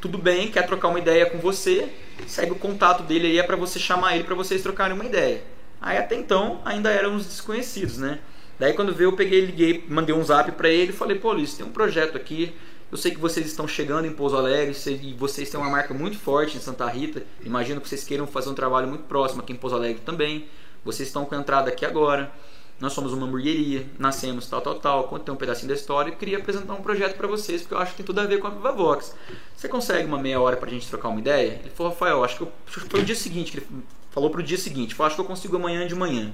tudo 0.01 0.17
bem, 0.17 0.51
quer 0.51 0.67
trocar 0.67 0.89
uma 0.89 0.99
ideia 0.99 1.27
com 1.27 1.39
você, 1.39 1.89
segue 2.27 2.53
o 2.53 2.57
contato 2.57 3.03
dele 3.03 3.27
aí, 3.27 3.39
é 3.39 3.43
pra 3.43 3.57
você 3.57 3.79
chamar 3.79 4.15
ele 4.15 4.25
pra 4.25 4.35
vocês 4.35 4.63
trocarem 4.63 4.95
uma 4.95 5.05
ideia. 5.05 5.43
Aí 5.81 5.99
até 5.99 6.15
então 6.15 6.61
ainda 6.65 6.91
éramos 6.91 7.27
desconhecidos, 7.27 7.99
né? 7.99 8.19
Daí 8.59 8.73
quando 8.75 8.95
veio, 8.95 9.09
eu 9.09 9.17
peguei, 9.17 9.41
liguei, 9.41 9.85
mandei 9.89 10.15
um 10.15 10.23
zap 10.23 10.53
para 10.53 10.69
ele 10.69 10.91
e 10.91 10.95
falei, 10.95 11.19
pô, 11.19 11.33
Luiz, 11.33 11.55
tem 11.55 11.65
um 11.65 11.71
projeto 11.71 12.17
aqui. 12.17 12.55
Eu 12.93 12.99
sei 12.99 13.13
que 13.13 13.19
vocês 13.19 13.47
estão 13.47 13.69
chegando 13.69 14.07
em 14.07 14.13
Pouso 14.13 14.37
Alegre 14.37 14.77
e 15.01 15.15
vocês 15.15 15.49
têm 15.49 15.61
uma 15.61 15.71
marca 15.71 15.95
muito 15.95 16.19
forte 16.19 16.57
em 16.57 16.61
Santa 16.61 16.87
Rita. 16.89 17.23
Imagino 17.43 17.81
que 17.81 17.89
vocês 17.89 18.05
queiram 18.05 18.27
fazer 18.27 18.51
um 18.51 18.55
trabalho 18.55 18.89
muito 18.89 19.05
próximo 19.05 19.41
aqui 19.41 19.53
em 19.53 19.57
Pouso 19.57 19.77
Alegre 19.77 20.03
também. 20.05 20.47
Vocês 20.85 21.09
estão 21.09 21.25
com 21.25 21.35
a 21.35 21.39
entrada 21.39 21.71
aqui 21.71 21.87
agora. 21.87 22.33
Nós 22.81 22.95
somos 22.95 23.13
uma 23.13 23.27
hamburgueria, 23.27 23.87
nascemos 23.99 24.49
tal, 24.49 24.63
tal, 24.63 24.77
tal. 24.77 25.05
Contei 25.05 25.33
um 25.33 25.37
pedacinho 25.37 25.69
da 25.69 25.75
história 25.75 26.11
e 26.11 26.17
queria 26.17 26.39
apresentar 26.39 26.73
um 26.73 26.83
projeto 26.83 27.15
para 27.15 27.29
vocês, 27.29 27.61
porque 27.61 27.75
eu 27.75 27.79
acho 27.79 27.91
que 27.91 27.99
tem 27.99 28.07
tudo 28.07 28.21
a 28.21 28.27
ver 28.27 28.39
com 28.39 28.47
a 28.47 28.51
Viva 28.51 28.73
Vox. 28.73 29.15
Você 29.55 29.69
consegue 29.69 30.07
uma 30.07 30.19
meia 30.19 30.41
hora 30.41 30.57
pra 30.57 30.71
gente 30.71 30.89
trocar 30.89 31.09
uma 31.09 31.21
ideia? 31.21 31.61
Ele 31.61 31.71
falou, 31.71 31.93
Rafael, 31.93 32.25
acho 32.25 32.39
que, 32.39 32.43
eu, 32.43 32.53
foi 32.67 33.01
o 33.01 33.05
dia 33.05 33.15
seguinte, 33.15 33.53
que 33.53 33.59
ele 33.59 33.67
falou 34.11 34.31
pro 34.31 34.43
dia 34.43 34.57
seguinte. 34.57 34.95
Falou, 34.95 35.09
acho 35.09 35.17
que 35.17 35.21
eu 35.21 35.27
consigo 35.27 35.57
amanhã 35.57 35.87
de 35.87 35.95
manhã. 35.95 36.33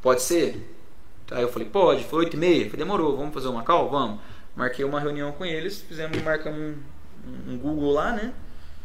Pode 0.00 0.22
ser? 0.22 0.72
Aí 1.32 1.42
eu 1.42 1.48
falei, 1.48 1.68
pode, 1.68 2.04
foi 2.04 2.20
8 2.20 2.34
e 2.34 2.38
meia. 2.38 2.64
Falei, 2.70 2.78
demorou, 2.78 3.16
vamos 3.16 3.34
fazer 3.34 3.48
uma 3.48 3.64
call? 3.64 3.90
Vamos. 3.90 4.20
Marquei 4.54 4.84
uma 4.84 5.00
reunião 5.00 5.32
com 5.32 5.44
eles, 5.44 5.80
fizemos, 5.80 6.22
marcamos 6.22 6.76
um, 7.26 7.52
um 7.52 7.58
Google 7.58 7.92
lá, 7.92 8.12
né? 8.12 8.32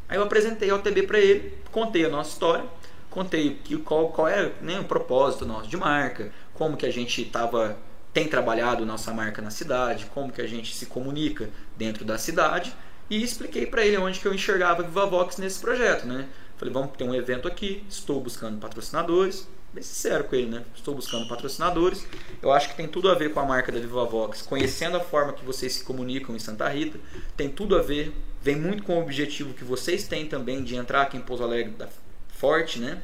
Aí 0.09 0.18
eu 0.18 0.24
apresentei 0.24 0.70
ao 0.70 0.80
TB 0.80 1.03
para 1.03 1.20
ele, 1.20 1.57
contei 1.72 2.05
a 2.05 2.09
nossa 2.09 2.32
história, 2.32 2.66
contei 3.09 3.59
que, 3.64 3.78
qual, 3.78 4.09
qual 4.09 4.28
é 4.28 4.51
né, 4.61 4.80
o 4.80 4.84
propósito 4.84 5.45
nosso 5.45 5.68
de 5.68 5.78
marca, 5.78 6.32
como 6.54 6.78
que 6.78 6.86
a 6.86 6.91
gente 6.91 7.26
tava, 7.26 7.78
tem 8.14 8.28
trabalhado 8.28 8.86
nossa 8.86 9.14
marca 9.14 9.41
na 9.41 9.49
cidade, 9.49 10.06
como 10.14 10.32
que 10.32 10.41
a 10.41 10.47
gente 10.47 10.76
se 10.76 10.86
comunica 10.86 11.49
dentro 11.78 12.06
da 12.06 12.18
cidade 12.18 12.74
e 13.10 13.22
expliquei 13.22 13.66
para 13.66 13.86
ele 13.86 13.97
onde 13.97 14.20
que 14.20 14.26
eu 14.28 14.34
enxergava 14.34 14.84
Viva 14.84 15.06
Vox 15.06 15.38
nesse 15.38 15.60
projeto, 15.60 16.06
né? 16.06 16.28
Falei, 16.58 16.74
vamos 16.74 16.95
ter 16.95 17.04
um 17.04 17.14
evento 17.14 17.47
aqui, 17.47 17.84
estou 17.89 18.22
buscando 18.22 18.60
patrocinadores, 18.60 19.47
bem 19.74 19.84
sincero 19.84 20.24
com 20.24 20.36
ele, 20.36 20.47
né? 20.47 20.64
Estou 20.76 20.93
buscando 20.93 21.28
patrocinadores. 21.28 22.08
Eu 22.41 22.51
acho 22.51 22.70
que 22.70 22.76
tem 22.76 22.88
tudo 22.88 23.10
a 23.10 23.16
ver 23.16 23.34
com 23.34 23.39
a 23.39 23.45
marca 23.45 23.72
da 23.72 23.80
Viva 23.80 24.06
Vox, 24.06 24.43
conhecendo 24.43 24.97
a 24.97 24.99
forma 24.99 25.34
que 25.34 25.43
vocês 25.43 25.74
se 25.74 25.84
comunicam 25.84 26.36
em 26.36 26.39
Santa 26.39 26.70
Rita, 26.70 26.99
tem 27.36 27.49
tudo 27.49 27.76
a 27.76 27.82
ver, 27.82 28.16
vem 28.41 28.56
muito 28.56 28.84
com 28.84 28.97
o 28.97 29.01
objetivo 29.01 29.54
que 29.54 29.64
vocês 29.64 30.08
têm 30.08 30.28
também 30.28 30.64
de 30.64 30.76
entrar 30.76 31.01
aqui 31.01 31.18
em 31.18 31.22
Pouso 31.22 31.43
Alegre 31.43 31.74
da 31.74 31.89
Forte, 32.30 32.80
né? 32.80 33.01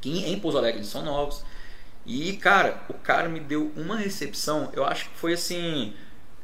Que 0.00 0.26
em 0.26 0.38
Pouso 0.38 0.58
Alegre 0.58 0.80
eles 0.80 0.88
são 0.88 1.04
novos. 1.04 1.44
E, 2.06 2.34
cara, 2.34 2.82
o 2.88 2.94
cara 2.94 3.28
me 3.28 3.40
deu 3.40 3.72
uma 3.76 3.96
recepção, 3.96 4.70
eu 4.72 4.84
acho 4.84 5.10
que 5.10 5.18
foi 5.18 5.32
assim, 5.32 5.92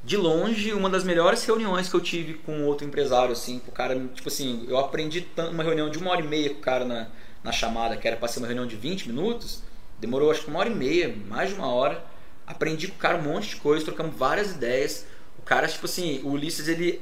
de 0.02 0.16
longe, 0.16 0.72
uma 0.72 0.90
das 0.90 1.04
melhores 1.04 1.44
reuniões 1.44 1.88
que 1.88 1.94
eu 1.94 2.00
tive 2.00 2.34
com 2.34 2.64
outro 2.64 2.86
empresário, 2.86 3.32
assim, 3.32 3.62
o 3.68 3.70
cara, 3.70 3.98
tipo 4.12 4.28
assim, 4.28 4.66
eu 4.68 4.76
aprendi 4.76 5.20
tanto, 5.20 5.52
uma 5.52 5.62
reunião 5.62 5.88
de 5.88 5.98
uma 5.98 6.10
hora 6.10 6.20
e 6.20 6.26
meia 6.26 6.50
com 6.50 6.58
o 6.58 6.62
cara 6.62 6.84
na, 6.84 7.06
na 7.44 7.52
chamada, 7.52 7.96
que 7.96 8.08
era 8.08 8.16
para 8.16 8.26
ser 8.26 8.40
uma 8.40 8.48
reunião 8.48 8.66
de 8.66 8.74
20 8.74 9.06
minutos, 9.06 9.62
demorou 10.02 10.32
acho 10.32 10.42
que 10.42 10.50
uma 10.50 10.58
hora 10.58 10.68
e 10.68 10.74
meia, 10.74 11.14
mais 11.28 11.50
de 11.50 11.54
uma 11.54 11.68
hora. 11.68 12.04
Aprendi 12.44 12.88
com 12.88 12.96
o 12.96 12.98
cara 12.98 13.18
um 13.18 13.22
monte 13.22 13.50
de 13.50 13.56
coisa, 13.56 13.84
trocamos 13.84 14.16
várias 14.16 14.50
ideias. 14.50 15.06
O 15.38 15.42
cara, 15.42 15.68
tipo 15.68 15.86
assim, 15.86 16.20
o 16.24 16.30
Ulisses, 16.30 16.66
ele 16.66 17.00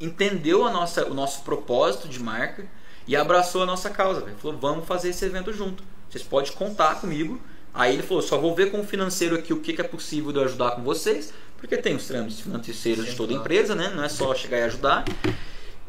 entendeu 0.00 0.66
a 0.66 0.70
nossa, 0.70 1.06
o 1.06 1.14
nosso 1.14 1.42
propósito 1.42 2.08
de 2.08 2.18
marca 2.18 2.66
e 3.06 3.14
abraçou 3.14 3.62
a 3.62 3.66
nossa 3.66 3.88
causa. 3.88 4.22
Ele 4.22 4.34
falou, 4.36 4.58
vamos 4.58 4.86
fazer 4.86 5.10
esse 5.10 5.24
evento 5.24 5.52
junto. 5.52 5.84
Vocês 6.08 6.24
podem 6.24 6.52
contar 6.52 7.00
comigo. 7.00 7.40
Aí 7.72 7.94
ele 7.94 8.02
falou, 8.02 8.22
só 8.22 8.36
vou 8.36 8.54
ver 8.54 8.70
com 8.70 8.80
o 8.80 8.84
financeiro 8.84 9.36
aqui 9.36 9.52
o 9.52 9.60
que 9.60 9.80
é 9.80 9.84
possível 9.84 10.32
de 10.32 10.38
eu 10.38 10.44
ajudar 10.44 10.72
com 10.72 10.82
vocês, 10.82 11.32
porque 11.56 11.76
tem 11.76 11.94
os 11.94 12.06
trâmites 12.06 12.40
financeiros 12.40 13.06
de 13.06 13.14
toda 13.14 13.32
empresa, 13.32 13.74
né? 13.74 13.92
Não 13.94 14.02
é 14.02 14.08
só 14.08 14.34
chegar 14.34 14.58
e 14.58 14.62
ajudar. 14.64 15.04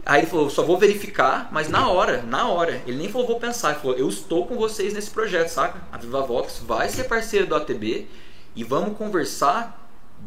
Aí 0.06 0.22
ele 0.22 0.28
falou, 0.28 0.50
só 0.50 0.64
vou 0.64 0.78
verificar, 0.78 1.50
mas 1.52 1.70
na 1.70 1.88
hora, 1.90 2.22
na 2.24 2.48
hora. 2.50 2.82
Ele 2.88 2.98
nem 2.98 3.10
falou, 3.10 3.28
vou 3.28 3.40
pensar. 3.40 3.72
Ele 3.72 3.80
falou, 3.80 3.98
eu 3.98 4.10
estou 4.10 4.48
com 4.48 4.56
vocês 4.56 4.94
nesse 4.94 5.10
projeto, 5.10 5.50
saca? 5.50 5.82
A 5.92 5.98
Viva 5.98 6.22
Vox 6.22 6.60
vai 6.60 6.90
ser 6.90 7.06
parceira 7.06 7.46
do 7.46 7.56
ATB 7.56 8.08
e 8.56 8.64
vamos 8.64 8.98
conversar 8.98 9.78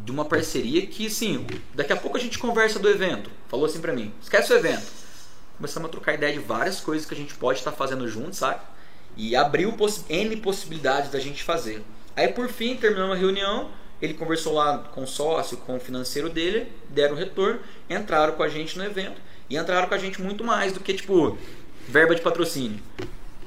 de 0.04 0.10
uma 0.10 0.24
parceria 0.24 0.86
que, 0.86 1.08
sim, 1.10 1.46
daqui 1.74 1.92
a 1.92 1.96
pouco 1.96 2.16
a 2.16 2.20
gente 2.20 2.38
conversa 2.38 2.78
do 2.78 2.88
evento. 2.88 3.30
Falou 3.48 3.66
assim 3.66 3.80
pra 3.80 3.92
mim, 3.92 4.12
esquece 4.20 4.52
o 4.52 4.56
evento. 4.56 4.86
Começamos 5.56 5.88
a 5.88 5.92
trocar 5.92 6.14
ideia 6.14 6.32
de 6.32 6.40
várias 6.40 6.80
coisas 6.80 7.06
que 7.06 7.14
a 7.14 7.16
gente 7.16 7.34
pode 7.34 7.60
estar 7.60 7.72
fazendo 7.72 8.08
junto, 8.08 8.34
saca? 8.34 8.73
E 9.16 9.36
abriu 9.36 9.72
poss 9.72 10.04
N 10.08 10.36
possibilidades 10.36 11.10
da 11.10 11.20
gente 11.20 11.42
fazer. 11.42 11.82
Aí 12.16 12.28
por 12.28 12.48
fim, 12.48 12.76
terminamos 12.76 13.16
a 13.16 13.18
reunião, 13.18 13.70
ele 14.00 14.14
conversou 14.14 14.54
lá 14.54 14.78
com 14.78 15.02
o 15.02 15.06
sócio, 15.06 15.56
com 15.56 15.76
o 15.76 15.80
financeiro 15.80 16.28
dele, 16.28 16.70
deram 16.88 17.16
retorno, 17.16 17.60
entraram 17.88 18.34
com 18.34 18.42
a 18.42 18.48
gente 18.48 18.76
no 18.76 18.84
evento 18.84 19.20
e 19.48 19.56
entraram 19.56 19.88
com 19.88 19.94
a 19.94 19.98
gente 19.98 20.20
muito 20.20 20.44
mais 20.44 20.72
do 20.72 20.80
que, 20.80 20.94
tipo, 20.94 21.38
verba 21.88 22.14
de 22.14 22.20
patrocínio. 22.20 22.80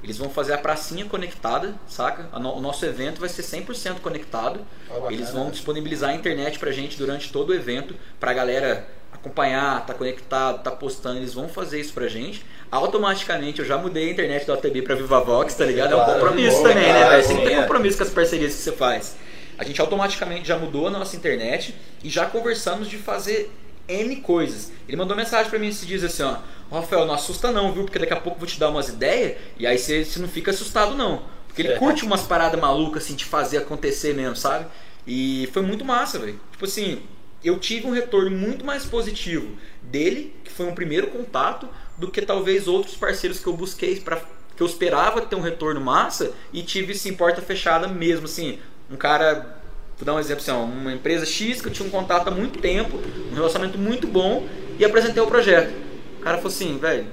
Eles 0.04 0.18
vão 0.18 0.30
fazer 0.30 0.54
a 0.54 0.58
pracinha 0.58 1.06
conectada, 1.06 1.76
saca? 1.88 2.30
O 2.38 2.62
nosso 2.62 2.86
evento 2.86 3.20
vai 3.20 3.28
ser 3.28 3.42
100% 3.42 4.00
conectado. 4.00 4.62
Eles 5.10 5.32
vão 5.32 5.50
disponibilizar 5.50 6.12
a 6.12 6.14
internet 6.14 6.60
pra 6.60 6.72
gente 6.72 6.98
durante 6.98 7.32
todo 7.32 7.50
o 7.50 7.54
evento, 7.54 7.96
pra 8.20 8.32
galera 8.32 8.88
acompanhar, 9.12 9.86
tá 9.86 9.94
conectado, 9.94 10.64
tá 10.64 10.72
postando. 10.72 11.18
Eles 11.18 11.34
vão 11.34 11.48
fazer 11.48 11.80
isso 11.80 11.94
pra 11.94 12.08
gente. 12.08 12.46
Automaticamente 12.70 13.60
eu 13.60 13.66
já 13.66 13.78
mudei 13.78 14.10
a 14.10 14.12
internet 14.12 14.46
do 14.46 14.54
ATB 14.54 14.82
pra 14.82 14.96
VivaVox, 14.96 15.54
tá 15.56 15.66
ligado? 15.66 15.94
É 15.94 15.96
um 15.96 16.06
compromisso 16.06 16.62
também, 16.62 16.94
né, 16.94 17.10
velho? 17.10 17.24
Você 17.24 17.34
tem 17.34 17.44
que 17.44 17.50
ter 17.50 17.62
compromisso 17.62 17.98
com 17.98 18.04
as 18.04 18.10
parcerias 18.10 18.54
que 18.54 18.60
você 18.60 18.72
faz. 18.72 19.16
A 19.58 19.64
gente 19.64 19.80
automaticamente 19.82 20.48
já 20.48 20.58
mudou 20.58 20.88
a 20.88 20.90
nossa 20.90 21.16
internet 21.16 21.74
e 22.04 22.10
já 22.10 22.26
conversamos 22.26 22.88
de 22.90 22.98
fazer 22.98 23.52
N 23.88 24.18
coisas. 24.18 24.72
Ele 24.88 24.98
mandou 24.98 25.16
mensagem 25.16 25.50
para 25.50 25.58
mim 25.58 25.68
esses 25.68 25.88
dias 25.88 26.04
assim, 26.04 26.24
ó. 26.24 26.38
Rafael, 26.70 27.06
não 27.06 27.14
assusta 27.14 27.52
não, 27.52 27.72
viu? 27.72 27.86
Porque 27.86 27.98
daqui 27.98 28.14
a 28.14 28.18
pouco 28.18 28.36
eu 28.36 28.40
vou 28.42 28.48
te 28.48 28.60
dar 28.60 28.70
umas 28.70 28.90
ideias 28.90 29.38
e 29.58 29.66
aí 29.66 29.78
você, 29.78 30.04
você 30.04 30.20
não 30.20 30.28
fica 30.28 30.52
assustado 30.52 30.94
não. 30.96 31.24
Porque 31.48 31.62
ele 31.62 31.74
é. 31.74 31.78
curte 31.78 32.06
umas 32.06 32.22
paradas 32.24 32.60
malucas 32.60 33.04
assim 33.04 33.16
de 33.16 33.26
fazer 33.26 33.60
acontecer 33.60 34.14
mesmo, 34.14 34.36
sabe? 34.36 34.68
E 35.08 35.50
foi 35.54 35.62
muito 35.62 35.86
massa, 35.86 36.20
velho. 36.20 36.40
Tipo 36.52 36.66
assim, 36.66 37.02
eu 37.48 37.60
tive 37.60 37.88
um 37.88 37.92
retorno 37.92 38.32
muito 38.32 38.66
mais 38.66 38.86
positivo 38.86 39.58
dele, 39.82 40.36
que 40.44 40.52
foi 40.52 40.66
um 40.66 40.76
primeiro 40.76 41.08
contato, 41.08 41.68
do 41.98 42.10
que 42.10 42.22
talvez 42.22 42.68
outros 42.68 42.96
parceiros 42.96 43.40
que 43.40 43.48
eu 43.48 43.54
busquei 43.54 44.00
para 44.00 44.22
que 44.56 44.64
eu 44.64 44.68
esperava 44.68 45.22
ter 45.22 45.36
um 45.36 45.42
retorno 45.42 45.80
massa 45.80 46.34
e 46.52 46.64
tive 46.64 46.96
sim 46.96 47.14
porta 47.14 47.42
fechada 47.42 47.88
mesmo 47.88 48.26
assim. 48.26 48.58
Um 48.90 48.96
cara 48.96 49.58
Vou 49.98 50.06
dar 50.06 50.14
um 50.14 50.20
exemplo 50.20 50.44
assim, 50.44 50.52
uma 50.52 50.94
empresa 50.94 51.26
X 51.26 51.60
que 51.60 51.68
eu 51.68 51.74
tinha 51.74 51.88
um 51.88 51.90
contato 51.92 52.28
há 52.28 52.32
muito 52.32 52.60
tempo, 52.60 53.02
um 53.32 53.34
relacionamento 53.34 53.80
muito 53.80 54.06
bom, 54.08 54.48
e 54.78 54.86
apresentei 54.86 55.22
o 55.22 55.26
projeto. 55.26 55.74
O 56.20 56.22
cara 56.22 56.38
falou 56.38 56.52
assim, 56.52 56.78
velho, 56.78 57.08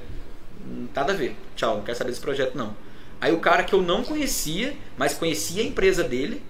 nada 0.94 1.14
a 1.14 1.16
ver, 1.16 1.34
tchau, 1.56 1.78
não 1.78 1.82
quero 1.82 1.96
saber 1.96 2.10
desse 2.10 2.20
projeto 2.20 2.54
não. 2.56 2.76
Aí 3.22 3.32
o 3.32 3.40
cara 3.40 3.64
que 3.64 3.74
eu 3.74 3.80
não 3.80 4.04
conhecia, 4.04 4.76
mas 4.98 5.14
conhecia 5.14 5.62
a 5.62 5.66
empresa 5.66 6.04
dele, 6.04 6.42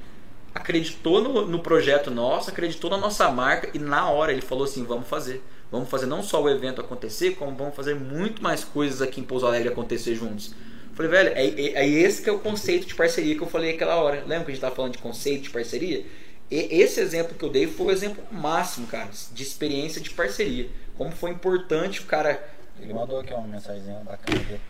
acreditou 0.55 1.21
no, 1.21 1.47
no 1.47 1.59
projeto 1.59 2.11
nosso, 2.11 2.51
acreditou 2.51 2.89
na 2.89 2.97
nossa 2.97 3.29
marca, 3.31 3.69
e 3.75 3.79
na 3.79 4.09
hora 4.09 4.33
ele 4.33 4.41
falou 4.41 4.65
assim, 4.65 4.85
vamos 4.85 5.09
fazer. 5.09 5.43
Vamos 5.71 5.89
fazer 5.89 6.07
não 6.07 6.23
só 6.23 6.41
o 6.41 6.49
evento 6.49 6.81
acontecer, 6.81 7.33
como 7.33 7.57
vamos 7.57 7.75
fazer 7.75 7.95
muito 7.97 8.41
mais 8.43 8.63
coisas 8.63 9.03
aqui 9.03 9.21
em 9.21 9.25
Pouso 9.25 9.45
Alegre 9.47 9.71
acontecer 9.71 10.15
juntos. 10.15 10.55
Falei, 10.95 11.11
velho, 11.11 11.31
é, 11.31 11.47
é, 11.47 11.85
é, 11.85 11.89
esse 11.89 12.23
que 12.23 12.31
é 12.31 12.33
o 12.33 12.39
conceito 12.39 12.87
de 12.87 12.95
parceria 12.95 13.35
que 13.35 13.43
eu 13.43 13.49
falei 13.49 13.75
aquela 13.75 13.97
hora. 13.97 14.19
Lembra 14.21 14.45
que 14.45 14.53
a 14.53 14.55
gente 14.55 14.55
estava 14.55 14.77
falando 14.77 14.93
de 14.93 14.99
conceito 14.99 15.43
de 15.43 15.51
parceria? 15.51 16.07
E 16.49 16.81
esse 16.81 17.01
exemplo 17.01 17.35
que 17.35 17.45
eu 17.45 17.49
dei 17.49 17.67
foi 17.67 17.87
o 17.87 17.91
exemplo 17.91 18.23
máximo, 18.31 18.87
cara, 18.87 19.11
de 19.33 19.43
experiência 19.43 20.01
de 20.01 20.11
parceria. 20.11 20.69
Como 20.97 21.11
foi 21.11 21.33
importante 21.33 22.01
o 22.01 22.05
cara. 22.05 22.49
Ele 22.81 22.95
mandou 22.95 23.19
aqui 23.19 23.35
uma 23.35 23.49
mensagem 23.49 23.83
bacana. 24.05 24.61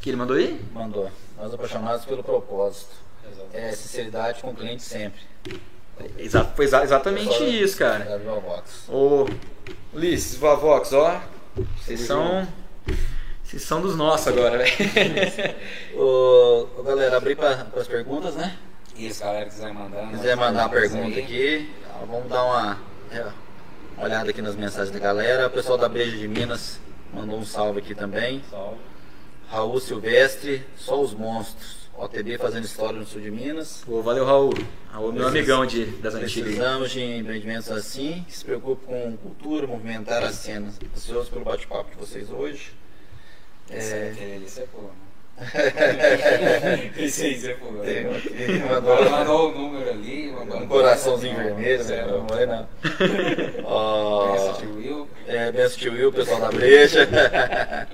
Que 0.00 0.10
ele 0.10 0.16
mandou 0.16 0.36
aí? 0.36 0.60
Mandou. 0.72 1.10
Nós 1.36 1.52
apaixonados 1.52 2.04
pelo 2.04 2.22
propósito. 2.22 2.94
É 3.52 3.72
sinceridade 3.72 4.40
com 4.40 4.50
o 4.50 4.54
cliente 4.54 4.82
sempre. 4.82 5.20
Exato, 6.18 6.54
foi 6.56 6.64
exa 6.64 6.82
exatamente 6.82 7.44
isso, 7.44 7.76
cara. 7.76 8.20
Ô, 8.88 9.26
Ulisses, 9.92 10.34
Vivovox, 10.34 10.92
ó. 10.92 11.20
Vocês 11.76 12.00
são. 12.00 12.48
Vocês 13.44 13.62
são 13.62 13.82
dos 13.82 13.94
nossos 13.94 14.28
agora, 14.28 14.56
velho. 14.64 15.54
ô, 15.94 16.82
galera, 16.82 17.18
abri 17.18 17.36
para 17.36 17.66
as 17.76 17.86
perguntas, 17.86 18.34
né? 18.34 18.56
Isso, 18.96 19.22
galera, 19.22 19.44
quiser 19.44 19.72
mandar. 19.72 20.10
Quiser 20.10 20.36
mandar 20.36 20.62
uma 20.62 20.68
pergunta 20.70 21.18
aqui, 21.18 21.70
vamos 22.06 22.28
dar 22.28 22.44
uma, 22.44 22.78
é, 23.10 23.26
uma 23.96 24.04
olhada 24.04 24.30
aqui 24.30 24.40
nas 24.40 24.54
mensagens 24.56 24.90
da 24.90 24.98
galera. 24.98 25.46
O 25.46 25.50
pessoal 25.50 25.76
da 25.76 25.88
Beijo 25.88 26.16
de 26.16 26.28
Minas 26.28 26.80
mandou 27.12 27.38
um 27.38 27.44
salve 27.44 27.80
aqui 27.80 27.94
também. 27.94 28.42
Salve. 28.50 28.78
Raul 29.50 29.78
Silvestre, 29.80 30.64
só 30.76 30.98
os 30.98 31.12
monstros. 31.12 31.81
OTB 32.04 32.36
fazendo 32.36 32.64
história 32.64 32.98
no 32.98 33.06
sul 33.06 33.20
de 33.20 33.30
Minas. 33.30 33.82
Pô, 33.86 34.02
valeu, 34.02 34.24
Raul. 34.24 34.52
Raul, 34.90 35.12
meu 35.12 35.28
amigão 35.28 35.64
de, 35.64 35.86
das 35.86 36.14
antigas. 36.14 36.42
Precisamos 36.42 36.90
de 36.90 37.00
empreendimentos 37.00 37.70
assim, 37.70 38.24
que 38.26 38.36
se 38.36 38.44
preocupem 38.44 38.86
com 38.86 39.16
cultura, 39.18 39.66
movimentar 39.68 40.22
as 40.24 40.34
cenas. 40.34 40.80
Ansioso 40.96 41.30
pelo 41.30 41.44
bate-papo 41.44 41.90
de 41.90 41.96
vocês 41.96 42.30
hoje. 42.30 42.72
É, 43.70 43.76
é, 43.76 44.40
isso 44.44 44.60
é 44.60 44.64
pô. 44.66 44.90
Esse 46.98 47.24
aí 47.24 47.40
você 47.40 47.56
um 47.62 47.80
aqui, 48.16 48.58
mandou, 48.68 49.10
mandou 49.10 49.50
o 49.50 49.58
número 49.58 49.90
ali. 49.90 50.30
Um 50.30 50.66
coraçãozinho 50.66 51.36
vermelho, 51.36 51.84
né? 51.84 52.06
Não 52.06 52.46
não. 52.46 52.68
oh, 53.64 54.32
Benção 54.32 54.54
tio 54.54 54.74
Will. 54.76 55.08
É, 55.26 55.52
benção 55.52 55.78
tio 55.78 55.92
Will, 55.92 56.12
pessoal 56.12 56.40
da 56.40 56.50
brecha. 56.50 57.08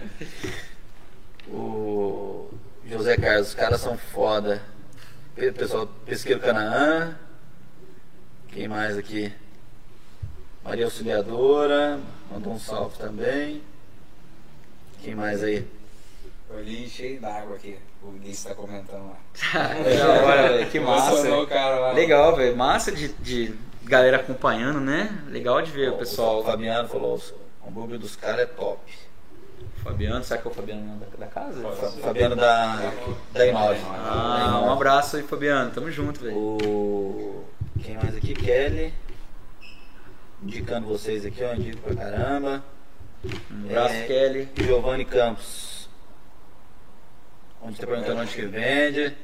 o 1.53 2.28
José 2.89 3.19
Carlos, 3.19 3.49
os 3.49 3.55
caras 3.55 3.81
são 3.83 3.99
foda. 3.99 4.63
Pessoal, 5.37 5.87
pesqueiro 6.07 6.41
Canaã. 6.41 7.15
Quem 8.49 8.67
mais 8.67 8.97
aqui? 8.97 9.31
Maria 10.65 10.87
Auxiliadora, 10.87 12.01
mandou 12.31 12.55
um 12.55 12.59
salve 12.59 12.97
também. 12.99 13.63
Quem 15.03 15.15
mais 15.15 15.43
aí? 15.45 15.67
Olhei 16.51 16.89
cheio 16.89 17.21
d'água 17.21 17.57
aqui. 17.57 17.79
O 18.03 18.11
Vinícius 18.13 18.45
tá 18.45 18.55
comentando 18.55 19.11
lá. 19.11 19.19
da 19.53 20.25
hora, 20.25 20.49
velho. 20.55 20.71
Que 20.71 20.81
massa. 20.81 21.29
O 21.29 21.47
lá. 21.47 21.93
Legal, 21.93 22.37
velho. 22.37 22.57
Massa 22.57 22.91
de, 22.91 23.09
de 23.09 23.55
galera 23.85 24.17
acompanhando, 24.17 24.81
né? 24.81 25.25
Legal 25.29 25.61
de 25.61 25.71
ver 25.71 25.91
o 25.91 25.99
pessoal. 25.99 26.41
O 26.41 26.45
Fabiano 26.45 26.89
falou: 26.89 27.21
o 27.63 27.69
hambúrguer 27.69 27.99
dos 27.99 28.17
caras 28.17 28.41
é 28.41 28.47
top. 28.47 28.81
Fabiano, 29.89 30.23
será 30.25 30.41
que 30.41 30.49
é 30.49 30.51
o 30.51 30.55
Fabiano 30.55 30.99
da, 30.99 31.07
da 31.19 31.27
casa? 31.27 31.61
Fa- 31.73 31.89
Fabiano 32.03 32.37
da, 32.37 32.77
da 33.33 33.47
Inove. 33.47 33.81
Ah, 34.05 34.61
um 34.65 34.71
abraço 34.73 35.17
aí, 35.17 35.23
Fabiano. 35.23 35.71
Tamo 35.71 35.91
junto, 35.91 36.21
velho. 36.21 36.37
O... 36.37 37.45
Quem 37.83 37.97
mais 37.97 38.15
aqui? 38.17 38.35
Kelly. 38.35 38.93
Indicando 40.43 40.87
vocês 40.87 41.25
aqui, 41.25 41.43
ó. 41.43 41.55
Indico 41.55 41.81
pra 41.83 41.95
caramba. 41.97 42.63
Um 43.51 43.65
abraço, 43.67 43.95
É, 43.95 44.03
Kelly. 44.07 44.49
Giovanni 44.57 45.05
Campos. 45.05 45.89
Onde 47.63 47.81
tá 47.81 47.87
perguntando 47.87 48.21
onde 48.21 48.35
que 48.35 48.47
vende. 48.47 49.17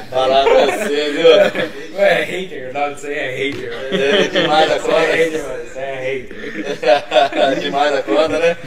Falar 0.09 0.43
pra 0.43 0.65
você, 0.65 1.11
viu? 1.11 1.97
Ué, 1.97 2.21
é 2.21 2.23
hater, 2.23 2.73
não, 2.73 2.91
isso 2.91 3.07
aí 3.07 3.13
é 3.13 3.35
hater. 3.35 3.71
mano. 3.71 4.03
É 4.03 4.27
demais 4.27 4.69
da 4.69 4.77
Isso 4.77 4.91
aí 4.91 4.95
é 4.95 5.05
conta. 5.05 5.15
hater, 5.15 5.43
mano. 5.43 5.63
Isso 5.63 5.79
é 5.79 5.95
hater. 6.01 7.59
Demais 7.61 7.91
da 7.93 8.03
conta, 8.03 8.39
né? 8.39 8.57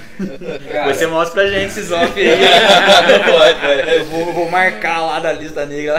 Cara, 0.73 0.95
Você 0.95 1.07
mostra 1.07 1.43
pra 1.43 1.51
gente 1.51 1.67
esses 1.67 1.91
off 1.93 2.13
aí. 2.21 2.39
Não 2.39 3.33
pode, 3.33 3.61
velho. 3.61 3.91
Eu 3.91 4.05
vou, 4.07 4.33
vou 4.33 4.51
marcar 4.51 5.01
lá 5.05 5.19
da 5.21 5.33
lista 5.33 5.67
negra. 5.67 5.97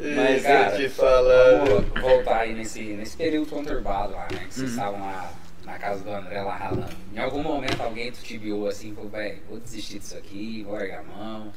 Mas, 0.00 0.36
Isso, 0.36 0.44
cara, 0.46 0.70
eu 0.72 0.76
te 0.76 0.88
falando. 0.88 1.66
Vamos 1.66 2.00
voltar 2.00 2.38
aí 2.40 2.54
nesse, 2.54 2.80
nesse 2.82 3.16
período 3.16 3.46
conturbado 3.50 4.12
lá, 4.14 4.26
né? 4.32 4.38
Que 4.38 4.44
Uhum. 4.44 4.50
vocês 4.50 4.70
estavam 4.70 5.00
lá 5.00 5.32
na 5.68 5.78
casa 5.78 6.02
do 6.02 6.10
André 6.10 6.40
lá 6.42 6.56
ralando. 6.56 6.86
Em 7.14 7.18
algum 7.18 7.42
momento 7.42 7.80
alguém 7.80 8.10
te 8.10 8.22
tibiou 8.22 8.66
assim, 8.66 8.94
falou, 8.94 9.10
velho, 9.10 9.38
vou 9.48 9.58
desistir 9.60 9.98
disso 9.98 10.16
aqui, 10.16 10.62
vou 10.64 10.74
largar 10.74 11.00
a 11.00 11.02
mão. 11.02 11.52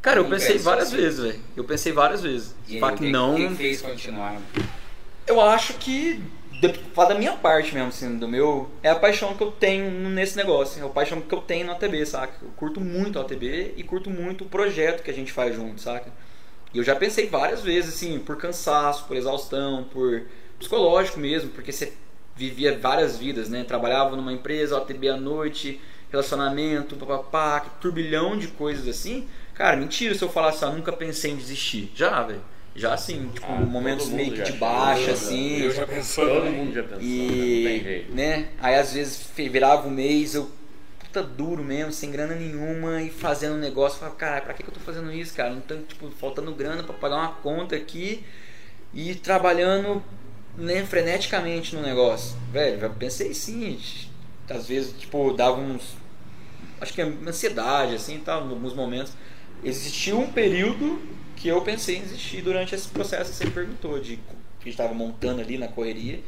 Cara, 0.00 0.18
eu 0.20 0.24
pensei 0.28 0.56
isso 0.56 0.64
várias 0.64 0.88
assim. 0.88 0.96
vezes, 0.96 1.20
velho. 1.20 1.40
Eu 1.56 1.64
pensei 1.64 1.92
várias 1.92 2.22
vezes. 2.22 2.54
E 2.68 2.78
Só 2.80 2.88
o 2.88 2.96
que 2.96 3.10
não. 3.10 3.34
o 3.34 3.36
que 3.36 3.54
fez 3.54 3.80
continuar? 3.80 4.36
Eu 5.26 5.40
acho 5.40 5.74
que. 5.74 6.20
de- 6.60 6.72
Fala 6.92 7.10
da 7.10 7.14
minha 7.14 7.32
parte 7.36 7.72
mesmo, 7.72 7.88
assim, 7.88 8.18
do 8.18 8.26
meu. 8.26 8.68
É 8.82 8.90
a 8.90 8.96
paixão 8.96 9.34
que 9.36 9.42
eu 9.42 9.52
tenho 9.52 9.88
nesse 10.10 10.36
negócio. 10.36 10.82
É 10.82 10.86
a 10.86 10.88
paixão 10.88 11.20
que 11.20 11.32
eu 11.32 11.40
tenho 11.40 11.66
na 11.66 11.72
ATB, 11.74 12.04
saca? 12.04 12.34
Eu 12.42 12.48
curto 12.56 12.80
muito 12.80 13.18
a 13.18 13.22
ATB 13.22 13.74
e 13.76 13.82
curto 13.84 14.10
muito 14.10 14.42
o 14.44 14.48
projeto 14.48 15.02
que 15.04 15.10
a 15.10 15.14
gente 15.14 15.30
faz 15.32 15.54
junto, 15.54 15.80
saca? 15.80 16.12
E 16.74 16.78
eu 16.78 16.84
já 16.84 16.96
pensei 16.96 17.28
várias 17.28 17.62
vezes, 17.62 17.94
assim, 17.94 18.18
por 18.18 18.36
cansaço, 18.36 19.04
por 19.06 19.16
exaustão, 19.16 19.84
por 19.92 20.22
psicológico 20.58 21.20
mesmo, 21.20 21.50
porque 21.50 21.70
você 21.70 21.92
vivia 22.36 22.78
várias 22.78 23.18
vidas, 23.18 23.48
né? 23.48 23.64
Trabalhava 23.64 24.16
numa 24.16 24.32
empresa, 24.32 24.76
ATB 24.78 25.08
à 25.08 25.16
noite, 25.16 25.80
relacionamento, 26.10 26.96
papapá, 26.96 27.60
que 27.60 27.70
turbilhão 27.80 28.36
de 28.36 28.48
coisas 28.48 28.86
assim. 28.88 29.28
Cara, 29.54 29.76
mentira 29.76 30.14
se 30.14 30.22
eu 30.22 30.28
falasse, 30.28 30.64
ah, 30.64 30.70
nunca 30.70 30.92
pensei 30.92 31.32
em 31.32 31.36
desistir. 31.36 31.92
Já, 31.94 32.22
velho. 32.22 32.40
Já 32.74 32.94
assim, 32.94 33.28
tipo, 33.34 33.46
Ah, 33.46 33.60
momentos 33.60 34.08
meio 34.08 34.32
que 34.32 34.42
de 34.42 34.52
baixa, 34.52 35.12
assim. 35.12 35.58
Eu 35.58 35.72
já 35.72 35.86
pensou. 35.86 36.26
Todo 36.26 36.46
mundo 36.46 36.72
já 36.72 36.82
pensou, 36.82 36.98
né? 36.98 37.04
E, 37.04 38.06
né, 38.08 38.48
aí 38.60 38.76
às 38.76 38.94
vezes 38.94 39.28
virava 39.36 39.86
um 39.86 39.90
mês, 39.90 40.34
eu, 40.34 40.50
puta 40.98 41.22
duro 41.22 41.62
mesmo, 41.62 41.92
sem 41.92 42.10
grana 42.10 42.34
nenhuma, 42.34 43.02
e 43.02 43.10
fazendo 43.10 43.56
um 43.56 43.58
negócio, 43.58 43.98
falava, 43.98 44.16
cara, 44.16 44.40
pra 44.40 44.54
que, 44.54 44.62
que 44.62 44.70
eu 44.70 44.74
tô 44.74 44.80
fazendo 44.80 45.12
isso, 45.12 45.34
cara? 45.34 45.50
Não 45.50 45.60
tô, 45.60 45.76
tipo, 45.76 46.10
faltando 46.12 46.54
grana 46.54 46.82
pra 46.82 46.94
pagar 46.94 47.16
uma 47.16 47.32
conta 47.32 47.76
aqui 47.76 48.24
e 48.94 49.14
trabalhando, 49.14 50.02
né, 50.56 50.84
freneticamente 50.84 51.74
no 51.74 51.82
negócio. 51.82 52.36
Velho, 52.50 52.90
pensei 52.98 53.34
sim, 53.34 53.78
às 54.48 54.66
vezes, 54.66 54.94
tipo, 54.98 55.32
dava 55.32 55.60
uns, 55.60 55.96
acho 56.80 56.92
que 56.92 57.00
é 57.00 57.04
ansiedade, 57.26 57.94
assim, 57.94 58.18
tal, 58.18 58.46
em 58.46 58.50
alguns 58.50 58.74
momentos. 58.74 59.12
Existiu 59.64 60.20
um 60.20 60.30
período 60.30 61.00
que 61.36 61.48
eu 61.48 61.60
pensei 61.62 61.96
em 61.96 62.02
desistir 62.02 62.42
durante 62.42 62.74
esse 62.74 62.88
processo 62.88 63.30
que 63.30 63.36
você 63.36 63.50
perguntou, 63.50 63.98
de 63.98 64.16
que 64.60 64.68
a 64.68 64.70
estava 64.70 64.94
montando 64.94 65.40
ali 65.40 65.58
na 65.58 65.68
correria, 65.68 66.20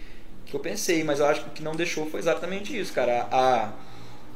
que 0.44 0.54
eu 0.54 0.60
pensei, 0.60 1.04
mas 1.04 1.20
eu 1.20 1.26
acho 1.26 1.42
que 1.42 1.48
o 1.48 1.52
que 1.52 1.62
não 1.62 1.74
deixou 1.74 2.08
foi 2.10 2.20
exatamente 2.20 2.78
isso, 2.78 2.92
cara. 2.92 3.28
A, 3.30 3.72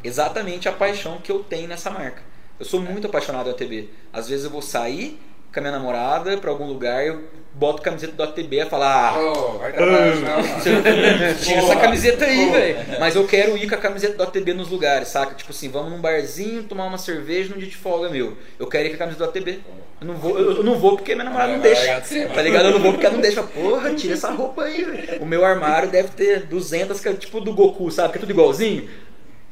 exatamente 0.02 0.68
a 0.68 0.72
paixão 0.72 1.18
que 1.18 1.30
eu 1.30 1.42
tenho 1.42 1.68
nessa 1.68 1.90
marca. 1.90 2.22
Eu 2.58 2.64
sou 2.64 2.80
muito 2.80 3.06
apaixonado 3.06 3.46
da 3.46 3.52
ATB. 3.52 3.90
Às 4.12 4.28
vezes 4.28 4.44
eu 4.44 4.50
vou 4.50 4.62
sair 4.62 5.20
com 5.52 5.60
a 5.60 5.62
minha 5.62 5.72
namorada 5.72 6.36
pra 6.38 6.50
algum 6.50 6.66
lugar, 6.66 7.04
eu 7.06 7.24
boto 7.54 7.82
camiseta 7.82 8.12
do 8.12 8.22
ATB 8.22 8.60
e 8.60 8.66
falar, 8.66 9.14
ah, 9.14 9.18
Oh, 9.18 9.58
vai 9.58 9.72
você 9.72 11.34
tira 11.42 11.58
essa 11.58 11.76
camiseta 11.76 12.24
aí, 12.24 12.50
velho. 12.50 13.00
Mas 13.00 13.16
eu 13.16 13.26
quero 13.26 13.56
ir 13.56 13.68
com 13.68 13.74
a 13.74 13.78
camiseta 13.78 14.16
do 14.16 14.22
ATB 14.22 14.54
nos 14.54 14.68
lugares, 14.68 15.08
saca? 15.08 15.34
Tipo 15.34 15.50
assim, 15.50 15.68
vamos 15.68 15.90
num 15.90 16.00
barzinho 16.00 16.62
tomar 16.62 16.84
uma 16.84 16.98
cerveja 16.98 17.52
num 17.52 17.58
dia 17.58 17.68
de 17.68 17.76
folga 17.76 18.08
meu. 18.08 18.36
Eu 18.58 18.66
quero 18.66 18.86
ir 18.86 18.90
com 18.90 18.96
a 18.96 18.98
camiseta 18.98 19.24
do 19.24 19.30
ATB. 19.30 19.60
Eu 20.00 20.06
não 20.06 20.14
vou, 20.14 20.38
eu 20.38 20.62
não 20.62 20.78
vou 20.78 20.96
porque 20.96 21.14
minha 21.14 21.24
namorada 21.24 21.52
não 21.52 21.60
deixa. 21.60 22.00
Tá 22.32 22.40
ligado? 22.42 22.66
Eu 22.66 22.72
não 22.72 22.80
vou 22.80 22.92
porque 22.92 23.06
ela 23.06 23.14
não 23.16 23.22
deixa. 23.22 23.42
Porra, 23.42 23.94
tira 23.94 24.14
essa 24.14 24.30
roupa 24.30 24.62
aí, 24.62 24.84
velho. 24.84 25.22
O 25.22 25.26
meu 25.26 25.44
armário 25.44 25.88
deve 25.88 26.10
ter 26.10 26.44
200, 26.46 27.00
que 27.00 27.08
é 27.08 27.14
tipo 27.14 27.40
do 27.40 27.52
Goku, 27.52 27.90
sabe? 27.90 28.12
Que 28.12 28.18
é 28.18 28.20
tudo 28.20 28.30
igualzinho. 28.30 28.88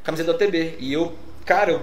Camiseta 0.05 0.33
do 0.33 0.37
ATB. 0.37 0.77
E 0.79 0.93
eu, 0.93 1.13
cara, 1.45 1.73
eu 1.73 1.83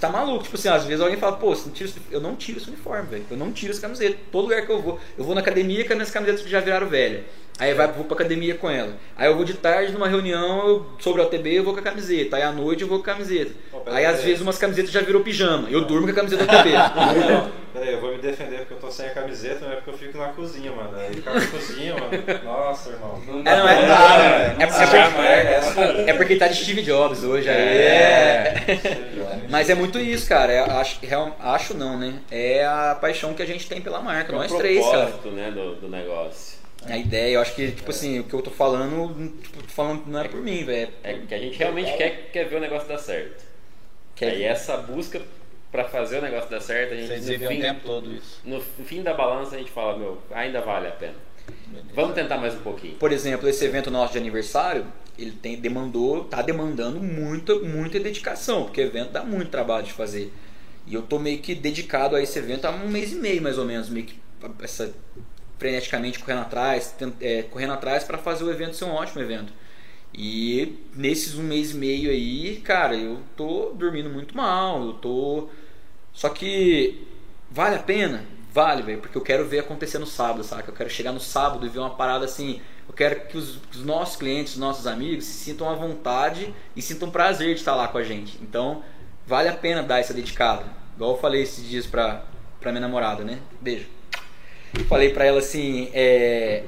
tá 0.00 0.08
maluco. 0.08 0.44
Tipo 0.44 0.56
assim, 0.56 0.68
às 0.68 0.84
vezes 0.84 1.00
alguém 1.00 1.18
fala, 1.18 1.36
pô, 1.36 1.50
não 1.50 1.72
eu 2.10 2.20
não 2.20 2.36
tiro 2.36 2.58
esse 2.58 2.68
uniforme, 2.68 3.06
velho. 3.08 3.26
Eu 3.30 3.36
não 3.36 3.52
tiro 3.52 3.72
essa 3.72 3.80
camiseta. 3.80 4.18
Todo 4.32 4.44
lugar 4.44 4.64
que 4.64 4.72
eu 4.72 4.80
vou. 4.80 4.98
Eu 5.16 5.24
vou 5.24 5.34
na 5.34 5.40
academia 5.40 5.84
com 5.84 5.92
as 5.92 5.96
minhas 5.96 6.10
camisetas 6.10 6.42
que 6.42 6.50
já 6.50 6.60
viraram 6.60 6.88
velha. 6.88 7.24
Aí 7.58 7.74
vai, 7.74 7.86
vou 7.88 8.04
pra 8.04 8.14
academia 8.14 8.54
com 8.54 8.70
ela. 8.70 8.94
Aí 9.16 9.26
eu 9.28 9.36
vou 9.36 9.44
de 9.44 9.52
tarde 9.52 9.92
numa 9.92 10.08
reunião 10.08 10.66
eu- 10.66 10.86
sobre 10.98 11.20
o 11.20 11.24
ATB, 11.26 11.58
eu 11.58 11.64
vou 11.64 11.74
com 11.74 11.80
a 11.80 11.82
camiseta. 11.82 12.36
Aí 12.36 12.42
à 12.42 12.50
noite 12.50 12.80
eu 12.82 12.88
vou 12.88 13.02
com 13.02 13.10
a 13.10 13.12
camiseta. 13.14 13.50
Aí 13.86 14.06
às 14.06 14.20
aí. 14.20 14.24
vezes 14.24 14.40
umas 14.40 14.56
camisetas 14.56 14.90
já 14.90 15.02
virou 15.02 15.20
pijama. 15.22 15.68
Eu 15.70 15.82
durmo 15.84 16.06
com 16.06 16.12
a 16.12 16.14
camiseta 16.16 16.46
do 16.46 16.50
ATB. 16.50 16.72
Não, 16.72 17.60
Peraí, 17.72 17.92
eu 17.92 18.00
vou 18.00 18.10
me 18.12 18.18
defender 18.18 18.58
porque 18.60 18.74
eu 18.74 18.78
tô 18.78 18.90
sem 18.90 19.06
a 19.06 19.10
camiseta, 19.10 19.58
mas 19.62 19.72
é 19.72 19.74
porque 19.76 19.90
eu 19.90 19.94
fico 19.98 20.18
na 20.18 20.28
cozinha, 20.28 20.72
mano. 20.72 20.90
Aí 20.98 21.14
ficar 21.14 21.34
na 21.34 21.46
cozinha, 21.46 21.94
mano. 21.94 22.10
Nossa, 22.44 22.90
irmão. 22.90 23.22
Não 23.26 23.38
É, 23.40 23.56
não 23.56 23.68
é? 23.68 23.80
Não 23.82 23.88
dá, 23.88 24.18
né? 24.18 24.56
É, 24.58 24.62
é, 24.62 24.66
Não 24.66 25.72
porque, 25.74 26.02
dá, 26.04 26.10
é 26.10 26.12
porque 26.14 26.36
tá 26.36 26.48
de 26.48 26.56
Steve 26.56 26.82
Jobs 26.82 27.22
hoje. 27.22 27.48
Aí 27.48 27.56
É. 27.56 28.54
Mas 29.48 29.68
é 29.70 29.74
muito 29.74 29.98
isso, 29.98 30.26
cara. 30.28 30.52
É, 30.52 30.60
acho, 30.60 30.98
acho 31.40 31.74
não, 31.74 31.98
né? 31.98 32.14
É 32.30 32.64
a 32.64 32.96
paixão 33.00 33.34
que 33.34 33.42
a 33.42 33.46
gente 33.46 33.68
tem 33.68 33.80
pela 33.80 34.00
marca. 34.00 34.32
É 34.32 34.34
o 34.34 34.38
Nós 34.38 34.52
três, 34.52 34.84
cara. 34.84 35.06
propósito, 35.06 35.30
né, 35.30 35.50
do, 35.50 35.74
do 35.76 35.88
negócio. 35.88 36.59
A 36.86 36.96
ideia, 36.96 37.34
eu 37.34 37.40
acho 37.40 37.54
que, 37.54 37.70
tipo 37.72 37.90
assim, 37.90 38.20
o 38.20 38.24
que 38.24 38.32
eu 38.32 38.40
tô 38.42 38.50
falando, 38.50 39.30
tipo, 39.42 39.62
tô 39.62 39.68
falando 39.68 40.06
não 40.06 40.20
é 40.20 40.28
por 40.28 40.40
mim, 40.40 40.64
velho. 40.64 40.90
É 41.02 41.14
que 41.14 41.34
a 41.34 41.38
gente 41.38 41.58
realmente 41.58 41.94
quer, 41.96 42.30
quer 42.32 42.44
ver 42.48 42.56
o 42.56 42.60
negócio 42.60 42.88
dar 42.88 42.98
certo. 42.98 43.44
Quer- 44.16 44.30
Aí 44.32 44.42
essa 44.44 44.76
busca 44.78 45.20
pra 45.70 45.84
fazer 45.84 46.18
o 46.18 46.22
negócio 46.22 46.50
dar 46.50 46.60
certo, 46.60 46.94
a 46.94 46.96
gente 46.96 47.06
Vocês 47.08 47.22
no 47.26 47.28
vivem 47.32 47.46
o 47.46 47.50
fim, 47.50 47.60
tempo 47.60 47.80
todo 47.84 48.12
isso. 48.12 48.40
no 48.44 48.60
fim 48.60 49.02
da 49.02 49.12
balança 49.14 49.54
a 49.56 49.58
gente 49.58 49.70
fala, 49.70 49.96
meu, 49.98 50.18
ainda 50.30 50.60
vale 50.62 50.88
a 50.88 50.92
pena. 50.92 51.14
Vamos 51.94 52.14
tentar 52.14 52.38
mais 52.38 52.54
um 52.54 52.60
pouquinho. 52.60 52.94
Por 52.96 53.12
exemplo, 53.12 53.48
esse 53.48 53.64
evento 53.64 53.90
nosso 53.90 54.12
de 54.12 54.18
aniversário, 54.18 54.86
ele 55.18 55.32
tem, 55.32 55.56
demandou, 55.60 56.24
tá 56.24 56.40
demandando 56.42 56.98
muita, 57.00 57.54
muita 57.56 58.00
dedicação, 58.00 58.64
porque 58.64 58.80
o 58.80 58.84
evento 58.86 59.10
dá 59.10 59.22
muito 59.22 59.50
trabalho 59.50 59.84
de 59.84 59.92
fazer. 59.92 60.32
E 60.86 60.94
eu 60.94 61.02
tô 61.02 61.18
meio 61.18 61.38
que 61.40 61.54
dedicado 61.54 62.16
a 62.16 62.22
esse 62.22 62.38
evento 62.38 62.64
há 62.64 62.70
um 62.70 62.88
mês 62.88 63.12
e 63.12 63.16
meio, 63.16 63.42
mais 63.42 63.58
ou 63.58 63.64
menos, 63.64 63.88
meio 63.88 64.06
que 64.06 64.18
essa, 64.62 64.92
freneticamente 65.60 66.18
correndo 66.18 66.40
atrás, 66.40 66.94
é, 67.20 67.42
correndo 67.42 67.74
atrás 67.74 68.02
para 68.02 68.16
fazer 68.16 68.42
o 68.42 68.50
evento 68.50 68.74
ser 68.74 68.86
um 68.86 68.92
ótimo 68.92 69.20
evento. 69.20 69.52
E 70.12 70.78
nesses 70.96 71.36
um 71.36 71.42
mês 71.42 71.72
e 71.72 71.76
meio 71.76 72.10
aí, 72.10 72.56
cara, 72.64 72.96
eu 72.96 73.20
tô 73.36 73.70
dormindo 73.74 74.08
muito 74.08 74.34
mal, 74.36 74.82
eu 74.82 74.94
tô. 74.94 75.48
Só 76.12 76.30
que 76.30 77.06
vale 77.50 77.76
a 77.76 77.78
pena? 77.78 78.24
Vale, 78.52 78.82
velho, 78.82 79.00
porque 79.00 79.16
eu 79.16 79.22
quero 79.22 79.46
ver 79.46 79.60
acontecer 79.60 79.98
no 79.98 80.06
sábado, 80.06 80.42
saca? 80.42 80.70
Eu 80.70 80.74
quero 80.74 80.90
chegar 80.90 81.12
no 81.12 81.20
sábado 81.20 81.64
e 81.64 81.68
ver 81.68 81.78
uma 81.78 81.90
parada 81.90 82.24
assim. 82.24 82.60
Eu 82.88 82.94
quero 82.94 83.28
que 83.28 83.36
os, 83.36 83.60
os 83.70 83.84
nossos 83.84 84.16
clientes, 84.16 84.54
os 84.54 84.58
nossos 84.58 84.86
amigos 84.86 85.26
se 85.26 85.44
sintam 85.44 85.68
à 85.68 85.74
vontade 85.74 86.52
e 86.74 86.82
sintam 86.82 87.10
prazer 87.10 87.54
de 87.54 87.60
estar 87.60 87.76
lá 87.76 87.86
com 87.86 87.98
a 87.98 88.02
gente. 88.02 88.36
Então, 88.42 88.82
vale 89.26 89.48
a 89.48 89.54
pena 89.54 89.82
dar 89.82 90.00
essa 90.00 90.14
dedicada. 90.14 90.64
Igual 90.96 91.12
eu 91.12 91.18
falei 91.18 91.42
esses 91.42 91.68
dias 91.68 91.86
pra, 91.86 92.24
pra 92.60 92.72
minha 92.72 92.80
namorada, 92.80 93.22
né? 93.22 93.38
Beijo. 93.60 93.99
Falei 94.88 95.10
pra 95.10 95.24
ela 95.24 95.38
assim, 95.38 95.90
é, 95.92 96.64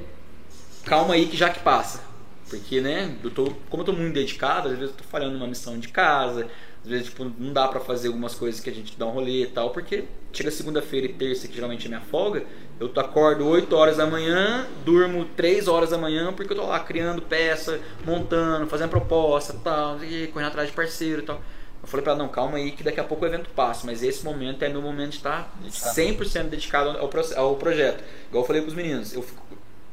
calma 0.85 1.13
aí 1.13 1.25
que 1.25 1.37
já 1.37 1.49
que 1.49 1.59
passa. 1.59 2.01
Porque, 2.49 2.81
né, 2.81 3.15
eu 3.23 3.31
tô, 3.31 3.51
como 3.69 3.81
eu 3.81 3.85
tô 3.85 3.93
muito 3.93 4.13
dedicado, 4.13 4.69
às 4.69 4.77
vezes 4.77 4.91
eu 4.91 4.97
tô 4.97 5.03
falhando 5.05 5.33
numa 5.33 5.47
missão 5.47 5.79
de 5.79 5.87
casa, 5.87 6.47
às 6.83 6.89
vezes, 6.89 7.05
tipo, 7.07 7.23
não 7.23 7.51
dá 7.53 7.67
pra 7.67 7.79
fazer 7.79 8.09
algumas 8.09 8.35
coisas 8.35 8.59
que 8.59 8.69
a 8.69 8.73
gente 8.73 8.97
dá 8.97 9.05
um 9.05 9.11
rolê 9.11 9.43
e 9.43 9.47
tal, 9.47 9.71
porque 9.71 10.03
chega 10.31 10.51
segunda-feira 10.51 11.07
e 11.07 11.13
terça, 11.13 11.47
que 11.47 11.55
geralmente 11.55 11.85
é 11.85 11.89
minha 11.89 12.01
folga, 12.01 12.43
eu 12.79 12.91
acordo 12.97 13.47
8 13.47 13.73
horas 13.75 13.97
da 13.97 14.05
manhã, 14.05 14.67
durmo 14.83 15.25
3 15.37 15.67
horas 15.67 15.91
da 15.91 15.97
manhã, 15.97 16.33
porque 16.33 16.51
eu 16.51 16.57
tô 16.57 16.65
lá 16.65 16.79
criando 16.79 17.21
peça, 17.21 17.79
montando, 18.05 18.67
fazendo 18.67 18.89
proposta 18.89 19.55
tal, 19.63 20.03
e 20.03 20.27
correndo 20.27 20.49
atrás 20.49 20.67
de 20.67 20.75
parceiro 20.75 21.21
e 21.21 21.25
tal. 21.25 21.41
Eu 21.83 21.87
falei 21.89 22.01
pra 22.01 22.13
ela, 22.13 22.23
não, 22.23 22.29
calma 22.29 22.57
aí 22.57 22.71
que 22.71 22.81
daqui 22.81 23.01
a 23.01 23.03
pouco 23.03 23.25
o 23.25 23.27
evento 23.27 23.49
passa, 23.49 23.85
mas 23.85 24.01
esse 24.01 24.23
momento 24.23 24.63
é 24.63 24.69
meu 24.69 24.81
momento 24.81 25.11
de 25.11 25.17
estar 25.17 25.53
100% 25.67 26.43
dedicado 26.43 26.91
ao, 26.91 27.09
ao 27.35 27.55
projeto. 27.57 28.01
Igual 28.29 28.43
eu 28.43 28.47
falei 28.47 28.61
pros 28.61 28.73
meninos, 28.73 29.13
eu 29.13 29.21
fico, 29.21 29.43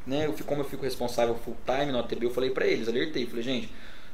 né, 0.07 0.25
eu 0.27 0.33
fico, 0.33 0.49
como 0.49 0.61
eu 0.61 0.65
fico 0.65 0.85
responsável 0.85 1.35
full 1.35 1.57
time 1.67 1.91
na 1.91 1.99
OTB, 1.99 2.27
eu 2.27 2.31
falei 2.31 2.51
pra 2.51 2.65
eles, 2.65 2.87
alertei, 2.87 3.27
falei, 3.27 3.43
gente, 3.43 3.73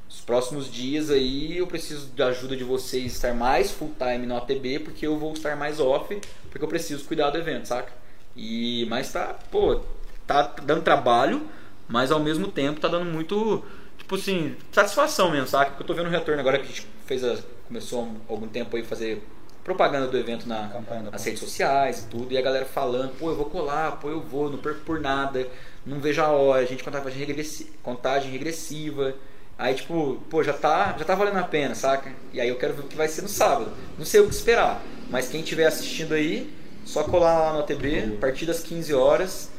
os 0.09 0.21
próximos 0.21 0.73
dias 0.73 1.11
aí 1.11 1.59
eu 1.59 1.67
preciso 1.67 2.07
da 2.13 2.29
ajuda 2.29 2.57
de 2.57 2.65
vocês 2.65 3.13
estar 3.13 3.35
mais 3.35 3.71
full 3.71 3.95
time 3.99 4.25
na 4.25 4.39
OTB, 4.39 4.79
porque 4.79 5.07
eu 5.07 5.19
vou 5.19 5.35
estar 5.35 5.55
mais 5.55 5.79
off, 5.79 6.19
porque 6.51 6.65
eu 6.65 6.69
preciso 6.69 7.05
cuidar 7.05 7.29
do 7.29 7.37
evento, 7.37 7.67
saca? 7.67 7.93
E, 8.35 8.87
mas 8.89 9.13
tá, 9.13 9.37
pô, 9.51 9.83
tá 10.27 10.55
dando 10.63 10.81
trabalho, 10.83 11.47
mas 11.87 12.11
ao 12.11 12.21
mesmo 12.21 12.49
tempo 12.49 12.81
tá 12.81 12.89
dando 12.89 13.05
muito, 13.05 13.63
tipo 13.99 14.15
assim, 14.15 14.57
satisfação 14.73 15.31
mesmo, 15.31 15.47
saca? 15.47 15.73
Porque 15.73 15.83
eu 15.83 15.87
tô 15.87 15.93
vendo 15.93 16.07
o 16.07 16.11
retorno 16.11 16.41
agora 16.41 16.59
que 16.59 16.65
a 16.65 16.69
gente 16.69 16.87
fez 17.05 17.23
a, 17.23 17.37
começou 17.67 18.05
há 18.05 18.33
algum 18.33 18.47
tempo 18.49 18.77
aí 18.77 18.83
fazer 18.83 19.23
propaganda 19.65 20.07
do 20.07 20.17
evento 20.17 20.49
na, 20.49 20.71
nas 21.11 21.25
redes 21.25 21.41
sociais 21.41 22.05
e 22.05 22.07
tudo, 22.07 22.33
e 22.33 22.39
a 22.39 22.43
galera 22.43 22.65
falando, 22.65 23.19
pô, 23.19 23.31
eu 23.31 23.37
vou 23.37 23.47
colar, 23.47 23.99
pô, 23.99 24.09
eu 24.11 24.21
vou, 24.21 24.49
não 24.49 24.59
perco 24.59 24.81
por 24.81 25.01
nada, 25.01 25.47
não 25.85 25.99
vejo 25.99 26.23
a 26.23 26.29
hora, 26.29 26.63
a 26.63 26.67
gente 26.67 26.85
contagem, 26.85 27.37
contagem 27.83 28.31
regressiva. 28.31 29.15
Aí, 29.59 29.75
tipo, 29.75 30.23
pô, 30.31 30.43
já 30.43 30.53
tá, 30.53 30.95
já 30.99 31.05
tá 31.05 31.15
valendo 31.15 31.39
a 31.39 31.43
pena, 31.43 31.75
saca? 31.75 32.13
E 32.33 32.41
aí 32.41 32.49
eu 32.49 32.57
quero 32.57 32.75
ver 32.75 32.83
o 32.83 32.85
que 32.85 32.97
vai 32.97 33.09
ser 33.09 33.23
no 33.23 33.29
sábado. 33.29 33.73
Não 33.99 34.05
sei 34.05 34.21
o 34.21 34.29
que 34.29 34.35
esperar, 34.35 34.83
mas 35.11 35.29
quem 35.29 35.41
estiver 35.41 35.67
assistindo 35.67 36.15
aí, 36.15 36.55
só 36.85 37.03
colar 37.03 37.39
lá 37.41 37.53
no 37.55 37.61
ATB, 37.61 38.15
a 38.17 38.21
partir 38.21 38.47
das 38.47 38.63
15 38.63 38.95
horas 38.95 39.51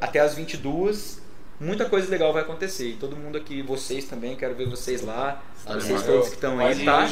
até 0.00 0.20
as 0.20 0.34
22. 0.34 1.20
Muita 1.60 1.86
coisa 1.86 2.08
legal 2.08 2.32
vai 2.32 2.42
acontecer. 2.42 2.90
E 2.90 2.92
todo 2.94 3.16
mundo 3.16 3.36
aqui, 3.36 3.62
vocês 3.62 4.04
também, 4.04 4.36
quero 4.36 4.54
ver 4.54 4.68
vocês 4.68 5.02
lá. 5.02 5.42
Vocês 5.66 6.02
todos 6.02 6.28
que 6.28 6.34
estão 6.34 6.60
aí, 6.60 6.84
tá? 6.84 7.08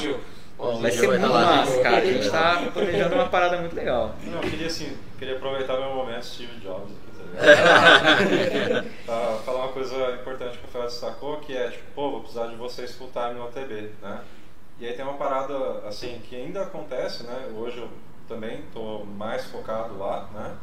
Vai 0.59 0.91
ser 0.91 1.09
muito 1.09 1.29
massa, 1.29 1.83
cara. 1.83 1.97
A 1.99 2.05
gente 2.05 2.31
tá 2.31 2.71
planejando 2.73 3.15
uma 3.15 3.29
parada 3.29 3.59
muito 3.59 3.77
legal. 3.77 4.15
Não, 4.25 4.43
eu 4.43 4.51
queria 4.51 4.67
assim, 4.67 4.97
queria 5.19 5.37
aproveitar 5.37 5.79
meu 5.79 5.95
momento 5.95 6.25
Steve 6.25 6.61
Jobs 6.61 6.93
aqui, 6.93 7.11
tá 7.17 8.21
ligado? 8.25 8.87
pra 9.05 9.37
falar 9.45 9.59
uma 9.65 9.73
coisa 9.73 10.15
importante 10.15 10.57
que 10.59 10.65
o 10.65 10.67
Rafael 10.67 10.87
destacou, 10.87 11.37
que 11.39 11.57
é 11.57 11.71
tipo, 11.71 11.85
pô, 11.95 12.11
vou 12.11 12.21
precisar 12.21 12.47
de 12.47 12.57
vocês 12.57 12.95
full 12.95 13.11
time 13.13 13.35
no 13.35 13.45
ATB, 13.45 13.91
né? 14.03 14.21
E 14.79 14.87
aí 14.87 14.93
tem 14.95 15.05
uma 15.05 15.15
parada 15.15 15.57
assim 15.87 16.21
que 16.29 16.37
ainda 16.37 16.63
acontece, 16.63 17.25
né? 17.25 17.49
Hoje 17.55 17.79
eu 17.79 17.89
também 18.29 18.63
tô 18.73 19.05
mais 19.05 19.45
focado 19.47 19.99
lá, 19.99 20.29
né? 20.33 20.57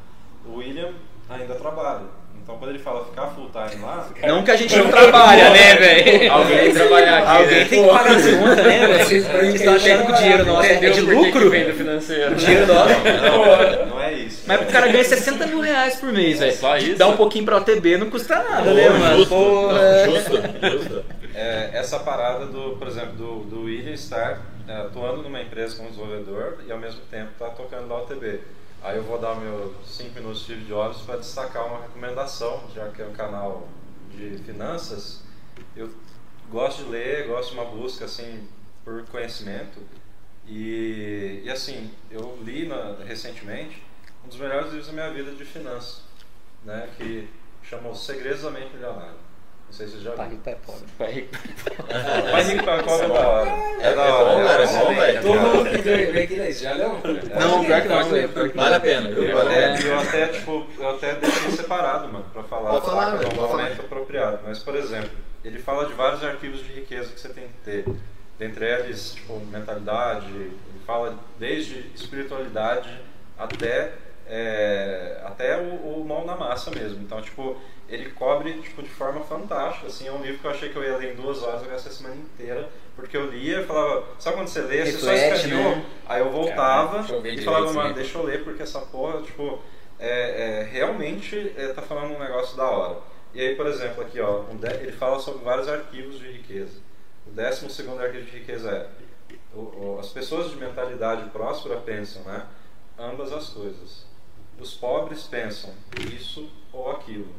O 0.46 0.58
William 0.58 0.94
ainda 1.30 1.56
trabalha. 1.56 2.06
Então 2.44 2.58
quando 2.58 2.72
ele 2.72 2.80
fala 2.80 3.06
ficar 3.06 3.28
full 3.28 3.50
time 3.50 3.82
lá, 3.82 4.10
Não 4.28 4.44
que 4.44 4.52
a 4.52 4.56
gente 4.58 4.76
não 4.76 4.89
trabalha, 4.91 5.50
né, 5.50 5.76
velho? 5.76 6.32
Alguém 6.34 6.58
tem 6.58 6.68
que 6.68 6.74
trabalhar 6.74 7.18
aqui, 7.20 7.28
Alguém 7.28 7.58
né? 7.60 7.66
tem 7.66 7.84
que 7.84 7.89
pagar 7.89 8.16
as 8.16 8.26
contas, 8.26 8.58
né, 8.58 8.88
velho? 8.88 9.06
Vocês 9.06 9.56
estão 9.56 9.76
achando 9.76 10.06
que 10.06 10.12
o 10.12 10.16
dinheiro 10.16 10.46
nosso 10.46 10.68
é 10.68 10.89
de 10.89 11.02
lucro? 11.02 11.50
Vem 11.50 11.66
do 11.66 11.74
financeiro. 11.74 12.32
O 12.34 12.36
dinheiro 12.36 12.68
nosso. 12.68 12.89
não, 13.00 13.86
não 13.88 14.02
é 14.02 14.14
isso. 14.14 14.44
Mas 14.46 14.62
o 14.62 14.66
cara 14.66 14.88
ganha 14.88 15.04
60 15.06 15.48
mil 15.48 15.62
reais 15.62 15.96
por 15.96 16.12
mês, 16.12 16.39
velho. 16.39 16.54
só 16.58 16.76
isso? 16.78 16.98
Dá 16.98 17.08
um 17.08 17.16
pouquinho 17.16 17.46
pra 17.46 17.58
OTB 17.58 17.98
não 17.98 18.10
custa 18.10 18.36
nada, 18.44 18.74
né, 18.74 18.89
mano? 18.89 19.26
Porra. 19.26 20.06
Justo, 20.06 20.32
justo. 20.70 21.06
é, 21.34 21.70
essa 21.74 22.00
parada 22.00 22.46
do, 22.46 22.76
por 22.78 22.89
exemplo, 22.89 23.14
do, 23.14 23.36
do 23.46 23.64
William 23.64 23.94
estar 23.94 24.41
é, 24.68 24.74
atuando 24.74 25.24
numa 25.24 25.41
empresa 25.41 25.78
como 25.78 25.89
desenvolvedor 25.89 26.58
e 26.68 26.72
ao 26.74 26.78
mesmo 26.78 27.00
tempo 27.10 27.30
estar 27.32 27.52
tocando 27.52 27.88
na 27.88 27.96
OTB. 27.96 28.41
Aí 28.84 28.98
eu 28.98 29.04
vou 29.04 29.18
dar 29.18 29.36
meus 29.36 29.88
5 29.88 30.14
minutos 30.14 30.40
de 30.46 30.56
Steve 30.56 30.74
para 31.06 31.16
destacar 31.18 31.66
uma 31.68 31.82
recomendação, 31.84 32.70
já 32.76 32.90
que 32.90 33.02
é 33.02 33.06
um 33.06 33.14
canal 33.14 33.66
de 34.12 34.38
finanças. 34.40 35.22
Eu 35.74 35.90
gosto 36.50 36.84
de 36.84 36.90
ler, 36.90 37.28
gosto 37.28 37.52
de 37.54 37.60
uma 37.60 37.66
busca 37.66 38.04
assim 38.04 38.46
por 38.84 39.06
conhecimento 39.06 39.80
e, 40.46 41.42
e 41.46 41.50
assim 41.50 41.92
eu 42.12 42.38
li 42.44 42.68
na- 42.68 42.98
recentemente 43.06 43.82
um 44.26 44.28
dos 44.28 44.38
melhores 44.38 44.68
livros 44.68 44.88
da 44.88 44.94
minha 44.94 45.10
vida 45.12 45.32
de 45.32 45.46
finanças, 45.46 46.02
né, 46.66 46.90
que 46.98 47.30
chama 47.64 47.90
Os 47.90 48.06
Segredos 48.06 48.42
da 48.42 48.52
Mente 48.52 48.74
Milionária. 48.74 49.16
Não 49.74 49.78
sei 49.80 49.88
se 49.88 49.93
vocês 49.93 50.03
já 50.03 50.11
viram. 50.11 50.30
rico, 50.30 50.49
é 50.49 50.55
pobre. 50.55 51.30
Mas 52.32 52.47
rico 52.47 52.63
para 52.63 52.84
pobre 52.84 53.05
é 53.05 53.09
da 53.09 53.28
hora. 53.28 53.49
É 53.82 53.95
da 53.95 54.03
É 54.03 54.11
hora. 54.11 54.36
bom, 54.38 54.45
cara, 54.45 54.63
é 54.63 54.67
bom, 54.67 54.74
excelente. 54.74 54.99
velho. 54.99 55.21
Todo 55.24 55.39
mundo 55.41 55.69
que 55.71 55.78
veio 55.82 56.24
aqui 56.24 56.36
daí, 56.36 56.53
já 56.53 56.74
leu? 56.74 56.89
Não, 57.39 57.65
pior 57.65 57.82
que 57.82 57.88
não. 57.88 58.53
Vale 58.53 58.76
a 58.76 58.80
pena? 58.80 59.09
Eu 59.09 59.41
até, 59.41 59.74
pena. 59.74 59.80
eu 59.88 59.99
até, 59.99 60.28
tipo, 60.28 60.67
eu 60.78 60.89
até 60.91 61.15
deixei 61.15 61.51
separado, 61.53 62.07
mano, 62.07 62.26
pra 62.32 62.43
falar. 62.43 62.69
Pode 62.69 62.86
falar, 62.86 63.09
velho, 63.15 63.24
pode 63.24 63.36
falar. 63.36 63.63
momento 63.63 63.80
apropriado. 63.82 64.39
Mas, 64.45 64.59
por 64.59 64.76
exemplo, 64.76 65.09
ele 65.43 65.57
fala 65.57 65.88
de 65.88 65.93
vários 65.93 66.24
arquivos 66.24 66.59
de 66.63 66.71
riqueza 66.74 67.09
que 67.11 67.19
você 67.19 67.30
tem 67.30 67.45
que 67.47 67.53
ter. 67.65 67.86
Dentre 68.38 68.65
eles, 68.65 69.13
tipo, 69.15 69.39
mentalidade, 69.51 70.28
ele 70.28 70.51
fala 70.86 71.17
desde 71.39 71.80
espiritualidade 71.95 72.89
até, 73.39 73.93
é, 74.28 75.21
até 75.26 75.57
o, 75.59 75.99
o 76.01 76.05
mão 76.05 76.26
na 76.26 76.36
massa 76.36 76.71
mesmo. 76.71 77.01
Então, 77.01 77.21
tipo, 77.21 77.57
ele 77.89 78.09
cobre 78.11 78.53
tipo, 78.61 78.82
de 78.82 78.89
forma 78.89 79.21
fantástica. 79.21 79.88
Assim, 79.88 80.07
é 80.07 80.11
um 80.11 80.21
livro 80.21 80.39
que 80.39 80.45
eu 80.45 80.51
achei 80.51 80.69
que 80.69 80.76
eu 80.76 80.84
ia 80.84 80.97
ler 80.97 81.13
em 81.13 81.15
duas 81.15 81.41
horas, 81.43 81.63
eu 81.63 81.69
gastei 81.69 81.91
a 81.91 81.95
semana 81.95 82.15
inteira. 82.15 82.69
Porque 82.95 83.17
eu 83.17 83.30
lia 83.32 83.61
e 83.61 83.65
falava, 83.65 84.05
sabe 84.19 84.38
quando 84.38 84.47
você 84.47 84.61
lê, 84.61 84.86
você 84.86 84.99
só 84.99 85.11
escaneou? 85.34 85.76
né? 85.78 85.86
Aí 86.05 86.21
eu 86.21 86.30
voltava 86.30 87.03
Cara, 87.03 87.13
eu 87.13 87.26
e 87.26 87.43
falava, 87.43 87.65
mano, 87.74 87.93
deixa 87.95 88.17
eu 88.17 88.24
ler 88.24 88.43
porque 88.43 88.61
essa 88.61 88.80
porra, 88.82 89.21
tipo, 89.24 89.59
é, 89.99 90.59
é, 90.61 90.63
realmente 90.63 91.53
é, 91.57 91.67
tá 91.69 91.82
falando 91.82 92.13
um 92.15 92.19
negócio 92.19 92.55
da 92.55 92.69
hora. 92.69 92.97
E 93.34 93.41
aí, 93.41 93.55
por 93.55 93.65
exemplo, 93.65 94.03
aqui, 94.03 94.19
ó, 94.21 94.41
um 94.41 94.57
de- 94.57 94.67
ele 94.67 94.91
fala 94.91 95.19
sobre 95.19 95.43
vários 95.43 95.67
arquivos 95.67 96.19
de 96.19 96.32
riqueza. 96.32 96.80
O 97.26 97.32
décimo 97.32 97.67
segundo 97.69 97.99
arquivo 98.01 98.26
de 98.26 98.32
riqueza 98.38 98.69
é 98.69 98.88
o- 99.55 99.95
o- 99.95 99.97
as 99.99 100.09
pessoas 100.09 100.51
de 100.51 100.55
mentalidade 100.57 101.28
próspera 101.32 101.78
pensam, 101.78 102.21
né? 102.24 102.45
Ambas 102.97 103.34
as 103.34 103.49
coisas. 103.49 104.05
Os 104.60 104.74
pobres 104.74 105.24
pensam 105.24 105.74
isso 106.14 106.49
ou 106.72 106.91
aquilo. 106.91 107.34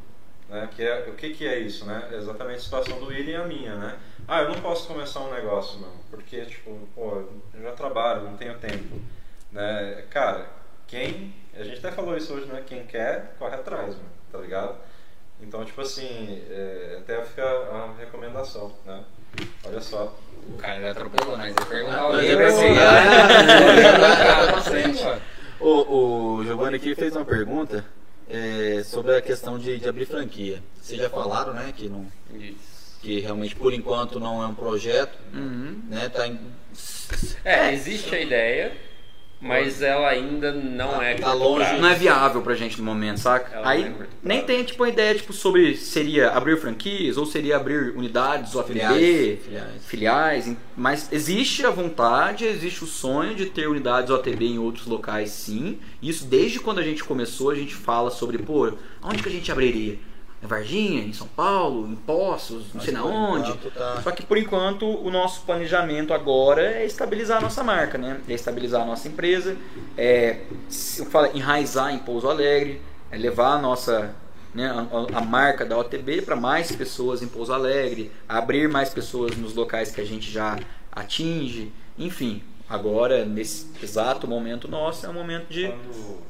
Né? 0.49 0.69
Que 0.75 0.83
é, 0.83 1.07
o 1.09 1.15
que, 1.15 1.31
que 1.35 1.47
é 1.47 1.59
isso, 1.59 1.85
né? 1.87 2.09
É 2.12 2.17
exatamente 2.17 2.59
a 2.59 2.62
situação 2.62 2.99
do 2.99 3.07
William 3.07 3.39
e 3.41 3.43
a 3.43 3.45
minha, 3.47 3.75
né? 3.77 3.97
Ah, 4.29 4.43
eu 4.43 4.51
não 4.51 4.61
posso 4.61 4.87
começar 4.87 5.21
um 5.21 5.33
negócio, 5.33 5.81
não, 5.81 5.93
porque, 6.11 6.45
tipo, 6.47 6.79
pô, 6.95 7.23
eu 7.55 7.62
já 7.62 7.73
trabalho, 7.73 8.23
não 8.23 8.37
tenho 8.37 8.59
tempo. 8.59 9.01
Né? 9.53 10.05
Cara, 10.11 10.47
quem. 10.87 11.35
A 11.59 11.62
gente 11.62 11.79
até 11.79 11.93
falou 11.93 12.17
isso 12.17 12.33
hoje, 12.35 12.47
né? 12.47 12.62
Quem 12.67 12.85
quer, 12.87 13.35
corre 13.39 13.55
atrás, 13.55 13.89
mano, 13.95 14.09
tá 14.33 14.39
ligado? 14.39 14.77
Então, 15.41 15.65
tipo 15.65 15.81
assim, 15.81 16.43
é, 16.51 16.99
até 17.01 17.23
fica 17.25 17.43
a 17.45 17.95
recomendação, 17.99 18.73
né? 18.85 19.03
Olha 19.65 19.81
só. 19.81 20.15
O 20.49 20.57
cara 20.59 20.81
já 20.81 20.91
atropelou, 20.91 21.37
Mas 21.37 21.55
alguém 21.57 22.29
eu 22.31 22.37
pra 22.37 22.47
perguntei. 22.47 22.75
você. 22.75 24.53
pra 24.53 24.61
frente, 24.62 25.03
mano. 25.03 25.23
O, 25.61 26.37
o 26.39 26.45
Giovanni 26.45 26.77
aqui 26.77 26.95
fez 26.95 27.15
uma 27.15 27.25
pergunta 27.25 27.85
é, 28.29 28.83
sobre 28.85 29.17
a 29.17 29.23
questão 29.23 29.59
de, 29.59 29.79
de 29.79 29.89
abrir 29.89 30.07
franquia. 30.07 30.63
Vocês 30.81 31.01
já 31.01 31.09
falaram, 31.09 31.53
né, 31.55 31.73
que, 31.77 31.89
não, 31.89 32.07
Isso. 32.35 32.99
que 33.01 33.21
realmente 33.21 33.55
por 33.57 33.73
enquanto 33.73 34.19
não 34.21 34.43
é 34.43 34.47
um 34.47 34.55
projeto, 34.55 35.17
Uhum. 35.33 35.81
né, 35.89 36.09
tá 36.09 36.27
em, 36.27 36.39
É, 37.45 37.73
existe 37.73 38.15
a 38.15 38.21
ideia, 38.21 38.73
mas 39.45 39.83
ela 39.83 40.09
ainda 40.09 40.53
não 40.53 41.01
é 41.03 41.15
Tá 41.15 41.33
longe. 41.33 41.65
prazo. 41.67 41.81
Não 41.83 41.89
é 41.89 41.95
viável 41.95 42.41
pra 42.43 42.55
gente 42.55 42.79
no 42.79 42.85
momento, 42.85 43.19
saca? 43.21 43.55
Ela 43.55 43.69
Aí 43.71 43.85
é 43.85 43.93
nem 44.23 44.43
tem 44.43 44.65
tipo 44.65 44.83
uma 44.83 44.89
ideia 44.89 45.15
tipo 45.15 45.33
sobre 45.33 45.77
seria 45.77 46.31
abrir 46.31 46.57
franquias 46.59 47.17
ou 47.17 47.27
seria 47.27 47.57
abrir 47.57 47.95
unidades 47.97 48.55
OFB, 48.55 48.73
Filiais, 48.73 49.39
filiais. 49.45 49.85
filiais, 49.87 50.57
mas 50.77 51.09
existe 51.12 51.65
a 51.66 51.71
vontade, 51.71 52.45
existe 52.47 52.83
o 52.85 52.87
sonho 52.87 53.35
de 53.35 53.47
ter 53.47 53.69
unidades 53.69 54.11
OTB 54.11 54.47
em 54.47 54.59
outros 54.59 54.87
locais, 54.87 55.31
sim. 55.31 55.79
Isso 56.03 56.25
desde 56.25 56.59
quando 56.61 56.79
a 56.79 56.83
gente 56.83 57.05
começou, 57.05 57.51
a 57.51 57.55
gente 57.55 57.75
fala 57.75 58.11
sobre, 58.11 58.39
pô, 58.39 58.73
onde 59.03 59.23
que 59.23 59.29
a 59.29 59.33
gente 59.33 59.53
abriria? 59.53 59.99
Em 60.45 60.47
Varginha, 60.47 61.03
em 61.03 61.12
São 61.12 61.27
Paulo, 61.27 61.89
em 61.89 61.95
Poços, 61.95 62.65
não 62.66 62.75
Mas 62.75 62.85
sei 62.85 62.93
na 62.93 63.05
onde. 63.05 63.51
enquanto 63.51 63.71
tá- 63.73 64.01
Só 64.03 64.11
que 64.11 64.23
por 64.25 64.37
enquanto 64.37 64.87
o 64.87 65.11
nosso 65.11 65.41
planejamento 65.43 66.12
agora 66.12 66.62
é 66.62 66.85
estabilizar 66.85 67.39
a 67.39 67.41
nossa 67.41 67.65
marca, 67.65 67.97
né? 67.97 68.21
É 68.29 68.35
estabilizar 68.35 68.83
a 68.83 68.85
nossa 68.85 69.09
empresa, 69.09 69.57
é 69.97 70.41
eu 70.99 71.07
falo, 71.07 71.29
enraizar 71.35 71.95
em 71.95 71.99
Pouso 71.99 72.29
Alegre, 72.29 72.81
é 73.11 73.16
levar 73.16 73.55
a 73.55 73.59
nossa 73.59 74.15
né, 74.55 74.71
a, 74.71 75.19
a 75.19 75.21
marca 75.21 75.65
da 75.65 75.77
OTB 75.77 76.23
para 76.23 76.37
mais 76.37 76.71
pessoas 76.77 77.23
em 77.23 77.27
Pouso 77.27 77.53
Alegre, 77.53 78.12
abrir 78.29 78.69
mais 78.69 78.89
pessoas 78.91 79.37
nos 79.37 79.55
locais 79.55 79.91
que 79.91 80.01
a 80.01 80.05
gente 80.05 80.31
já 80.31 80.59
atinge, 80.93 81.73
enfim. 81.99 82.43
Agora, 82.69 83.24
nesse 83.24 83.70
exato 83.82 84.27
momento 84.27 84.66
nosso, 84.69 85.05
é 85.05 85.09
o 85.09 85.12
momento 85.12 85.49
de 85.49 85.70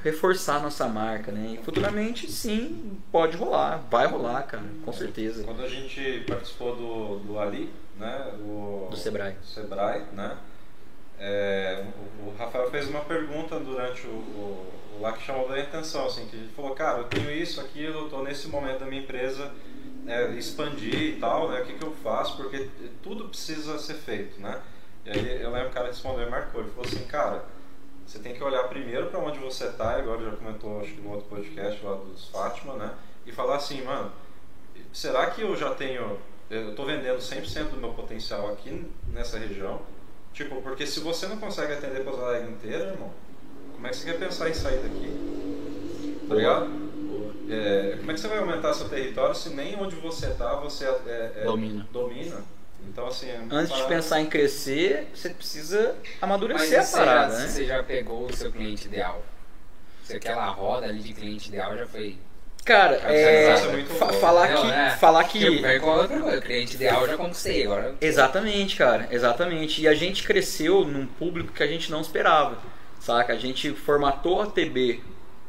reforçar 0.02 0.61
nossa 0.61 0.89
marca, 0.89 1.31
né? 1.31 1.55
E 1.55 1.65
futuramente, 1.65 2.31
sim, 2.31 2.98
pode 3.12 3.36
rolar, 3.36 3.78
vai 3.90 4.06
rolar, 4.06 4.43
cara, 4.43 4.65
com 4.85 4.93
certeza. 4.93 5.44
quando 5.44 5.62
a 5.62 5.69
gente 5.69 6.24
participou 6.27 6.74
do, 6.74 7.19
do 7.20 7.39
Ali, 7.39 7.70
né? 7.97 8.32
O, 8.40 8.89
Do 8.90 8.97
Sebrae. 8.97 9.36
Sebrae, 9.44 10.02
né? 10.12 10.36
é, 11.19 11.85
o, 12.20 12.28
o 12.28 12.35
Rafael 12.36 12.70
fez 12.70 12.89
uma 12.89 13.01
pergunta 13.01 13.59
durante 13.59 14.06
o, 14.06 14.11
o, 14.11 14.73
o 14.97 15.01
lá 15.01 15.12
que 15.12 15.23
chamou 15.23 15.51
a 15.51 15.59
atenção, 15.59 16.06
assim, 16.06 16.27
que 16.27 16.36
ele 16.36 16.51
falou, 16.55 16.73
cara, 16.73 16.98
eu 16.98 17.05
tenho 17.05 17.31
isso, 17.31 17.61
aquilo, 17.61 18.01
eu 18.01 18.05
estou 18.05 18.23
nesse 18.23 18.48
momento 18.48 18.81
da 18.81 18.86
minha 18.86 19.02
empresa 19.02 19.51
é, 20.06 20.31
expandir 20.32 20.94
e 20.94 21.16
tal, 21.16 21.48
né? 21.51 21.61
O 21.61 21.65
que, 21.65 21.74
que 21.74 21.85
eu 21.85 21.93
faço? 22.02 22.36
Porque 22.36 22.69
tudo 23.02 23.28
precisa 23.28 23.78
ser 23.78 23.94
feito, 23.94 24.40
né? 24.40 24.61
E 25.05 25.10
aí 25.10 25.43
eu 25.43 25.51
lembro 25.51 25.66
que 25.66 25.72
o 25.72 25.74
cara 25.74 25.86
respondeu 25.89 26.26
e 26.26 26.31
marcou. 26.31 26.60
Ele 26.60 26.70
falou 26.70 26.86
assim, 26.86 27.05
cara, 27.05 27.44
você 28.06 28.18
tem 28.18 28.35
que 28.35 28.43
olhar 28.43 28.64
primeiro 28.64 29.06
para 29.06 29.20
onde 29.20 29.39
você 29.39 29.68
tá, 29.68 29.97
agora 29.97 30.24
já 30.24 30.36
comentou 30.36 30.81
acho 30.81 30.93
que 30.93 31.01
no 31.01 31.10
outro 31.10 31.26
podcast 31.26 31.85
lá 31.85 31.94
dos 31.97 32.28
Fátima, 32.28 32.74
né? 32.74 32.94
E 33.26 33.32
falar 33.32 33.56
assim, 33.56 33.82
mano, 33.82 34.12
será 34.93 35.31
que 35.31 35.43
eu 35.43 35.56
já 35.56 35.74
tenho. 35.74 36.18
Eu 36.51 36.74
tô 36.74 36.85
vendendo 36.85 37.18
100% 37.18 37.70
do 37.70 37.76
meu 37.78 37.93
potencial 37.94 38.52
aqui 38.52 38.85
nessa 39.09 39.39
região? 39.39 39.81
Tipo, 40.32 40.60
porque 40.62 40.86
se 40.86 41.01
você 41.01 41.26
não 41.26 41.39
consegue 41.39 41.72
atender 41.72 42.05
Pouso 42.05 42.20
Alegre 42.20 42.51
inteira, 42.51 42.90
irmão, 42.90 43.10
como 43.72 43.86
é 43.86 43.90
que 43.90 43.97
você 43.97 44.10
quer 44.10 44.18
pensar 44.18 44.51
em 44.51 44.55
sair 44.55 44.78
daqui? 44.78 46.26
Tá 46.28 46.35
ligado? 46.35 46.85
É, 47.48 47.97
como 47.98 48.10
é 48.10 48.14
que 48.14 48.20
você 48.20 48.28
vai 48.28 48.39
aumentar 48.39 48.72
seu 48.74 48.89
território 48.89 49.35
se 49.35 49.51
nem 49.51 49.76
onde 49.76 49.94
você 49.97 50.31
tá 50.31 50.56
você 50.56 50.86
é, 50.86 51.32
é, 51.36 51.44
Domina. 51.44 51.86
domina? 51.93 52.43
Então, 52.89 53.06
assim, 53.06 53.28
é 53.28 53.40
Antes 53.51 53.74
de 53.77 53.85
pensar 53.86 54.20
em 54.20 54.27
crescer, 54.27 55.09
você 55.15 55.31
precisa 55.31 55.94
Mas 56.02 56.23
amadurecer 56.23 56.78
a 56.78 56.82
você, 56.82 56.97
parada, 56.97 57.32
já, 57.32 57.39
né? 57.39 57.48
você 57.48 57.65
já 57.65 57.82
pegou 57.82 58.27
o 58.27 58.32
seu 58.32 58.52
cliente 58.52 58.86
ideal? 58.86 59.23
Você 60.02 60.16
aquela 60.16 60.47
roda 60.47 60.86
ali 60.86 61.01
de 61.01 61.12
cliente 61.15 61.48
ideal 61.48 61.77
já 61.77 61.86
foi. 61.86 62.19
Cara, 62.65 62.97
é, 63.12 63.51
é 63.51 63.85
fa- 63.85 64.12
falar 64.15 64.51
Não, 64.51 64.62
que, 64.62 64.70
é. 64.70 64.90
falar 64.93 65.24
que, 65.24 65.65
é 65.66 65.81
outra 65.82 66.19
coisa, 66.20 66.39
o 66.39 66.43
cliente 66.43 66.74
ideal 66.77 67.02
eu 67.02 67.09
já 67.09 67.16
conquistei, 67.16 67.65
agora. 67.65 67.94
Exatamente, 68.01 68.77
cara, 68.77 69.06
exatamente. 69.11 69.82
E 69.82 69.89
a 69.89 69.94
gente 69.94 70.23
cresceu 70.23 70.85
num 70.85 71.06
público 71.06 71.52
que 71.52 71.62
a 71.62 71.66
gente 71.66 71.90
não 71.90 72.01
esperava, 72.01 72.56
saca? 72.98 73.35
A 73.35 73.36
gente 73.36 73.73
formatou 73.73 74.40
a 74.40 74.47
TB 74.47 75.02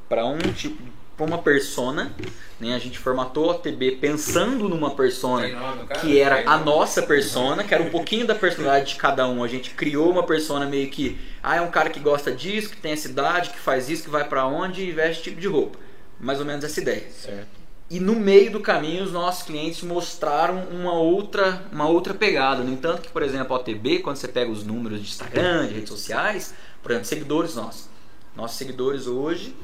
para 0.10 0.26
um 0.26 0.38
tipo, 0.40 0.84
para 1.16 1.26
uma 1.26 1.38
persona, 1.38 2.12
né? 2.60 2.76
A 2.76 2.80
gente 2.80 3.00
formatou 3.00 3.52
a 3.52 3.54
TB 3.56 3.94
pensando 4.02 4.68
numa 4.68 4.92
persona 4.92 5.44
Tem 5.44 5.56
nome, 5.56 5.86
cara? 5.86 6.02
que 6.02 6.20
era 6.20 6.50
a 6.50 6.58
nossa 6.58 7.02
persona, 7.02 7.64
que 7.64 7.74
era 7.74 7.82
um 7.82 7.90
pouquinho 7.90 8.28
da 8.28 8.36
personalidade 8.36 8.94
de 8.94 8.96
cada 8.96 9.28
um. 9.28 9.44
A 9.44 9.48
gente 9.48 9.72
criou 9.72 10.10
uma 10.10 10.24
persona 10.24 10.66
meio 10.66 10.90
que, 10.90 11.20
ah, 11.42 11.56
é 11.56 11.62
um 11.62 11.72
cara 11.72 11.90
que 11.90 12.00
gosta 12.00 12.32
disso, 12.32 12.70
que 12.70 12.78
tem 12.78 12.92
essa 12.92 13.08
idade, 13.08 13.52
que 13.52 13.60
faz 13.60 13.90
isso, 13.90 14.04
que 14.04 14.10
vai 14.10 14.28
pra 14.28 14.46
onde 14.46 14.82
e 14.84 14.92
veste 14.92 15.24
tipo 15.24 15.40
de 15.40 15.48
roupa. 15.48 15.80
Mais 16.20 16.40
ou 16.40 16.46
menos 16.46 16.64
essa 16.64 16.82
ideia. 16.82 17.10
Certo. 17.10 17.66
E 17.90 18.00
no 18.00 18.16
meio 18.16 18.52
do 18.52 18.60
caminho, 18.60 19.04
os 19.04 19.12
nossos 19.12 19.44
clientes 19.44 19.84
mostraram 19.84 20.64
uma 20.72 20.94
outra, 20.94 21.64
uma 21.72 21.88
outra 21.88 22.14
pegada. 22.14 22.64
No 22.64 22.74
entanto, 22.74 23.04
que, 23.04 23.10
por 23.10 23.22
exemplo, 23.22 23.56
a 23.56 23.60
OTB, 23.60 24.00
quando 24.00 24.18
você 24.18 24.28
pega 24.28 24.50
os 24.50 24.66
números 24.66 25.00
de 25.00 25.08
Instagram, 25.08 25.68
de 25.68 25.76
redes 25.76 25.90
sociais, 25.90 26.54
por 26.82 26.92
exemplo, 26.92 27.08
seguidores 27.08 27.56
nossos. 27.56 27.88
Nossos 28.36 28.58
seguidores 28.58 29.06
hoje, 29.06 29.56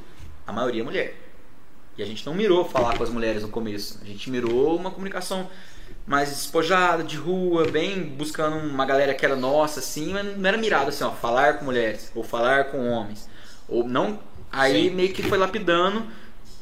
a 0.46 0.54
maioria 0.54 0.82
é 0.82 0.86
mulher. 0.86 1.21
E 2.02 2.04
a 2.04 2.08
gente 2.08 2.26
não 2.26 2.34
mirou 2.34 2.66
falar 2.66 2.98
com 2.98 3.04
as 3.04 3.12
mulheres 3.12 3.44
no 3.44 3.50
começo. 3.50 4.00
A 4.02 4.08
gente 4.08 4.28
mirou 4.32 4.76
uma 4.76 4.90
comunicação 4.90 5.48
mais 6.08 6.30
despojada, 6.30 7.04
de 7.04 7.16
rua, 7.16 7.70
bem 7.70 8.02
buscando 8.02 8.58
uma 8.58 8.84
galera 8.88 9.14
que 9.14 9.24
era 9.24 9.36
nossa, 9.36 9.82
assim, 9.82 10.12
mas 10.12 10.36
não 10.36 10.50
era 10.50 10.58
mirado 10.58 10.90
assim, 10.90 11.04
ó, 11.04 11.12
falar 11.12 11.60
com 11.60 11.66
mulheres, 11.66 12.12
ou 12.16 12.24
falar 12.24 12.72
com 12.72 12.90
homens. 12.90 13.30
Ou 13.70 13.84
não. 13.84 14.20
Aí 14.52 14.90
meio 14.90 15.14
que 15.14 15.22
foi 15.22 15.38
lapidando. 15.38 16.04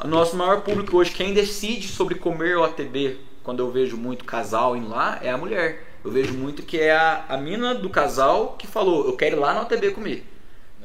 O 0.03 0.07
nosso 0.09 0.35
maior 0.35 0.59
público 0.59 0.97
hoje, 0.97 1.11
quem 1.11 1.33
decide 1.33 1.87
sobre 1.87 2.15
comer 2.15 2.57
o 2.57 2.65
ATB, 2.65 3.17
quando 3.41 3.59
eu 3.61 3.71
vejo 3.71 3.95
muito 3.95 4.25
casal 4.25 4.75
indo 4.75 4.89
lá, 4.89 5.19
é 5.21 5.31
a 5.31 5.37
mulher. 5.37 5.87
Eu 6.03 6.11
vejo 6.11 6.33
muito 6.33 6.63
que 6.63 6.77
é 6.77 6.91
a, 6.91 7.23
a 7.29 7.37
mina 7.37 7.73
do 7.73 7.89
casal 7.89 8.57
que 8.59 8.67
falou, 8.67 9.05
eu 9.05 9.15
quero 9.15 9.37
ir 9.37 9.39
lá 9.39 9.53
no 9.53 9.61
ATB 9.61 9.91
comer. 9.91 10.25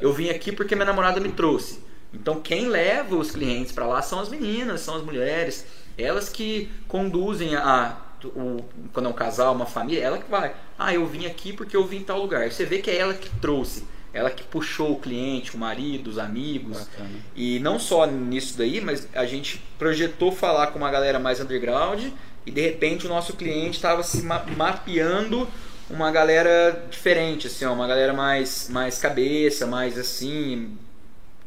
Eu 0.01 0.13
vim 0.13 0.29
aqui 0.29 0.53
porque 0.53 0.77
minha 0.77 0.87
namorada 0.87 1.19
me 1.19 1.33
trouxe. 1.33 1.83
Então 2.15 2.41
quem 2.41 2.69
leva 2.69 3.17
os 3.17 3.31
clientes 3.33 3.73
para 3.73 3.87
lá 3.87 4.01
são 4.01 4.21
as 4.21 4.29
meninas, 4.29 4.81
são 4.81 4.97
as 4.97 5.03
mulheres. 5.03 5.67
Elas 5.99 6.29
que 6.29 6.71
conduzem 6.89 7.55
a 7.57 7.97
o, 8.25 8.65
quando 8.93 9.07
é 9.07 9.09
um 9.11 9.13
casal, 9.13 9.55
uma 9.55 9.67
família, 9.67 10.03
ela 10.03 10.17
que 10.19 10.31
vai. 10.31 10.55
Ah, 10.79 10.95
eu 10.95 11.05
vim 11.07 11.27
aqui 11.27 11.53
porque 11.53 11.77
eu 11.77 11.85
vim 11.87 11.99
em 11.99 12.03
tal 12.05 12.21
lugar. 12.21 12.51
Você 12.51 12.65
vê 12.65 12.79
que 12.79 12.91
é 12.91 12.97
ela 12.97 13.13
que 13.13 13.29
trouxe, 13.39 13.85
ela 14.15 14.31
que 14.31 14.43
puxou 14.43 14.93
o 14.93 14.99
cliente, 14.99 15.55
o 15.55 15.59
marido, 15.59 16.09
os 16.09 16.19
amigos. 16.19 16.79
Bacana. 16.79 17.11
E 17.37 17.59
não 17.59 17.79
só 17.79 18.07
nisso 18.07 18.57
daí, 18.57 18.81
mas 18.81 19.07
a 19.15 19.27
gente 19.27 19.63
projetou 19.79 20.33
falar 20.33 20.69
com 20.69 20.79
uma 20.79 20.91
galera 20.91 21.19
mais 21.19 21.39
underground 21.39 22.03
e 22.47 22.51
de 22.51 22.61
repente 22.63 23.05
o 23.07 23.11
nosso 23.11 23.35
cliente 23.35 23.77
estava 23.77 24.03
se 24.03 24.23
ma- 24.23 24.45
mapeando 24.57 25.47
uma 25.91 26.11
galera 26.11 26.87
diferente, 26.91 27.47
assim, 27.47 27.67
ó, 27.67 27.75
uma 27.75 27.87
galera 27.87 28.15
mais, 28.15 28.69
mais 28.71 28.99
cabeça, 28.99 29.67
mais 29.67 29.99
assim, 29.99 30.79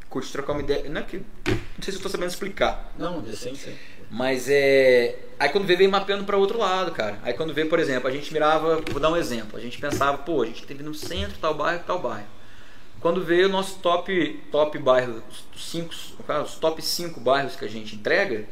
curte 0.09 0.31
trocar 0.31 0.53
uma 0.53 0.61
ideia. 0.61 0.89
Não 0.89 1.01
é 1.01 1.03
que. 1.03 1.17
Não 1.17 1.81
sei 1.81 1.91
se 1.91 1.99
eu 1.99 2.01
tô 2.01 2.09
sabendo 2.09 2.29
explicar. 2.29 2.93
Não, 2.97 3.23
sim, 3.33 3.55
sim. 3.55 3.75
Mas 4.09 4.47
é. 4.49 5.19
Aí 5.39 5.49
quando 5.49 5.65
vê, 5.65 5.75
vem 5.75 5.87
mapeando 5.87 6.23
para 6.23 6.37
outro 6.37 6.57
lado, 6.57 6.91
cara. 6.91 7.19
Aí 7.23 7.33
quando 7.33 7.53
vê, 7.53 7.65
por 7.65 7.79
exemplo, 7.79 8.07
a 8.07 8.11
gente 8.11 8.31
mirava. 8.31 8.81
Vou 8.89 8.99
dar 8.99 9.11
um 9.11 9.17
exemplo. 9.17 9.57
A 9.57 9.61
gente 9.61 9.77
pensava, 9.79 10.17
pô, 10.17 10.41
a 10.41 10.45
gente 10.45 10.65
teve 10.65 10.83
no 10.83 10.93
centro, 10.93 11.37
tal 11.39 11.53
bairro, 11.53 11.83
tal 11.85 11.99
bairro. 11.99 12.27
Quando 12.99 13.23
veio 13.23 13.47
o 13.47 13.51
nosso 13.51 13.77
top, 13.79 14.43
top 14.51 14.77
bairro, 14.79 15.21
os, 15.55 15.65
cinco, 15.65 15.93
os 16.43 16.55
top 16.55 16.81
5 16.81 17.19
bairros 17.19 17.55
que 17.55 17.63
a 17.63 17.67
gente 17.67 17.95
entrega, 17.95 18.47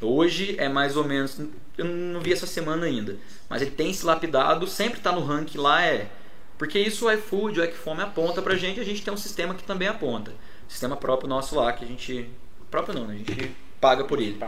hoje 0.00 0.54
é 0.58 0.68
mais 0.68 0.96
ou 0.96 1.04
menos. 1.04 1.40
Eu 1.78 1.86
não 1.86 2.20
vi 2.20 2.32
essa 2.32 2.46
semana 2.46 2.84
ainda. 2.84 3.16
Mas 3.48 3.62
ele 3.62 3.70
tem 3.70 3.92
se 3.92 4.04
lapidado, 4.04 4.66
sempre 4.66 5.00
tá 5.00 5.12
no 5.12 5.24
ranking 5.24 5.58
lá, 5.58 5.82
é. 5.82 6.10
Porque 6.58 6.78
isso 6.78 7.06
o 7.06 7.10
iFood, 7.10 7.58
o 7.58 7.64
Equifome 7.64 8.02
aponta 8.02 8.42
pra 8.42 8.54
gente, 8.54 8.78
a 8.78 8.84
gente 8.84 9.02
tem 9.02 9.14
um 9.14 9.16
sistema 9.16 9.54
que 9.54 9.64
também 9.64 9.88
aponta. 9.88 10.32
Sistema 10.70 10.96
próprio 10.96 11.28
nosso 11.28 11.56
lá, 11.56 11.72
que 11.72 11.84
a 11.84 11.88
gente. 11.88 12.30
Próprio 12.70 12.94
não, 12.94 13.06
né? 13.08 13.14
A 13.14 13.18
gente 13.18 13.50
paga 13.80 14.04
por 14.04 14.20
ele. 14.20 14.38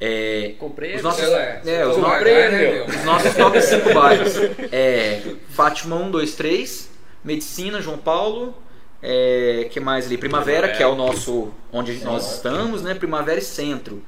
É, 0.00 0.54
Comprei 0.58 0.94
os 0.94 1.02
nossos, 1.02 1.24
é, 1.24 1.60
os, 1.86 1.94
tu 1.96 2.00
no- 2.00 2.06
pagar, 2.06 2.50
né, 2.52 2.82
os 2.84 3.04
nossos 3.04 3.34
top 3.34 3.60
5 3.60 3.92
bairros. 3.92 4.34
É, 4.72 5.20
Fátima 5.50 5.96
1, 5.96 6.10
2, 6.10 6.34
3, 6.36 6.90
Medicina, 7.24 7.82
João 7.82 7.98
Paulo, 7.98 8.54
é, 9.02 9.66
que 9.70 9.80
mais 9.80 10.06
ali? 10.06 10.16
Primavera, 10.16 10.68
que 10.68 10.82
é 10.82 10.86
o 10.86 10.94
nosso. 10.94 11.52
onde 11.72 12.02
nós 12.04 12.36
estamos, 12.36 12.82
né? 12.82 12.94
Primavera 12.94 13.40
e 13.40 13.42
Centro. 13.42 14.02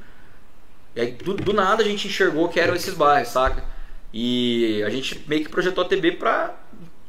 E 0.94 1.00
aí, 1.00 1.10
do, 1.10 1.34
do 1.34 1.52
nada 1.52 1.82
a 1.82 1.86
gente 1.86 2.06
enxergou 2.06 2.48
que 2.48 2.60
eram 2.60 2.74
esses 2.76 2.94
bairros, 2.94 3.28
saca? 3.30 3.64
E 4.14 4.82
a 4.86 4.90
gente 4.90 5.22
meio 5.26 5.42
que 5.42 5.50
projetou 5.50 5.82
a 5.84 5.88
TB 5.88 6.12
pra. 6.12 6.54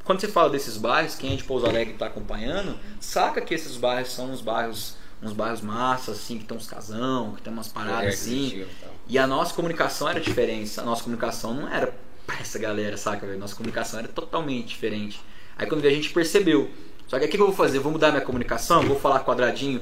Quando 0.04 0.20
você 0.20 0.28
fala 0.28 0.50
desses 0.50 0.76
bairros, 0.78 1.16
quem 1.16 1.34
é 1.34 1.36
de 1.36 1.44
Pouso 1.44 1.66
Alegre 1.66 1.94
está 1.94 2.08
acompanhando, 2.08 2.78
saca 3.00 3.40
que 3.40 3.54
esses 3.54 3.78
bairros 3.78 4.12
são 4.12 4.32
uns 4.32 4.42
bairros, 4.42 4.98
uns 5.22 5.32
bairros 5.32 5.62
massas, 5.62 6.18
assim, 6.18 6.38
que 6.38 6.44
tem 6.46 6.58
uns 6.58 6.68
casão, 6.68 7.34
que 7.36 7.42
tem 7.42 7.54
umas 7.54 7.70
paradas 7.70 8.14
assim. 8.16 8.48
Aquisitivo 8.48 8.70
e. 9.08 9.14
E 9.14 9.18
a 9.18 9.26
nossa 9.26 9.54
comunicação 9.54 10.10
era 10.10 10.20
diferente. 10.20 10.78
A 10.80 10.84
nossa 10.84 11.04
comunicação 11.04 11.54
não 11.54 11.68
era 11.74 11.94
pra 12.28 12.38
essa 12.40 12.60
galera, 12.60 12.98
saca, 12.98 13.26
velho? 13.26 13.40
Nossa 13.40 13.56
comunicação 13.56 14.00
era 14.00 14.08
totalmente 14.10 14.68
diferente. 14.70 15.22
Aí 15.58 15.68
quando 15.68 15.86
a 15.86 15.90
gente 15.90 16.10
percebeu. 16.10 16.70
Só 17.08 17.20
que 17.20 17.26
o 17.26 17.30
que 17.30 17.38
eu 17.38 17.46
vou 17.46 17.56
fazer? 17.56 17.80
Vou 17.80 17.92
mudar 17.92 18.12
minha 18.12 18.22
comunicação? 18.24 18.82
Vou 18.84 19.00
falar 19.00 19.20
quadradinho 19.24 19.82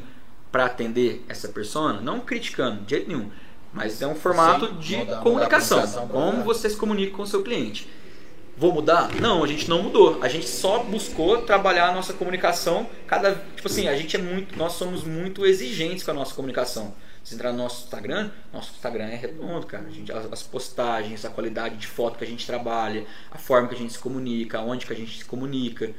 pra 0.52 0.65
atender 0.65 1.23
essa 1.30 1.48
persona? 1.48 2.02
Não 2.02 2.19
criticando, 2.19 2.84
de 2.84 2.89
jeito 2.91 3.07
nenhum. 3.07 3.31
Mas 3.73 4.02
é 4.02 4.07
um 4.07 4.15
formato 4.15 4.68
Sim, 4.68 4.73
de 4.80 4.98
mudar- 4.98 5.06
mudar 5.11 5.22
comunicação. 5.23 5.77
comunicação 5.80 6.07
pra 6.07 6.19
Como 6.19 6.43
você 6.43 6.69
se 6.69 6.76
comunica 6.76 7.15
com 7.15 7.23
o 7.23 7.27
seu 7.27 7.41
cliente. 7.41 7.88
Vou 8.57 8.72
mudar? 8.72 9.14
Não, 9.15 9.44
a 9.44 9.48
gente 9.48 9.69
não 9.69 9.82
mudou. 9.84 10.22
A 10.22 10.28
gente 10.28 10.48
só 10.48 10.84
buscou 10.84 11.41
trabalhar 11.44 11.90
a 11.90 11.91
nossa 11.94 12.14
comunicação 12.14 12.88
cada, 13.07 13.36
tipo 13.56 13.68
assim, 13.68 13.88
a 13.88 13.95
gente 13.95 14.15
é 14.15 14.19
muito, 14.19 14.57
nós 14.57 14.73
somos 14.73 15.03
muito 15.03 15.45
exigentes 15.45 16.03
com 16.03 16.11
a 16.11 16.14
nossa 16.14 16.36
comunicação. 16.36 16.94
Se 17.23 17.36
entrar 17.36 17.52
no 17.52 17.60
nosso 17.60 17.84
Instagram, 17.84 18.32
nosso 18.52 18.72
Instagram 18.73 19.06
é 19.06 19.15
redondo, 19.15 19.65
cara. 19.68 19.86
A 19.88 19.91
gente, 19.91 20.11
as, 20.11 20.44
postagens, 20.44 21.23
a 21.23 21.30
qualidade 21.30 21.78
de 21.78 21.88
foto 21.88 22.18
que 22.18 22.23
a 22.23 22.28
gente 22.28 22.45
trabalha, 22.45 23.06
a 23.32 23.38
forma 23.38 23.68
que 23.68 23.76
a 23.76 23.78
gente 23.78 23.94
se 23.94 23.99
comunica, 23.99 24.60
onde 24.60 24.86
que 24.86 24.94
a 24.94 24.95
gente 24.95 25.19
se 25.19 25.26
comunica, 25.26 25.91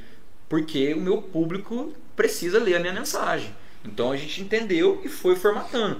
porque 0.49 0.93
o 0.93 0.99
meu 0.99 1.21
público 1.21 1.93
precisa 2.15 2.59
ler 2.59 2.75
a 2.75 2.79
minha 2.79 2.93
mensagem. 2.93 3.55
Então 3.85 4.11
a 4.11 4.17
gente 4.17 4.41
entendeu 4.41 5.01
e 5.03 5.09
foi 5.09 5.35
formatando. 5.35 5.99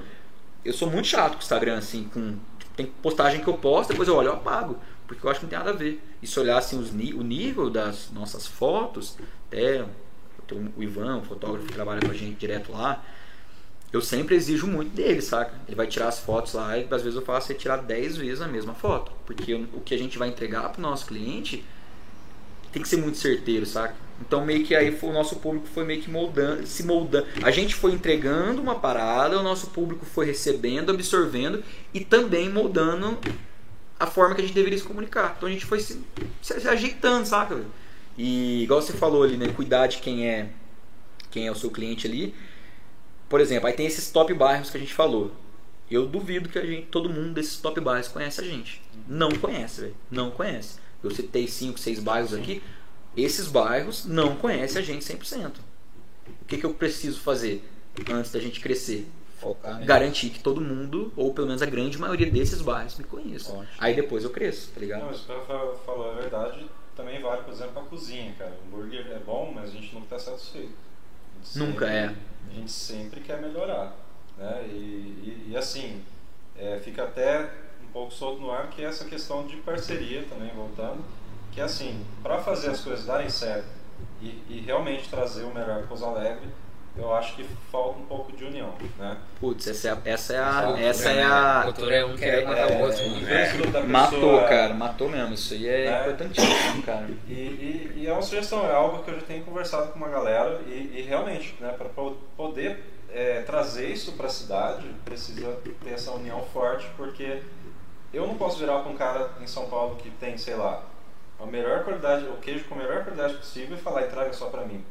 Eu 0.64 0.74
sou 0.74 0.90
muito 0.90 1.08
chato 1.08 1.34
com 1.34 1.40
o 1.40 1.42
Instagram, 1.42 1.78
assim, 1.78 2.06
com. 2.14 2.38
Tem 2.76 2.86
postagem 2.88 3.42
que 3.42 3.48
eu 3.48 3.54
posto, 3.54 3.90
depois 3.90 4.08
eu 4.08 4.16
olho 4.16 4.30
eu 4.30 4.34
apago. 4.34 4.80
Porque 5.16 5.28
eu 5.28 5.32
acho 5.32 5.40
que 5.40 5.46
não 5.46 5.50
tem 5.50 5.60
nada 5.60 5.72
a 5.72 5.74
ver. 5.74 6.02
E 6.22 6.28
se 6.28 6.40
olhar 6.40 6.58
assim, 6.58 6.80
os, 6.80 6.90
o 6.92 7.24
nível 7.24 7.70
das 7.70 8.10
nossas 8.12 8.46
fotos, 8.48 9.18
até 9.48 9.86
o 10.76 10.84
Ivan, 10.84 11.18
o 11.18 11.24
fotógrafo 11.24 11.66
que 11.68 11.74
trabalha 11.74 12.02
com 12.02 12.12
a 12.12 12.14
gente 12.14 12.38
direto 12.38 12.72
lá, 12.72 13.04
eu 13.92 14.02
sempre 14.02 14.36
exijo 14.36 14.66
muito 14.68 14.96
dele, 14.96 15.22
saca? 15.22 15.54
Ele 15.68 15.76
vai 15.76 15.86
tirar 15.88 16.08
as 16.08 16.20
fotos 16.20 16.54
lá 16.54 16.78
e 16.78 16.88
às 16.90 17.02
vezes 17.04 17.16
eu 17.16 17.22
faço 17.22 17.52
ele 17.52 17.60
tirar 17.60 17.78
10 17.78 18.18
vezes 18.18 18.42
a 18.42 18.48
mesma 18.48 18.74
foto. 18.74 19.12
Porque 19.26 19.54
o 19.54 19.82
que 19.82 19.94
a 19.94 19.98
gente 19.98 20.18
vai 20.18 20.30
entregar 20.30 20.70
pro 20.70 20.82
nosso 20.82 21.06
cliente 21.06 21.64
tem 22.72 22.82
que 22.82 22.88
ser 22.90 22.98
muito 22.98 23.18
certeiro, 23.18 23.66
saca? 23.68 23.96
Então 24.20 24.44
meio 24.44 24.66
que 24.66 24.76
aí 24.76 24.92
foi- 24.92 25.10
o 25.10 25.14
nosso 25.14 25.36
público 25.38 25.68
foi 25.68 25.86
meio 25.86 26.02
que 26.02 26.10
moldando, 26.10 26.66
se 26.66 26.84
moldando. 26.84 27.28
A 27.44 27.52
gente 27.52 27.76
foi 27.76 27.92
entregando 27.92 28.62
uma 28.62 28.76
parada, 28.80 29.40
o 29.40 29.44
nosso 29.44 29.68
público 29.68 30.06
foi 30.06 30.26
recebendo, 30.26 30.92
absorvendo 30.92 31.64
e 31.94 32.00
também 32.04 32.50
moldando 32.50 33.18
a 34.04 34.08
forma 34.08 34.36
que 34.36 34.42
a 34.42 34.44
gente 34.44 34.54
deveria 34.54 34.78
se 34.78 34.84
comunicar. 34.84 35.36
Então 35.38 35.48
a 35.48 35.52
gente 35.52 35.66
foi 35.66 35.80
se, 35.80 36.02
se- 36.42 36.60
se 36.60 36.68
ajeitando, 36.68 37.26
saca? 37.26 37.64
E 38.18 38.64
igual 38.64 38.82
você 38.82 38.94
falou 38.94 39.24
ali, 39.24 39.38
né? 39.38 39.48
Cuidar 39.50 39.88
de 39.88 39.98
quem 39.98 40.28
é 40.28 40.50
quem 41.32 41.48
é 41.48 41.52
o 41.52 41.56
seu 41.56 41.72
cliente 41.72 42.06
ali. 42.06 42.34
Por 43.28 43.42
exemplo, 43.42 43.68
aí 43.68 43.74
tem 43.74 43.88
esses 43.88 44.12
top 44.12 44.34
bairros 44.34 44.70
que 44.70 44.78
a 44.78 44.80
gente 44.80 44.94
falou. 44.94 45.32
Eu 45.90 46.06
duvido 46.08 46.48
que 46.50 46.60
a 46.60 46.66
gente, 46.66 46.88
todo 46.88 47.10
mundo 47.10 47.34
desses 47.34 47.58
top 47.58 47.80
bairros 47.82 48.08
conhece 48.08 48.40
a 48.42 48.44
gente. 48.44 48.82
Não 49.08 49.32
conhece, 49.32 49.82
velho. 49.82 49.96
Não 50.12 50.30
conhece. 50.32 50.78
Eu 51.04 51.10
citei 51.12 51.48
cinco, 51.48 51.80
seis 51.80 52.00
bairros 52.00 52.34
aqui. 52.34 52.62
Esses 53.18 53.48
bairros 53.48 54.06
não 54.06 54.36
conhecem 54.36 54.82
a 54.82 54.86
gente 54.86 55.04
100%. 55.04 55.54
O 56.42 56.46
que, 56.46 56.58
que 56.58 56.66
eu 56.66 56.74
preciso 56.74 57.20
fazer 57.20 57.64
antes 58.10 58.32
da 58.32 58.40
gente 58.40 58.60
crescer? 58.60 59.08
Focar 59.44 59.74
nisso. 59.76 59.86
Garantir 59.88 60.30
que 60.30 60.40
todo 60.40 60.60
mundo, 60.62 61.12
ou 61.16 61.34
pelo 61.34 61.48
menos 61.48 61.62
a 61.62 61.66
grande 61.66 61.98
maioria 61.98 62.30
desses 62.32 62.62
bairros, 62.62 62.98
me 62.98 63.04
conheça. 63.04 63.52
Ótimo. 63.52 63.68
Aí 63.78 63.96
depois 63.96 64.24
eu 64.24 64.30
cresço, 64.30 64.68
tá 64.70 64.74
Não, 64.76 64.82
ligado? 64.82 65.06
mas 65.06 65.20
pra 65.22 65.40
fa- 65.42 65.74
falar 65.86 66.12
a 66.12 66.14
verdade, 66.16 66.66
também 66.96 67.22
vale, 67.22 67.44
por 67.44 67.54
exemplo, 67.54 67.80
a 67.82 67.86
cozinha, 67.86 68.34
cara. 68.38 68.52
O 68.64 68.68
hambúrguer 68.76 69.06
é 69.12 69.20
bom, 69.20 69.52
mas 69.54 69.70
a 69.70 69.74
gente 69.74 69.94
nunca 69.94 70.16
está 70.16 70.32
satisfeito. 70.32 70.74
Nunca 71.56 71.86
sempre- 71.88 71.96
é. 71.96 72.16
A 72.50 72.54
gente 72.54 72.72
sempre 72.72 73.20
quer 73.22 73.42
melhorar. 73.42 73.96
Né? 74.38 74.64
E, 74.68 74.74
e, 74.76 75.48
e 75.52 75.58
assim, 75.58 76.02
é, 76.58 76.80
fica 76.84 77.04
até 77.04 77.50
um 77.84 77.92
pouco 77.92 78.12
solto 78.14 78.42
no 78.42 78.52
ar 78.52 78.70
que 78.70 78.82
é 78.84 78.86
essa 78.86 79.06
questão 79.06 79.46
de 79.46 79.58
parceria 79.58 80.24
também, 80.24 80.52
voltando, 80.56 81.04
que 81.52 81.62
assim, 81.62 82.04
para 82.22 82.40
fazer 82.40 82.70
as 82.72 82.82
coisas 82.82 83.06
darem 83.06 83.30
certo 83.30 83.68
e, 84.22 84.42
e 84.50 84.64
realmente 84.66 85.10
trazer 85.10 85.44
o 85.44 85.54
melhor 85.54 85.80
para 85.80 85.88
Pouso 85.88 86.06
Alegre, 86.06 86.48
eu 86.96 87.14
acho 87.16 87.36
que 87.36 87.44
falta 87.72 88.00
um 88.00 88.06
pouco 88.06 88.32
de 88.36 88.46
união, 88.46 88.74
né? 89.00 89.18
Putz, 89.40 89.68
essa 89.68 89.88
é 89.88 89.92
a. 89.92 89.98
Essa 90.06 90.34
é 90.34 90.40
a, 90.40 90.62
Cultura, 90.64 90.86
essa 90.86 91.10
é 91.10 91.16
né? 91.16 91.24
a 91.24 91.62
Cultura 91.66 91.96
é 91.96 92.06
um 92.06 92.16
querendo 92.16 92.48
matar 92.48 92.72
o 92.72 92.80
outro. 92.82 93.02
em 93.02 93.22
né? 93.22 93.82
matou, 93.88 94.40
cara. 94.42 94.74
Matou 94.74 95.10
mesmo. 95.10 95.34
Isso 95.34 95.54
aí 95.56 95.68
é 95.68 95.86
É. 95.88 96.02
importantíssimo, 96.02 96.84
cara. 96.84 97.08
E, 97.28 97.34
e, 97.34 97.94
e 97.98 98.08
é 98.08 98.14
uma 98.14 98.22
sugestão, 98.22 98.66
é 98.66 98.74
algo 98.74 99.04
que 99.04 99.10
eu 99.10 99.16
já 99.16 99.22
tenho 99.26 99.44
conversado 99.44 99.92
com 99.92 99.98
uma 99.98 100.10
galera 100.10 100.62
e, 100.68 101.00
e 101.00 101.02
realmente, 101.02 101.56
né, 101.60 101.74
para 101.76 101.90
poder 102.38 102.84
é, 103.12 103.42
trazer 103.42 103.90
isso 103.90 104.12
para 104.14 104.28
a 104.28 104.30
cidade, 104.30 104.88
precisa 105.04 105.58
ter 105.84 105.94
essa 105.94 106.12
união 106.12 106.42
forte, 106.54 106.88
porque 106.96 107.42
eu 108.14 108.28
não 108.28 108.36
posso 108.36 108.60
virar 108.60 108.80
para 108.80 108.92
um 108.92 108.96
cara 108.96 109.32
em 109.42 109.48
São 109.48 109.66
Paulo 109.68 109.96
que 109.96 110.12
tem, 110.12 110.38
sei 110.38 110.56
lá, 110.56 110.84
a 111.40 111.46
melhor 111.48 111.84
qualidade, 111.84 112.26
o 112.26 112.38
queijo 112.38 112.66
com 112.66 112.76
a 112.76 112.78
melhor 112.78 113.04
qualidade 113.04 113.34
possível 113.34 113.76
e 113.76 113.80
falar, 113.80 114.04
entrega 114.04 114.32
só 114.34 114.46
para 114.48 114.64
mim. 114.64 114.84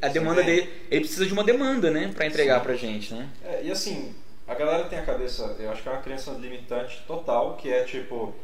A 0.00 0.08
demanda 0.08 0.42
dele. 0.42 0.70
Ele 0.90 1.00
precisa 1.00 1.26
de 1.26 1.32
uma 1.32 1.42
demanda, 1.44 1.90
né? 1.90 2.12
Pra 2.14 2.26
entregar 2.26 2.58
Sim. 2.58 2.64
pra 2.64 2.74
gente, 2.74 3.14
né? 3.14 3.28
É, 3.44 3.62
e 3.64 3.70
assim, 3.70 4.14
a 4.46 4.54
galera 4.54 4.84
tem 4.84 4.98
a 4.98 5.04
cabeça, 5.04 5.56
eu 5.58 5.70
acho 5.70 5.82
que 5.82 5.88
é 5.88 5.92
uma 5.92 6.00
crença 6.02 6.30
limitante 6.32 7.02
total, 7.06 7.56
que 7.56 7.72
é 7.72 7.84
tipo, 7.84 8.34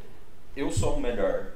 eu 0.56 0.70
sou 0.72 0.96
o 0.96 1.00
melhor, 1.00 1.46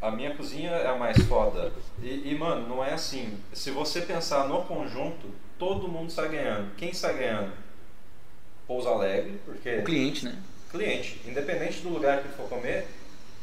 a 0.00 0.10
minha 0.10 0.34
cozinha 0.34 0.70
é 0.70 0.86
a 0.86 0.94
mais 0.94 1.16
foda. 1.26 1.72
E, 2.02 2.30
e, 2.30 2.34
mano, 2.38 2.68
não 2.68 2.84
é 2.84 2.92
assim. 2.92 3.38
Se 3.52 3.70
você 3.70 4.00
pensar 4.00 4.48
no 4.48 4.62
conjunto, 4.64 5.26
todo 5.58 5.88
mundo 5.88 6.10
sai 6.10 6.28
ganhando. 6.30 6.74
Quem 6.76 6.92
sai 6.92 7.14
ganhando? 7.18 7.52
Pouso 8.66 8.88
Alegre, 8.88 9.40
porque 9.44 9.76
O 9.78 9.84
cliente, 9.84 10.24
né? 10.24 10.38
cliente, 10.70 11.20
independente 11.26 11.80
do 11.80 11.88
lugar 11.88 12.22
que 12.22 12.28
for 12.28 12.48
comer, 12.48 12.86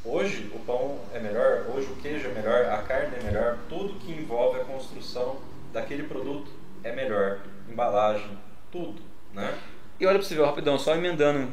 hoje 0.06 0.50
o 0.56 0.60
pão 0.60 1.00
é 1.14 1.20
melhor, 1.20 1.66
hoje 1.76 1.88
o 1.92 1.96
queijo 1.98 2.28
é 2.28 2.32
melhor, 2.32 2.66
a 2.68 2.82
carne 2.84 3.18
é 3.18 3.24
melhor, 3.24 3.58
tudo 3.68 4.00
que 4.00 4.12
envolve 4.14 4.62
a 4.62 4.64
construção 4.64 5.38
daquele 5.72 6.04
produto 6.04 6.52
é 6.84 6.96
melhor, 6.96 7.42
embalagem, 7.70 8.38
tudo, 8.72 9.02
né? 9.34 9.58
E 10.00 10.06
olha 10.06 10.20
pra 10.20 10.28
você 10.28 10.36
ver, 10.36 10.46
rapidão, 10.46 10.78
só 10.78 10.96
emendando 10.96 11.52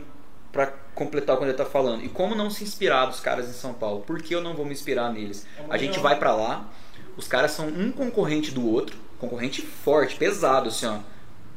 pra 0.52 0.66
completar 0.94 1.34
o 1.34 1.38
que 1.38 1.44
ele 1.44 1.52
tá 1.54 1.64
falando. 1.64 2.04
E 2.04 2.08
como 2.08 2.34
não 2.34 2.50
se 2.50 2.62
inspirar 2.62 3.06
dos 3.06 3.20
caras 3.20 3.48
em 3.48 3.52
São 3.52 3.74
Paulo? 3.74 4.02
Por 4.02 4.22
que 4.22 4.34
eu 4.34 4.40
não 4.40 4.54
vou 4.54 4.64
me 4.64 4.72
inspirar 4.72 5.12
neles? 5.12 5.46
É 5.58 5.64
A 5.68 5.76
gente 5.76 5.98
vai 5.98 6.18
pra 6.18 6.34
lá, 6.34 6.70
os 7.16 7.26
caras 7.26 7.50
são 7.50 7.66
um 7.66 7.90
concorrente 7.90 8.52
do 8.52 8.66
outro, 8.66 8.96
concorrente 9.18 9.62
forte, 9.62 10.16
pesado, 10.16 10.68
assim, 10.68 10.86
ó. 10.86 10.98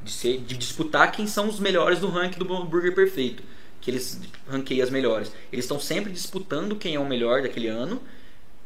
De, 0.03 0.11
ser, 0.11 0.39
de 0.39 0.55
disputar 0.55 1.11
quem 1.11 1.27
são 1.27 1.49
os 1.49 1.59
melhores 1.59 1.99
do 1.99 2.07
ranking 2.07 2.39
do 2.39 2.65
Burger 2.65 2.95
Perfeito. 2.95 3.43
Que 3.81 3.91
eles 3.91 4.19
ranqueiam 4.47 4.83
as 4.83 4.89
melhores. 4.89 5.31
Eles 5.51 5.65
estão 5.65 5.79
sempre 5.79 6.11
disputando 6.11 6.75
quem 6.75 6.95
é 6.95 6.99
o 6.99 7.05
melhor 7.05 7.41
daquele 7.41 7.67
ano. 7.67 8.01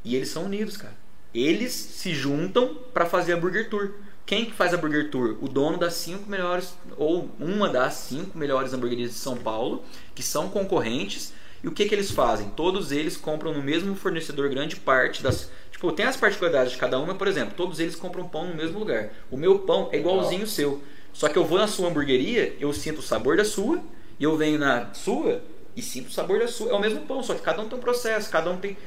E 0.03 0.15
eles 0.15 0.29
são 0.29 0.45
unidos, 0.45 0.77
cara. 0.77 0.95
Eles 1.33 1.71
se 1.71 2.13
juntam 2.13 2.77
pra 2.93 3.05
fazer 3.05 3.33
a 3.33 3.37
Burger 3.37 3.69
Tour. 3.69 3.91
Quem 4.25 4.45
que 4.45 4.53
faz 4.53 4.73
a 4.73 4.77
Burger 4.77 5.09
Tour? 5.09 5.37
O 5.41 5.47
dono 5.47 5.77
das 5.77 5.93
cinco 5.95 6.29
melhores, 6.29 6.73
ou 6.97 7.29
uma 7.39 7.69
das 7.69 7.95
cinco 7.95 8.37
melhores 8.37 8.73
hamburguerias 8.73 9.11
de 9.11 9.17
São 9.17 9.35
Paulo, 9.35 9.83
que 10.13 10.23
são 10.23 10.49
concorrentes. 10.49 11.33
E 11.63 11.67
o 11.67 11.71
que, 11.71 11.85
que 11.85 11.93
eles 11.93 12.11
fazem? 12.11 12.49
Todos 12.49 12.91
eles 12.91 13.17
compram 13.17 13.53
no 13.53 13.61
mesmo 13.61 13.95
fornecedor 13.95 14.49
grande 14.49 14.75
parte 14.75 15.21
das. 15.21 15.49
Tipo, 15.71 15.91
tem 15.91 16.05
as 16.05 16.17
particularidades 16.17 16.73
de 16.73 16.77
cada 16.77 16.99
uma, 16.99 17.15
por 17.15 17.27
exemplo, 17.27 17.53
todos 17.55 17.79
eles 17.79 17.95
compram 17.95 18.27
pão 18.27 18.47
no 18.47 18.55
mesmo 18.55 18.79
lugar. 18.79 19.09
O 19.29 19.37
meu 19.37 19.59
pão 19.59 19.89
é 19.91 19.97
igualzinho 19.97 20.43
o 20.43 20.47
seu. 20.47 20.81
Só 21.13 21.27
que 21.27 21.37
eu 21.37 21.45
vou 21.45 21.57
na 21.57 21.67
sua 21.67 21.89
hamburgueria, 21.89 22.55
eu 22.59 22.71
sinto 22.73 22.99
o 22.99 23.01
sabor 23.01 23.37
da 23.37 23.43
sua, 23.43 23.81
e 24.19 24.23
eu 24.23 24.37
venho 24.37 24.57
na 24.57 24.93
sua 24.93 25.41
e 25.75 25.81
sinto 25.81 26.07
o 26.07 26.11
sabor 26.11 26.39
da 26.39 26.47
sua. 26.47 26.71
É 26.71 26.73
o 26.73 26.79
mesmo 26.79 27.01
pão, 27.01 27.21
só 27.23 27.33
que 27.33 27.41
cada 27.41 27.61
um 27.61 27.67
tem 27.67 27.77
um 27.77 27.81
processo, 27.81 28.29
cada 28.29 28.49
um 28.49 28.57
tem. 28.57 28.77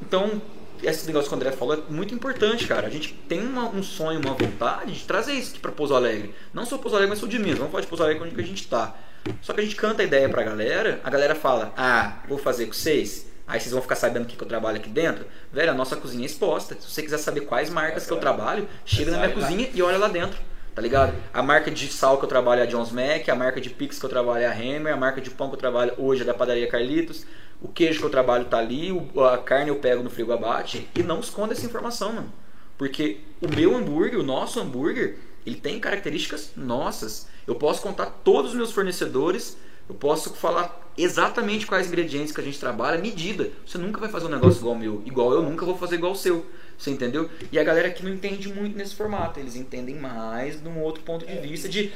Então, 0.00 0.40
esse 0.82 1.06
negócio 1.06 1.28
que 1.28 1.34
o 1.34 1.36
André 1.36 1.52
falou 1.52 1.74
é 1.74 1.78
muito 1.92 2.14
importante, 2.14 2.66
cara. 2.66 2.86
A 2.86 2.90
gente 2.90 3.12
tem 3.28 3.40
uma- 3.40 3.68
um 3.68 3.82
sonho, 3.82 4.20
uma 4.20 4.34
vontade 4.34 4.92
de 4.92 5.04
trazer 5.04 5.32
isso 5.32 5.50
aqui 5.52 5.60
pra 5.60 5.72
Pouso 5.72 5.94
Alegre. 5.94 6.34
Não 6.52 6.64
só 6.66 6.78
Pouso 6.78 6.96
Alegre, 6.96 7.10
mas 7.10 7.18
sul 7.18 7.28
de 7.28 7.38
Minas. 7.38 7.58
Vamos 7.58 7.70
falar 7.72 7.82
de 7.82 7.86
Pouso 7.88 8.02
Alegre 8.02 8.22
onde 8.24 8.34
que 8.34 8.40
a 8.40 8.44
gente 8.44 8.66
tá. 8.68 8.94
Só 9.42 9.52
que 9.52 9.60
a 9.60 9.62
gente 9.64 9.74
canta 9.76 10.02
a 10.02 10.04
ideia 10.04 10.28
pra 10.28 10.42
galera, 10.42 11.00
a 11.02 11.10
galera 11.10 11.34
fala, 11.34 11.72
ah, 11.76 12.18
vou 12.28 12.38
fazer 12.38 12.66
com 12.66 12.72
vocês. 12.72 13.26
Aí 13.48 13.60
vocês 13.60 13.72
vão 13.72 13.80
ficar 13.82 13.94
sabendo 13.96 14.24
o 14.24 14.26
que, 14.26 14.36
que 14.36 14.42
eu 14.42 14.48
trabalho 14.48 14.76
aqui 14.76 14.88
dentro. 14.88 15.24
Velho, 15.52 15.70
a 15.70 15.74
nossa 15.74 15.94
cozinha 15.96 16.24
é 16.24 16.26
exposta. 16.26 16.76
Se 16.80 16.90
você 16.90 17.02
quiser 17.02 17.18
saber 17.18 17.42
quais 17.42 17.70
marcas 17.70 18.04
que 18.06 18.12
eu 18.12 18.16
trabalho, 18.18 18.68
chega 18.84 19.10
na 19.12 19.18
minha 19.18 19.28
lá. 19.28 19.34
cozinha 19.34 19.68
e 19.72 19.82
olha 19.82 19.98
lá 19.98 20.08
dentro. 20.08 20.38
Tá 20.76 20.82
ligado? 20.82 21.14
A 21.32 21.42
marca 21.42 21.70
de 21.70 21.90
sal 21.90 22.18
que 22.18 22.26
eu 22.26 22.28
trabalho 22.28 22.60
é 22.60 22.64
a 22.64 22.66
Jones 22.66 22.92
Mac, 22.92 23.26
a 23.30 23.34
marca 23.34 23.58
de 23.62 23.70
Pix 23.70 23.98
que 23.98 24.04
eu 24.04 24.10
trabalho 24.10 24.42
é 24.42 24.46
a 24.46 24.52
Hammer, 24.52 24.92
a 24.92 24.96
marca 24.96 25.22
de 25.22 25.30
pão 25.30 25.48
que 25.48 25.54
eu 25.54 25.58
trabalho 25.58 25.94
hoje 25.96 26.20
é 26.20 26.24
da 26.26 26.34
padaria 26.34 26.68
Carlitos, 26.68 27.24
o 27.62 27.68
queijo 27.68 27.98
que 27.98 28.04
eu 28.04 28.10
trabalho 28.10 28.44
tá 28.44 28.58
ali, 28.58 28.90
a 29.32 29.38
carne 29.38 29.70
eu 29.70 29.76
pego 29.76 30.02
no 30.02 30.10
frigo 30.10 30.32
abate 30.32 30.86
e 30.94 31.02
não 31.02 31.20
esconda 31.20 31.54
essa 31.54 31.64
informação, 31.64 32.12
mano. 32.12 32.30
Porque 32.76 33.20
o 33.40 33.48
meu 33.48 33.74
hambúrguer, 33.74 34.20
o 34.20 34.22
nosso 34.22 34.60
hambúrguer, 34.60 35.16
ele 35.46 35.56
tem 35.56 35.80
características 35.80 36.52
nossas. 36.54 37.26
Eu 37.46 37.54
posso 37.54 37.80
contar 37.80 38.20
todos 38.22 38.50
os 38.50 38.56
meus 38.58 38.70
fornecedores, 38.70 39.56
eu 39.88 39.94
posso 39.94 40.34
falar 40.34 40.84
exatamente 40.98 41.66
quais 41.66 41.86
ingredientes 41.88 42.32
que 42.32 42.40
a 42.40 42.44
gente 42.44 42.58
trabalha, 42.58 42.98
medida. 42.98 43.50
Você 43.66 43.78
nunca 43.78 44.00
vai 44.00 44.08
fazer 44.08 44.26
um 44.26 44.30
negócio 44.30 44.58
igual 44.58 44.74
o 44.74 44.78
meu, 44.78 45.02
igual 45.04 45.32
eu 45.32 45.42
nunca 45.42 45.64
vou 45.64 45.76
fazer 45.76 45.96
igual 45.96 46.12
o 46.12 46.16
seu. 46.16 46.46
Você 46.78 46.90
entendeu? 46.90 47.30
E 47.50 47.58
a 47.58 47.64
galera 47.64 47.88
aqui 47.88 48.04
não 48.04 48.12
entende 48.12 48.52
muito 48.52 48.76
nesse 48.76 48.94
formato, 48.94 49.40
eles 49.40 49.56
entendem 49.56 49.94
mais 49.94 50.60
de 50.60 50.68
um 50.68 50.80
outro 50.82 51.02
ponto 51.02 51.24
de 51.24 51.34
vista 51.38 51.68
de 51.68 51.90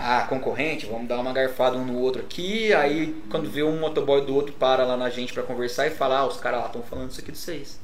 ah, 0.00 0.26
concorrente, 0.28 0.86
vamos 0.86 1.06
dar 1.06 1.20
uma 1.20 1.32
garfada 1.32 1.76
um 1.76 1.84
no 1.84 1.96
outro 1.98 2.22
aqui, 2.22 2.72
aí 2.72 3.22
quando 3.30 3.48
vê 3.48 3.62
um 3.62 3.78
motoboy 3.78 4.24
do 4.26 4.34
outro 4.34 4.52
para 4.54 4.84
lá 4.84 4.96
na 4.96 5.10
gente 5.10 5.32
pra 5.32 5.44
conversar 5.44 5.86
e 5.86 5.90
falar, 5.90 6.20
ah, 6.20 6.26
os 6.26 6.38
caras 6.38 6.60
lá 6.60 6.66
estão 6.66 6.82
falando 6.82 7.10
isso 7.10 7.20
aqui 7.20 7.30
de 7.30 7.38
vocês. 7.38 7.78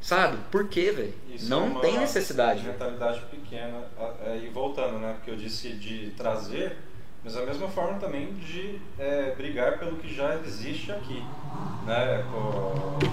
Sabe? 0.00 0.36
Por 0.50 0.68
quê, 0.68 0.92
velho? 0.92 1.14
Não 1.42 1.78
é 1.78 1.80
tem 1.80 1.98
necessidade. 1.98 2.62
mentalidade 2.62 3.20
pequena. 3.30 3.84
é, 4.24 4.38
E 4.44 4.48
voltando, 4.48 4.98
né? 4.98 5.14
Porque 5.14 5.30
eu 5.30 5.36
disse 5.36 5.70
de 5.70 6.10
trazer, 6.16 6.76
mas 7.26 7.34
da 7.34 7.44
mesma 7.44 7.66
forma 7.66 7.98
também 7.98 8.32
de 8.34 8.80
é, 8.96 9.34
brigar 9.36 9.80
pelo 9.80 9.96
que 9.96 10.14
já 10.14 10.36
existe 10.36 10.92
aqui. 10.92 11.20
Né? 11.84 12.24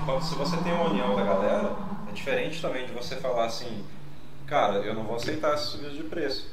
Quando, 0.06 0.22
se 0.22 0.36
você 0.36 0.56
tem 0.58 0.72
uma 0.72 0.92
união 0.92 1.16
da 1.16 1.24
galera, 1.24 1.76
é 2.08 2.12
diferente 2.12 2.62
também 2.62 2.86
de 2.86 2.92
você 2.92 3.16
falar 3.16 3.46
assim, 3.46 3.84
cara, 4.46 4.76
eu 4.76 4.94
não 4.94 5.02
vou 5.04 5.16
aceitar 5.16 5.56
essa 5.56 5.66
subida 5.66 5.90
de 5.90 6.04
preço. 6.04 6.48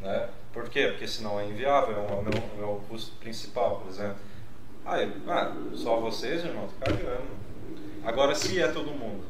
Né? 0.00 0.30
Por 0.54 0.70
quê? 0.70 0.86
Porque 0.88 1.06
senão 1.06 1.38
é 1.38 1.44
inviável, 1.46 1.96
é 1.96 2.12
o 2.14 2.22
meu, 2.22 2.32
o 2.32 2.56
meu 2.56 2.82
custo 2.88 3.14
principal, 3.16 3.76
por 3.80 3.90
exemplo. 3.90 4.16
Eu- 4.86 5.30
ah, 5.30 5.54
só 5.74 6.00
vocês, 6.00 6.46
irmão, 6.46 6.66
tô 6.66 6.86
cagando. 6.86 7.26
Agora, 8.06 8.34
se 8.34 8.58
é 8.58 8.68
todo 8.68 8.90
mundo, 8.92 9.22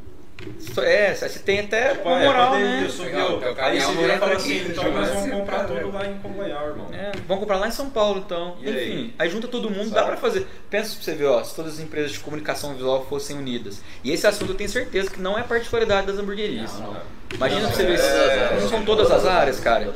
É, 0.83 1.15
você 1.15 1.39
tem 1.39 1.61
até 1.61 1.91
Tipo, 1.95 2.09
uma 2.09 2.21
é 2.23 2.27
moral, 2.27 2.51
pandemia, 2.51 2.81
né? 2.83 2.89
subiu. 2.89 3.05
Legal, 3.13 3.39
teu 3.41 3.65
Aí 3.65 3.81
você 3.81 3.93
vira 3.93 4.15
e 4.15 4.19
fala 4.19 4.35
assim, 4.37 4.67
então 4.69 4.85
nós 4.93 5.09
vamos 5.09 5.23
assim, 5.23 5.31
comprar 5.31 5.57
cara. 5.57 5.69
tudo 5.81 5.93
lá 5.93 6.07
em 6.07 6.19
Congonhal, 6.19 6.69
irmão. 6.69 6.87
É, 6.93 7.13
vamos 7.27 7.41
comprar 7.41 7.57
lá 7.57 7.69
em 7.69 7.71
São 7.71 7.89
Paulo 7.91 8.23
então. 8.25 8.57
E 8.61 8.69
aí? 8.69 8.93
Enfim, 8.93 9.15
aí 9.19 9.31
junta 9.31 9.49
todo 9.49 9.71
mundo, 9.71 9.91
dá 9.91 10.05
pra 10.05 10.17
fazer. 10.17 10.47
Pensa 10.71 10.95
pra 10.95 11.05
você 11.05 11.15
ver, 11.15 11.25
ó, 11.25 11.43
se 11.43 11.57
todas 11.57 11.75
as 11.75 11.81
empresas 11.81 12.13
de 12.13 12.21
comunicação 12.21 12.75
visual 12.75 13.05
fossem 13.09 13.37
unidas. 13.37 13.81
E 14.05 14.13
esse 14.13 14.27
assunto 14.27 14.53
eu 14.53 14.57
tenho 14.57 14.69
certeza 14.71 15.11
que 15.11 15.21
não 15.21 15.39
é 15.39 15.43
particularidade 15.43 16.07
das 16.07 16.19
hamburguerias. 16.19 16.79
Não, 16.81 16.93
não. 16.93 17.01
Imagina 17.35 17.61
Não, 17.63 17.69
pra 17.69 17.77
você 17.77 17.83
é- 17.83 17.87
ver, 17.87 17.99
se- 17.99 18.07
é- 18.07 18.59
não 18.61 18.69
são 18.69 18.85
todas 18.85 19.11
as 19.11 19.27
áreas, 19.27 19.59
cara. 19.59 19.93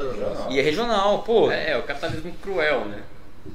E 0.48 0.58
é 0.58 0.62
regional, 0.62 1.22
pô. 1.22 1.50
É, 1.50 1.72
é 1.72 1.76
o 1.78 1.82
capitalismo 1.82 2.32
cruel, 2.42 2.86
né? 2.86 3.02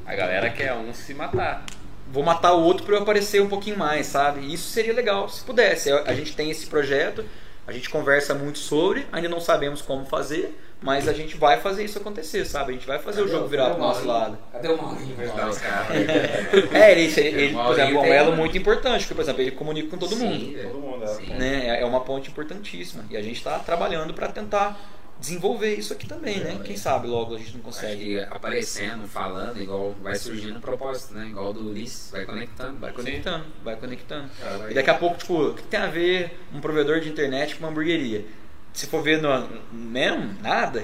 A 0.05 0.15
galera 0.15 0.49
quer 0.49 0.73
um 0.73 0.93
se 0.93 1.13
matar. 1.13 1.65
Vou 2.11 2.23
matar 2.23 2.53
o 2.53 2.61
outro 2.61 2.85
pra 2.85 2.95
eu 2.95 3.01
aparecer 3.01 3.41
um 3.41 3.49
pouquinho 3.49 3.77
mais, 3.77 4.07
sabe? 4.07 4.53
Isso 4.53 4.69
seria 4.69 4.93
legal, 4.93 5.27
se 5.27 5.43
pudesse. 5.43 5.91
A 5.91 6.13
gente 6.13 6.35
tem 6.35 6.51
esse 6.51 6.67
projeto, 6.67 7.25
a 7.67 7.71
gente 7.71 7.89
conversa 7.89 8.33
muito 8.35 8.59
sobre, 8.59 9.07
ainda 9.11 9.27
não 9.27 9.39
sabemos 9.41 9.81
como 9.81 10.05
fazer, 10.05 10.55
mas 10.81 11.07
a 11.07 11.13
gente 11.13 11.35
vai 11.35 11.59
fazer 11.59 11.83
isso 11.83 11.97
acontecer, 11.97 12.45
sabe? 12.45 12.71
A 12.71 12.73
gente 12.73 12.85
vai 12.85 12.99
fazer 12.99 13.23
o 13.23 13.27
jogo 13.27 13.47
virar 13.47 13.71
pro 13.71 13.79
nosso 13.79 14.05
lado. 14.05 14.37
Cadê 14.51 14.67
o 14.67 14.77
Maurinho 14.79 15.15
pra 15.15 15.25
ajudar 15.25 15.49
os 15.49 15.57
caras? 15.57 15.87
É, 16.71 16.91
ele, 16.91 17.11
ele, 17.19 17.41
ele, 17.41 17.53
por 17.55 17.71
exemplo, 17.71 17.97
é 17.97 18.01
um 18.01 18.13
elo 18.13 18.35
muito 18.35 18.55
importante, 18.57 19.01
porque, 19.01 19.15
por 19.15 19.21
exemplo, 19.21 19.41
ele 19.41 19.51
comunica 19.51 19.89
com 19.89 19.97
todo 19.97 20.13
Sim, 20.13 20.25
mundo. 20.25 20.53
velho. 20.53 20.69
Todo 20.69 20.79
mundo 20.79 21.03
é. 21.03 21.07
Sim. 21.07 21.33
Né? 21.33 21.81
É 21.81 21.85
uma 21.85 22.01
ponte 22.01 22.29
importantíssima. 22.29 23.03
E 23.09 23.17
a 23.17 23.21
gente 23.21 23.37
está 23.37 23.57
trabalhando 23.57 24.13
para 24.13 24.27
tentar 24.27 24.79
desenvolver 25.19 25.73
isso 25.75 25.93
aqui 25.93 26.07
também, 26.07 26.39
né? 26.39 26.59
Quem 26.63 26.75
sabe 26.77 27.07
logo 27.07 27.35
a 27.35 27.37
gente 27.37 27.53
não 27.53 27.61
consegue. 27.61 28.19
aparecendo, 28.19 29.07
falando, 29.07 29.61
igual 29.61 29.95
vai 30.01 30.15
surgindo 30.15 30.57
um 30.57 30.61
propósito, 30.61 31.13
né? 31.13 31.27
Igual 31.27 31.53
do 31.53 31.69
Ulisses, 31.69 32.11
vai 32.11 32.25
conectando. 32.25 32.79
Vai 32.79 32.91
conectando, 32.93 33.45
vai 33.63 33.75
conectando. 33.75 34.29
Vai- 34.59 34.71
E 34.71 34.73
daqui 34.73 34.89
a 34.89 34.93
pouco, 34.95 35.17
tipo, 35.17 35.41
o 35.49 35.53
que 35.53 35.63
tem 35.63 35.79
a 35.79 35.87
ver 35.87 36.37
um 36.53 36.59
provedor 36.59 36.99
de 36.99 37.09
internet 37.09 37.55
com 37.55 37.63
uma 37.63 37.69
hamburgueria? 37.71 38.25
Se 38.73 38.87
for 38.87 39.01
ver 39.01 39.21
no 39.21 39.29
mesmo, 39.71 40.35
nada, 40.41 40.83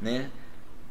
né? 0.00 0.30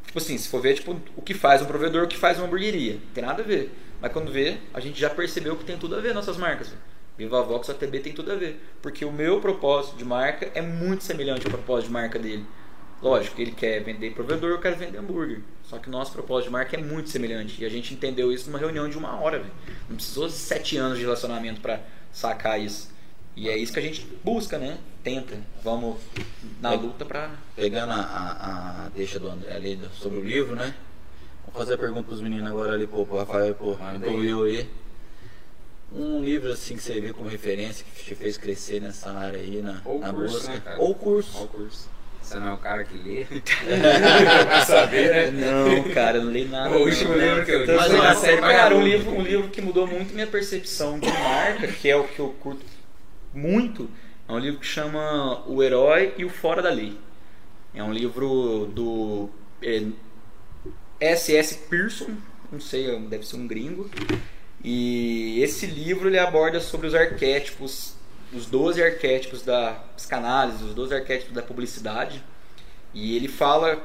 Tipo 0.06 0.18
assim, 0.18 0.38
se 0.38 0.48
for 0.48 0.60
ver 0.62 0.74
tipo, 0.74 0.98
o 1.16 1.22
que 1.22 1.34
faz 1.34 1.60
um 1.60 1.66
provedor, 1.66 2.04
o 2.04 2.08
que 2.08 2.16
faz 2.16 2.38
uma 2.38 2.46
hamburgueria. 2.46 2.94
Não 2.94 3.12
tem 3.12 3.24
nada 3.24 3.42
a 3.42 3.44
ver. 3.46 3.76
Mas 4.00 4.12
quando 4.12 4.30
vê, 4.30 4.58
a 4.72 4.78
gente 4.80 4.98
já 5.00 5.10
percebeu 5.10 5.56
que 5.56 5.64
tem 5.64 5.76
tudo 5.76 5.96
a 5.96 6.00
ver 6.00 6.14
nossas 6.14 6.36
marcas. 6.36 6.68
velho. 6.68 6.80
Viva 7.18 7.42
Vox 7.42 7.68
ATB 7.70 7.98
tem 8.00 8.12
tudo 8.12 8.30
a 8.30 8.34
ver. 8.36 8.62
Porque 8.80 9.04
o 9.04 9.10
meu 9.10 9.40
propósito 9.40 9.96
de 9.96 10.04
marca 10.04 10.50
é 10.54 10.60
muito 10.60 11.02
semelhante 11.02 11.46
ao 11.46 11.50
propósito 11.50 11.86
de 11.88 11.92
marca 11.94 12.18
dele. 12.18 12.46
Lógico, 13.02 13.40
ele 13.40 13.52
quer 13.52 13.82
vender 13.84 14.12
provedor, 14.14 14.50
eu 14.50 14.58
quero 14.58 14.76
vender 14.76 14.98
hambúrguer. 14.98 15.40
Só 15.64 15.78
que 15.78 15.88
o 15.88 15.92
nosso 15.92 16.12
propósito 16.12 16.46
de 16.46 16.52
marca 16.52 16.76
é 16.76 16.82
muito 16.82 17.10
semelhante. 17.10 17.62
E 17.62 17.66
a 17.66 17.68
gente 17.68 17.92
entendeu 17.92 18.32
isso 18.32 18.46
numa 18.48 18.58
reunião 18.58 18.88
de 18.88 18.96
uma 18.96 19.20
hora, 19.20 19.38
velho. 19.38 19.52
Não 19.88 19.96
precisou 19.96 20.26
de 20.26 20.32
sete 20.32 20.76
anos 20.76 20.96
de 20.96 21.04
relacionamento 21.04 21.60
pra 21.60 21.80
sacar 22.12 22.60
isso. 22.60 22.90
E 23.36 23.50
é 23.50 23.56
isso 23.56 23.72
que 23.72 23.78
a 23.78 23.82
gente 23.82 24.06
busca, 24.24 24.58
né? 24.58 24.78
Tenta. 25.04 25.36
Vamos 25.62 26.00
na 26.60 26.72
luta 26.72 27.04
pra. 27.04 27.30
Pegando 27.54 27.92
a, 27.92 27.96
a, 27.96 28.86
a 28.86 28.88
deixa 28.88 29.18
do 29.18 29.28
André 29.28 29.52
ali 29.54 29.78
sobre 29.92 30.18
o 30.18 30.24
livro, 30.24 30.56
né? 30.56 30.74
Vou 31.44 31.54
fazer 31.54 31.74
a 31.74 31.78
pergunta 31.78 32.04
pros 32.04 32.22
meninos 32.22 32.48
agora 32.48 32.72
ali, 32.72 32.86
pô, 32.86 33.04
pro 33.04 33.18
Rafael 33.18 33.50
e 33.50 33.54
pro, 33.54 33.76
pro 33.76 34.10
aí. 34.10 34.16
Will 34.16 34.44
aí. 34.44 34.70
Um 35.92 36.24
livro 36.24 36.50
assim 36.50 36.76
que 36.76 36.82
você 36.82 37.00
vê 37.00 37.12
como 37.12 37.28
referência, 37.28 37.84
que 37.84 38.04
te 38.04 38.14
fez 38.14 38.36
crescer 38.38 38.80
nessa 38.80 39.10
área 39.12 39.38
aí 39.38 39.60
na, 39.62 39.80
Ou 39.84 40.00
na 40.00 40.12
curso, 40.12 40.38
busca. 40.38 40.52
né? 40.52 40.76
Ou 40.78 40.94
curso. 40.94 41.32
Qual 41.32 41.48
curso? 41.48 41.95
Você 42.26 42.40
não 42.40 42.48
é 42.48 42.54
o 42.54 42.58
cara 42.58 42.82
que 42.82 42.98
lê? 42.98 43.24
vai 44.44 44.64
saber, 44.66 45.32
né? 45.32 45.46
Não, 45.46 45.94
cara, 45.94 46.18
eu 46.18 46.24
não 46.24 46.32
li 46.32 46.44
nada. 46.44 46.76
O 46.76 46.84
último 46.84 47.10
não. 47.10 47.20
livro 47.20 47.44
que 47.44 47.52
eu 47.52 47.64
li 47.64 47.76
Mas, 47.76 47.86
foi 47.86 48.00
ó, 48.00 48.02
a 48.02 48.14
série 48.16 48.40
cara, 48.40 48.74
um 48.74 48.82
livro, 48.82 49.12
um 49.12 49.22
livro 49.22 49.48
que 49.48 49.62
mudou 49.62 49.86
muito 49.86 50.12
minha 50.12 50.26
percepção 50.26 50.98
de 50.98 51.08
marca, 51.08 51.68
que 51.68 51.88
é 51.88 51.94
o 51.94 52.02
que 52.02 52.18
eu 52.18 52.30
curto 52.40 52.66
muito, 53.32 53.88
é 54.28 54.32
um 54.32 54.40
livro 54.40 54.58
que 54.58 54.66
chama 54.66 55.44
O 55.46 55.62
Herói 55.62 56.14
e 56.18 56.24
o 56.24 56.28
Fora 56.28 56.60
da 56.60 56.70
Lei. 56.70 56.98
É 57.72 57.82
um 57.84 57.92
livro 57.92 58.66
do 58.74 59.30
é, 59.62 59.84
S.S. 60.98 61.54
Pearson, 61.70 62.16
não 62.50 62.58
sei, 62.58 62.98
deve 63.02 63.24
ser 63.24 63.36
um 63.36 63.46
gringo. 63.46 63.88
E 64.64 65.40
esse 65.40 65.64
livro 65.64 66.08
ele 66.08 66.18
aborda 66.18 66.58
sobre 66.58 66.88
os 66.88 66.94
arquétipos, 66.94 67.94
os 68.36 68.46
12 68.46 68.82
arquétipos 68.82 69.42
da 69.42 69.72
psicanálise, 69.96 70.62
os 70.64 70.74
12 70.74 70.94
arquétipos 70.94 71.34
da 71.34 71.42
publicidade. 71.42 72.22
E 72.92 73.16
ele 73.16 73.28
fala, 73.28 73.82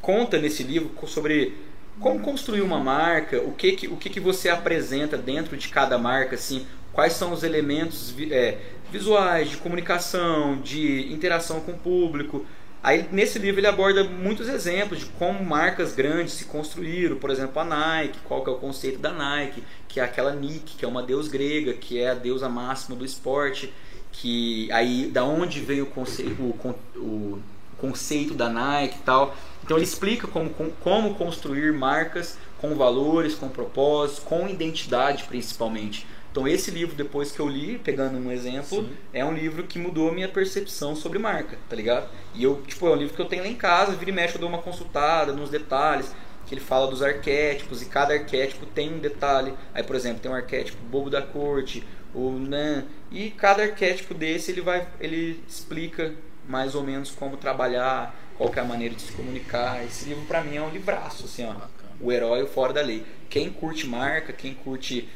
conta 0.00 0.38
nesse 0.38 0.62
livro 0.62 0.92
sobre 1.06 1.56
como 2.00 2.20
construir 2.20 2.60
uma 2.60 2.78
marca, 2.80 3.40
o 3.40 3.52
que 3.52 3.72
que, 3.72 3.88
o 3.88 3.96
que, 3.96 4.10
que 4.10 4.20
você 4.20 4.48
apresenta 4.48 5.16
dentro 5.16 5.56
de 5.56 5.68
cada 5.68 5.96
marca, 5.96 6.34
assim, 6.34 6.66
quais 6.92 7.12
são 7.12 7.32
os 7.32 7.42
elementos 7.42 8.14
é, 8.30 8.58
visuais, 8.90 9.50
de 9.50 9.56
comunicação, 9.56 10.60
de 10.60 11.12
interação 11.12 11.60
com 11.60 11.72
o 11.72 11.78
público. 11.78 12.46
Aí 12.84 13.08
nesse 13.10 13.38
livro 13.38 13.60
ele 13.60 13.66
aborda 13.66 14.04
muitos 14.04 14.46
exemplos 14.46 15.00
de 15.00 15.06
como 15.06 15.42
marcas 15.42 15.94
grandes 15.94 16.34
se 16.34 16.44
construíram, 16.44 17.16
por 17.16 17.30
exemplo 17.30 17.58
a 17.60 17.64
Nike, 17.64 18.18
qual 18.24 18.44
que 18.44 18.50
é 18.50 18.52
o 18.52 18.56
conceito 18.56 18.98
da 18.98 19.10
Nike, 19.10 19.64
que 19.88 20.00
é 20.00 20.04
aquela 20.04 20.34
Nike, 20.34 20.76
que 20.76 20.84
é 20.84 20.88
uma 20.88 21.02
deus 21.02 21.26
grega, 21.26 21.72
que 21.72 21.98
é 21.98 22.10
a 22.10 22.14
deusa 22.14 22.46
máxima 22.46 22.94
do 22.94 23.02
esporte, 23.04 23.72
que 24.12 24.70
aí 24.70 25.06
da 25.06 25.24
onde 25.24 25.60
veio 25.60 25.84
o 25.84 25.86
conceito, 25.86 26.40
o, 26.42 26.74
o 26.96 27.42
conceito 27.78 28.34
da 28.34 28.50
Nike 28.50 28.98
e 28.98 29.02
tal. 29.02 29.34
Então 29.64 29.78
ele 29.78 29.84
explica 29.84 30.28
como, 30.28 30.50
com- 30.50 30.70
como 30.80 31.14
construir 31.14 31.72
marcas 31.72 32.36
com 32.60 32.74
valores, 32.74 33.34
com 33.34 33.48
propósitos, 33.48 34.22
com 34.22 34.46
identidade 34.46 35.24
principalmente. 35.24 36.06
Então 36.34 36.48
esse 36.48 36.72
livro, 36.72 36.96
depois 36.96 37.30
que 37.30 37.38
eu 37.38 37.48
li, 37.48 37.78
pegando 37.78 38.18
um 38.18 38.32
exemplo, 38.32 38.88
é 39.12 39.24
um 39.24 39.32
livro 39.32 39.62
que 39.62 39.78
mudou 39.78 40.08
a 40.08 40.12
minha 40.12 40.28
percepção 40.28 40.96
sobre 40.96 41.16
marca, 41.16 41.56
tá 41.70 41.76
ligado? 41.76 42.08
E 42.34 42.42
eu, 42.42 42.60
tipo, 42.66 42.88
é 42.88 42.90
um 42.90 42.96
livro 42.96 43.14
que 43.14 43.22
eu 43.22 43.26
tenho 43.26 43.44
lá 43.44 43.48
em 43.48 43.54
casa, 43.54 43.92
vira 43.92 44.10
e 44.10 44.12
mexe, 44.12 44.34
eu 44.34 44.40
dou 44.40 44.48
uma 44.48 44.58
consultada 44.58 45.32
nos 45.32 45.48
detalhes, 45.48 46.12
que 46.44 46.52
ele 46.52 46.60
fala 46.60 46.88
dos 46.88 47.04
arquétipos, 47.04 47.82
e 47.82 47.84
cada 47.86 48.14
arquétipo 48.14 48.66
tem 48.66 48.92
um 48.92 48.98
detalhe. 48.98 49.54
Aí, 49.72 49.84
por 49.84 49.94
exemplo, 49.94 50.18
tem 50.18 50.28
um 50.28 50.34
arquétipo 50.34 50.82
bobo 50.86 51.08
da 51.08 51.22
corte, 51.22 51.86
o 52.12 52.32
né, 52.32 52.84
e 53.12 53.30
cada 53.30 53.62
arquétipo 53.62 54.12
desse 54.12 54.50
ele 54.50 54.60
vai, 54.60 54.88
ele 54.98 55.40
explica 55.46 56.12
mais 56.48 56.74
ou 56.74 56.82
menos 56.82 57.12
como 57.12 57.36
trabalhar, 57.36 58.12
qual 58.36 58.50
que 58.50 58.58
é 58.58 58.62
a 58.62 58.64
maneira 58.64 58.96
de 58.96 59.02
se 59.02 59.12
comunicar. 59.12 59.84
Esse 59.84 60.08
livro 60.08 60.24
pra 60.24 60.42
mim 60.42 60.56
é 60.56 60.62
um 60.62 60.70
livraço, 60.70 61.26
assim, 61.26 61.46
ó. 61.46 61.54
O 62.00 62.10
herói 62.10 62.42
o 62.42 62.48
fora 62.48 62.72
da 62.72 62.82
lei. 62.82 63.06
Quem 63.30 63.50
curte 63.50 63.86
marca, 63.86 64.32
quem 64.32 64.52
curte 64.52 65.08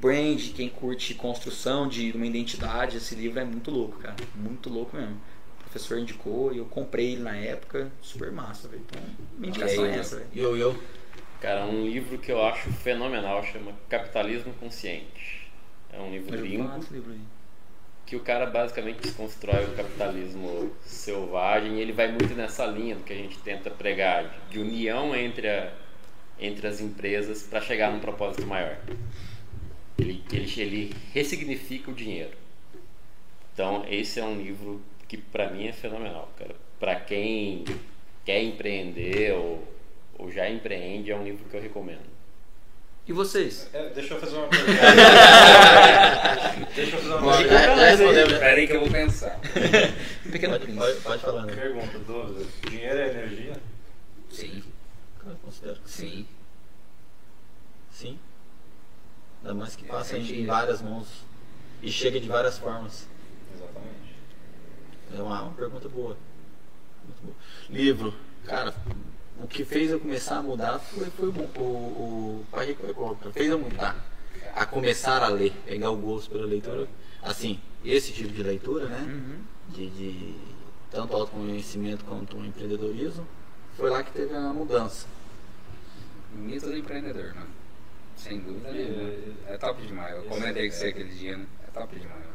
brand, 0.00 0.40
quem 0.54 0.68
curte 0.68 1.14
construção 1.14 1.86
de 1.88 2.12
uma 2.12 2.26
identidade, 2.26 2.96
esse 2.96 3.14
livro 3.14 3.38
é 3.40 3.44
muito 3.44 3.70
louco, 3.70 3.98
cara. 3.98 4.16
Muito 4.34 4.70
louco 4.70 4.96
mesmo. 4.96 5.20
O 5.58 5.64
professor 5.64 5.98
indicou 5.98 6.52
e 6.52 6.58
eu 6.58 6.64
comprei 6.66 7.12
ele 7.12 7.22
na 7.22 7.36
época, 7.36 7.90
super 8.00 8.30
massa, 8.32 8.68
velho. 8.68 8.82
Então, 8.86 9.02
minha 9.38 9.50
indicação 9.50 9.84
aí, 9.84 9.90
é 9.90 9.98
essa, 9.98 10.16
velho. 10.16 10.28
E 10.32 10.38
eu, 10.38 10.56
eu. 10.56 10.82
Cara, 11.40 11.66
um 11.66 11.86
livro 11.86 12.18
que 12.18 12.32
eu 12.32 12.42
acho 12.44 12.70
fenomenal 12.72 13.44
chama 13.44 13.72
Capitalismo 13.88 14.54
Consciente. 14.54 15.50
É 15.92 16.00
um 16.00 16.10
livro 16.10 16.30
desse 16.30 16.92
livro 16.92 17.12
aí. 17.12 17.20
que 18.06 18.16
o 18.16 18.20
cara 18.20 18.46
basicamente 18.46 19.00
desconstrói 19.02 19.64
o 19.64 19.76
capitalismo 19.76 20.72
selvagem 20.84 21.76
e 21.76 21.80
ele 21.80 21.92
vai 21.92 22.10
muito 22.10 22.34
nessa 22.34 22.66
linha 22.66 22.96
do 22.96 23.02
que 23.02 23.12
a 23.12 23.16
gente 23.16 23.38
tenta 23.38 23.70
pregar, 23.70 24.46
de 24.50 24.58
união 24.58 25.14
entre, 25.14 25.48
a, 25.48 25.72
entre 26.38 26.66
as 26.66 26.80
empresas 26.80 27.42
para 27.42 27.60
chegar 27.60 27.92
num 27.92 28.00
propósito 28.00 28.46
maior. 28.46 28.76
Ele, 29.98 30.22
ele, 30.32 30.60
ele 30.60 30.94
ressignifica 31.12 31.90
o 31.90 31.94
dinheiro. 31.94 32.32
Então, 33.52 33.84
esse 33.88 34.18
é 34.18 34.24
um 34.24 34.36
livro 34.40 34.82
que 35.06 35.16
para 35.16 35.50
mim 35.50 35.66
é 35.68 35.72
fenomenal, 35.72 36.32
cara. 36.36 36.56
Para 36.80 36.96
quem 36.96 37.64
quer 38.24 38.42
empreender 38.42 39.32
ou, 39.34 39.62
ou 40.18 40.30
já 40.32 40.50
empreende, 40.50 41.10
é 41.10 41.16
um 41.16 41.22
livro 41.24 41.44
que 41.48 41.56
eu 41.56 41.62
recomendo. 41.62 42.14
E 43.06 43.12
vocês? 43.12 43.68
É, 43.74 43.90
deixa 43.90 44.14
eu 44.14 44.20
fazer 44.20 44.36
uma 44.36 44.48
pergunta. 44.48 44.72
deixa 46.74 46.96
eu 46.96 47.02
fazer 47.02 47.14
uma 47.14 47.36
pergunta. 47.36 47.48
já, 47.54 47.76
já 47.76 47.90
respondemos. 47.90 48.32
né? 48.32 48.38
Pera 48.38 48.56
aí 48.56 48.66
que 48.66 48.72
eu 48.72 48.80
vou 48.80 48.90
pensar. 48.90 49.40
Um 50.26 50.30
pequeno 50.30 50.58
Pode, 50.58 50.72
pode, 50.72 51.00
pode 51.00 51.22
falar, 51.22 51.42
né? 51.44 51.54
Pergunta, 51.54 51.98
dúvida. 51.98 52.46
Dinheiro 52.70 52.98
é 52.98 53.10
energia? 53.10 53.52
Sim, 54.30 54.62
Eu 55.26 55.36
considero 55.36 55.76
que 55.80 55.90
sim. 55.90 56.08
Sim. 56.08 56.26
Ainda 59.44 59.52
mais 59.52 59.76
que 59.76 59.84
passa 59.84 60.16
em, 60.16 60.40
em 60.40 60.46
várias 60.46 60.80
mãos 60.80 61.06
e 61.82 61.92
chega 61.92 62.18
de 62.18 62.26
várias 62.26 62.56
formas. 62.56 63.06
Exatamente. 63.54 64.16
É 65.14 65.20
uma, 65.20 65.42
uma 65.42 65.52
pergunta 65.52 65.86
boa. 65.86 66.16
Muito 67.04 67.22
boa. 67.22 67.36
Livro. 67.68 68.14
Cara, 68.46 68.74
o 69.38 69.46
que 69.46 69.62
fez 69.62 69.90
eu 69.90 70.00
começar 70.00 70.38
a 70.38 70.42
mudar 70.42 70.78
foi, 70.78 71.10
foi 71.10 71.28
o, 71.28 71.60
o, 71.60 71.62
o. 71.62 72.46
Fez 73.32 73.50
eu 73.50 73.58
mudar. 73.58 74.02
A 74.54 74.64
começar 74.64 75.22
a 75.22 75.28
ler, 75.28 75.52
pegar 75.66 75.90
o 75.90 75.96
gosto 75.96 76.30
pela 76.30 76.46
leitura. 76.46 76.88
Assim, 77.22 77.60
esse 77.84 78.12
tipo 78.12 78.32
de 78.32 78.42
leitura, 78.42 78.86
né? 78.86 79.00
Uhum. 79.00 79.40
De, 79.68 79.90
de 79.90 80.34
tanto 80.90 81.14
autoconhecimento 81.14 82.02
quanto 82.06 82.38
empreendedorismo. 82.38 83.26
Foi 83.76 83.90
lá 83.90 84.02
que 84.02 84.12
teve 84.12 84.34
a 84.34 84.54
mudança. 84.54 85.06
Mito 86.32 86.66
do 86.66 86.76
empreendedor, 86.76 87.34
mano. 87.34 87.63
Sem 88.16 88.40
dúvida 88.40 88.70
nenhuma. 88.72 89.10
É 89.46 89.56
top 89.58 89.82
demais. 89.86 90.14
Eu 90.14 90.22
comentei 90.24 90.68
com 90.68 90.74
você 90.76 90.86
aquele 90.88 91.10
dia, 91.10 91.36
né? 91.36 91.46
É 91.66 91.70
top 91.70 91.98
demais, 91.98 92.20
mano. 92.20 92.34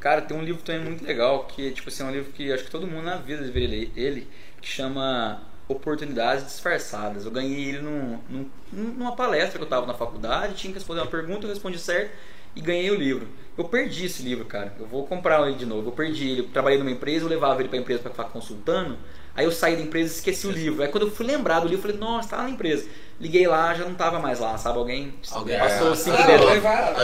Cara, 0.00 0.22
tem 0.22 0.36
um 0.36 0.42
livro 0.42 0.62
também 0.62 0.82
muito 0.84 1.04
legal, 1.04 1.44
que 1.46 1.70
tipo 1.72 1.88
assim, 1.88 2.02
é 2.02 2.06
um 2.06 2.12
livro 2.12 2.32
que 2.32 2.52
acho 2.52 2.64
que 2.64 2.70
todo 2.70 2.86
mundo 2.86 3.04
na 3.04 3.16
vida 3.16 3.42
deveria 3.42 3.68
ler 3.68 3.92
ele, 3.96 4.28
que 4.60 4.68
chama 4.68 5.42
Oportunidades 5.68 6.44
Disfarçadas. 6.46 7.24
Eu 7.24 7.30
ganhei 7.30 7.70
ele 7.70 7.80
num, 7.80 8.18
num- 8.28 8.50
numa 8.72 9.14
palestra 9.16 9.58
que 9.58 9.64
eu 9.64 9.68
tava 9.68 9.86
na 9.86 9.94
faculdade, 9.94 10.54
tinha 10.54 10.72
que 10.72 10.78
responder 10.78 11.00
uma 11.00 11.06
pergunta, 11.10 11.46
eu 11.46 11.50
respondi 11.50 11.78
certo 11.78 12.12
e 12.54 12.60
ganhei 12.60 12.90
o 12.90 12.94
livro. 12.94 13.28
Eu 13.56 13.64
perdi 13.64 14.06
esse 14.06 14.22
livro, 14.22 14.44
cara. 14.44 14.74
Eu 14.78 14.86
vou 14.86 15.06
comprar 15.06 15.46
ele 15.48 15.56
de 15.56 15.66
novo. 15.66 15.88
Eu 15.88 15.92
perdi 15.92 16.28
ele. 16.30 16.40
Eu 16.40 16.48
trabalhei 16.48 16.78
numa 16.78 16.90
empresa, 16.90 17.24
eu 17.24 17.28
levava 17.28 17.60
ele 17.60 17.68
pra 17.68 17.78
empresa 17.78 18.00
pra 18.02 18.10
ficar 18.10 18.24
consultando. 18.24 18.98
Aí 19.36 19.44
eu 19.44 19.52
saí 19.52 19.76
da 19.76 19.82
empresa 19.82 20.14
e 20.14 20.16
esqueci 20.16 20.46
o 20.46 20.50
livro. 20.50 20.82
Aí 20.82 20.88
quando 20.88 21.06
eu 21.06 21.10
fui 21.10 21.26
lembrar 21.26 21.60
do 21.60 21.68
livro, 21.68 21.86
eu 21.86 21.92
falei, 21.92 21.98
nossa, 21.98 22.30
tá 22.30 22.36
lá 22.38 22.44
na 22.44 22.50
empresa. 22.50 22.88
Liguei 23.20 23.46
lá, 23.46 23.74
já 23.74 23.84
não 23.84 23.94
tava 23.94 24.18
mais 24.18 24.40
lá, 24.40 24.56
sabe? 24.56 24.78
Alguém, 24.78 25.14
Alguém- 25.30 25.58
passou 25.58 25.92
é, 25.92 25.96
cinco 25.96 26.16
ah, 26.18 26.26
dedos. 26.26 26.46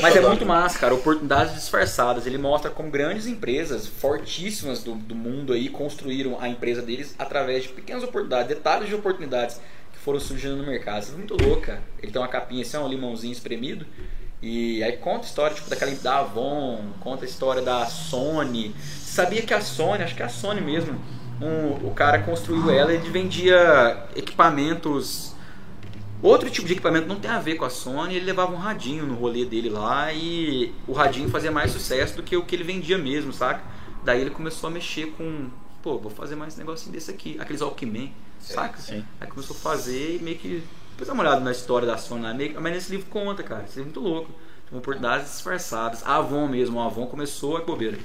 Mas 0.01 0.17
é 0.17 0.21
muito 0.21 0.45
massa, 0.47 0.79
cara. 0.79 0.95
Oportunidades 0.95 1.55
disfarçadas. 1.55 2.27
Ele 2.27 2.39
mostra 2.39 2.71
como 2.71 2.91
grandes 2.91 3.27
empresas, 3.27 3.87
fortíssimas 3.87 4.83
do, 4.83 4.95
do 4.95 5.15
mundo 5.15 5.53
aí, 5.53 5.69
construíram 5.69 6.39
a 6.41 6.49
empresa 6.49 6.81
deles 6.81 7.15
através 7.19 7.65
de 7.65 7.69
pequenas 7.71 8.03
oportunidades, 8.03 8.49
detalhes 8.49 8.89
de 8.89 8.95
oportunidades 8.95 9.61
que 9.93 9.99
foram 9.99 10.19
surgindo 10.19 10.57
no 10.57 10.65
mercado. 10.65 11.03
Isso 11.03 11.13
é 11.13 11.17
muito 11.17 11.37
louco, 11.43 11.63
cara. 11.63 11.83
Ele 12.03 12.11
tem 12.11 12.21
uma 12.21 12.29
capinha 12.29 12.63
assim, 12.63 12.79
um 12.79 12.89
limãozinho 12.89 13.33
espremido. 13.33 13.87
E 14.43 14.83
aí 14.83 14.97
conta 14.97 15.25
a 15.25 15.29
história 15.29 15.55
tipo, 15.55 15.71
daquela 15.71 15.93
da 15.93 16.19
Avon, 16.19 16.93
conta 17.01 17.25
a 17.25 17.29
história 17.29 17.63
da 17.63 17.87
Sony. 17.87 18.75
Sabia 18.99 19.43
que 19.43 19.55
a 19.55 19.61
Sony, 19.61 20.03
acho 20.03 20.17
que 20.17 20.23
é 20.23 20.27
a 20.27 20.29
Sony 20.29 20.61
mesmo, 20.61 21.01
um- 21.43 21.87
o 21.89 21.93
cara 21.95 22.21
construiu 22.23 22.71
ela, 22.71 22.93
ele 22.93 23.09
vendia 23.11 24.07
equipamentos. 24.15 25.35
Outro 26.23 26.49
tipo 26.49 26.67
de 26.67 26.75
equipamento 26.75 27.09
não 27.09 27.17
tem 27.17 27.31
a 27.31 27.41
ver 27.41 27.57
com 27.57 27.65
a 27.65 27.71
Sony, 27.71 28.15
ele 28.15 28.25
levava 28.27 28.53
um 28.53 28.57
radinho 28.57 29.05
no 29.05 29.15
rolê 29.15 29.45
dele 29.45 29.69
lá 29.69 30.13
e 30.13 30.73
o 30.87 30.93
radinho 30.93 31.29
fazia 31.29 31.51
mais 31.51 31.73
sucesso 31.73 32.17
do 32.17 32.23
que 32.23 32.37
o 32.37 32.45
que 32.45 32.55
ele 32.55 32.63
vendia 32.63 32.97
mesmo, 32.97 33.33
saca? 33.33 33.61
Daí 34.05 34.21
ele 34.21 34.31
começou 34.31 34.69
a 34.69 34.71
mexer 34.71 35.07
com, 35.19 35.49
pô, 35.83 35.99
vou 35.99 36.11
fazer 36.13 36.37
mais 36.37 36.57
negocinho 36.57 36.93
desse 36.93 37.11
aqui, 37.11 37.37
aqueles 37.41 37.61
Walkman, 37.61 38.13
saca? 38.39 38.81
sim. 38.81 39.05
Aí 39.21 39.27
começou 39.27 39.57
a 39.57 39.59
fazer 39.59 40.17
e 40.17 40.23
meio 40.23 40.39
que. 40.39 40.63
Depois 40.91 41.09
dá 41.09 41.15
uma 41.15 41.25
olhada 41.25 41.41
na 41.41 41.51
história 41.51 41.87
da 41.89 41.97
Sony 41.99 42.23
lá, 42.23 42.33
meio, 42.35 42.55
que- 42.55 42.61
mas 42.61 42.73
nesse 42.73 42.93
livro 42.93 43.07
conta, 43.11 43.43
cara, 43.43 43.65
isso 43.69 43.81
é 43.81 43.83
muito 43.83 43.99
louco. 43.99 44.31
Tem 44.71 44.79
oportunidades 44.79 45.29
disfarçadas. 45.29 46.05
A 46.07 46.17
Avon 46.19 46.47
mesmo, 46.47 46.79
a 46.81 46.87
Avon 46.87 47.07
começou 47.07 47.57
a 47.57 47.63
bobeira. 47.63 47.99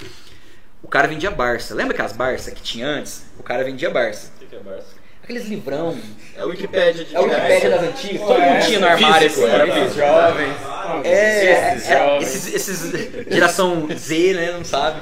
O 0.81 0.87
cara 0.87 1.07
vendia 1.07 1.31
Barça. 1.31 1.73
Lembra 1.75 1.93
aquelas 1.93 2.13
Barça 2.13 2.51
que 2.51 2.61
tinha 2.61 2.87
antes? 2.87 3.23
O 3.39 3.43
cara 3.43 3.63
vendia 3.63 3.89
Barça. 3.89 4.31
O 4.35 4.39
que 4.39 4.45
que 4.45 4.55
é 4.55 4.59
Barça? 4.59 4.95
Aqueles 5.23 5.45
livrão. 5.47 5.97
É 6.37 6.45
o 6.45 6.49
Wikipédia 6.49 7.03
de 7.03 7.13
É 7.15 7.19
o 7.19 7.23
Wikipédia 7.23 7.69
das 7.69 7.81
antigas. 7.83 8.21
Todo 8.21 8.39
mundo 8.39 8.65
tinha 8.65 8.79
no 8.79 8.87
armário 8.87 9.27
assim. 9.27 9.43
Era 9.43 9.67
pros 9.67 9.95
jovens. 9.95 10.55
É, 11.03 11.73
Esses 11.73 11.89
é, 11.89 11.97
jovens. 11.99 12.23
esses, 12.23 12.53
esses 12.55 13.27
geração 13.29 13.87
Z, 13.93 14.33
né? 14.33 14.51
Não 14.53 14.63
sabe. 14.63 15.01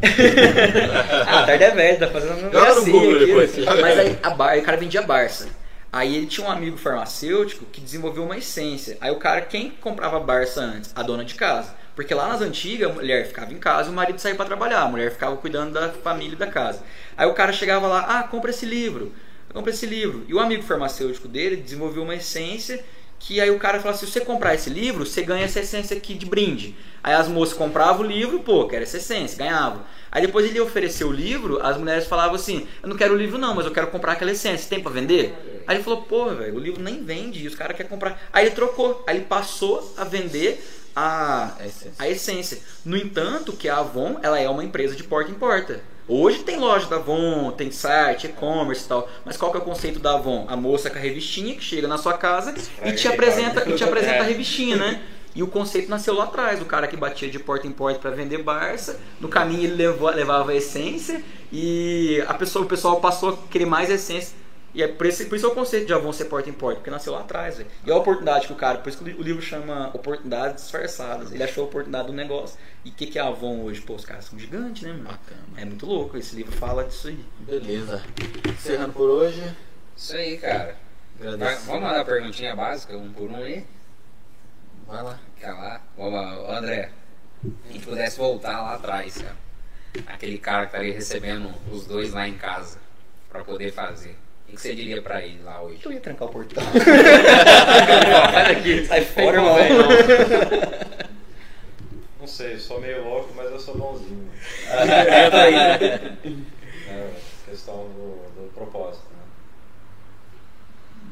ah, 1.26 1.40
a 1.40 1.46
tarde 1.46 1.64
é 1.64 1.70
velho, 1.72 1.98
tá 1.98 2.06
fazendo 2.08 2.38
um 2.38 2.42
no 2.42 2.50
gracinha 2.50 2.92
Google 2.92 3.16
aqui, 3.16 3.26
depois. 3.26 3.56
né? 3.56 3.64
Mas 3.80 3.98
aí 3.98 4.18
a 4.22 4.30
bar, 4.30 4.50
aí 4.50 4.60
o 4.60 4.62
cara 4.62 4.76
vendia 4.76 5.02
Barça. 5.02 5.48
Aí 5.90 6.16
ele 6.16 6.26
tinha 6.26 6.46
um 6.46 6.50
amigo 6.50 6.76
farmacêutico 6.76 7.64
que 7.72 7.80
desenvolveu 7.80 8.24
uma 8.24 8.36
essência. 8.36 8.98
Aí 9.00 9.10
o 9.10 9.16
cara, 9.16 9.40
quem 9.40 9.70
comprava 9.70 10.20
Barça 10.20 10.60
antes? 10.60 10.92
A 10.94 11.02
dona 11.02 11.24
de 11.24 11.34
casa. 11.34 11.74
Porque 11.98 12.14
lá 12.14 12.28
nas 12.28 12.40
antigas, 12.40 12.88
a 12.88 12.94
mulher 12.94 13.26
ficava 13.26 13.52
em 13.52 13.58
casa 13.58 13.88
e 13.88 13.92
o 13.92 13.96
marido 13.96 14.20
saía 14.20 14.36
para 14.36 14.44
trabalhar. 14.44 14.82
A 14.82 14.88
mulher 14.88 15.10
ficava 15.10 15.36
cuidando 15.36 15.72
da 15.72 15.88
família 15.88 16.34
e 16.34 16.38
da 16.38 16.46
casa. 16.46 16.80
Aí 17.16 17.26
o 17.26 17.34
cara 17.34 17.52
chegava 17.52 17.88
lá, 17.88 18.20
ah, 18.20 18.22
compra 18.22 18.52
esse 18.52 18.64
livro. 18.64 19.12
Compra 19.52 19.72
esse 19.72 19.84
livro. 19.84 20.24
E 20.28 20.32
o 20.32 20.38
amigo 20.38 20.62
farmacêutico 20.62 21.26
dele 21.26 21.56
desenvolveu 21.56 22.04
uma 22.04 22.14
essência 22.14 22.84
que 23.18 23.40
aí 23.40 23.50
o 23.50 23.58
cara 23.58 23.80
falava 23.80 23.96
assim, 23.96 24.06
se 24.06 24.12
você 24.12 24.20
comprar 24.20 24.54
esse 24.54 24.70
livro, 24.70 25.04
você 25.04 25.22
ganha 25.22 25.44
essa 25.44 25.58
essência 25.58 25.96
aqui 25.96 26.14
de 26.14 26.24
brinde. 26.24 26.76
Aí 27.02 27.14
as 27.14 27.26
moças 27.26 27.58
compravam 27.58 28.02
o 28.02 28.08
livro, 28.08 28.38
pô, 28.38 28.68
quero 28.68 28.84
essa 28.84 28.98
essência, 28.98 29.36
ganhavam. 29.36 29.82
Aí 30.08 30.24
depois 30.24 30.46
ele 30.46 30.60
ofereceu 30.60 31.08
o 31.08 31.12
livro, 31.12 31.60
as 31.60 31.76
mulheres 31.76 32.06
falavam 32.06 32.36
assim, 32.36 32.68
eu 32.80 32.88
não 32.88 32.96
quero 32.96 33.14
o 33.14 33.16
livro 33.16 33.38
não, 33.38 33.56
mas 33.56 33.66
eu 33.66 33.72
quero 33.72 33.88
comprar 33.88 34.12
aquela 34.12 34.30
essência, 34.30 34.68
tem 34.68 34.80
pra 34.80 34.92
vender? 34.92 35.34
Aí 35.66 35.76
ele 35.76 35.82
falou, 35.82 36.02
pô, 36.02 36.26
velho, 36.26 36.54
o 36.54 36.60
livro 36.60 36.80
nem 36.80 37.02
vende, 37.02 37.42
e 37.42 37.48
os 37.48 37.56
caras 37.56 37.76
querem 37.76 37.90
comprar. 37.90 38.22
Aí 38.32 38.46
ele 38.46 38.54
trocou, 38.54 39.02
aí 39.04 39.16
ele 39.16 39.24
passou 39.24 39.94
a 39.96 40.04
vender 40.04 40.64
a, 40.94 41.52
A 41.58 41.66
essência. 41.66 41.92
a 41.98 42.08
essência. 42.08 42.58
No 42.84 42.96
entanto, 42.96 43.52
que 43.52 43.68
a 43.68 43.78
Avon, 43.78 44.18
ela 44.22 44.38
é 44.38 44.48
uma 44.48 44.64
empresa 44.64 44.94
de 44.96 45.04
porta 45.04 45.30
em 45.30 45.34
porta. 45.34 45.80
Hoje 46.06 46.38
tem 46.38 46.56
loja 46.58 46.86
da 46.86 46.96
Avon, 46.96 47.50
tem 47.52 47.70
site, 47.70 48.26
e-commerce 48.28 48.84
e 48.84 48.88
tal. 48.88 49.08
Mas 49.24 49.36
qual 49.36 49.50
que 49.50 49.58
é 49.58 49.60
o 49.60 49.64
conceito 49.64 49.98
da 49.98 50.14
Avon? 50.14 50.46
A 50.48 50.56
moça 50.56 50.88
com 50.88 50.96
a 50.96 51.00
revistinha 51.00 51.54
que 51.54 51.62
chega 51.62 51.86
na 51.86 51.98
sua 51.98 52.14
casa 52.14 52.54
e 52.84 52.92
te 52.92 53.06
apresenta, 53.06 53.68
e 53.68 53.74
te 53.74 53.84
apresenta 53.84 54.20
a 54.20 54.22
revistinha, 54.24 54.76
né? 54.76 55.02
E 55.34 55.42
o 55.42 55.46
conceito 55.46 55.88
nasceu 55.90 56.14
lá 56.14 56.24
atrás, 56.24 56.58
do 56.58 56.64
cara 56.64 56.88
que 56.88 56.96
batia 56.96 57.28
de 57.30 57.38
porta 57.38 57.66
em 57.66 57.70
porta 57.70 57.98
para 58.00 58.10
vender 58.10 58.42
Barça. 58.42 58.98
No 59.20 59.28
caminho 59.28 59.64
ele 59.64 59.74
levou- 59.74 60.10
levava 60.10 60.50
a 60.52 60.54
essência 60.54 61.22
e 61.52 62.24
a 62.26 62.32
pessoa, 62.34 62.64
o 62.64 62.68
pessoal 62.68 62.98
passou 63.00 63.28
a 63.30 63.36
querer 63.50 63.66
mais 63.66 63.90
essência. 63.90 64.34
E 64.78 64.82
é 64.84 64.86
por 64.86 65.06
isso, 65.06 65.26
por 65.26 65.34
isso 65.34 65.44
é 65.44 65.48
o 65.48 65.54
conceito 65.56 65.88
de 65.88 65.92
Avon 65.92 66.12
ser 66.12 66.26
porta 66.26 66.48
em 66.48 66.52
porta, 66.52 66.76
porque 66.76 66.88
nasceu 66.88 67.12
lá 67.12 67.22
atrás, 67.22 67.58
velho. 67.58 67.68
E 67.84 67.90
a 67.90 67.96
oportunidade 67.96 68.46
que 68.46 68.52
o 68.52 68.56
cara, 68.56 68.78
por 68.78 68.88
isso 68.88 69.02
que 69.02 69.10
o 69.10 69.22
livro 69.24 69.42
chama 69.42 69.90
Oportunidades 69.92 70.62
Disfarçadas. 70.62 71.32
Ele 71.32 71.42
achou 71.42 71.64
a 71.64 71.66
oportunidade 71.66 72.06
do 72.06 72.12
negócio. 72.12 72.56
E 72.84 72.90
o 72.90 72.92
que, 72.92 73.08
que 73.08 73.18
é 73.18 73.22
a 73.22 73.26
Avon 73.26 73.62
hoje? 73.62 73.80
Pô, 73.80 73.96
os 73.96 74.04
caras 74.04 74.26
são 74.26 74.38
gigantes, 74.38 74.84
né, 74.84 74.92
mano? 74.92 75.02
Bacana. 75.02 75.40
É 75.56 75.64
muito 75.64 75.84
louco, 75.84 76.16
esse 76.16 76.36
livro 76.36 76.52
fala 76.52 76.84
disso 76.84 77.08
aí. 77.08 77.24
Beleza. 77.40 78.04
Encerrando 78.48 78.92
por 78.92 79.10
hoje. 79.10 79.42
Isso 79.96 80.14
aí, 80.14 80.38
cara. 80.38 80.76
Agradeço. 81.18 81.66
vamos 81.66 81.82
mandar 81.82 82.00
a 82.00 82.04
perguntinha 82.04 82.54
básica, 82.54 82.96
um 82.96 83.12
por 83.12 83.28
um 83.28 83.34
aí? 83.34 83.66
Vai 84.86 85.02
lá. 85.02 85.18
Quer 85.40 85.50
lá? 85.54 85.82
Vamos 85.96 86.12
lá, 86.12 86.40
Ô, 86.40 86.52
André. 86.52 86.92
Se 87.42 87.50
a 87.68 87.72
gente 87.72 87.84
pudesse 87.84 88.16
voltar 88.16 88.62
lá 88.62 88.74
atrás, 88.74 89.20
cara. 89.20 89.36
Aquele 90.06 90.38
cara 90.38 90.66
que 90.66 90.76
estaria 90.76 90.94
recebendo 90.94 91.52
os 91.72 91.84
dois 91.84 92.12
lá 92.12 92.28
em 92.28 92.38
casa 92.38 92.78
pra 93.28 93.42
poder 93.42 93.72
fazer. 93.72 94.16
O 94.48 94.50
que 94.50 94.56
que 94.56 94.62
você 94.62 94.74
diria 94.74 95.02
pra 95.02 95.22
ele 95.22 95.42
lá 95.42 95.60
hoje? 95.60 95.78
Eu 95.84 95.92
ia 95.92 96.00
trancar 96.00 96.26
o 96.26 96.30
portão. 96.30 96.62
Sai 98.32 98.54
daqui, 98.54 98.86
sai 98.86 99.04
fora, 99.04 99.36
irmão. 99.36 99.56
Não 102.18 102.26
sei, 102.26 102.58
sou 102.58 102.80
meio 102.80 103.04
louco, 103.04 103.34
mas 103.36 103.50
eu 103.50 103.60
sou 103.60 103.76
bonzinho. 103.76 104.30
Eu. 106.32 106.48
É, 106.90 107.10
questão 107.44 107.74
do, 107.88 108.16
do 108.34 108.50
propósito. 108.54 109.04
Né? 109.10 109.18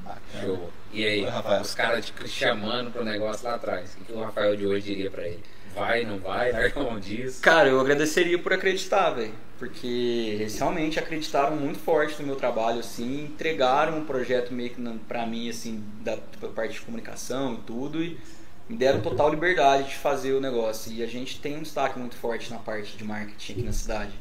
Bacana. 0.05 0.47
Show. 0.47 0.71
E 0.93 1.05
aí, 1.05 1.25
Oi, 1.25 1.61
os 1.61 1.75
caras 1.75 2.07
te 2.07 2.29
chamando 2.29 2.91
pro 2.91 3.05
negócio 3.05 3.45
lá 3.47 3.55
atrás. 3.55 3.97
O 4.01 4.05
que, 4.05 4.13
o 4.13 4.21
Rafael 4.21 4.57
de 4.57 4.67
hoje 4.67 4.87
diria 4.87 5.11
pra 5.11 5.27
ele? 5.27 5.43
Vai, 5.75 6.05
não 6.05 6.19
vai? 6.19 6.51
Larga 6.53 6.83
mão 6.83 6.99
disso. 6.99 7.43
Cara, 7.43 7.69
eu 7.69 7.79
agradeceria 7.79 8.39
por 8.39 8.53
acreditar, 8.53 9.11
velho. 9.11 9.35
Porque 9.59 9.87
eles 9.87 10.59
realmente 10.59 10.99
acreditaram 10.99 11.57
muito 11.57 11.79
forte 11.79 12.21
no 12.21 12.27
meu 12.27 12.37
trabalho, 12.37 12.81
assim, 12.81 13.25
entregaram 13.25 13.99
um 13.99 14.05
projeto 14.05 14.53
meio 14.53 14.71
que 14.71 14.83
pra 15.09 15.27
mim, 15.27 15.49
assim, 15.49 15.83
da, 16.03 16.19
da 16.41 16.49
parte 16.49 16.75
de 16.75 16.81
comunicação 16.83 17.55
e 17.55 17.59
tudo, 17.59 18.03
e 18.03 18.19
me 18.69 18.77
deram 18.77 19.01
total 19.01 19.31
liberdade 19.31 19.91
de 19.91 19.97
fazer 19.97 20.33
o 20.33 20.41
negócio. 20.41 20.93
E 20.93 21.03
a 21.03 21.07
gente 21.07 21.41
tem 21.41 21.57
um 21.57 21.63
destaque 21.63 21.99
muito 21.99 22.17
forte 22.17 22.51
na 22.51 22.59
parte 22.59 22.97
de 22.97 23.05
marketing 23.05 23.53
aqui 23.53 23.63
na 23.63 23.73
cidade. 23.73 24.13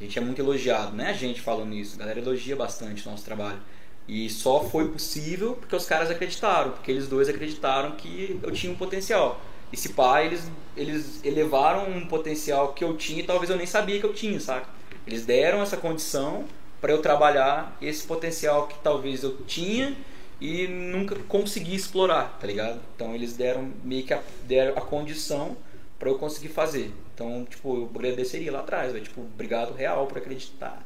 A 0.00 0.04
gente 0.04 0.18
é 0.18 0.22
muito 0.22 0.40
elogiado, 0.40 0.96
não 0.96 1.04
é 1.04 1.10
a 1.10 1.14
gente 1.14 1.40
falando 1.40 1.74
isso, 1.74 1.96
a 1.96 1.98
galera 1.98 2.20
elogia 2.20 2.54
bastante 2.54 3.06
o 3.06 3.10
nosso 3.10 3.24
trabalho. 3.24 3.60
E 4.06 4.28
só 4.28 4.62
foi 4.62 4.88
possível 4.88 5.56
porque 5.56 5.74
os 5.74 5.86
caras 5.86 6.10
acreditaram, 6.10 6.72
porque 6.72 6.90
eles 6.90 7.08
dois 7.08 7.28
acreditaram 7.28 7.92
que 7.92 8.38
eu 8.42 8.50
tinha 8.52 8.72
um 8.72 8.76
potencial. 8.76 9.40
E 9.72 9.76
se 9.76 9.90
pá, 9.90 10.22
eles, 10.22 10.50
eles 10.76 11.24
elevaram 11.24 11.88
um 11.88 12.06
potencial 12.06 12.72
que 12.74 12.84
eu 12.84 12.96
tinha 12.96 13.20
e 13.20 13.24
talvez 13.24 13.50
eu 13.50 13.56
nem 13.56 13.66
sabia 13.66 13.98
que 13.98 14.06
eu 14.06 14.12
tinha, 14.12 14.38
saca? 14.38 14.68
Eles 15.06 15.24
deram 15.24 15.62
essa 15.62 15.76
condição 15.76 16.44
para 16.80 16.92
eu 16.92 17.00
trabalhar 17.00 17.76
esse 17.80 18.06
potencial 18.06 18.66
que 18.66 18.78
talvez 18.80 19.22
eu 19.22 19.38
tinha 19.46 19.96
e 20.40 20.66
nunca 20.68 21.16
consegui 21.26 21.74
explorar, 21.74 22.38
tá 22.38 22.46
ligado? 22.46 22.80
Então 22.94 23.14
eles 23.14 23.34
deram 23.34 23.72
meio 23.82 24.04
que 24.04 24.12
a, 24.12 24.22
deram 24.46 24.76
a 24.76 24.80
condição 24.80 25.56
para 25.98 26.10
eu 26.10 26.18
conseguir 26.18 26.48
fazer. 26.48 26.92
Então, 27.14 27.46
tipo, 27.48 27.76
eu 27.76 27.90
agradeceria 27.94 28.50
lá 28.50 28.58
atrás, 28.60 28.92
velho. 28.92 29.04
Tipo, 29.04 29.20
obrigado 29.20 29.72
real 29.74 30.06
por 30.06 30.18
acreditar. 30.18 30.82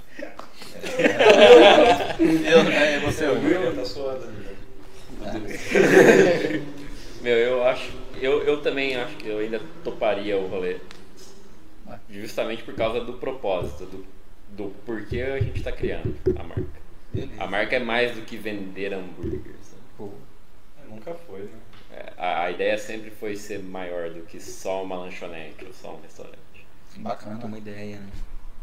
Eu, 2.18 2.60
é, 2.70 3.00
você 3.00 3.26
O 3.26 3.34
ouviu? 3.34 3.74
Tá 3.74 3.84
suando 3.84 4.24
ali. 4.26 4.58
Meu, 7.22 7.36
eu 7.36 7.64
acho. 7.64 7.90
Eu, 8.20 8.42
eu 8.42 8.60
também 8.60 8.96
acho 8.96 9.16
que 9.16 9.28
eu 9.28 9.38
ainda 9.38 9.60
toparia 9.82 10.36
o 10.36 10.46
rolê. 10.48 10.76
Justamente 12.10 12.62
por 12.62 12.74
causa 12.74 13.00
do 13.00 13.14
propósito, 13.14 13.86
do, 13.86 14.04
do 14.50 14.70
porquê 14.84 15.22
a 15.22 15.40
gente 15.40 15.62
tá 15.62 15.72
criando 15.72 16.14
a 16.38 16.42
marca. 16.42 16.78
A 17.38 17.46
marca 17.46 17.76
é 17.76 17.78
mais 17.78 18.14
do 18.14 18.22
que 18.22 18.36
vender 18.36 18.92
hambúrgueres. 18.92 19.72
né? 19.98 20.08
É, 20.84 20.88
Nunca 20.94 21.14
foi, 21.14 21.40
né? 21.40 21.48
É, 21.98 22.12
a, 22.16 22.42
a 22.44 22.50
ideia 22.50 22.78
sempre 22.78 23.10
foi 23.10 23.34
ser 23.34 23.58
maior 23.60 24.10
do 24.10 24.22
que 24.22 24.40
só 24.40 24.82
uma 24.84 24.96
lanchonete 24.96 25.64
ou 25.64 25.72
só 25.72 25.94
um 25.96 26.00
restaurante. 26.00 26.38
Bacana. 26.96 27.44
Uma 27.44 27.58
ideia, 27.58 27.96
né? 27.98 28.10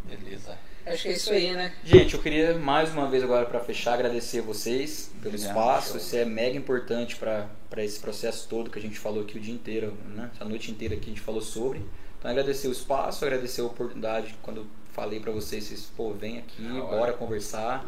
Beleza. 0.06 0.58
Acho 0.86 1.02
que 1.04 1.10
é 1.10 1.14
isso 1.14 1.32
aí, 1.32 1.52
né? 1.52 1.74
Gente, 1.84 2.14
eu 2.14 2.22
queria 2.22 2.58
mais 2.60 2.92
uma 2.94 3.10
vez 3.10 3.24
agora 3.24 3.46
para 3.48 3.60
fechar 3.60 3.94
agradecer 3.96 4.42
vocês 4.42 5.12
pelo 5.22 5.34
Obrigado. 5.34 5.50
espaço. 5.50 5.98
Isso 5.98 6.16
é 6.16 6.24
mega 6.24 6.56
importante 6.56 7.16
para 7.16 7.50
esse 7.78 8.00
processo 8.00 8.48
todo 8.48 8.70
que 8.70 8.78
a 8.78 8.82
gente 8.82 9.00
falou 9.00 9.24
aqui 9.24 9.38
o 9.38 9.42
dia 9.42 9.54
inteiro, 9.54 9.98
né? 10.14 10.30
A 10.40 10.46
noite 10.46 10.70
inteira 10.72 10.96
que 10.96 11.06
a 11.06 11.10
gente 11.10 11.22
falou 11.22 11.42
sobre. 11.42 11.84
Então 12.20 12.30
agradecer 12.30 12.68
o 12.68 12.72
espaço, 12.72 13.26
agradecer 13.26 13.62
a 13.62 13.66
oportunidade 13.66 14.36
quando 14.44 14.58
eu 14.58 14.68
falei 14.94 15.20
para 15.20 15.32
vocês, 15.32 15.64
vocês, 15.66 15.92
pô, 15.98 16.14
vem 16.14 16.38
aqui, 16.38 16.62
Da 16.62 16.84
hora. 16.84 16.98
bora 16.98 17.14
conversar. 17.14 17.86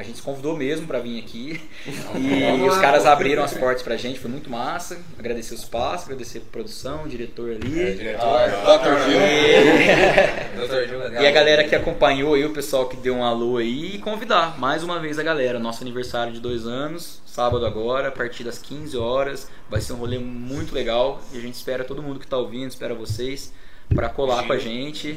A 0.00 0.02
gente 0.02 0.16
se 0.16 0.22
convidou 0.22 0.56
mesmo 0.56 0.86
para 0.86 0.98
vir 0.98 1.18
aqui 1.18 1.60
e 2.16 2.66
os 2.66 2.78
caras 2.78 3.04
abriram 3.04 3.44
as 3.44 3.52
portas 3.52 3.82
pra 3.82 3.98
gente, 3.98 4.18
foi 4.18 4.30
muito 4.30 4.48
massa. 4.48 4.98
Agradecer 5.18 5.52
o 5.52 5.58
espaço, 5.58 6.06
agradecer 6.06 6.38
a 6.38 6.40
produção, 6.50 7.04
o 7.04 7.08
diretor 7.08 7.50
ali. 7.50 7.78
É, 7.78 7.90
diretor. 7.90 8.24
Ah, 8.24 8.78
Dr. 8.78 9.10
Gil. 9.10 9.20
E 11.20 11.26
a 11.26 11.30
galera 11.30 11.64
que 11.64 11.74
acompanhou 11.74 12.32
aí, 12.32 12.46
o 12.46 12.50
pessoal 12.50 12.88
que 12.88 12.96
deu 12.96 13.14
um 13.14 13.22
alô 13.22 13.58
aí, 13.58 13.96
e 13.96 13.98
convidar 13.98 14.58
mais 14.58 14.82
uma 14.82 14.98
vez 14.98 15.18
a 15.18 15.22
galera. 15.22 15.58
Nosso 15.58 15.82
aniversário 15.82 16.32
de 16.32 16.40
dois 16.40 16.66
anos, 16.66 17.20
sábado 17.26 17.66
agora, 17.66 18.08
a 18.08 18.12
partir 18.12 18.42
das 18.42 18.58
15 18.58 18.96
horas. 18.96 19.50
Vai 19.68 19.82
ser 19.82 19.92
um 19.92 19.96
rolê 19.96 20.18
muito 20.18 20.74
legal 20.74 21.20
e 21.30 21.36
a 21.36 21.42
gente 21.42 21.56
espera 21.56 21.84
todo 21.84 22.02
mundo 22.02 22.18
que 22.18 22.26
tá 22.26 22.38
ouvindo, 22.38 22.70
espera 22.70 22.94
vocês 22.94 23.52
para 23.94 24.08
colar 24.08 24.46
com 24.46 24.52
a 24.52 24.58
gente. 24.58 25.16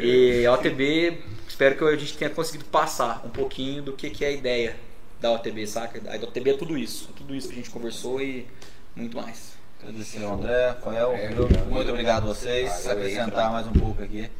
E 0.00 0.46
a 0.46 0.54
OTB, 0.54 1.18
espero 1.58 1.74
que 1.74 1.84
a 1.84 1.96
gente 1.96 2.16
tenha 2.16 2.30
conseguido 2.30 2.64
passar 2.66 3.20
um 3.26 3.30
pouquinho 3.30 3.82
do 3.82 3.92
que, 3.92 4.10
que 4.10 4.24
é 4.24 4.28
a 4.28 4.30
ideia 4.30 4.76
da 5.20 5.32
OTB, 5.32 5.66
saca? 5.66 6.00
A 6.08 6.14
OTB 6.24 6.50
é 6.50 6.56
tudo 6.56 6.78
isso, 6.78 7.08
tudo 7.16 7.34
isso 7.34 7.48
que 7.48 7.54
a 7.54 7.56
gente 7.56 7.70
conversou 7.70 8.22
e 8.22 8.46
muito 8.94 9.16
mais. 9.16 9.54
Agradecer 9.80 10.22
ao 10.22 10.34
André, 10.34 10.68
Rafael. 10.68 11.12
É. 11.14 11.30
Muito 11.68 11.90
obrigado 11.90 12.22
a 12.22 12.26
vocês. 12.26 12.84
Valeu 12.84 13.02
aí, 13.02 13.12
acrescentar 13.12 13.50
mais 13.50 13.66
um 13.66 13.72
pouco 13.72 14.00
aqui. 14.00 14.30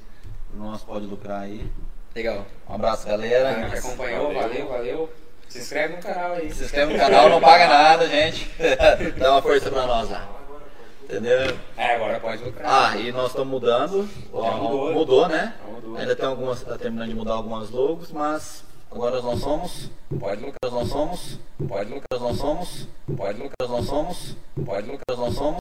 O 0.54 0.58
nosso 0.58 0.86
pode 0.86 1.06
lucrar 1.06 1.42
aí. 1.42 1.68
Legal. 2.14 2.46
Um 2.68 2.74
abraço, 2.74 3.08
galera. 3.08 3.68
Quem 3.68 3.78
acompanhou, 3.80 4.32
valeu, 4.32 4.68
valeu. 4.68 5.12
Se 5.48 5.58
inscreve 5.58 5.96
no 5.96 6.02
canal 6.02 6.34
aí. 6.34 6.54
Se 6.54 6.64
inscreve 6.64 6.92
no 6.92 6.98
canal, 7.00 7.28
não 7.28 7.40
paga 7.40 7.66
nada, 7.66 8.06
gente. 8.06 8.48
Dá 9.18 9.32
uma 9.32 9.42
força 9.42 9.68
pra 9.72 9.86
nós 9.88 10.08
lá. 10.08 10.37
Entendeu? 11.08 11.56
É, 11.74 11.94
agora 11.94 12.20
pode 12.20 12.44
lucrar. 12.44 12.92
Ah, 12.92 12.96
e 12.98 13.10
nós 13.12 13.28
estamos 13.28 13.48
mudando. 13.48 14.06
Ó, 14.30 14.50
mudou, 14.58 14.92
mudou, 14.92 15.28
né? 15.28 15.54
Já 15.58 15.72
mudou. 15.72 15.96
Ainda 15.96 16.14
tem 16.14 16.26
algumas, 16.26 16.62
tá 16.62 16.76
terminando 16.76 17.08
de 17.08 17.14
mudar 17.14 17.32
algumas 17.32 17.70
logos, 17.70 18.12
mas 18.12 18.62
agora 18.90 19.22
nós 19.22 19.40
somos, 19.40 19.90
Pode 20.18 20.42
lucrar, 20.42 20.72
nós 20.72 20.88
somos, 20.88 21.38
pode 21.68 21.90
lucrar, 21.90 22.20
nós 22.20 22.36
somos, 22.38 22.88
pode 23.14 23.38
lucrar, 23.38 23.68
nós 23.68 23.86
somos, 23.86 24.36
pode 24.64 24.90
lucrar. 24.90 25.18
nós 25.18 25.34
somos. 25.34 25.56